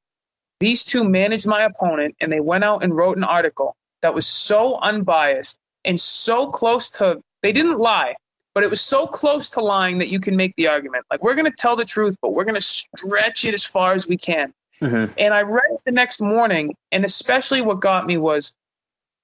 These 0.60 0.84
two 0.84 1.06
managed 1.06 1.48
my 1.48 1.62
opponent 1.62 2.18
and 2.20 2.34
they 2.34 2.42
went 2.42 2.66
out 2.66 2.84
and 2.84 2.94
wrote 2.94 3.16
an 3.16 3.24
article 3.24 3.78
that 4.02 4.14
was 4.14 4.28
so 4.28 4.78
unbiased 4.82 5.58
and 5.86 6.02
so 6.02 6.48
close 6.48 6.90
to, 6.90 7.22
they 7.44 7.54
didn't 7.54 7.80
lie, 7.80 8.16
but 8.58 8.64
it 8.64 8.72
was 8.72 8.82
so 8.82 9.06
close 9.06 9.52
to 9.52 9.62
lying 9.62 10.00
that 10.00 10.08
you 10.08 10.20
can 10.20 10.36
make 10.36 10.56
the 10.56 10.68
argument. 10.68 11.06
Like, 11.12 11.22
we're 11.22 11.36
going 11.36 11.46
to 11.46 11.56
tell 11.60 11.76
the 11.76 11.86
truth, 11.86 12.16
but 12.24 12.34
we're 12.34 12.44
going 12.44 12.56
to 12.56 12.60
stretch 12.62 13.46
it 13.46 13.54
as 13.54 13.64
far 13.64 13.94
as 13.94 14.08
we 14.08 14.18
can. 14.18 14.52
Mm-hmm. 14.82 15.14
And 15.20 15.36
I 15.36 15.44
read 15.44 15.70
it 15.70 15.82
the 15.86 15.92
next 15.92 16.20
morning, 16.20 16.74
and 16.92 17.06
especially 17.06 17.62
what 17.62 17.82
got 17.82 18.08
me 18.08 18.18
was 18.18 18.56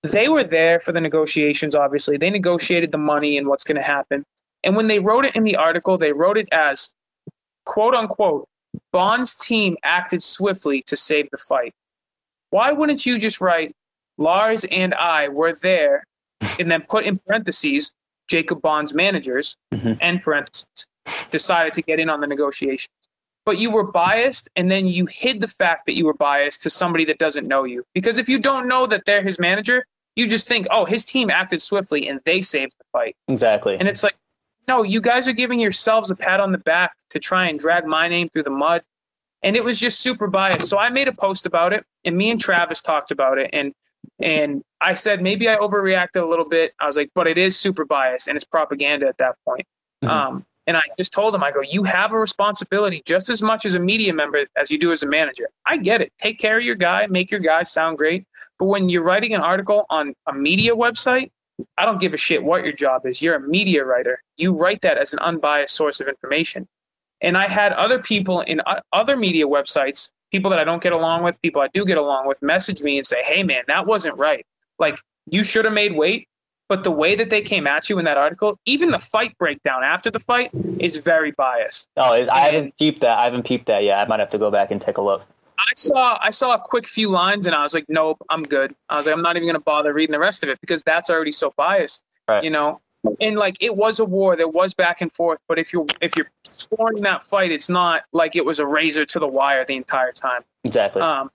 they 0.04 0.30
were 0.30 0.44
there 0.44 0.80
for 0.80 0.92
the 0.92 1.02
negotiations, 1.02 1.74
obviously. 1.74 2.16
They 2.16 2.30
negotiated 2.30 2.92
the 2.92 3.00
money 3.00 3.36
and 3.36 3.48
what's 3.48 3.64
going 3.64 3.78
to 3.78 3.82
happen. 3.82 4.24
And 4.64 4.76
when 4.76 4.88
they 4.88 5.00
wrote 5.00 5.26
it 5.26 5.36
in 5.36 5.46
the 5.46 5.56
article, 5.56 5.98
they 5.98 6.14
wrote 6.14 6.38
it 6.38 6.48
as 6.52 6.94
quote 7.66 7.96
unquote, 7.96 8.48
Bond's 8.92 9.36
team 9.36 9.78
acted 9.82 10.22
swiftly 10.22 10.84
to 10.84 10.96
save 10.96 11.28
the 11.32 11.40
fight. 11.40 11.74
Why 12.52 12.72
wouldn't 12.72 13.04
you 13.04 13.18
just 13.18 13.42
write, 13.42 13.76
Lars 14.20 14.64
and 14.66 14.94
I 14.94 15.30
were 15.30 15.56
there, 15.64 16.04
and 16.60 16.70
then 16.70 16.84
put 16.88 17.06
in 17.06 17.18
parentheses, 17.18 17.96
Jacob 18.28 18.62
Bond's 18.62 18.94
managers, 18.94 19.56
mm-hmm. 19.74 19.94
and 20.02 20.22
parentheses, 20.22 20.88
decided 21.30 21.74
to 21.74 21.82
get 21.82 22.00
in 22.00 22.10
on 22.10 22.22
the 22.22 22.28
negotiations? 22.28 22.90
But 23.46 23.58
you 23.58 23.72
were 23.72 23.84
biased, 23.84 24.50
and 24.56 24.72
then 24.72 24.88
you 24.88 25.06
hid 25.06 25.42
the 25.42 25.48
fact 25.48 25.86
that 25.86 25.96
you 25.96 26.06
were 26.06 26.14
biased 26.14 26.64
to 26.64 26.70
somebody 26.70 27.04
that 27.06 27.18
doesn't 27.18 27.48
know 27.48 27.66
you. 27.66 27.84
Because 27.94 28.18
if 28.18 28.30
you 28.30 28.40
don't 28.40 28.68
know 28.68 28.86
that 28.88 29.04
they're 29.06 29.22
his 29.22 29.38
manager, 29.38 29.86
you 30.16 30.30
just 30.30 30.48
think, 30.48 30.66
oh, 30.72 30.86
his 30.86 31.04
team 31.04 31.30
acted 31.30 31.62
swiftly 31.62 32.08
and 32.08 32.22
they 32.24 32.42
saved 32.42 32.74
the 32.78 32.86
fight. 32.94 33.16
Exactly. 33.28 33.76
And 33.78 33.88
it's 33.90 34.04
like, 34.04 34.16
no, 34.68 34.84
you 34.84 35.02
guys 35.02 35.28
are 35.28 35.34
giving 35.34 35.60
yourselves 35.60 36.10
a 36.10 36.16
pat 36.16 36.40
on 36.40 36.52
the 36.52 36.58
back 36.58 36.94
to 37.10 37.20
try 37.20 37.48
and 37.48 37.60
drag 37.60 37.86
my 37.86 38.08
name 38.08 38.30
through 38.30 38.44
the 38.44 38.50
mud. 38.50 38.82
And 39.42 39.58
it 39.58 39.64
was 39.64 39.78
just 39.78 40.00
super 40.00 40.28
biased. 40.28 40.70
So 40.70 40.78
I 40.78 40.90
made 40.90 41.10
a 41.10 41.14
post 41.14 41.46
about 41.46 41.74
it, 41.74 41.86
and 42.06 42.16
me 42.16 42.32
and 42.32 42.40
Travis 42.40 42.82
talked 42.82 43.12
about 43.12 43.38
it. 43.38 43.50
And 43.52 43.74
and 44.24 44.64
I 44.82 44.96
said 44.96 45.22
maybe 45.22 45.50
I 45.50 45.58
overreacted 45.58 46.22
a 46.22 46.26
little 46.26 46.48
bit. 46.48 46.74
I 46.80 46.88
was 46.88 46.98
like, 46.98 47.12
but 47.14 47.28
it 47.28 47.38
is 47.38 47.58
super 47.58 47.86
biased 47.86 48.28
and 48.28 48.36
it's 48.36 48.46
propaganda 48.46 49.08
at 49.08 49.18
that 49.18 49.36
point. 49.46 49.68
Mm-hmm. 50.04 50.10
Um, 50.10 50.46
and 50.66 50.78
I 50.78 50.82
just 50.98 51.14
told 51.14 51.36
him, 51.36 51.44
I 51.44 51.52
go, 51.52 51.62
you 51.62 51.84
have 51.84 52.14
a 52.14 52.18
responsibility 52.18 53.04
just 53.06 53.30
as 53.30 53.42
much 53.42 53.66
as 53.66 53.76
a 53.76 53.80
media 53.80 54.14
member 54.14 54.46
as 54.56 54.72
you 54.72 54.80
do 54.80 54.94
as 54.94 55.04
a 55.04 55.08
manager. 55.08 55.50
I 55.66 55.76
get 55.76 56.02
it. 56.02 56.14
Take 56.18 56.40
care 56.40 56.58
of 56.58 56.64
your 56.64 56.76
guy, 56.76 57.06
make 57.08 57.32
your 57.32 57.42
guy 57.42 57.64
sound 57.64 57.98
great. 57.98 58.26
But 58.60 58.66
when 58.66 58.88
you're 58.88 59.04
writing 59.04 59.34
an 59.34 59.42
article 59.42 59.86
on 59.90 60.14
a 60.26 60.34
media 60.34 60.74
website, 60.74 61.32
I 61.78 61.86
don't 61.86 62.00
give 62.00 62.14
a 62.14 62.18
shit 62.18 62.44
what 62.44 62.64
your 62.64 62.74
job 62.74 63.06
is. 63.06 63.22
You're 63.22 63.36
a 63.36 63.42
media 63.42 63.84
writer. 63.84 64.24
You 64.38 64.54
write 64.54 64.82
that 64.82 64.98
as 64.98 65.14
an 65.14 65.20
unbiased 65.20 65.76
source 65.76 66.00
of 66.00 66.08
information. 66.08 66.68
And 67.22 67.38
I 67.38 67.48
had 67.48 67.74
other 67.74 68.00
people 68.00 68.42
in 68.42 68.62
other 68.92 69.18
media 69.18 69.48
websites, 69.48 70.12
people 70.34 70.50
that 70.50 70.60
I 70.60 70.66
don't 70.66 70.82
get 70.82 70.92
along 70.92 71.24
with, 71.24 71.42
people 71.42 71.62
I 71.62 71.70
do 71.70 71.86
get 71.86 71.98
along 71.98 72.28
with, 72.28 72.42
message 72.42 72.82
me 72.82 72.98
and 72.98 73.08
say, 73.08 73.24
hey, 73.24 73.44
man, 73.44 73.64
that 73.68 73.86
wasn't 73.86 74.18
right. 74.18 74.46
Like, 74.80 75.00
you 75.30 75.44
should 75.44 75.64
have 75.64 75.74
made 75.74 75.96
weight. 75.96 76.28
But 76.70 76.84
the 76.84 76.92
way 76.92 77.14
that 77.16 77.30
they 77.30 77.42
came 77.42 77.68
at 77.68 77.90
you 77.90 78.00
in 78.00 78.06
that 78.06 78.18
article, 78.18 78.58
even 78.66 78.90
the 78.90 78.98
fight 78.98 79.38
breakdown 79.38 79.84
after 79.84 80.10
the 80.10 80.20
fight 80.20 80.50
is 80.80 80.98
very 80.98 81.32
biased. 81.32 81.88
Oh, 81.98 82.14
I 82.14 82.40
haven't 82.40 82.78
peeped 82.80 83.02
that. 83.02 83.20
I 83.20 83.26
haven't 83.26 83.46
peeped 83.46 83.68
that 83.68 83.84
yet. 83.84 84.00
I 84.00 84.06
might 84.08 84.20
have 84.20 84.30
to 84.30 84.38
go 84.38 84.50
back 84.50 84.72
and 84.72 84.82
take 84.82 84.98
a 84.98 85.02
look. 85.02 85.24
I 85.60 85.72
saw 85.76 86.18
I 86.20 86.32
saw 86.32 86.56
a 86.56 86.60
quick 86.60 86.88
few 86.88 87.10
lines 87.10 87.46
and 87.46 87.56
I 87.56 87.62
was 87.62 87.74
like, 87.74 87.86
nope, 87.90 88.24
I'm 88.30 88.44
good. 88.44 88.74
I 88.90 88.98
was 88.98 89.06
like, 89.06 89.16
I'm 89.16 89.22
not 89.22 89.36
even 89.36 89.48
gonna 89.48 89.60
bother 89.60 89.94
reading 89.94 90.14
the 90.14 90.20
rest 90.20 90.42
of 90.42 90.50
it 90.50 90.60
because 90.62 90.84
that's 90.84 91.10
already 91.10 91.32
so 91.32 91.54
biased. 91.56 92.04
Right. 92.28 92.44
You 92.44 92.50
know? 92.50 92.82
And 93.20 93.36
like 93.36 93.58
it 93.60 93.76
was 93.76 94.00
a 94.00 94.06
war, 94.06 94.36
there 94.36 94.48
was 94.48 94.74
back 94.74 95.02
and 95.02 95.12
forth, 95.12 95.40
but 95.48 95.60
if 95.60 95.74
you're 95.74 95.86
if 96.02 96.16
you're 96.16 96.32
scoring 96.44 97.02
that 97.04 97.24
fight, 97.24 97.52
it's 97.52 97.70
not 97.70 98.04
like 98.14 98.36
it 98.36 98.46
was 98.46 98.60
a 98.60 98.66
razor 98.66 99.06
to 99.06 99.20
the 99.20 99.28
wire 99.28 99.66
the 99.66 99.76
entire 99.76 100.12
time. 100.12 100.42
Exactly. 100.64 101.02
Um 101.02 101.30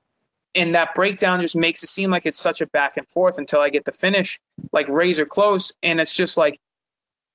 and 0.54 0.74
that 0.74 0.94
breakdown 0.94 1.40
just 1.40 1.54
makes 1.54 1.82
it 1.82 1.88
seem 1.88 2.10
like 2.10 2.24
it's 2.24 2.40
such 2.40 2.60
a 2.60 2.66
back 2.68 2.96
and 2.96 3.08
forth 3.08 3.38
until 3.38 3.60
I 3.60 3.68
get 3.68 3.84
the 3.84 3.92
finish, 3.92 4.40
like 4.72 4.88
razor 4.88 5.26
close, 5.26 5.72
and 5.82 6.00
it's 6.00 6.14
just 6.14 6.36
like 6.36 6.58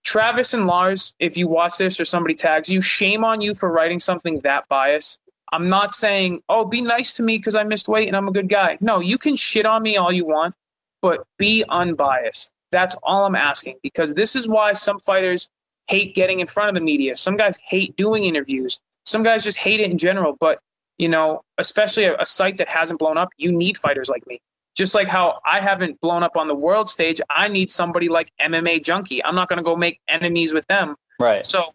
Travis 0.03 0.53
and 0.53 0.67
Lars, 0.67 1.13
if 1.19 1.37
you 1.37 1.47
watch 1.47 1.77
this 1.77 1.99
or 1.99 2.05
somebody 2.05 2.35
tags 2.35 2.67
you, 2.67 2.81
shame 2.81 3.23
on 3.23 3.39
you 3.39 3.55
for 3.55 3.71
writing 3.71 3.99
something 3.99 4.39
that 4.43 4.67
biased 4.67 5.19
I'm 5.53 5.69
not 5.69 5.93
saying, 5.93 6.41
oh, 6.49 6.65
be 6.65 6.81
nice 6.81 7.13
to 7.17 7.23
me 7.23 7.37
because 7.37 7.53
I 7.53 7.63
missed 7.63 7.87
weight 7.87 8.07
and 8.07 8.17
I'm 8.17 8.27
a 8.27 8.31
good 8.31 8.49
guy. 8.49 8.79
No, 8.81 8.99
you 8.99 9.19
can 9.19 9.35
shit 9.35 9.67
on 9.67 9.83
me 9.83 9.97
all 9.97 10.11
you 10.11 10.25
want, 10.25 10.55
but 10.99 11.27
be 11.37 11.63
unbiased. 11.69 12.52
That's 12.73 12.95
all 13.03 13.25
I'm 13.25 13.35
asking 13.35 13.75
because 13.83 14.15
this 14.15 14.35
is 14.35 14.47
why 14.47 14.73
some 14.73 14.99
fighters 14.99 15.49
hate 15.87 16.15
getting 16.15 16.39
in 16.39 16.47
front 16.47 16.69
of 16.69 16.75
the 16.75 16.81
media. 16.81 17.15
Some 17.15 17.37
guys 17.37 17.57
hate 17.57 17.95
doing 17.95 18.23
interviews. 18.23 18.79
Some 19.05 19.21
guys 19.21 19.43
just 19.43 19.57
hate 19.57 19.79
it 19.79 19.91
in 19.91 19.97
general. 19.97 20.35
But, 20.39 20.59
you 20.97 21.07
know, 21.07 21.43
especially 21.59 22.05
a, 22.05 22.17
a 22.17 22.25
site 22.25 22.57
that 22.57 22.67
hasn't 22.67 22.99
blown 22.99 23.17
up, 23.17 23.29
you 23.37 23.51
need 23.51 23.77
fighters 23.77 24.09
like 24.09 24.25
me. 24.27 24.41
Just 24.75 24.95
like 24.95 25.07
how 25.07 25.39
I 25.45 25.59
haven't 25.59 26.01
blown 26.01 26.23
up 26.23 26.35
on 26.35 26.47
the 26.47 26.55
world 26.55 26.89
stage, 26.89 27.21
I 27.29 27.47
need 27.47 27.69
somebody 27.69 28.09
like 28.09 28.31
MMA 28.41 28.83
Junkie. 28.83 29.23
I'm 29.23 29.35
not 29.35 29.47
going 29.47 29.57
to 29.57 29.63
go 29.63 29.75
make 29.75 29.99
enemies 30.07 30.51
with 30.51 30.65
them. 30.65 30.95
Right. 31.19 31.45
So 31.45 31.73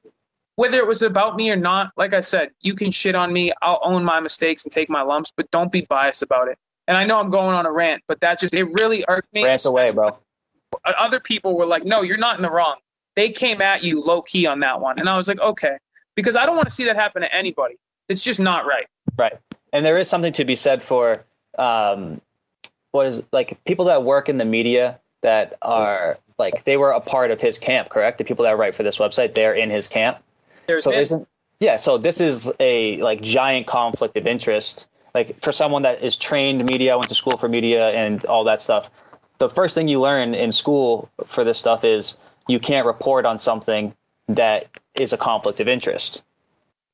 whether 0.56 0.78
it 0.78 0.86
was 0.88 1.02
about 1.02 1.36
me 1.36 1.48
or 1.52 1.56
not, 1.56 1.92
like 1.96 2.12
I 2.12 2.18
said, 2.18 2.50
you 2.60 2.74
can 2.74 2.90
shit 2.90 3.14
on 3.14 3.32
me. 3.32 3.52
I'll 3.62 3.78
own 3.84 4.02
my 4.02 4.18
mistakes 4.18 4.64
and 4.64 4.72
take 4.72 4.90
my 4.90 5.02
lumps, 5.02 5.32
but 5.36 5.48
don't 5.52 5.70
be 5.70 5.82
biased 5.82 6.22
about 6.22 6.48
it. 6.48 6.58
And 6.88 6.96
I 6.96 7.04
know 7.04 7.20
I'm 7.20 7.30
going 7.30 7.54
on 7.54 7.66
a 7.66 7.70
rant, 7.70 8.02
but 8.08 8.20
that 8.22 8.40
just 8.40 8.54
it 8.54 8.64
really 8.64 9.04
irked 9.06 9.32
me. 9.32 9.44
Rant 9.44 9.64
away, 9.66 9.92
bro. 9.92 10.18
Other 10.84 11.20
people 11.20 11.56
were 11.56 11.66
like, 11.66 11.84
"No, 11.84 12.02
you're 12.02 12.16
not 12.16 12.36
in 12.36 12.42
the 12.42 12.50
wrong." 12.50 12.76
They 13.16 13.30
came 13.30 13.60
at 13.60 13.82
you 13.82 14.00
low 14.00 14.22
key 14.22 14.46
on 14.46 14.60
that 14.60 14.80
one, 14.80 14.98
and 14.98 15.08
I 15.08 15.16
was 15.16 15.28
like, 15.28 15.40
"Okay," 15.40 15.78
because 16.14 16.36
I 16.36 16.46
don't 16.46 16.56
want 16.56 16.68
to 16.68 16.74
see 16.74 16.84
that 16.84 16.96
happen 16.96 17.22
to 17.22 17.34
anybody. 17.34 17.76
It's 18.08 18.22
just 18.22 18.40
not 18.40 18.66
right. 18.66 18.86
Right, 19.16 19.36
and 19.72 19.84
there 19.84 19.98
is 19.98 20.08
something 20.08 20.32
to 20.34 20.44
be 20.44 20.54
said 20.54 20.82
for 20.82 21.24
um, 21.58 22.20
what 22.92 23.06
is 23.06 23.22
like 23.32 23.58
people 23.64 23.84
that 23.86 24.04
work 24.04 24.28
in 24.28 24.38
the 24.38 24.44
media 24.44 24.98
that 25.22 25.56
are 25.62 26.18
like 26.38 26.64
they 26.64 26.76
were 26.76 26.92
a 26.92 27.00
part 27.00 27.30
of 27.30 27.40
his 27.40 27.58
camp, 27.58 27.88
correct? 27.88 28.18
The 28.18 28.24
people 28.24 28.44
that 28.44 28.56
write 28.56 28.74
for 28.74 28.82
this 28.82 28.98
website, 28.98 29.34
they're 29.34 29.54
in 29.54 29.70
his 29.70 29.88
camp. 29.88 30.18
There's 30.66 30.84
so 30.84 30.92
isn't 30.92 31.28
yeah. 31.60 31.76
So 31.76 31.98
this 31.98 32.20
is 32.20 32.50
a 32.60 32.98
like 32.98 33.20
giant 33.20 33.66
conflict 33.66 34.16
of 34.16 34.26
interest. 34.26 34.88
Like 35.14 35.40
for 35.42 35.52
someone 35.52 35.82
that 35.82 36.02
is 36.02 36.16
trained 36.16 36.64
media, 36.66 36.96
went 36.96 37.08
to 37.08 37.14
school 37.14 37.36
for 37.36 37.48
media 37.48 37.88
and 37.90 38.24
all 38.26 38.44
that 38.44 38.60
stuff. 38.60 38.90
The 39.38 39.48
first 39.48 39.74
thing 39.74 39.88
you 39.88 40.00
learn 40.00 40.34
in 40.34 40.52
school 40.52 41.08
for 41.24 41.44
this 41.44 41.58
stuff 41.58 41.84
is 41.84 42.16
you 42.48 42.58
can't 42.58 42.86
report 42.86 43.24
on 43.24 43.38
something 43.38 43.94
that 44.28 44.66
is 44.94 45.12
a 45.12 45.16
conflict 45.16 45.60
of 45.60 45.68
interest. 45.68 46.24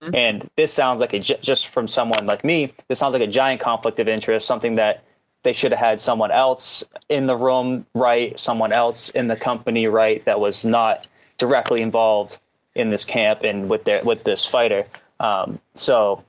Mm-hmm. 0.02 0.14
And 0.14 0.50
this 0.56 0.72
sounds 0.72 1.00
like 1.00 1.14
a 1.14 1.18
just 1.18 1.68
from 1.68 1.88
someone 1.88 2.26
like 2.26 2.44
me. 2.44 2.72
This 2.88 2.98
sounds 2.98 3.14
like 3.14 3.22
a 3.22 3.26
giant 3.26 3.60
conflict 3.60 3.98
of 4.00 4.08
interest. 4.08 4.46
Something 4.46 4.74
that 4.74 5.02
they 5.42 5.52
should 5.52 5.72
have 5.72 5.80
had 5.80 6.00
someone 6.00 6.30
else 6.30 6.84
in 7.08 7.26
the 7.26 7.36
room, 7.36 7.86
right? 7.94 8.38
Someone 8.38 8.72
else 8.72 9.08
in 9.10 9.28
the 9.28 9.36
company, 9.36 9.86
right? 9.86 10.24
That 10.24 10.40
was 10.40 10.64
not 10.64 11.06
directly 11.38 11.80
involved 11.80 12.38
in 12.74 12.90
this 12.90 13.04
camp 13.04 13.42
and 13.42 13.70
with 13.70 13.84
their 13.84 14.02
with 14.04 14.24
this 14.24 14.44
fighter. 14.44 14.84
Um, 15.20 15.60
so 15.74 16.22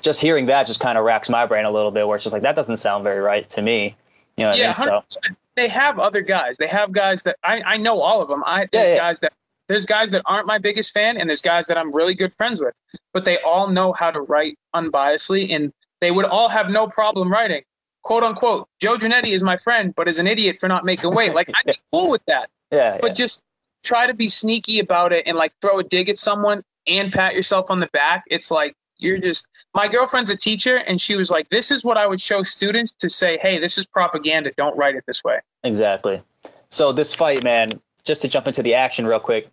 just 0.00 0.20
hearing 0.20 0.46
that 0.46 0.66
just 0.66 0.80
kind 0.80 0.96
of 0.96 1.04
racks 1.04 1.28
my 1.28 1.44
brain 1.44 1.64
a 1.64 1.70
little 1.70 1.90
bit, 1.90 2.06
where 2.06 2.16
it's 2.16 2.24
just 2.24 2.32
like 2.32 2.42
that 2.42 2.56
doesn't 2.56 2.78
sound 2.78 3.04
very 3.04 3.20
right 3.20 3.48
to 3.50 3.62
me. 3.62 3.96
You 4.36 4.44
know, 4.44 4.54
yeah, 4.54 4.72
I 4.76 4.86
mean? 4.86 5.02
so, 5.08 5.20
they 5.56 5.68
have 5.68 5.98
other 5.98 6.20
guys. 6.20 6.56
They 6.58 6.66
have 6.66 6.92
guys 6.92 7.22
that 7.22 7.36
I, 7.44 7.62
I 7.62 7.76
know 7.76 8.00
all 8.00 8.22
of 8.22 8.28
them. 8.28 8.42
I 8.44 8.68
there's 8.72 8.88
yeah, 8.88 8.94
yeah. 8.94 9.00
guys 9.00 9.20
that 9.20 9.32
there's 9.68 9.86
guys 9.86 10.10
that 10.10 10.22
aren't 10.26 10.46
my 10.46 10.58
biggest 10.58 10.92
fan, 10.92 11.16
and 11.16 11.28
there's 11.28 11.42
guys 11.42 11.66
that 11.66 11.78
I'm 11.78 11.92
really 11.92 12.14
good 12.14 12.34
friends 12.34 12.60
with. 12.60 12.74
But 13.12 13.24
they 13.24 13.38
all 13.38 13.68
know 13.68 13.92
how 13.92 14.10
to 14.10 14.20
write 14.20 14.58
unbiasedly, 14.74 15.54
and 15.54 15.72
they 16.00 16.10
would 16.10 16.24
all 16.24 16.48
have 16.48 16.68
no 16.70 16.86
problem 16.86 17.30
writing. 17.30 17.62
"quote 18.02 18.24
unquote." 18.24 18.68
Joe 18.80 18.96
Giannetti 18.96 19.32
is 19.32 19.42
my 19.42 19.56
friend, 19.56 19.94
but 19.94 20.08
is 20.08 20.18
an 20.18 20.26
idiot 20.26 20.58
for 20.58 20.68
not 20.68 20.84
making 20.84 21.14
weight. 21.14 21.34
Like 21.34 21.48
I'd 21.48 21.66
be 21.66 21.78
cool 21.92 22.10
with 22.10 22.24
that. 22.26 22.50
Yeah. 22.70 22.98
But 23.00 23.08
yeah. 23.08 23.14
just 23.14 23.42
try 23.84 24.06
to 24.06 24.14
be 24.14 24.28
sneaky 24.28 24.78
about 24.78 25.12
it 25.12 25.26
and 25.26 25.36
like 25.36 25.52
throw 25.60 25.78
a 25.78 25.84
dig 25.84 26.08
at 26.08 26.18
someone 26.18 26.62
and 26.86 27.12
pat 27.12 27.34
yourself 27.34 27.70
on 27.70 27.80
the 27.80 27.88
back. 27.92 28.24
It's 28.28 28.50
like 28.50 28.74
you're 29.02 29.18
just 29.18 29.48
my 29.74 29.88
girlfriend's 29.88 30.30
a 30.30 30.36
teacher 30.36 30.76
and 30.76 31.00
she 31.00 31.16
was 31.16 31.30
like, 31.30 31.48
This 31.50 31.70
is 31.70 31.84
what 31.84 31.96
I 31.96 32.06
would 32.06 32.20
show 32.20 32.42
students 32.42 32.92
to 32.92 33.08
say, 33.08 33.38
Hey, 33.38 33.58
this 33.58 33.78
is 33.78 33.86
propaganda. 33.86 34.52
Don't 34.56 34.76
write 34.76 34.94
it 34.94 35.04
this 35.06 35.22
way. 35.24 35.40
Exactly. 35.64 36.22
So 36.70 36.92
this 36.92 37.14
fight, 37.14 37.44
man, 37.44 37.70
just 38.04 38.22
to 38.22 38.28
jump 38.28 38.46
into 38.46 38.62
the 38.62 38.74
action 38.74 39.06
real 39.06 39.20
quick. 39.20 39.48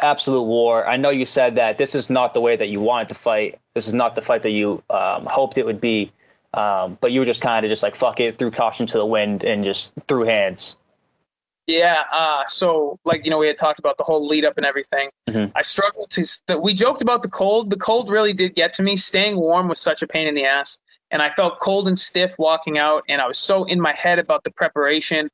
Absolute 0.00 0.42
war. 0.42 0.86
I 0.86 0.96
know 0.96 1.10
you 1.10 1.24
said 1.24 1.54
that 1.56 1.78
this 1.78 1.94
is 1.94 2.10
not 2.10 2.34
the 2.34 2.40
way 2.40 2.56
that 2.56 2.68
you 2.68 2.80
wanted 2.80 3.08
to 3.08 3.14
fight. 3.14 3.58
This 3.74 3.88
is 3.88 3.94
not 3.94 4.14
the 4.14 4.20
fight 4.20 4.42
that 4.42 4.50
you 4.50 4.82
um, 4.90 5.24
hoped 5.24 5.56
it 5.56 5.64
would 5.64 5.80
be. 5.80 6.12
Um, 6.52 6.98
but 7.00 7.12
you 7.12 7.20
were 7.20 7.26
just 7.26 7.40
kind 7.40 7.64
of 7.64 7.70
just 7.70 7.82
like 7.82 7.94
fuck 7.94 8.20
it, 8.20 8.38
threw 8.38 8.50
caution 8.50 8.86
to 8.86 8.98
the 8.98 9.06
wind 9.06 9.44
and 9.44 9.64
just 9.64 9.94
threw 10.08 10.24
hands. 10.24 10.76
Yeah. 11.66 12.04
Uh, 12.12 12.44
so 12.46 12.98
like 13.04 13.24
you 13.24 13.30
know 13.30 13.38
we 13.38 13.46
had 13.46 13.58
talked 13.58 13.78
about 13.78 13.98
the 13.98 14.04
whole 14.04 14.26
lead 14.26 14.44
up 14.44 14.56
and 14.56 14.64
everything. 14.66 15.10
Mhm. 15.28 15.52
I 15.54 15.62
struggled 15.62 16.10
to. 16.10 16.24
The, 16.46 16.60
we 16.60 16.74
joked 16.74 17.02
about 17.02 17.22
the 17.22 17.28
cold. 17.28 17.70
The 17.70 17.76
cold 17.76 18.08
really 18.10 18.32
did 18.32 18.54
get 18.54 18.72
to 18.74 18.82
me. 18.82 18.96
Staying 18.96 19.36
warm 19.36 19.68
was 19.68 19.80
such 19.80 20.02
a 20.02 20.06
pain 20.06 20.28
in 20.28 20.34
the 20.34 20.44
ass, 20.44 20.78
and 21.10 21.22
I 21.22 21.30
felt 21.34 21.58
cold 21.58 21.88
and 21.88 21.98
stiff 21.98 22.34
walking 22.38 22.78
out. 22.78 23.02
And 23.08 23.20
I 23.20 23.26
was 23.26 23.38
so 23.38 23.64
in 23.64 23.80
my 23.80 23.92
head 23.92 24.18
about 24.18 24.44
the 24.44 24.50
preparation. 24.52 25.28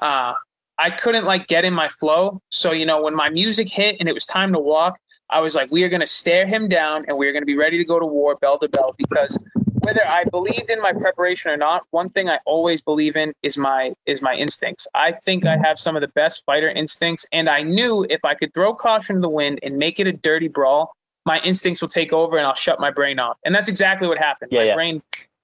Uh, 0.00 0.34
I 0.78 0.90
couldn't 0.90 1.24
like 1.24 1.46
get 1.48 1.64
in 1.64 1.72
my 1.72 1.88
flow. 1.88 2.40
So 2.50 2.72
you 2.72 2.86
know 2.86 3.02
when 3.02 3.14
my 3.14 3.28
music 3.30 3.68
hit 3.68 3.96
and 3.98 4.08
it 4.08 4.12
was 4.12 4.26
time 4.26 4.52
to 4.52 4.60
walk, 4.60 4.98
I 5.30 5.40
was 5.40 5.54
like, 5.54 5.70
we 5.72 5.82
are 5.84 5.88
going 5.88 6.00
to 6.00 6.06
stare 6.06 6.46
him 6.46 6.68
down 6.68 7.04
and 7.08 7.16
we 7.16 7.26
are 7.26 7.32
going 7.32 7.42
to 7.42 7.46
be 7.46 7.56
ready 7.56 7.78
to 7.78 7.84
go 7.84 7.98
to 7.98 8.06
war 8.06 8.36
bell 8.36 8.58
to 8.60 8.68
bell 8.68 8.94
because 8.96 9.36
whether 9.80 10.06
I 10.06 10.24
believed 10.24 10.70
in 10.70 10.80
my 10.80 10.92
preparation 10.92 11.50
or 11.50 11.56
not, 11.56 11.84
one 11.90 12.10
thing 12.10 12.28
I 12.28 12.38
always 12.44 12.80
believe 12.80 13.16
in 13.16 13.32
is 13.42 13.56
my 13.56 13.92
is 14.06 14.22
my 14.22 14.34
instincts. 14.34 14.86
I 14.94 15.12
think 15.24 15.46
I 15.46 15.56
have 15.56 15.78
some 15.78 15.96
of 15.96 16.02
the 16.02 16.08
best 16.08 16.44
fighter 16.46 16.68
instincts, 16.68 17.26
and 17.32 17.48
I 17.48 17.62
knew 17.62 18.06
if 18.08 18.24
I 18.24 18.34
could 18.34 18.54
throw 18.54 18.74
caution 18.74 19.16
to 19.16 19.20
the 19.20 19.28
wind 19.28 19.60
and 19.62 19.76
make 19.76 20.00
it 20.00 20.06
a 20.06 20.12
dirty 20.12 20.48
brawl, 20.48 20.94
my 21.24 21.40
instincts 21.40 21.80
will 21.80 21.88
take 21.88 22.12
over 22.12 22.38
and 22.38 22.46
I'll 22.46 22.54
shut 22.54 22.80
my 22.80 22.90
brain 22.90 23.18
off. 23.18 23.36
And 23.44 23.54
that's 23.54 23.68
exactly 23.68 24.08
what 24.08 24.18
happened. 24.18 24.52
Yeah, 24.52 24.60
my 24.60 24.64
yeah. 24.66 24.74
brain 24.74 25.02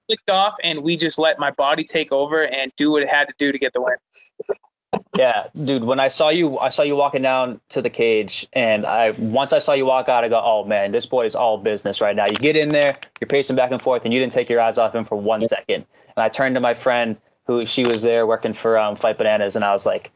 clicked 0.08 0.30
off, 0.30 0.56
and 0.62 0.82
we 0.82 0.96
just 0.96 1.18
let 1.18 1.38
my 1.38 1.50
body 1.50 1.84
take 1.84 2.12
over 2.12 2.46
and 2.46 2.72
do 2.76 2.90
what 2.90 3.02
it 3.02 3.08
had 3.08 3.28
to 3.28 3.34
do 3.38 3.52
to 3.52 3.58
get 3.58 3.72
the 3.72 3.82
win. 3.82 3.96
Yeah, 5.16 5.48
dude. 5.66 5.84
When 5.84 6.00
I 6.00 6.08
saw 6.08 6.30
you, 6.30 6.58
I 6.58 6.70
saw 6.70 6.82
you 6.82 6.96
walking 6.96 7.22
down 7.22 7.60
to 7.68 7.82
the 7.82 7.90
cage, 7.90 8.46
and 8.54 8.86
I 8.86 9.10
once 9.12 9.52
I 9.52 9.58
saw 9.58 9.72
you 9.74 9.84
walk 9.84 10.08
out, 10.08 10.24
I 10.24 10.28
go, 10.28 10.40
"Oh 10.42 10.64
man, 10.64 10.90
this 10.90 11.04
boy 11.04 11.26
is 11.26 11.34
all 11.34 11.58
business 11.58 12.00
right 12.00 12.16
now." 12.16 12.24
You 12.24 12.36
get 12.36 12.56
in 12.56 12.70
there, 12.70 12.96
you're 13.20 13.28
pacing 13.28 13.56
back 13.56 13.70
and 13.70 13.80
forth, 13.80 14.04
and 14.04 14.14
you 14.14 14.20
didn't 14.20 14.32
take 14.32 14.48
your 14.48 14.60
eyes 14.60 14.78
off 14.78 14.94
him 14.94 15.04
for 15.04 15.16
one 15.16 15.46
second. 15.46 15.84
And 16.16 16.24
I 16.24 16.28
turned 16.28 16.54
to 16.54 16.60
my 16.60 16.72
friend, 16.72 17.16
who 17.46 17.66
she 17.66 17.84
was 17.84 18.02
there 18.02 18.26
working 18.26 18.52
for 18.54 18.78
um, 18.78 18.96
Fight 18.96 19.18
Bananas, 19.18 19.54
and 19.54 19.64
I 19.64 19.72
was 19.72 19.84
like, 19.84 20.12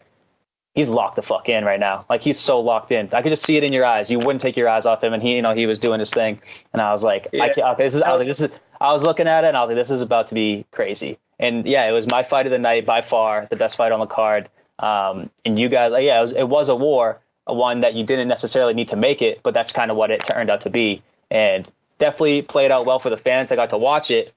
"He's 0.74 0.88
locked 0.88 1.16
the 1.16 1.22
fuck 1.22 1.48
in 1.48 1.64
right 1.64 1.80
now. 1.80 2.06
Like 2.08 2.22
he's 2.22 2.38
so 2.38 2.58
locked 2.58 2.90
in. 2.90 3.08
I 3.12 3.20
could 3.20 3.30
just 3.30 3.44
see 3.44 3.58
it 3.58 3.64
in 3.64 3.74
your 3.74 3.84
eyes. 3.84 4.10
You 4.10 4.18
wouldn't 4.18 4.40
take 4.40 4.56
your 4.56 4.68
eyes 4.68 4.86
off 4.86 5.04
him, 5.04 5.12
and 5.12 5.22
he, 5.22 5.36
you 5.36 5.42
know, 5.42 5.54
he 5.54 5.66
was 5.66 5.78
doing 5.78 6.00
his 6.00 6.10
thing." 6.10 6.40
And 6.72 6.80
I 6.80 6.92
was 6.92 7.04
like, 7.04 7.28
I 7.34 7.50
can't, 7.50 7.68
okay, 7.74 7.84
"This 7.84 7.94
is." 7.94 8.02
I 8.02 8.12
was 8.12 8.20
like, 8.20 8.28
"This 8.28 8.40
is." 8.40 8.50
I 8.80 8.92
was 8.92 9.02
looking 9.02 9.28
at 9.28 9.44
it, 9.44 9.48
and 9.48 9.56
I 9.56 9.60
was 9.60 9.68
like, 9.68 9.76
"This 9.76 9.90
is 9.90 10.00
about 10.00 10.26
to 10.28 10.34
be 10.34 10.64
crazy." 10.70 11.18
And 11.38 11.66
yeah, 11.66 11.86
it 11.86 11.92
was 11.92 12.06
my 12.06 12.22
fight 12.22 12.46
of 12.46 12.52
the 12.52 12.58
night 12.58 12.86
by 12.86 13.02
far, 13.02 13.46
the 13.50 13.56
best 13.56 13.76
fight 13.76 13.92
on 13.92 14.00
the 14.00 14.06
card. 14.06 14.48
Um, 14.78 15.30
and 15.44 15.58
you 15.58 15.68
guys, 15.68 15.92
yeah, 16.02 16.18
it 16.18 16.22
was, 16.22 16.32
it 16.32 16.48
was 16.48 16.68
a 16.68 16.76
war, 16.76 17.18
a 17.46 17.54
one 17.54 17.80
that 17.80 17.94
you 17.94 18.04
didn't 18.04 18.28
necessarily 18.28 18.74
need 18.74 18.88
to 18.88 18.96
make 18.96 19.22
it, 19.22 19.40
but 19.42 19.54
that's 19.54 19.72
kind 19.72 19.90
of 19.90 19.96
what 19.96 20.10
it 20.10 20.24
turned 20.24 20.50
out 20.50 20.60
to 20.62 20.70
be. 20.70 21.02
And 21.30 21.70
definitely 21.98 22.42
played 22.42 22.70
out 22.70 22.86
well 22.86 22.98
for 22.98 23.10
the 23.10 23.16
fans 23.16 23.48
that 23.48 23.56
got 23.56 23.70
to 23.70 23.78
watch 23.78 24.10
it. 24.10 24.34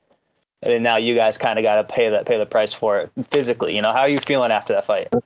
And 0.62 0.84
now 0.84 0.98
you 0.98 1.16
guys 1.16 1.38
kind 1.38 1.58
of 1.58 1.64
got 1.64 1.76
to 1.76 1.84
pay 1.84 2.10
the 2.10 2.24
pay 2.26 2.38
the 2.38 2.46
price 2.46 2.74
for 2.74 3.00
it 3.00 3.12
physically. 3.32 3.76
You 3.76 3.82
know, 3.82 3.94
how 3.94 4.02
are 4.02 4.10
you 4.10 4.18
feeling 4.18 4.52
after 4.52 4.74
that 4.74 4.86
fight? 4.86 5.08
Uh, 5.14 5.20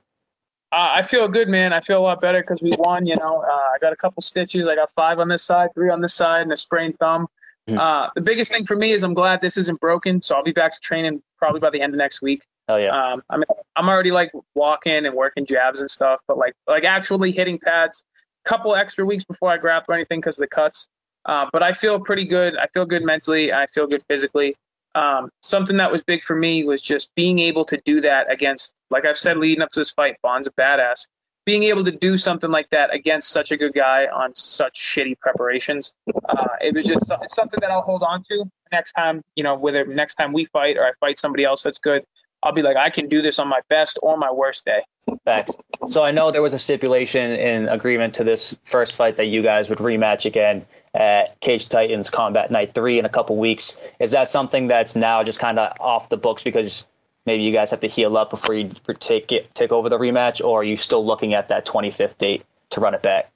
I 0.72 1.02
feel 1.02 1.28
good, 1.28 1.48
man. 1.48 1.72
I 1.72 1.80
feel 1.80 1.98
a 1.98 2.02
lot 2.02 2.20
better 2.20 2.40
because 2.40 2.62
we 2.62 2.72
won. 2.78 3.06
You 3.06 3.16
know, 3.16 3.42
uh, 3.42 3.46
I 3.74 3.78
got 3.80 3.92
a 3.92 3.96
couple 3.96 4.22
stitches. 4.22 4.68
I 4.68 4.74
got 4.76 4.90
five 4.90 5.18
on 5.18 5.28
this 5.28 5.42
side, 5.42 5.70
three 5.74 5.90
on 5.90 6.00
this 6.00 6.14
side, 6.14 6.42
and 6.42 6.52
a 6.52 6.56
sprained 6.56 6.98
thumb. 6.98 7.28
Mhm. 7.68 7.78
Uh, 7.78 8.10
the 8.14 8.20
biggest 8.20 8.52
thing 8.52 8.66
for 8.66 8.76
me 8.76 8.92
is 8.92 9.02
I'm 9.02 9.14
glad 9.14 9.40
this 9.40 9.56
isn't 9.56 9.80
broken, 9.80 10.20
so 10.20 10.34
I'll 10.36 10.42
be 10.42 10.52
back 10.52 10.74
to 10.74 10.80
training 10.80 11.22
probably 11.38 11.60
by 11.60 11.70
the 11.70 11.80
end 11.80 11.94
of 11.94 11.98
next 11.98 12.22
week. 12.22 12.44
Hell 12.68 12.80
yeah, 12.80 13.12
Um, 13.12 13.22
I 13.28 13.36
mean, 13.36 13.44
I'm 13.76 13.88
already 13.88 14.10
like 14.10 14.32
walking 14.54 15.04
and 15.04 15.14
working 15.14 15.44
jabs 15.44 15.80
and 15.80 15.90
stuff, 15.90 16.20
but 16.26 16.38
like 16.38 16.54
like 16.66 16.84
actually 16.84 17.30
hitting 17.30 17.58
pads, 17.58 18.04
a 18.44 18.48
couple 18.48 18.74
extra 18.74 19.04
weeks 19.04 19.24
before 19.24 19.50
I 19.50 19.58
grapple 19.58 19.92
or 19.92 19.96
anything 19.96 20.20
because 20.20 20.38
of 20.38 20.42
the 20.42 20.48
cuts. 20.48 20.88
Uh, 21.26 21.46
but 21.52 21.62
I 21.62 21.72
feel 21.72 22.00
pretty 22.00 22.24
good. 22.24 22.56
I 22.56 22.66
feel 22.68 22.86
good 22.86 23.02
mentally. 23.02 23.52
I 23.52 23.66
feel 23.66 23.86
good 23.86 24.02
physically. 24.08 24.56
Um, 24.94 25.30
something 25.42 25.76
that 25.78 25.90
was 25.90 26.02
big 26.02 26.22
for 26.22 26.36
me 26.36 26.64
was 26.64 26.80
just 26.80 27.10
being 27.14 27.38
able 27.38 27.64
to 27.64 27.78
do 27.84 28.00
that 28.00 28.30
against, 28.30 28.74
like 28.90 29.04
I've 29.04 29.18
said 29.18 29.38
leading 29.38 29.62
up 29.62 29.70
to 29.72 29.80
this 29.80 29.90
fight, 29.90 30.16
Bond's 30.22 30.48
a 30.48 30.52
badass. 30.52 31.06
Being 31.46 31.64
able 31.64 31.84
to 31.84 31.90
do 31.90 32.16
something 32.16 32.50
like 32.50 32.70
that 32.70 32.94
against 32.94 33.28
such 33.30 33.52
a 33.52 33.56
good 33.56 33.74
guy 33.74 34.06
on 34.06 34.34
such 34.34 34.80
shitty 34.80 35.18
preparations, 35.18 35.92
uh, 36.28 36.46
it 36.62 36.74
was 36.74 36.86
just 36.86 37.06
something 37.34 37.58
that 37.60 37.70
I'll 37.70 37.82
hold 37.82 38.02
on 38.02 38.22
to 38.30 38.44
next 38.72 38.92
time. 38.92 39.20
You 39.36 39.44
know, 39.44 39.54
whether 39.54 39.84
next 39.84 40.14
time 40.14 40.32
we 40.32 40.46
fight 40.46 40.78
or 40.78 40.84
I 40.84 40.92
fight 41.00 41.18
somebody 41.18 41.44
else 41.44 41.62
that's 41.62 41.78
good, 41.78 42.04
I'll 42.44 42.52
be 42.52 42.62
like, 42.62 42.76
I 42.76 42.90
can 42.90 43.08
do 43.08 43.22
this 43.22 43.38
on 43.38 43.48
my 43.48 43.60
best 43.70 43.98
or 44.02 44.18
my 44.18 44.30
worst 44.30 44.66
day. 44.66 44.82
facts. 45.24 45.52
So 45.88 46.04
I 46.04 46.10
know 46.10 46.30
there 46.30 46.42
was 46.42 46.52
a 46.52 46.58
stipulation 46.58 47.32
in 47.32 47.68
agreement 47.68 48.14
to 48.16 48.24
this 48.24 48.56
first 48.64 48.94
fight 48.94 49.16
that 49.16 49.26
you 49.26 49.42
guys 49.42 49.70
would 49.70 49.78
rematch 49.78 50.26
again 50.26 50.66
at 50.92 51.40
Cage 51.40 51.68
Titans 51.68 52.10
Combat 52.10 52.50
Night 52.50 52.74
Three 52.74 52.98
in 52.98 53.06
a 53.06 53.08
couple 53.08 53.36
weeks. 53.38 53.78
Is 53.98 54.12
that 54.12 54.28
something 54.28 54.68
that's 54.68 54.94
now 54.94 55.22
just 55.22 55.38
kind 55.38 55.58
of 55.58 55.72
off 55.80 56.10
the 56.10 56.18
books 56.18 56.44
because 56.44 56.86
maybe 57.24 57.42
you 57.42 57.52
guys 57.52 57.70
have 57.70 57.80
to 57.80 57.88
heal 57.88 58.16
up 58.16 58.28
before 58.28 58.54
you 58.54 58.70
take 59.00 59.32
it 59.32 59.54
take 59.54 59.72
over 59.72 59.88
the 59.88 59.98
rematch, 59.98 60.44
or 60.44 60.60
are 60.60 60.64
you 60.64 60.76
still 60.76 61.04
looking 61.04 61.32
at 61.32 61.48
that 61.48 61.66
25th 61.66 62.18
date 62.18 62.44
to 62.70 62.80
run 62.80 62.94
it 62.94 63.02
back? 63.02 63.30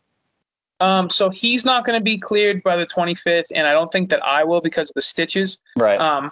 Um, 0.80 1.10
so 1.10 1.30
he's 1.30 1.64
not 1.64 1.84
going 1.84 1.98
to 1.98 2.04
be 2.04 2.18
cleared 2.18 2.62
by 2.62 2.76
the 2.76 2.86
25th, 2.86 3.46
and 3.54 3.66
I 3.66 3.72
don't 3.72 3.90
think 3.90 4.10
that 4.10 4.24
I 4.24 4.44
will 4.44 4.60
because 4.60 4.90
of 4.90 4.94
the 4.94 5.02
stitches. 5.02 5.58
Right. 5.76 5.98
Um, 5.98 6.30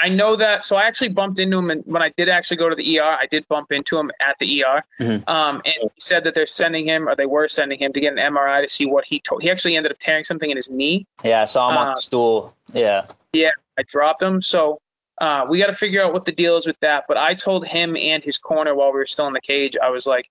I 0.00 0.08
know 0.08 0.36
that. 0.36 0.64
So 0.64 0.76
I 0.76 0.84
actually 0.84 1.08
bumped 1.10 1.38
into 1.38 1.58
him, 1.58 1.70
and 1.70 1.82
when 1.86 2.02
I 2.02 2.10
did 2.16 2.28
actually 2.28 2.56
go 2.56 2.68
to 2.68 2.74
the 2.74 2.98
ER, 2.98 3.02
I 3.20 3.26
did 3.30 3.46
bump 3.48 3.72
into 3.72 3.98
him 3.98 4.10
at 4.26 4.36
the 4.38 4.62
ER. 4.62 4.82
Mhm. 5.00 5.28
Um, 5.28 5.56
and 5.64 5.74
he 5.80 5.88
said 6.00 6.24
that 6.24 6.34
they're 6.34 6.46
sending 6.46 6.86
him, 6.86 7.08
or 7.08 7.14
they 7.16 7.26
were 7.26 7.48
sending 7.48 7.78
him, 7.78 7.92
to 7.92 8.00
get 8.00 8.12
an 8.12 8.18
MRI 8.18 8.62
to 8.62 8.68
see 8.68 8.86
what 8.86 9.04
he 9.04 9.20
told. 9.20 9.42
He 9.42 9.50
actually 9.50 9.76
ended 9.76 9.92
up 9.92 9.98
tearing 10.00 10.24
something 10.24 10.50
in 10.50 10.56
his 10.56 10.70
knee. 10.70 11.06
yeah, 11.22 11.42
I 11.42 11.44
saw 11.44 11.70
him 11.70 11.76
on 11.78 11.88
uh, 11.88 11.94
the 11.94 12.00
stool. 12.00 12.54
Yeah. 12.72 13.06
Yeah. 13.32 13.50
I 13.78 13.82
dropped 13.82 14.22
him. 14.22 14.40
So 14.40 14.80
uh, 15.20 15.46
we 15.48 15.58
got 15.58 15.66
to 15.66 15.74
figure 15.74 16.02
out 16.02 16.12
what 16.12 16.24
the 16.24 16.32
deal 16.32 16.56
is 16.56 16.66
with 16.66 16.78
that. 16.80 17.04
But 17.08 17.16
I 17.16 17.34
told 17.34 17.66
him 17.66 17.96
and 17.96 18.22
his 18.22 18.38
corner 18.38 18.74
while 18.74 18.92
we 18.92 18.98
were 18.98 19.06
still 19.06 19.26
in 19.26 19.32
the 19.32 19.40
cage, 19.40 19.76
I 19.82 19.90
was 19.90 20.06
like, 20.06 20.30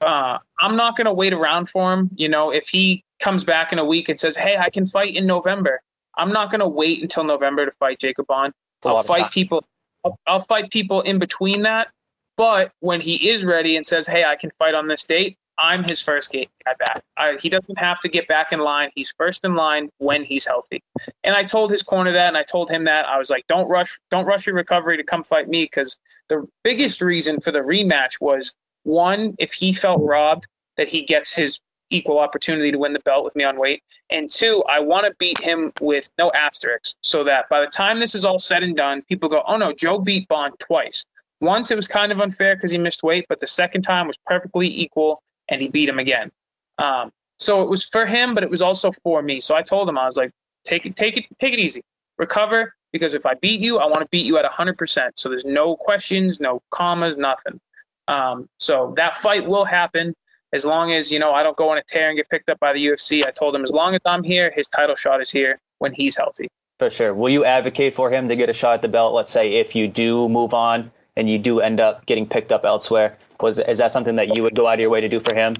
uh, 0.00 0.38
I'm 0.60 0.76
not 0.76 0.96
going 0.96 1.06
to 1.06 1.12
wait 1.12 1.32
around 1.32 1.70
for 1.70 1.92
him. 1.92 2.10
You 2.14 2.28
know, 2.28 2.50
if 2.50 2.68
he 2.68 3.04
comes 3.20 3.44
back 3.44 3.72
in 3.72 3.78
a 3.78 3.84
week 3.84 4.08
and 4.08 4.18
says, 4.20 4.36
hey, 4.36 4.56
I 4.56 4.70
can 4.70 4.86
fight 4.86 5.14
in 5.14 5.26
November, 5.26 5.80
I'm 6.16 6.32
not 6.32 6.50
going 6.50 6.60
to 6.60 6.68
wait 6.68 7.02
until 7.02 7.24
November 7.24 7.64
to 7.66 7.72
fight 7.72 7.98
Jacob 8.00 8.26
Bond. 8.26 8.52
It's 8.82 8.86
a 8.86 8.92
lot 8.92 8.98
I'll 8.98 9.04
fight 9.04 9.30
people. 9.30 9.64
I'll, 10.04 10.18
I'll 10.26 10.40
fight 10.40 10.72
people 10.72 11.02
in 11.02 11.20
between 11.20 11.62
that. 11.62 11.88
But 12.36 12.72
when 12.80 13.00
he 13.00 13.30
is 13.30 13.44
ready 13.44 13.76
and 13.76 13.86
says, 13.86 14.08
"Hey, 14.08 14.24
I 14.24 14.34
can 14.34 14.50
fight 14.58 14.74
on 14.74 14.88
this 14.88 15.04
date," 15.04 15.38
I'm 15.56 15.84
his 15.84 16.00
first 16.00 16.32
gate 16.32 16.50
guy 16.64 16.74
back. 16.80 17.04
I, 17.16 17.36
he 17.40 17.48
doesn't 17.48 17.78
have 17.78 18.00
to 18.00 18.08
get 18.08 18.26
back 18.26 18.50
in 18.50 18.58
line. 18.58 18.90
He's 18.96 19.14
first 19.16 19.44
in 19.44 19.54
line 19.54 19.88
when 19.98 20.24
he's 20.24 20.44
healthy. 20.44 20.82
And 21.22 21.36
I 21.36 21.44
told 21.44 21.70
his 21.70 21.84
corner 21.84 22.10
that, 22.10 22.26
and 22.26 22.36
I 22.36 22.42
told 22.42 22.70
him 22.70 22.82
that 22.84 23.06
I 23.06 23.18
was 23.18 23.30
like, 23.30 23.46
"Don't 23.46 23.68
rush, 23.68 24.00
don't 24.10 24.24
rush 24.24 24.46
your 24.48 24.56
recovery 24.56 24.96
to 24.96 25.04
come 25.04 25.22
fight 25.22 25.48
me," 25.48 25.62
because 25.62 25.96
the 26.28 26.44
biggest 26.64 27.00
reason 27.00 27.40
for 27.40 27.52
the 27.52 27.60
rematch 27.60 28.20
was 28.20 28.52
one, 28.82 29.36
if 29.38 29.52
he 29.52 29.72
felt 29.72 30.02
robbed, 30.02 30.48
that 30.76 30.88
he 30.88 31.04
gets 31.04 31.32
his 31.32 31.60
equal 31.92 32.18
opportunity 32.18 32.72
to 32.72 32.78
win 32.78 32.92
the 32.92 33.00
belt 33.00 33.24
with 33.24 33.36
me 33.36 33.44
on 33.44 33.58
weight. 33.58 33.82
And 34.10 34.30
two, 34.30 34.62
I 34.68 34.80
want 34.80 35.06
to 35.06 35.14
beat 35.18 35.38
him 35.38 35.72
with 35.80 36.08
no 36.18 36.32
asterisks 36.32 36.96
so 37.02 37.24
that 37.24 37.48
by 37.48 37.60
the 37.60 37.66
time 37.66 38.00
this 38.00 38.14
is 38.14 38.24
all 38.24 38.38
said 38.38 38.62
and 38.62 38.76
done, 38.76 39.02
people 39.02 39.28
go, 39.28 39.42
oh 39.46 39.56
no, 39.56 39.72
Joe 39.72 39.98
beat 39.98 40.28
Bond 40.28 40.54
twice. 40.58 41.04
Once 41.40 41.70
it 41.70 41.76
was 41.76 41.88
kind 41.88 42.12
of 42.12 42.20
unfair 42.20 42.54
because 42.54 42.70
he 42.70 42.78
missed 42.78 43.02
weight, 43.02 43.26
but 43.28 43.40
the 43.40 43.46
second 43.46 43.82
time 43.82 44.06
was 44.06 44.16
perfectly 44.26 44.68
equal 44.68 45.22
and 45.48 45.60
he 45.60 45.68
beat 45.68 45.88
him 45.88 45.98
again. 45.98 46.30
Um, 46.78 47.10
so 47.38 47.62
it 47.62 47.68
was 47.68 47.84
for 47.84 48.06
him, 48.06 48.34
but 48.34 48.44
it 48.44 48.50
was 48.50 48.62
also 48.62 48.92
for 49.02 49.22
me. 49.22 49.40
So 49.40 49.54
I 49.54 49.62
told 49.62 49.88
him, 49.88 49.98
I 49.98 50.06
was 50.06 50.16
like, 50.16 50.30
take 50.64 50.86
it, 50.86 50.96
take 50.96 51.16
it, 51.16 51.24
take 51.40 51.52
it 51.52 51.58
easy, 51.58 51.82
recover, 52.18 52.74
because 52.92 53.14
if 53.14 53.26
I 53.26 53.34
beat 53.34 53.60
you, 53.60 53.78
I 53.78 53.86
want 53.86 54.00
to 54.00 54.08
beat 54.10 54.26
you 54.26 54.38
at 54.38 54.44
100%. 54.44 55.10
So 55.16 55.28
there's 55.28 55.44
no 55.44 55.76
questions, 55.76 56.38
no 56.38 56.62
commas, 56.70 57.16
nothing. 57.16 57.60
Um, 58.08 58.48
so 58.58 58.94
that 58.96 59.16
fight 59.16 59.46
will 59.46 59.64
happen 59.64 60.14
as 60.52 60.64
long 60.64 60.92
as 60.92 61.10
you 61.10 61.18
know 61.18 61.32
I 61.32 61.42
don't 61.42 61.56
go 61.56 61.70
on 61.70 61.78
a 61.78 61.82
tear 61.82 62.08
and 62.08 62.16
get 62.16 62.28
picked 62.28 62.48
up 62.48 62.60
by 62.60 62.72
the 62.72 62.84
UFC. 62.84 63.24
I 63.26 63.30
told 63.30 63.54
him 63.54 63.64
as 63.64 63.70
long 63.70 63.94
as 63.94 64.00
I'm 64.04 64.22
here, 64.22 64.52
his 64.54 64.68
title 64.68 64.96
shot 64.96 65.20
is 65.20 65.30
here 65.30 65.60
when 65.78 65.92
he's 65.92 66.16
healthy. 66.16 66.48
For 66.78 66.90
sure. 66.90 67.14
Will 67.14 67.30
you 67.30 67.44
advocate 67.44 67.94
for 67.94 68.10
him 68.10 68.28
to 68.28 68.36
get 68.36 68.48
a 68.48 68.52
shot 68.52 68.74
at 68.74 68.82
the 68.82 68.88
belt? 68.88 69.14
Let's 69.14 69.30
say 69.30 69.54
if 69.54 69.74
you 69.76 69.86
do 69.88 70.28
move 70.28 70.52
on 70.54 70.90
and 71.16 71.30
you 71.30 71.38
do 71.38 71.60
end 71.60 71.80
up 71.80 72.06
getting 72.06 72.26
picked 72.26 72.52
up 72.52 72.64
elsewhere, 72.64 73.16
was 73.40 73.58
is 73.60 73.78
that 73.78 73.92
something 73.92 74.16
that 74.16 74.36
you 74.36 74.42
would 74.42 74.54
go 74.54 74.66
out 74.66 74.74
of 74.74 74.80
your 74.80 74.90
way 74.90 75.00
to 75.00 75.08
do 75.08 75.20
for 75.20 75.34
him? 75.34 75.54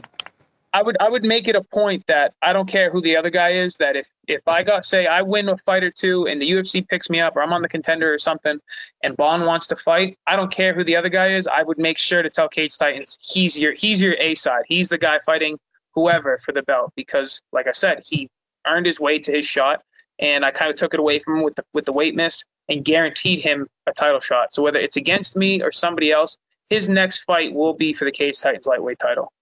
I 0.75 0.83
would 0.83 0.97
I 1.01 1.11
would 1.11 1.25
make 1.25 1.49
it 1.49 1.57
a 1.57 1.63
point 1.63 2.07
that 2.07 2.33
I 2.41 2.53
don't 2.53 2.69
care 2.69 2.91
who 2.91 3.03
the 3.03 3.15
other 3.17 3.29
guy 3.29 3.51
is. 3.51 3.77
That 3.77 3.95
if 3.95 4.07
if 4.27 4.47
I 4.49 4.63
got 4.63 4.87
say 4.87 5.07
I 5.07 5.21
win 5.21 5.49
a 5.49 5.57
fight 5.59 5.85
or 5.85 5.91
two 5.91 6.27
and 6.27 6.41
the 6.41 6.51
UFC 6.51 6.87
picks 6.87 7.11
me 7.11 7.21
up 7.21 7.37
or 7.37 7.43
I'm 7.43 7.53
on 7.53 7.61
the 7.61 7.69
contender 7.69 8.13
or 8.13 8.19
something, 8.19 8.59
and 9.03 9.17
Bond 9.17 9.45
wants 9.45 9.67
to 9.69 9.77
fight, 9.77 10.19
I 10.27 10.35
don't 10.35 10.51
care 10.51 10.73
who 10.75 10.83
the 10.83 10.97
other 10.97 11.11
guy 11.11 11.29
is. 11.35 11.47
I 11.47 11.63
would 11.63 11.79
make 11.79 11.99
sure 11.99 12.23
to 12.23 12.31
tell 12.31 12.49
Cage 12.49 12.79
Titans 12.79 13.19
he's 13.21 13.59
your 13.59 13.75
he's 13.75 14.01
your 14.01 14.15
A 14.19 14.35
side. 14.35 14.63
He's 14.67 14.89
the 14.89 14.99
guy 14.99 15.19
fighting 15.27 15.59
whoever 15.95 16.39
for 16.39 16.53
the 16.53 16.63
belt 16.63 16.93
because, 16.97 17.43
like 17.53 17.67
I 17.67 17.73
said, 17.73 18.03
he 18.09 18.31
earned 18.67 18.87
his 18.87 18.99
way 18.99 19.19
to 19.19 19.31
his 19.31 19.47
shot, 19.47 19.83
and 20.19 20.43
I 20.45 20.53
kind 20.53 20.71
of 20.71 20.77
took 20.77 20.95
it 20.95 21.01
away 21.01 21.19
from 21.19 21.37
him 21.37 21.43
with 21.43 21.57
the 21.57 21.65
with 21.75 21.85
the 21.85 21.93
weight 21.93 22.15
miss 22.15 22.45
and 22.71 22.83
guaranteed 22.83 23.41
him 23.41 23.67
a 23.87 23.93
title 23.93 24.21
shot. 24.21 24.55
So 24.55 24.63
whether 24.63 24.79
it's 24.79 24.97
against 24.97 25.37
me 25.37 25.63
or 25.63 25.71
somebody 25.71 26.13
else, 26.13 26.39
his 26.71 26.89
next 26.89 27.25
fight 27.25 27.53
will 27.53 27.75
be 27.75 27.93
for 27.93 28.07
the 28.07 28.13
Cage 28.13 28.41
Titans 28.41 28.67
lightweight 28.67 28.99
title. 28.99 29.33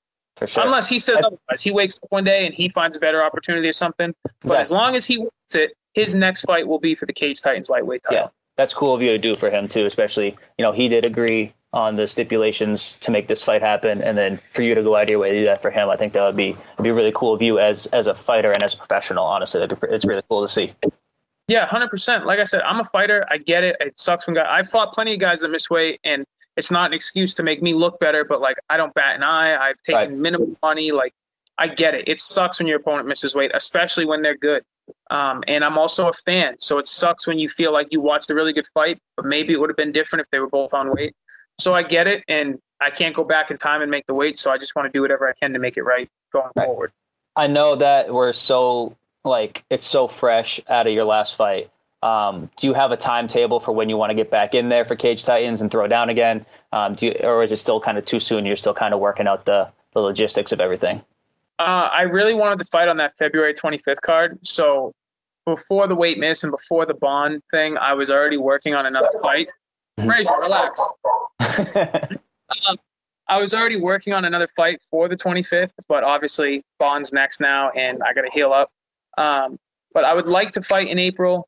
Sure. 0.47 0.65
Unless 0.65 0.89
he 0.89 0.99
says 0.99 1.17
otherwise. 1.19 1.61
He 1.61 1.71
wakes 1.71 1.99
up 2.03 2.11
one 2.11 2.25
day 2.25 2.47
and 2.47 2.55
he 2.55 2.69
finds 2.69 2.97
a 2.97 3.01
better 3.01 3.23
opportunity 3.23 3.69
or 3.69 3.73
something. 3.73 4.15
But 4.23 4.33
exactly. 4.33 4.61
as 4.61 4.71
long 4.71 4.97
as 4.97 5.05
he 5.05 5.19
wants 5.19 5.55
it, 5.55 5.73
his 5.95 6.15
next 6.15 6.43
fight 6.43 6.67
will 6.67 6.79
be 6.79 6.95
for 6.95 7.07
the 7.07 7.13
Cage 7.13 7.43
Titans 7.43 7.69
lightweight 7.69 8.03
title. 8.03 8.19
Yeah, 8.19 8.29
that's 8.57 8.73
cool 8.73 8.95
of 8.95 9.03
you 9.03 9.11
to 9.11 9.19
do 9.19 9.35
for 9.35 9.51
him 9.51 9.69
too, 9.69 9.87
especially, 9.87 10.37
you 10.59 10.65
know, 10.65 10.73
he 10.73 10.89
did 10.89 11.05
agree 11.05 11.53
on 11.73 11.97
the 11.97 12.07
stipulations 12.07 12.97
to 12.99 13.11
make 13.11 13.29
this 13.29 13.43
fight 13.43 13.63
happen 13.63 14.03
and 14.03 14.19
then 14.19 14.41
for 14.53 14.63
you 14.63 14.75
to 14.75 14.83
go 14.83 14.97
out 14.97 15.05
of 15.05 15.11
your 15.11 15.21
way 15.21 15.31
to 15.31 15.39
do 15.39 15.45
that 15.45 15.63
for 15.63 15.71
him, 15.71 15.89
I 15.89 15.97
think 15.97 16.13
that 16.15 16.25
would 16.25 16.37
be 16.37 16.57
be 16.83 16.91
really 16.91 17.13
cool 17.15 17.33
of 17.33 17.43
you 17.43 17.59
as 17.59 17.87
as 17.87 18.07
a 18.07 18.15
fighter 18.15 18.51
and 18.51 18.63
as 18.63 18.75
a 18.75 18.79
professional, 18.79 19.25
honestly. 19.25 19.67
Be, 19.67 19.77
it's 19.83 20.05
really 20.05 20.23
cool 20.29 20.43
to 20.43 20.49
see. 20.49 20.73
Yeah, 21.47 21.67
hundred 21.67 21.91
percent. 21.91 22.27
Like 22.27 22.39
I 22.39 22.45
said, 22.45 22.63
I'm 22.63 22.81
a 22.81 22.85
fighter. 22.85 23.25
I 23.29 23.39
get 23.39 23.65
it. 23.65 23.77
It 23.81 23.99
sucks 23.99 24.27
when 24.27 24.37
guys. 24.37 24.47
I've 24.49 24.69
fought 24.69 24.93
plenty 24.93 25.15
of 25.15 25.21
guys 25.21 25.41
that 25.41 25.49
miss 25.49 25.69
weight, 25.69 26.01
and 26.05 26.25
it's 26.57 26.71
not 26.71 26.91
an 26.91 26.95
excuse 26.95 27.35
to 27.35 27.43
make 27.43 27.63
me 27.63 27.75
look 27.75 28.01
better, 28.01 28.25
but 28.25 28.41
like 28.41 28.57
I 28.69 28.77
don't 28.77 28.95
bat 28.95 29.17
an 29.17 29.23
eye. 29.23 29.57
I've 29.57 29.81
taken 29.83 29.95
right. 29.95 30.13
minimum 30.13 30.57
money. 30.63 30.91
Like 30.93 31.15
I 31.59 31.69
get 31.69 31.95
it. 31.95 32.09
It 32.09 32.21
sucks 32.21 32.59
when 32.59 32.67
your 32.67 32.79
opponent 32.79 33.09
misses 33.09 33.35
weight, 33.35 33.51
especially 33.55 34.05
when 34.05 34.23
they're 34.23 34.37
good. 34.37 34.65
Um, 35.11 35.45
and 35.47 35.65
I'm 35.65 35.79
also 35.79 36.09
a 36.09 36.13
fan, 36.13 36.57
so 36.59 36.79
it 36.79 36.89
sucks 36.89 37.27
when 37.27 37.39
you 37.39 37.49
feel 37.49 37.73
like 37.73 37.89
you 37.91 38.01
watched 38.01 38.31
a 38.31 38.35
really 38.35 38.53
good 38.53 38.67
fight, 38.75 38.99
but 39.17 39.25
maybe 39.25 39.53
it 39.53 39.61
would 39.61 39.71
have 39.71 39.77
been 39.77 39.93
different 39.93 40.23
if 40.23 40.31
they 40.33 40.41
were 40.41 40.49
both 40.49 40.75
on 40.75 40.93
weight. 40.93 41.15
So 41.61 41.75
I 41.75 41.85
get 41.85 42.09
it, 42.09 42.25
and 42.27 42.59
I 42.81 42.91
can't 42.91 43.15
go 43.15 43.23
back 43.23 43.51
in 43.53 43.59
time 43.59 43.83
and 43.83 43.91
make 43.91 44.07
the 44.07 44.15
weight. 44.15 44.39
So 44.39 44.51
I 44.51 44.59
just 44.59 44.75
want 44.75 44.87
to 44.87 44.93
do 44.93 45.03
whatever 45.03 45.29
I 45.29 45.33
can 45.35 45.53
to 45.53 45.61
make 45.61 45.77
it 45.77 45.83
right 45.83 46.09
going 46.33 46.51
forward. 46.57 46.93
I 47.37 47.47
know 47.47 47.77
that 47.77 48.13
we're 48.13 48.33
so 48.33 48.97
like 49.25 49.65
it's 49.71 49.87
so 49.87 50.09
fresh 50.09 50.61
out 50.69 50.87
of 50.87 50.93
your 50.93 51.05
last 51.05 51.37
fight. 51.37 51.71
Um, 52.03 52.49
do 52.57 52.67
you 52.67 52.75
have 52.75 52.93
a 52.93 52.97
timetable 52.97 53.61
for 53.61 53.73
when 53.73 53.89
you 53.89 53.97
want 53.97 54.11
to 54.11 54.15
get 54.15 54.31
back 54.31 54.55
in 54.55 54.71
there 54.71 54.85
for 54.85 54.97
Cage 54.97 55.25
Titans 55.25 55.61
and 55.61 55.71
throw 55.71 55.87
down 55.87 56.09
again? 56.09 56.47
Um, 56.73 56.95
do 56.95 57.07
you, 57.07 57.13
or 57.23 57.43
is 57.43 57.53
it 57.53 57.59
still 57.59 57.81
kind 57.81 57.99
of 57.99 58.07
too 58.07 58.19
soon? 58.19 58.47
You're 58.47 58.57
still 58.57 58.75
kind 58.75 58.95
of 58.95 59.01
working 59.01 59.27
out 59.27 59.45
the, 59.45 59.71
the 59.93 60.01
logistics 60.01 60.53
of 60.53 60.61
everything. 60.61 61.03
Uh, 61.59 61.91
I 61.93 62.03
really 62.03 62.33
wanted 62.33 62.59
to 62.61 62.65
fight 62.67 62.89
on 62.89 62.97
that 62.97 63.13
February 63.19 63.53
25th 63.53 64.01
card. 64.01 64.39
So 64.43 64.95
before 65.45 65.87
the 65.87 65.95
weight 65.95 66.19
miss 66.19 66.43
and 66.43 66.51
before 66.51 66.87
the 66.87 66.95
Bond 66.95 67.43
thing, 67.51 67.77
I 67.77 67.93
was 67.93 68.11
already 68.11 68.39
working 68.39 68.75
on 68.75 68.87
another 68.87 69.11
fight. 69.21 69.49
Mm-hmm. 69.99 70.41
relax. 70.41 70.81
um, 72.69 72.79
I 73.29 73.39
was 73.39 73.53
already 73.53 73.77
working 73.77 74.15
on 74.15 74.25
another 74.25 74.49
fight 74.57 74.81
for 74.91 75.07
the 75.07 75.17
25th, 75.17 75.71
but 75.87 76.03
obviously 76.03 76.65
Bond's 76.79 77.13
next 77.13 77.41
now, 77.41 77.71
and 77.71 78.03
I 78.03 78.15
got 78.15 78.23
to 78.23 78.31
heal 78.31 78.53
up. 78.55 78.71
Um, 79.19 79.59
but 79.93 80.05
I 80.05 80.15
would 80.15 80.27
like 80.27 80.53
to 80.53 80.63
fight 80.63 80.89
in 80.89 80.99
April. 80.99 81.47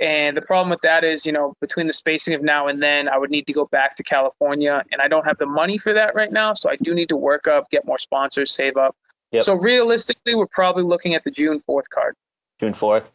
And 0.00 0.36
the 0.36 0.42
problem 0.42 0.70
with 0.70 0.80
that 0.82 1.02
is, 1.02 1.26
you 1.26 1.32
know, 1.32 1.54
between 1.60 1.88
the 1.88 1.92
spacing 1.92 2.34
of 2.34 2.42
now 2.42 2.68
and 2.68 2.80
then, 2.80 3.08
I 3.08 3.18
would 3.18 3.30
need 3.30 3.46
to 3.48 3.52
go 3.52 3.66
back 3.66 3.96
to 3.96 4.02
California, 4.02 4.84
and 4.92 5.02
I 5.02 5.08
don't 5.08 5.24
have 5.24 5.38
the 5.38 5.46
money 5.46 5.76
for 5.76 5.92
that 5.92 6.14
right 6.14 6.30
now. 6.30 6.54
So 6.54 6.70
I 6.70 6.76
do 6.76 6.94
need 6.94 7.08
to 7.08 7.16
work 7.16 7.48
up, 7.48 7.68
get 7.70 7.84
more 7.84 7.98
sponsors, 7.98 8.52
save 8.52 8.76
up. 8.76 8.94
Yep. 9.32 9.44
So 9.44 9.54
realistically, 9.54 10.34
we're 10.34 10.46
probably 10.46 10.84
looking 10.84 11.14
at 11.14 11.24
the 11.24 11.30
June 11.30 11.60
4th 11.60 11.88
card. 11.92 12.14
June 12.60 12.72
4th. 12.72 13.10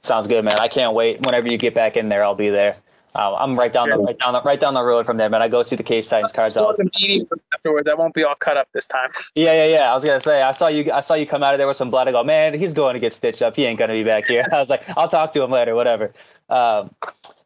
Sounds 0.00 0.26
good, 0.26 0.44
man. 0.44 0.54
I 0.58 0.68
can't 0.68 0.94
wait. 0.94 1.24
Whenever 1.24 1.48
you 1.48 1.58
get 1.58 1.74
back 1.74 1.96
in 1.96 2.08
there, 2.08 2.24
I'll 2.24 2.34
be 2.34 2.48
there. 2.48 2.76
Uh, 3.14 3.34
I'm 3.34 3.58
right 3.58 3.72
down 3.72 3.90
the 3.90 3.98
right 3.98 4.18
down 4.18 4.32
the 4.32 4.42
right 4.42 4.58
down 4.58 4.74
the 4.74 4.82
road 4.82 5.04
from 5.04 5.18
there, 5.18 5.28
man. 5.28 5.42
I 5.42 5.48
go 5.48 5.62
see 5.62 5.76
the 5.76 5.82
Cage 5.82 6.08
Titans 6.08 6.32
cards 6.32 6.56
out. 6.56 6.78
Afterwards. 7.54 7.88
I 7.88 7.94
won't 7.94 8.14
be 8.14 8.24
all 8.24 8.34
cut 8.34 8.56
up 8.56 8.68
this 8.72 8.86
time. 8.86 9.10
Yeah, 9.34 9.52
yeah, 9.52 9.66
yeah. 9.66 9.90
I 9.90 9.94
was 9.94 10.04
gonna 10.04 10.20
say 10.20 10.42
I 10.42 10.52
saw 10.52 10.68
you. 10.68 10.90
I 10.92 11.00
saw 11.00 11.14
you 11.14 11.26
come 11.26 11.42
out 11.42 11.54
of 11.54 11.58
there 11.58 11.66
with 11.66 11.76
some 11.76 11.90
blood. 11.90 12.08
I 12.08 12.12
go, 12.12 12.24
man, 12.24 12.58
he's 12.58 12.72
going 12.72 12.94
to 12.94 13.00
get 13.00 13.12
stitched 13.12 13.42
up. 13.42 13.56
He 13.56 13.64
ain't 13.64 13.78
gonna 13.78 13.92
be 13.92 14.04
back 14.04 14.26
here. 14.26 14.46
I 14.52 14.58
was 14.58 14.70
like, 14.70 14.82
I'll 14.96 15.08
talk 15.08 15.32
to 15.32 15.42
him 15.42 15.50
later, 15.50 15.74
whatever. 15.74 16.12
Um, 16.48 16.94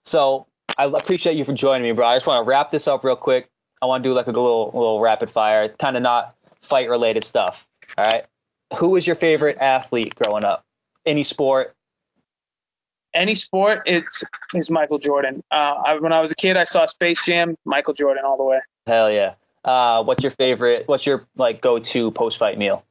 so 0.04 0.46
I 0.78 0.84
appreciate 0.84 1.36
you 1.36 1.44
for 1.44 1.52
joining 1.52 1.82
me, 1.82 1.92
bro. 1.92 2.06
I 2.06 2.16
just 2.16 2.26
want 2.26 2.44
to 2.44 2.48
wrap 2.48 2.70
this 2.70 2.88
up 2.88 3.04
real 3.04 3.16
quick. 3.16 3.48
I 3.82 3.86
want 3.86 4.02
to 4.02 4.10
do 4.10 4.14
like 4.14 4.26
a 4.26 4.30
little 4.30 4.66
little 4.72 5.00
rapid 5.00 5.30
fire, 5.30 5.68
kind 5.68 5.96
of 5.96 6.02
not 6.02 6.34
fight 6.62 6.88
related 6.88 7.24
stuff. 7.24 7.66
All 7.96 8.04
right. 8.04 8.24
Who 8.78 8.90
was 8.90 9.06
your 9.06 9.16
favorite 9.16 9.58
athlete 9.58 10.14
growing 10.16 10.44
up? 10.44 10.64
Any 11.04 11.22
sport, 11.22 11.75
any 13.16 13.34
sport, 13.34 13.82
it's 13.86 14.22
is 14.54 14.70
Michael 14.70 14.98
Jordan. 14.98 15.42
Uh, 15.50 15.74
I, 15.86 15.98
when 15.98 16.12
I 16.12 16.20
was 16.20 16.30
a 16.30 16.34
kid, 16.36 16.56
I 16.56 16.64
saw 16.64 16.86
Space 16.86 17.24
Jam, 17.24 17.56
Michael 17.64 17.94
Jordan 17.94 18.24
all 18.24 18.36
the 18.36 18.44
way. 18.44 18.60
Hell 18.86 19.10
yeah! 19.10 19.34
Uh, 19.64 20.04
what's 20.04 20.22
your 20.22 20.30
favorite? 20.32 20.86
What's 20.86 21.06
your 21.06 21.26
like 21.36 21.60
go 21.60 21.78
to 21.78 22.10
post 22.12 22.38
fight 22.38 22.58
meal? 22.58 22.84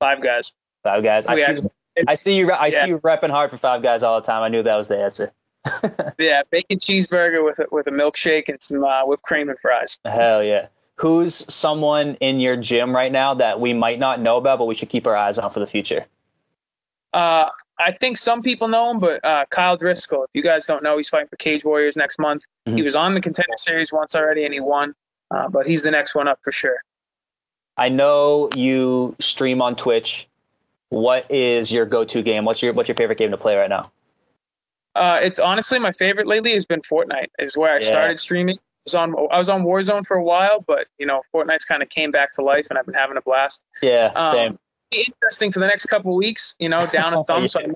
Five 0.00 0.22
Guys. 0.22 0.54
Five 0.82 1.04
Guys. 1.04 1.26
I, 1.26 1.36
see, 1.36 1.68
I 2.08 2.14
see 2.14 2.36
you. 2.36 2.50
I 2.50 2.68
yeah. 2.68 2.84
see 2.84 2.88
you 2.88 2.98
repping 2.98 3.30
hard 3.30 3.50
for 3.50 3.58
Five 3.58 3.82
Guys 3.82 4.02
all 4.02 4.20
the 4.20 4.26
time. 4.26 4.42
I 4.42 4.48
knew 4.48 4.62
that 4.62 4.76
was 4.76 4.88
the 4.88 4.98
answer. 4.98 5.30
yeah, 6.18 6.42
bacon 6.50 6.78
cheeseburger 6.78 7.44
with 7.44 7.58
a, 7.58 7.66
with 7.70 7.86
a 7.86 7.90
milkshake 7.90 8.48
and 8.48 8.60
some 8.62 8.82
uh, 8.82 9.04
whipped 9.04 9.22
cream 9.22 9.50
and 9.50 9.58
fries. 9.58 9.98
Hell 10.06 10.42
yeah! 10.42 10.68
Who's 10.96 11.52
someone 11.52 12.14
in 12.16 12.40
your 12.40 12.56
gym 12.56 12.94
right 12.96 13.12
now 13.12 13.34
that 13.34 13.60
we 13.60 13.74
might 13.74 13.98
not 13.98 14.20
know 14.20 14.38
about, 14.38 14.58
but 14.58 14.64
we 14.64 14.74
should 14.74 14.88
keep 14.88 15.06
our 15.06 15.16
eyes 15.16 15.38
on 15.38 15.50
for 15.50 15.60
the 15.60 15.66
future? 15.66 16.06
Uh, 17.12 17.48
I 17.78 17.92
think 17.92 18.18
some 18.18 18.42
people 18.42 18.68
know 18.68 18.90
him, 18.90 18.98
but 18.98 19.24
uh, 19.24 19.44
Kyle 19.50 19.76
Driscoll. 19.76 20.24
If 20.24 20.30
you 20.34 20.42
guys 20.42 20.66
don't 20.66 20.82
know, 20.82 20.96
he's 20.96 21.08
fighting 21.08 21.28
for 21.28 21.36
Cage 21.36 21.64
Warriors 21.64 21.96
next 21.96 22.18
month. 22.18 22.42
Mm-hmm. 22.68 22.76
He 22.76 22.82
was 22.82 22.94
on 22.94 23.14
the 23.14 23.20
Contender 23.20 23.56
Series 23.56 23.92
once 23.92 24.14
already, 24.14 24.44
and 24.44 24.54
he 24.54 24.60
won. 24.60 24.94
Uh, 25.30 25.48
but 25.48 25.66
he's 25.66 25.82
the 25.82 25.90
next 25.90 26.14
one 26.14 26.28
up 26.28 26.38
for 26.42 26.52
sure. 26.52 26.82
I 27.76 27.88
know 27.88 28.50
you 28.54 29.16
stream 29.18 29.62
on 29.62 29.76
Twitch. 29.76 30.28
What 30.90 31.30
is 31.30 31.72
your 31.72 31.86
go-to 31.86 32.22
game? 32.22 32.44
What's 32.44 32.62
your 32.62 32.72
what's 32.72 32.88
your 32.88 32.96
favorite 32.96 33.18
game 33.18 33.30
to 33.30 33.36
play 33.36 33.56
right 33.56 33.70
now? 33.70 33.90
Uh, 34.96 35.20
it's 35.22 35.38
honestly 35.38 35.78
my 35.78 35.92
favorite 35.92 36.26
lately 36.26 36.52
has 36.52 36.66
been 36.66 36.82
Fortnite. 36.82 37.28
Is 37.38 37.56
where 37.56 37.72
I 37.72 37.78
yeah. 37.78 37.88
started 37.88 38.18
streaming. 38.18 38.56
I 38.56 38.82
was 38.84 38.94
on 38.94 39.14
I 39.30 39.38
was 39.38 39.48
on 39.48 39.62
Warzone 39.62 40.04
for 40.04 40.16
a 40.16 40.22
while, 40.22 40.64
but 40.66 40.88
you 40.98 41.06
know 41.06 41.22
Fortnite's 41.32 41.64
kind 41.64 41.82
of 41.82 41.88
came 41.88 42.10
back 42.10 42.32
to 42.32 42.42
life, 42.42 42.66
and 42.70 42.78
I've 42.78 42.86
been 42.86 42.94
having 42.94 43.16
a 43.16 43.22
blast. 43.22 43.64
Yeah, 43.82 44.12
um, 44.16 44.32
same 44.32 44.58
interesting 44.92 45.52
for 45.52 45.60
the 45.60 45.66
next 45.66 45.86
couple 45.86 46.14
weeks. 46.16 46.56
You 46.58 46.68
know, 46.68 46.86
down 46.86 47.14
a 47.14 47.24
thumb. 47.24 47.42
yeah. 47.42 47.48
So 47.48 47.74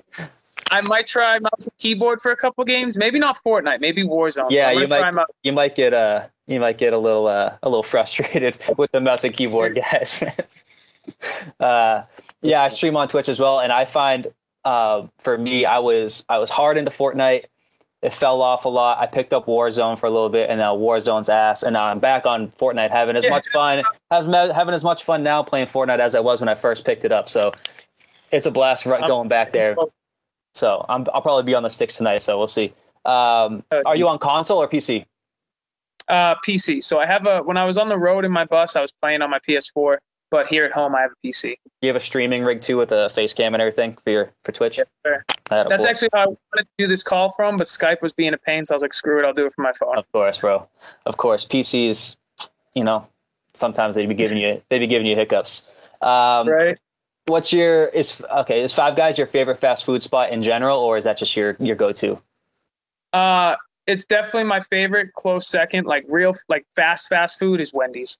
I 0.71 0.81
might 0.81 1.07
try 1.07 1.39
mouse 1.39 1.65
and 1.65 1.77
keyboard 1.77 2.21
for 2.21 2.31
a 2.31 2.35
couple 2.35 2.63
games. 2.65 2.97
Maybe 2.97 3.19
not 3.19 3.37
Fortnite. 3.45 3.79
Maybe 3.81 4.03
Warzone. 4.03 4.47
Yeah, 4.49 4.71
you 4.71 4.87
might. 4.87 5.13
You 5.43 5.53
might 5.53 5.75
get 5.75 5.93
uh 5.93 6.27
you 6.47 6.59
might 6.59 6.77
get 6.77 6.93
a 6.93 6.97
little 6.97 7.27
uh, 7.27 7.57
a 7.63 7.69
little 7.69 7.83
frustrated 7.83 8.57
with 8.77 8.91
the 8.91 9.01
mouse 9.01 9.23
and 9.23 9.33
keyboard 9.33 9.79
guys. 9.91 10.23
uh, 11.59 12.03
yeah, 12.41 12.63
I 12.63 12.69
stream 12.69 12.95
on 12.97 13.07
Twitch 13.07 13.29
as 13.29 13.39
well, 13.39 13.59
and 13.59 13.71
I 13.71 13.85
find 13.85 14.27
uh, 14.63 15.07
for 15.19 15.37
me, 15.37 15.65
I 15.65 15.79
was 15.79 16.23
I 16.29 16.37
was 16.37 16.49
hard 16.49 16.77
into 16.77 16.91
Fortnite 16.91 17.45
it 18.05 18.13
fell 18.13 18.43
off 18.43 18.65
a 18.65 18.69
lot. 18.69 18.99
I 18.99 19.07
picked 19.07 19.33
up 19.33 19.47
Warzone 19.47 19.97
for 19.97 20.05
a 20.05 20.11
little 20.11 20.29
bit, 20.29 20.47
and 20.47 20.59
now 20.59 20.77
Warzone's 20.77 21.27
ass, 21.27 21.63
and 21.63 21.73
now 21.73 21.85
I'm 21.85 21.97
back 21.97 22.27
on 22.27 22.49
Fortnite, 22.49 22.91
having 22.91 23.15
as 23.15 23.23
yeah. 23.23 23.31
much 23.31 23.47
fun, 23.47 23.83
having 24.11 24.75
as 24.75 24.83
much 24.83 25.03
fun 25.03 25.23
now 25.23 25.41
playing 25.41 25.65
Fortnite 25.65 25.97
as 25.97 26.13
I 26.13 26.19
was 26.19 26.39
when 26.39 26.47
I 26.47 26.53
first 26.53 26.85
picked 26.85 27.03
it 27.03 27.11
up. 27.11 27.27
So 27.27 27.51
it's 28.31 28.45
a 28.45 28.51
blast 28.51 28.83
going 28.83 29.27
back 29.27 29.53
there. 29.53 29.75
So 30.53 30.85
i 30.87 30.97
will 30.97 31.05
probably 31.05 31.43
be 31.43 31.55
on 31.55 31.63
the 31.63 31.69
sticks 31.69 31.97
tonight. 31.97 32.19
So 32.19 32.37
we'll 32.37 32.45
see. 32.45 32.75
Um, 33.05 33.63
are 33.85 33.95
you 33.95 34.07
on 34.07 34.19
console 34.19 34.59
or 34.59 34.69
PC? 34.69 35.03
Uh, 36.07 36.35
PC. 36.47 36.83
So 36.83 36.99
I 36.99 37.07
have 37.07 37.25
a. 37.25 37.41
When 37.41 37.57
I 37.57 37.65
was 37.65 37.79
on 37.79 37.89
the 37.89 37.97
road 37.97 38.23
in 38.23 38.31
my 38.31 38.45
bus, 38.45 38.75
I 38.75 38.81
was 38.81 38.91
playing 38.91 39.23
on 39.23 39.31
my 39.31 39.39
PS4 39.39 39.97
but 40.35 40.47
here 40.47 40.65
at 40.65 40.73
home 40.73 40.93
I 40.93 41.01
have 41.01 41.11
a 41.11 41.25
PC. 41.27 41.55
You 41.81 41.87
have 41.87 41.95
a 41.95 42.01
streaming 42.01 42.43
rig 42.43 42.61
too 42.61 42.75
with 42.75 42.91
a 42.91 43.09
face 43.11 43.31
cam 43.31 43.53
and 43.53 43.61
everything 43.61 43.97
for 44.03 44.09
your 44.09 44.31
for 44.43 44.51
Twitch. 44.51 44.77
Yes, 44.77 44.87
sir. 45.05 45.23
That's 45.49 45.85
actually 45.85 46.09
how 46.11 46.23
I 46.23 46.25
wanted 46.25 46.63
to 46.63 46.67
do 46.77 46.87
this 46.87 47.03
call 47.03 47.31
from, 47.31 47.55
but 47.55 47.67
Skype 47.67 48.01
was 48.01 48.11
being 48.11 48.33
a 48.33 48.37
pain, 48.37 48.65
so 48.65 48.73
I 48.73 48.75
was 48.75 48.81
like, 48.81 48.93
screw 48.93 49.17
it, 49.17 49.25
I'll 49.25 49.31
do 49.31 49.45
it 49.45 49.53
from 49.53 49.63
my 49.63 49.71
phone. 49.71 49.97
Of 49.97 50.11
course, 50.11 50.39
bro. 50.39 50.67
Of 51.05 51.15
course, 51.15 51.45
PCs. 51.45 52.17
You 52.73 52.83
know, 52.83 53.07
sometimes 53.53 53.95
they'd 53.95 54.09
be 54.09 54.13
giving 54.13 54.37
you 54.37 54.61
they'd 54.69 54.79
be 54.79 54.87
giving 54.87 55.07
you 55.07 55.15
hiccups. 55.15 55.61
Um, 56.01 56.49
right. 56.49 56.77
What's 57.27 57.53
your 57.53 57.85
is 57.85 58.21
okay? 58.29 58.61
Is 58.61 58.73
Five 58.73 58.97
Guys 58.97 59.17
your 59.17 59.27
favorite 59.27 59.57
fast 59.57 59.85
food 59.85 60.03
spot 60.03 60.31
in 60.31 60.41
general, 60.41 60.79
or 60.79 60.97
is 60.97 61.05
that 61.05 61.17
just 61.17 61.33
your 61.37 61.55
your 61.61 61.77
go 61.77 61.93
to? 61.93 62.21
Uh, 63.13 63.55
it's 63.87 64.05
definitely 64.05 64.43
my 64.43 64.59
favorite. 64.59 65.13
Close 65.13 65.47
second, 65.47 65.87
like 65.87 66.03
real 66.09 66.35
like 66.49 66.65
fast 66.75 67.07
fast 67.07 67.39
food 67.39 67.61
is 67.61 67.73
Wendy's. 67.73 68.17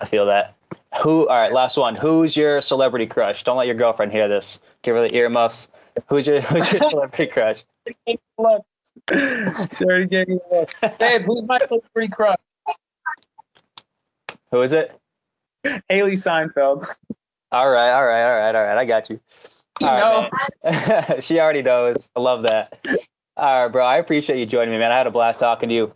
I 0.00 0.06
feel 0.06 0.24
that. 0.26 0.56
Who? 1.02 1.28
All 1.28 1.36
right, 1.36 1.52
last 1.52 1.76
one. 1.76 1.94
Who's 1.94 2.36
your 2.36 2.60
celebrity 2.60 3.06
crush? 3.06 3.44
Don't 3.44 3.56
let 3.56 3.66
your 3.66 3.76
girlfriend 3.76 4.12
hear 4.12 4.28
this. 4.28 4.60
Give 4.82 4.94
her 4.96 5.08
the 5.08 5.14
earmuffs. 5.14 5.68
Who's 6.08 6.26
your 6.26 6.40
Who's 6.42 6.72
your 6.72 6.88
celebrity 6.88 7.26
crush? 7.26 7.64
Sorry, 9.08 10.06
getting 10.06 10.38
Babe, 10.98 11.22
who's 11.22 11.44
my 11.44 11.58
celebrity 11.66 12.08
crush? 12.08 12.36
Who 14.50 14.62
is 14.62 14.72
it? 14.72 14.98
Hailee 15.64 16.18
Steinfeld. 16.18 16.84
All 17.50 17.70
right, 17.70 17.92
all 17.92 18.06
right, 18.06 18.24
all 18.24 18.38
right, 18.38 18.54
all 18.54 18.64
right. 18.64 18.78
I 18.78 18.84
got 18.84 19.10
you. 19.10 19.20
You 19.80 19.86
know. 19.86 20.30
She 21.20 21.40
already 21.40 21.62
knows. 21.62 22.08
I 22.14 22.20
love 22.20 22.42
that. 22.42 22.78
All 23.36 23.64
right, 23.64 23.72
bro. 23.72 23.84
I 23.84 23.96
appreciate 23.96 24.38
you 24.38 24.46
joining 24.46 24.70
me, 24.70 24.78
man. 24.78 24.92
I 24.92 24.98
had 24.98 25.06
a 25.06 25.10
blast 25.10 25.40
talking 25.40 25.68
to 25.68 25.74
you. 25.74 25.92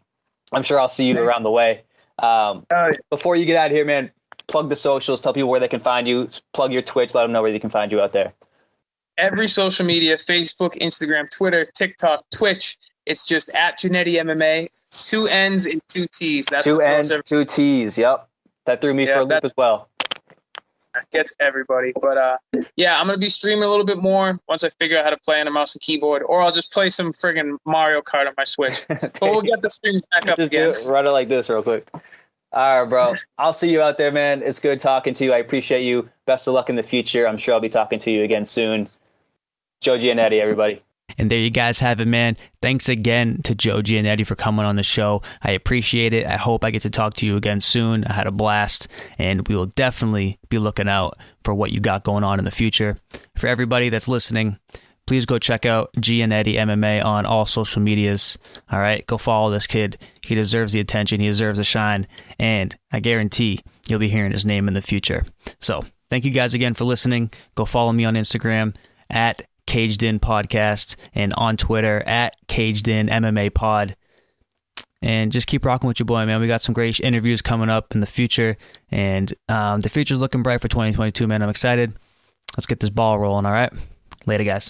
I'm 0.53 0.63
sure 0.63 0.81
I'll 0.81 0.89
see 0.89 1.07
you 1.07 1.19
around 1.19 1.43
the 1.43 1.51
way. 1.51 1.83
Um, 2.19 2.67
before 3.11 3.37
you 3.37 3.45
get 3.45 3.57
out 3.57 3.71
of 3.71 3.73
here, 3.73 3.85
man, 3.85 4.11
plug 4.49 4.69
the 4.69 4.77
socials. 4.77 5.21
Tell 5.21 5.33
people 5.33 5.51
where 5.51 5.61
they 5.61 5.69
can 5.69 5.81
find 5.81 6.07
you. 6.07 6.29
Plug 6.53 6.73
your 6.73 6.83
Twitch. 6.83 7.15
Let 7.15 7.23
them 7.23 7.33
know 7.33 7.43
where 7.43 7.53
they 7.53 7.59
can 7.59 7.71
find 7.71 7.91
you 7.91 8.01
out 8.01 8.13
there. 8.13 8.33
Every 9.19 9.49
social 9.49 9.87
media: 9.87 10.19
Facebook, 10.19 10.81
Instagram, 10.81 11.27
Twitter, 11.31 11.65
TikTok, 11.65 12.25
Twitch. 12.35 12.77
It's 13.07 13.25
just 13.25 13.55
at 13.55 13.79
Giannetti 13.79 14.15
MMA. 14.15 15.09
Two 15.09 15.27
N's 15.29 15.67
and 15.67 15.81
two 15.89 16.07
T's. 16.09 16.47
That's 16.47 16.65
two 16.65 16.81
N's, 16.81 17.23
two 17.25 17.45
T's. 17.45 17.97
Yep, 17.97 18.29
that 18.67 18.81
threw 18.81 18.95
me 18.95 19.07
yeah, 19.07 19.15
for 19.15 19.21
a 19.21 19.25
loop 19.25 19.45
as 19.45 19.55
well 19.57 19.89
gets 21.13 21.35
everybody. 21.41 21.93
But 22.01 22.17
uh, 22.17 22.37
yeah, 22.77 23.01
I'm 23.01 23.07
gonna 23.07 23.19
be 23.19 23.29
streaming 23.29 23.65
a 23.65 23.69
little 23.69 23.85
bit 23.85 23.99
more 23.99 24.39
once 24.49 24.65
I 24.65 24.71
figure 24.79 24.99
out 24.99 25.05
how 25.05 25.11
to 25.11 25.19
play 25.19 25.41
on 25.41 25.47
a 25.47 25.51
mouse 25.51 25.75
and 25.75 25.83
keyboard, 25.83 26.23
or 26.23 26.43
I'll 26.43 26.53
just 26.53 26.73
play 26.73 26.91
some 26.91 27.13
friggin' 27.13 27.59
Mario 27.65 28.01
Kart 28.01 28.27
on 28.27 28.35
my 28.37 28.45
Switch. 28.45 28.85
okay. 28.91 29.11
But 29.21 29.31
we'll 29.31 29.43
get 29.43 29.63
the 29.63 29.71
streams 29.71 30.03
back 30.11 30.29
up 30.29 30.37
just 30.37 30.53
again. 30.53 30.71
It, 30.71 30.87
run 30.89 31.07
it 31.07 31.11
like 31.11 31.29
this 31.29 31.49
real 31.49 31.63
quick. 31.63 31.89
All 32.53 32.83
right, 32.83 32.89
bro. 32.89 33.15
I'll 33.39 33.53
see 33.53 33.71
you 33.71 33.83
out 33.83 33.99
there, 33.99 34.13
man. 34.13 34.43
It's 34.43 34.61
good 34.61 34.81
talking 34.81 35.15
to 35.15 35.25
you. 35.25 35.33
I 35.33 35.39
appreciate 35.39 35.83
you. 35.83 36.09
Best 36.27 36.49
of 36.49 36.55
luck 36.55 36.71
in 36.71 36.77
the 36.77 36.83
future. 36.83 37.27
I'm 37.27 37.37
sure 37.37 37.55
I'll 37.55 37.61
be 37.61 37.69
talking 37.69 37.99
to 37.99 38.11
you 38.11 38.23
again 38.23 38.45
soon. 38.45 38.89
Joe 39.81 39.99
Giannetti, 39.99 40.41
everybody. 40.41 40.83
And 41.19 41.31
there 41.31 41.39
you 41.39 41.51
guys 41.51 41.79
have 41.79 42.01
it, 42.01 42.09
man. 42.09 42.37
Thanks 42.61 42.89
again 42.89 43.41
to 43.45 43.55
Joe 43.55 43.81
Giannetti 43.81 44.27
for 44.27 44.35
coming 44.35 44.67
on 44.67 44.77
the 44.77 44.83
show. 44.83 45.23
I 45.43 45.53
appreciate 45.53 46.13
it. 46.13 46.27
I 46.27 46.37
hope 46.37 46.65
I 46.65 46.71
get 46.71 46.83
to 46.83 46.91
talk 46.91 47.15
to 47.15 47.27
you 47.27 47.37
again 47.37 47.61
soon. 47.61 48.05
I 48.05 48.13
had 48.13 48.27
a 48.27 48.33
blast, 48.33 48.89
and 49.19 49.47
we 49.49 49.55
will 49.55 49.67
definitely 49.67 50.39
be 50.49 50.59
looking 50.59 50.89
out 50.89 51.17
for 51.45 51.55
what 51.55 51.73
you 51.73 51.81
got 51.81 52.05
going 52.05 52.25
on 52.25 52.39
in 52.39 52.45
the 52.45 52.51
future. 52.51 52.99
For 53.37 53.47
everybody 53.47 53.89
that's 53.89 54.09
listening, 54.09 54.59
please 55.07 55.25
go 55.27 55.39
check 55.39 55.65
out 55.65 55.91
Giannetti 55.97 56.55
MMA 56.55 57.05
on 57.05 57.27
all 57.27 57.47
social 57.47 57.81
medias. 57.81 58.39
All 58.71 58.81
right, 58.81 59.07
go 59.07 59.19
follow 59.19 59.51
this 59.51 59.67
kid. 59.67 59.99
He 60.23 60.35
deserves 60.35 60.73
the 60.73 60.81
attention, 60.81 61.21
he 61.21 61.27
deserves 61.27 61.59
the 61.59 61.65
shine, 61.65 62.07
and 62.39 62.77
I 62.93 63.01
guarantee 63.01 63.61
you'll 63.89 64.01
be 64.01 64.09
hearing 64.09 64.33
his 64.33 64.45
name 64.45 64.69
in 64.69 64.75
the 64.75 64.83
future. 64.83 65.25
So, 65.61 65.85
thank 66.11 66.25
you 66.25 66.31
guys 66.31 66.55
again 66.55 66.75
for 66.75 66.85
listening. 66.85 67.31
Go 67.55 67.65
follow 67.65 67.93
me 67.93 68.05
on 68.05 68.15
Instagram 68.15 68.75
at 69.09 69.43
Caged 69.67 70.03
In 70.03 70.19
Podcast 70.21 70.97
and 71.15 71.33
on 71.35 71.57
Twitter 71.57 72.03
at 72.07 72.35
Caged 72.49 72.89
In 72.89 73.09
MMA 73.09 73.55
Pod. 73.55 73.97
And 75.03 75.31
just 75.31 75.47
keep 75.47 75.65
rocking 75.65 75.87
with 75.87 76.01
your 76.01 76.07
boy, 76.07 76.25
man. 76.27 76.41
We 76.41 76.47
got 76.49 76.63
some 76.63 76.73
great 76.73 76.99
interviews 77.01 77.43
coming 77.43 77.69
up 77.69 77.95
in 77.95 78.01
the 78.01 78.07
future, 78.07 78.57
and 78.91 79.33
um, 79.49 79.81
the 79.81 79.89
future's 79.89 80.19
looking 80.19 80.43
bright 80.43 80.61
for 80.61 80.69
2022, 80.69 81.27
man. 81.27 81.43
I'm 81.43 81.49
excited. 81.49 81.93
Let's 82.57 82.67
get 82.67 82.81
this 82.81 82.91
ball 82.91 83.19
rolling, 83.19 83.45
all 83.45 83.53
right? 83.53 83.73
Later, 84.25 84.45
guys. 84.45 84.65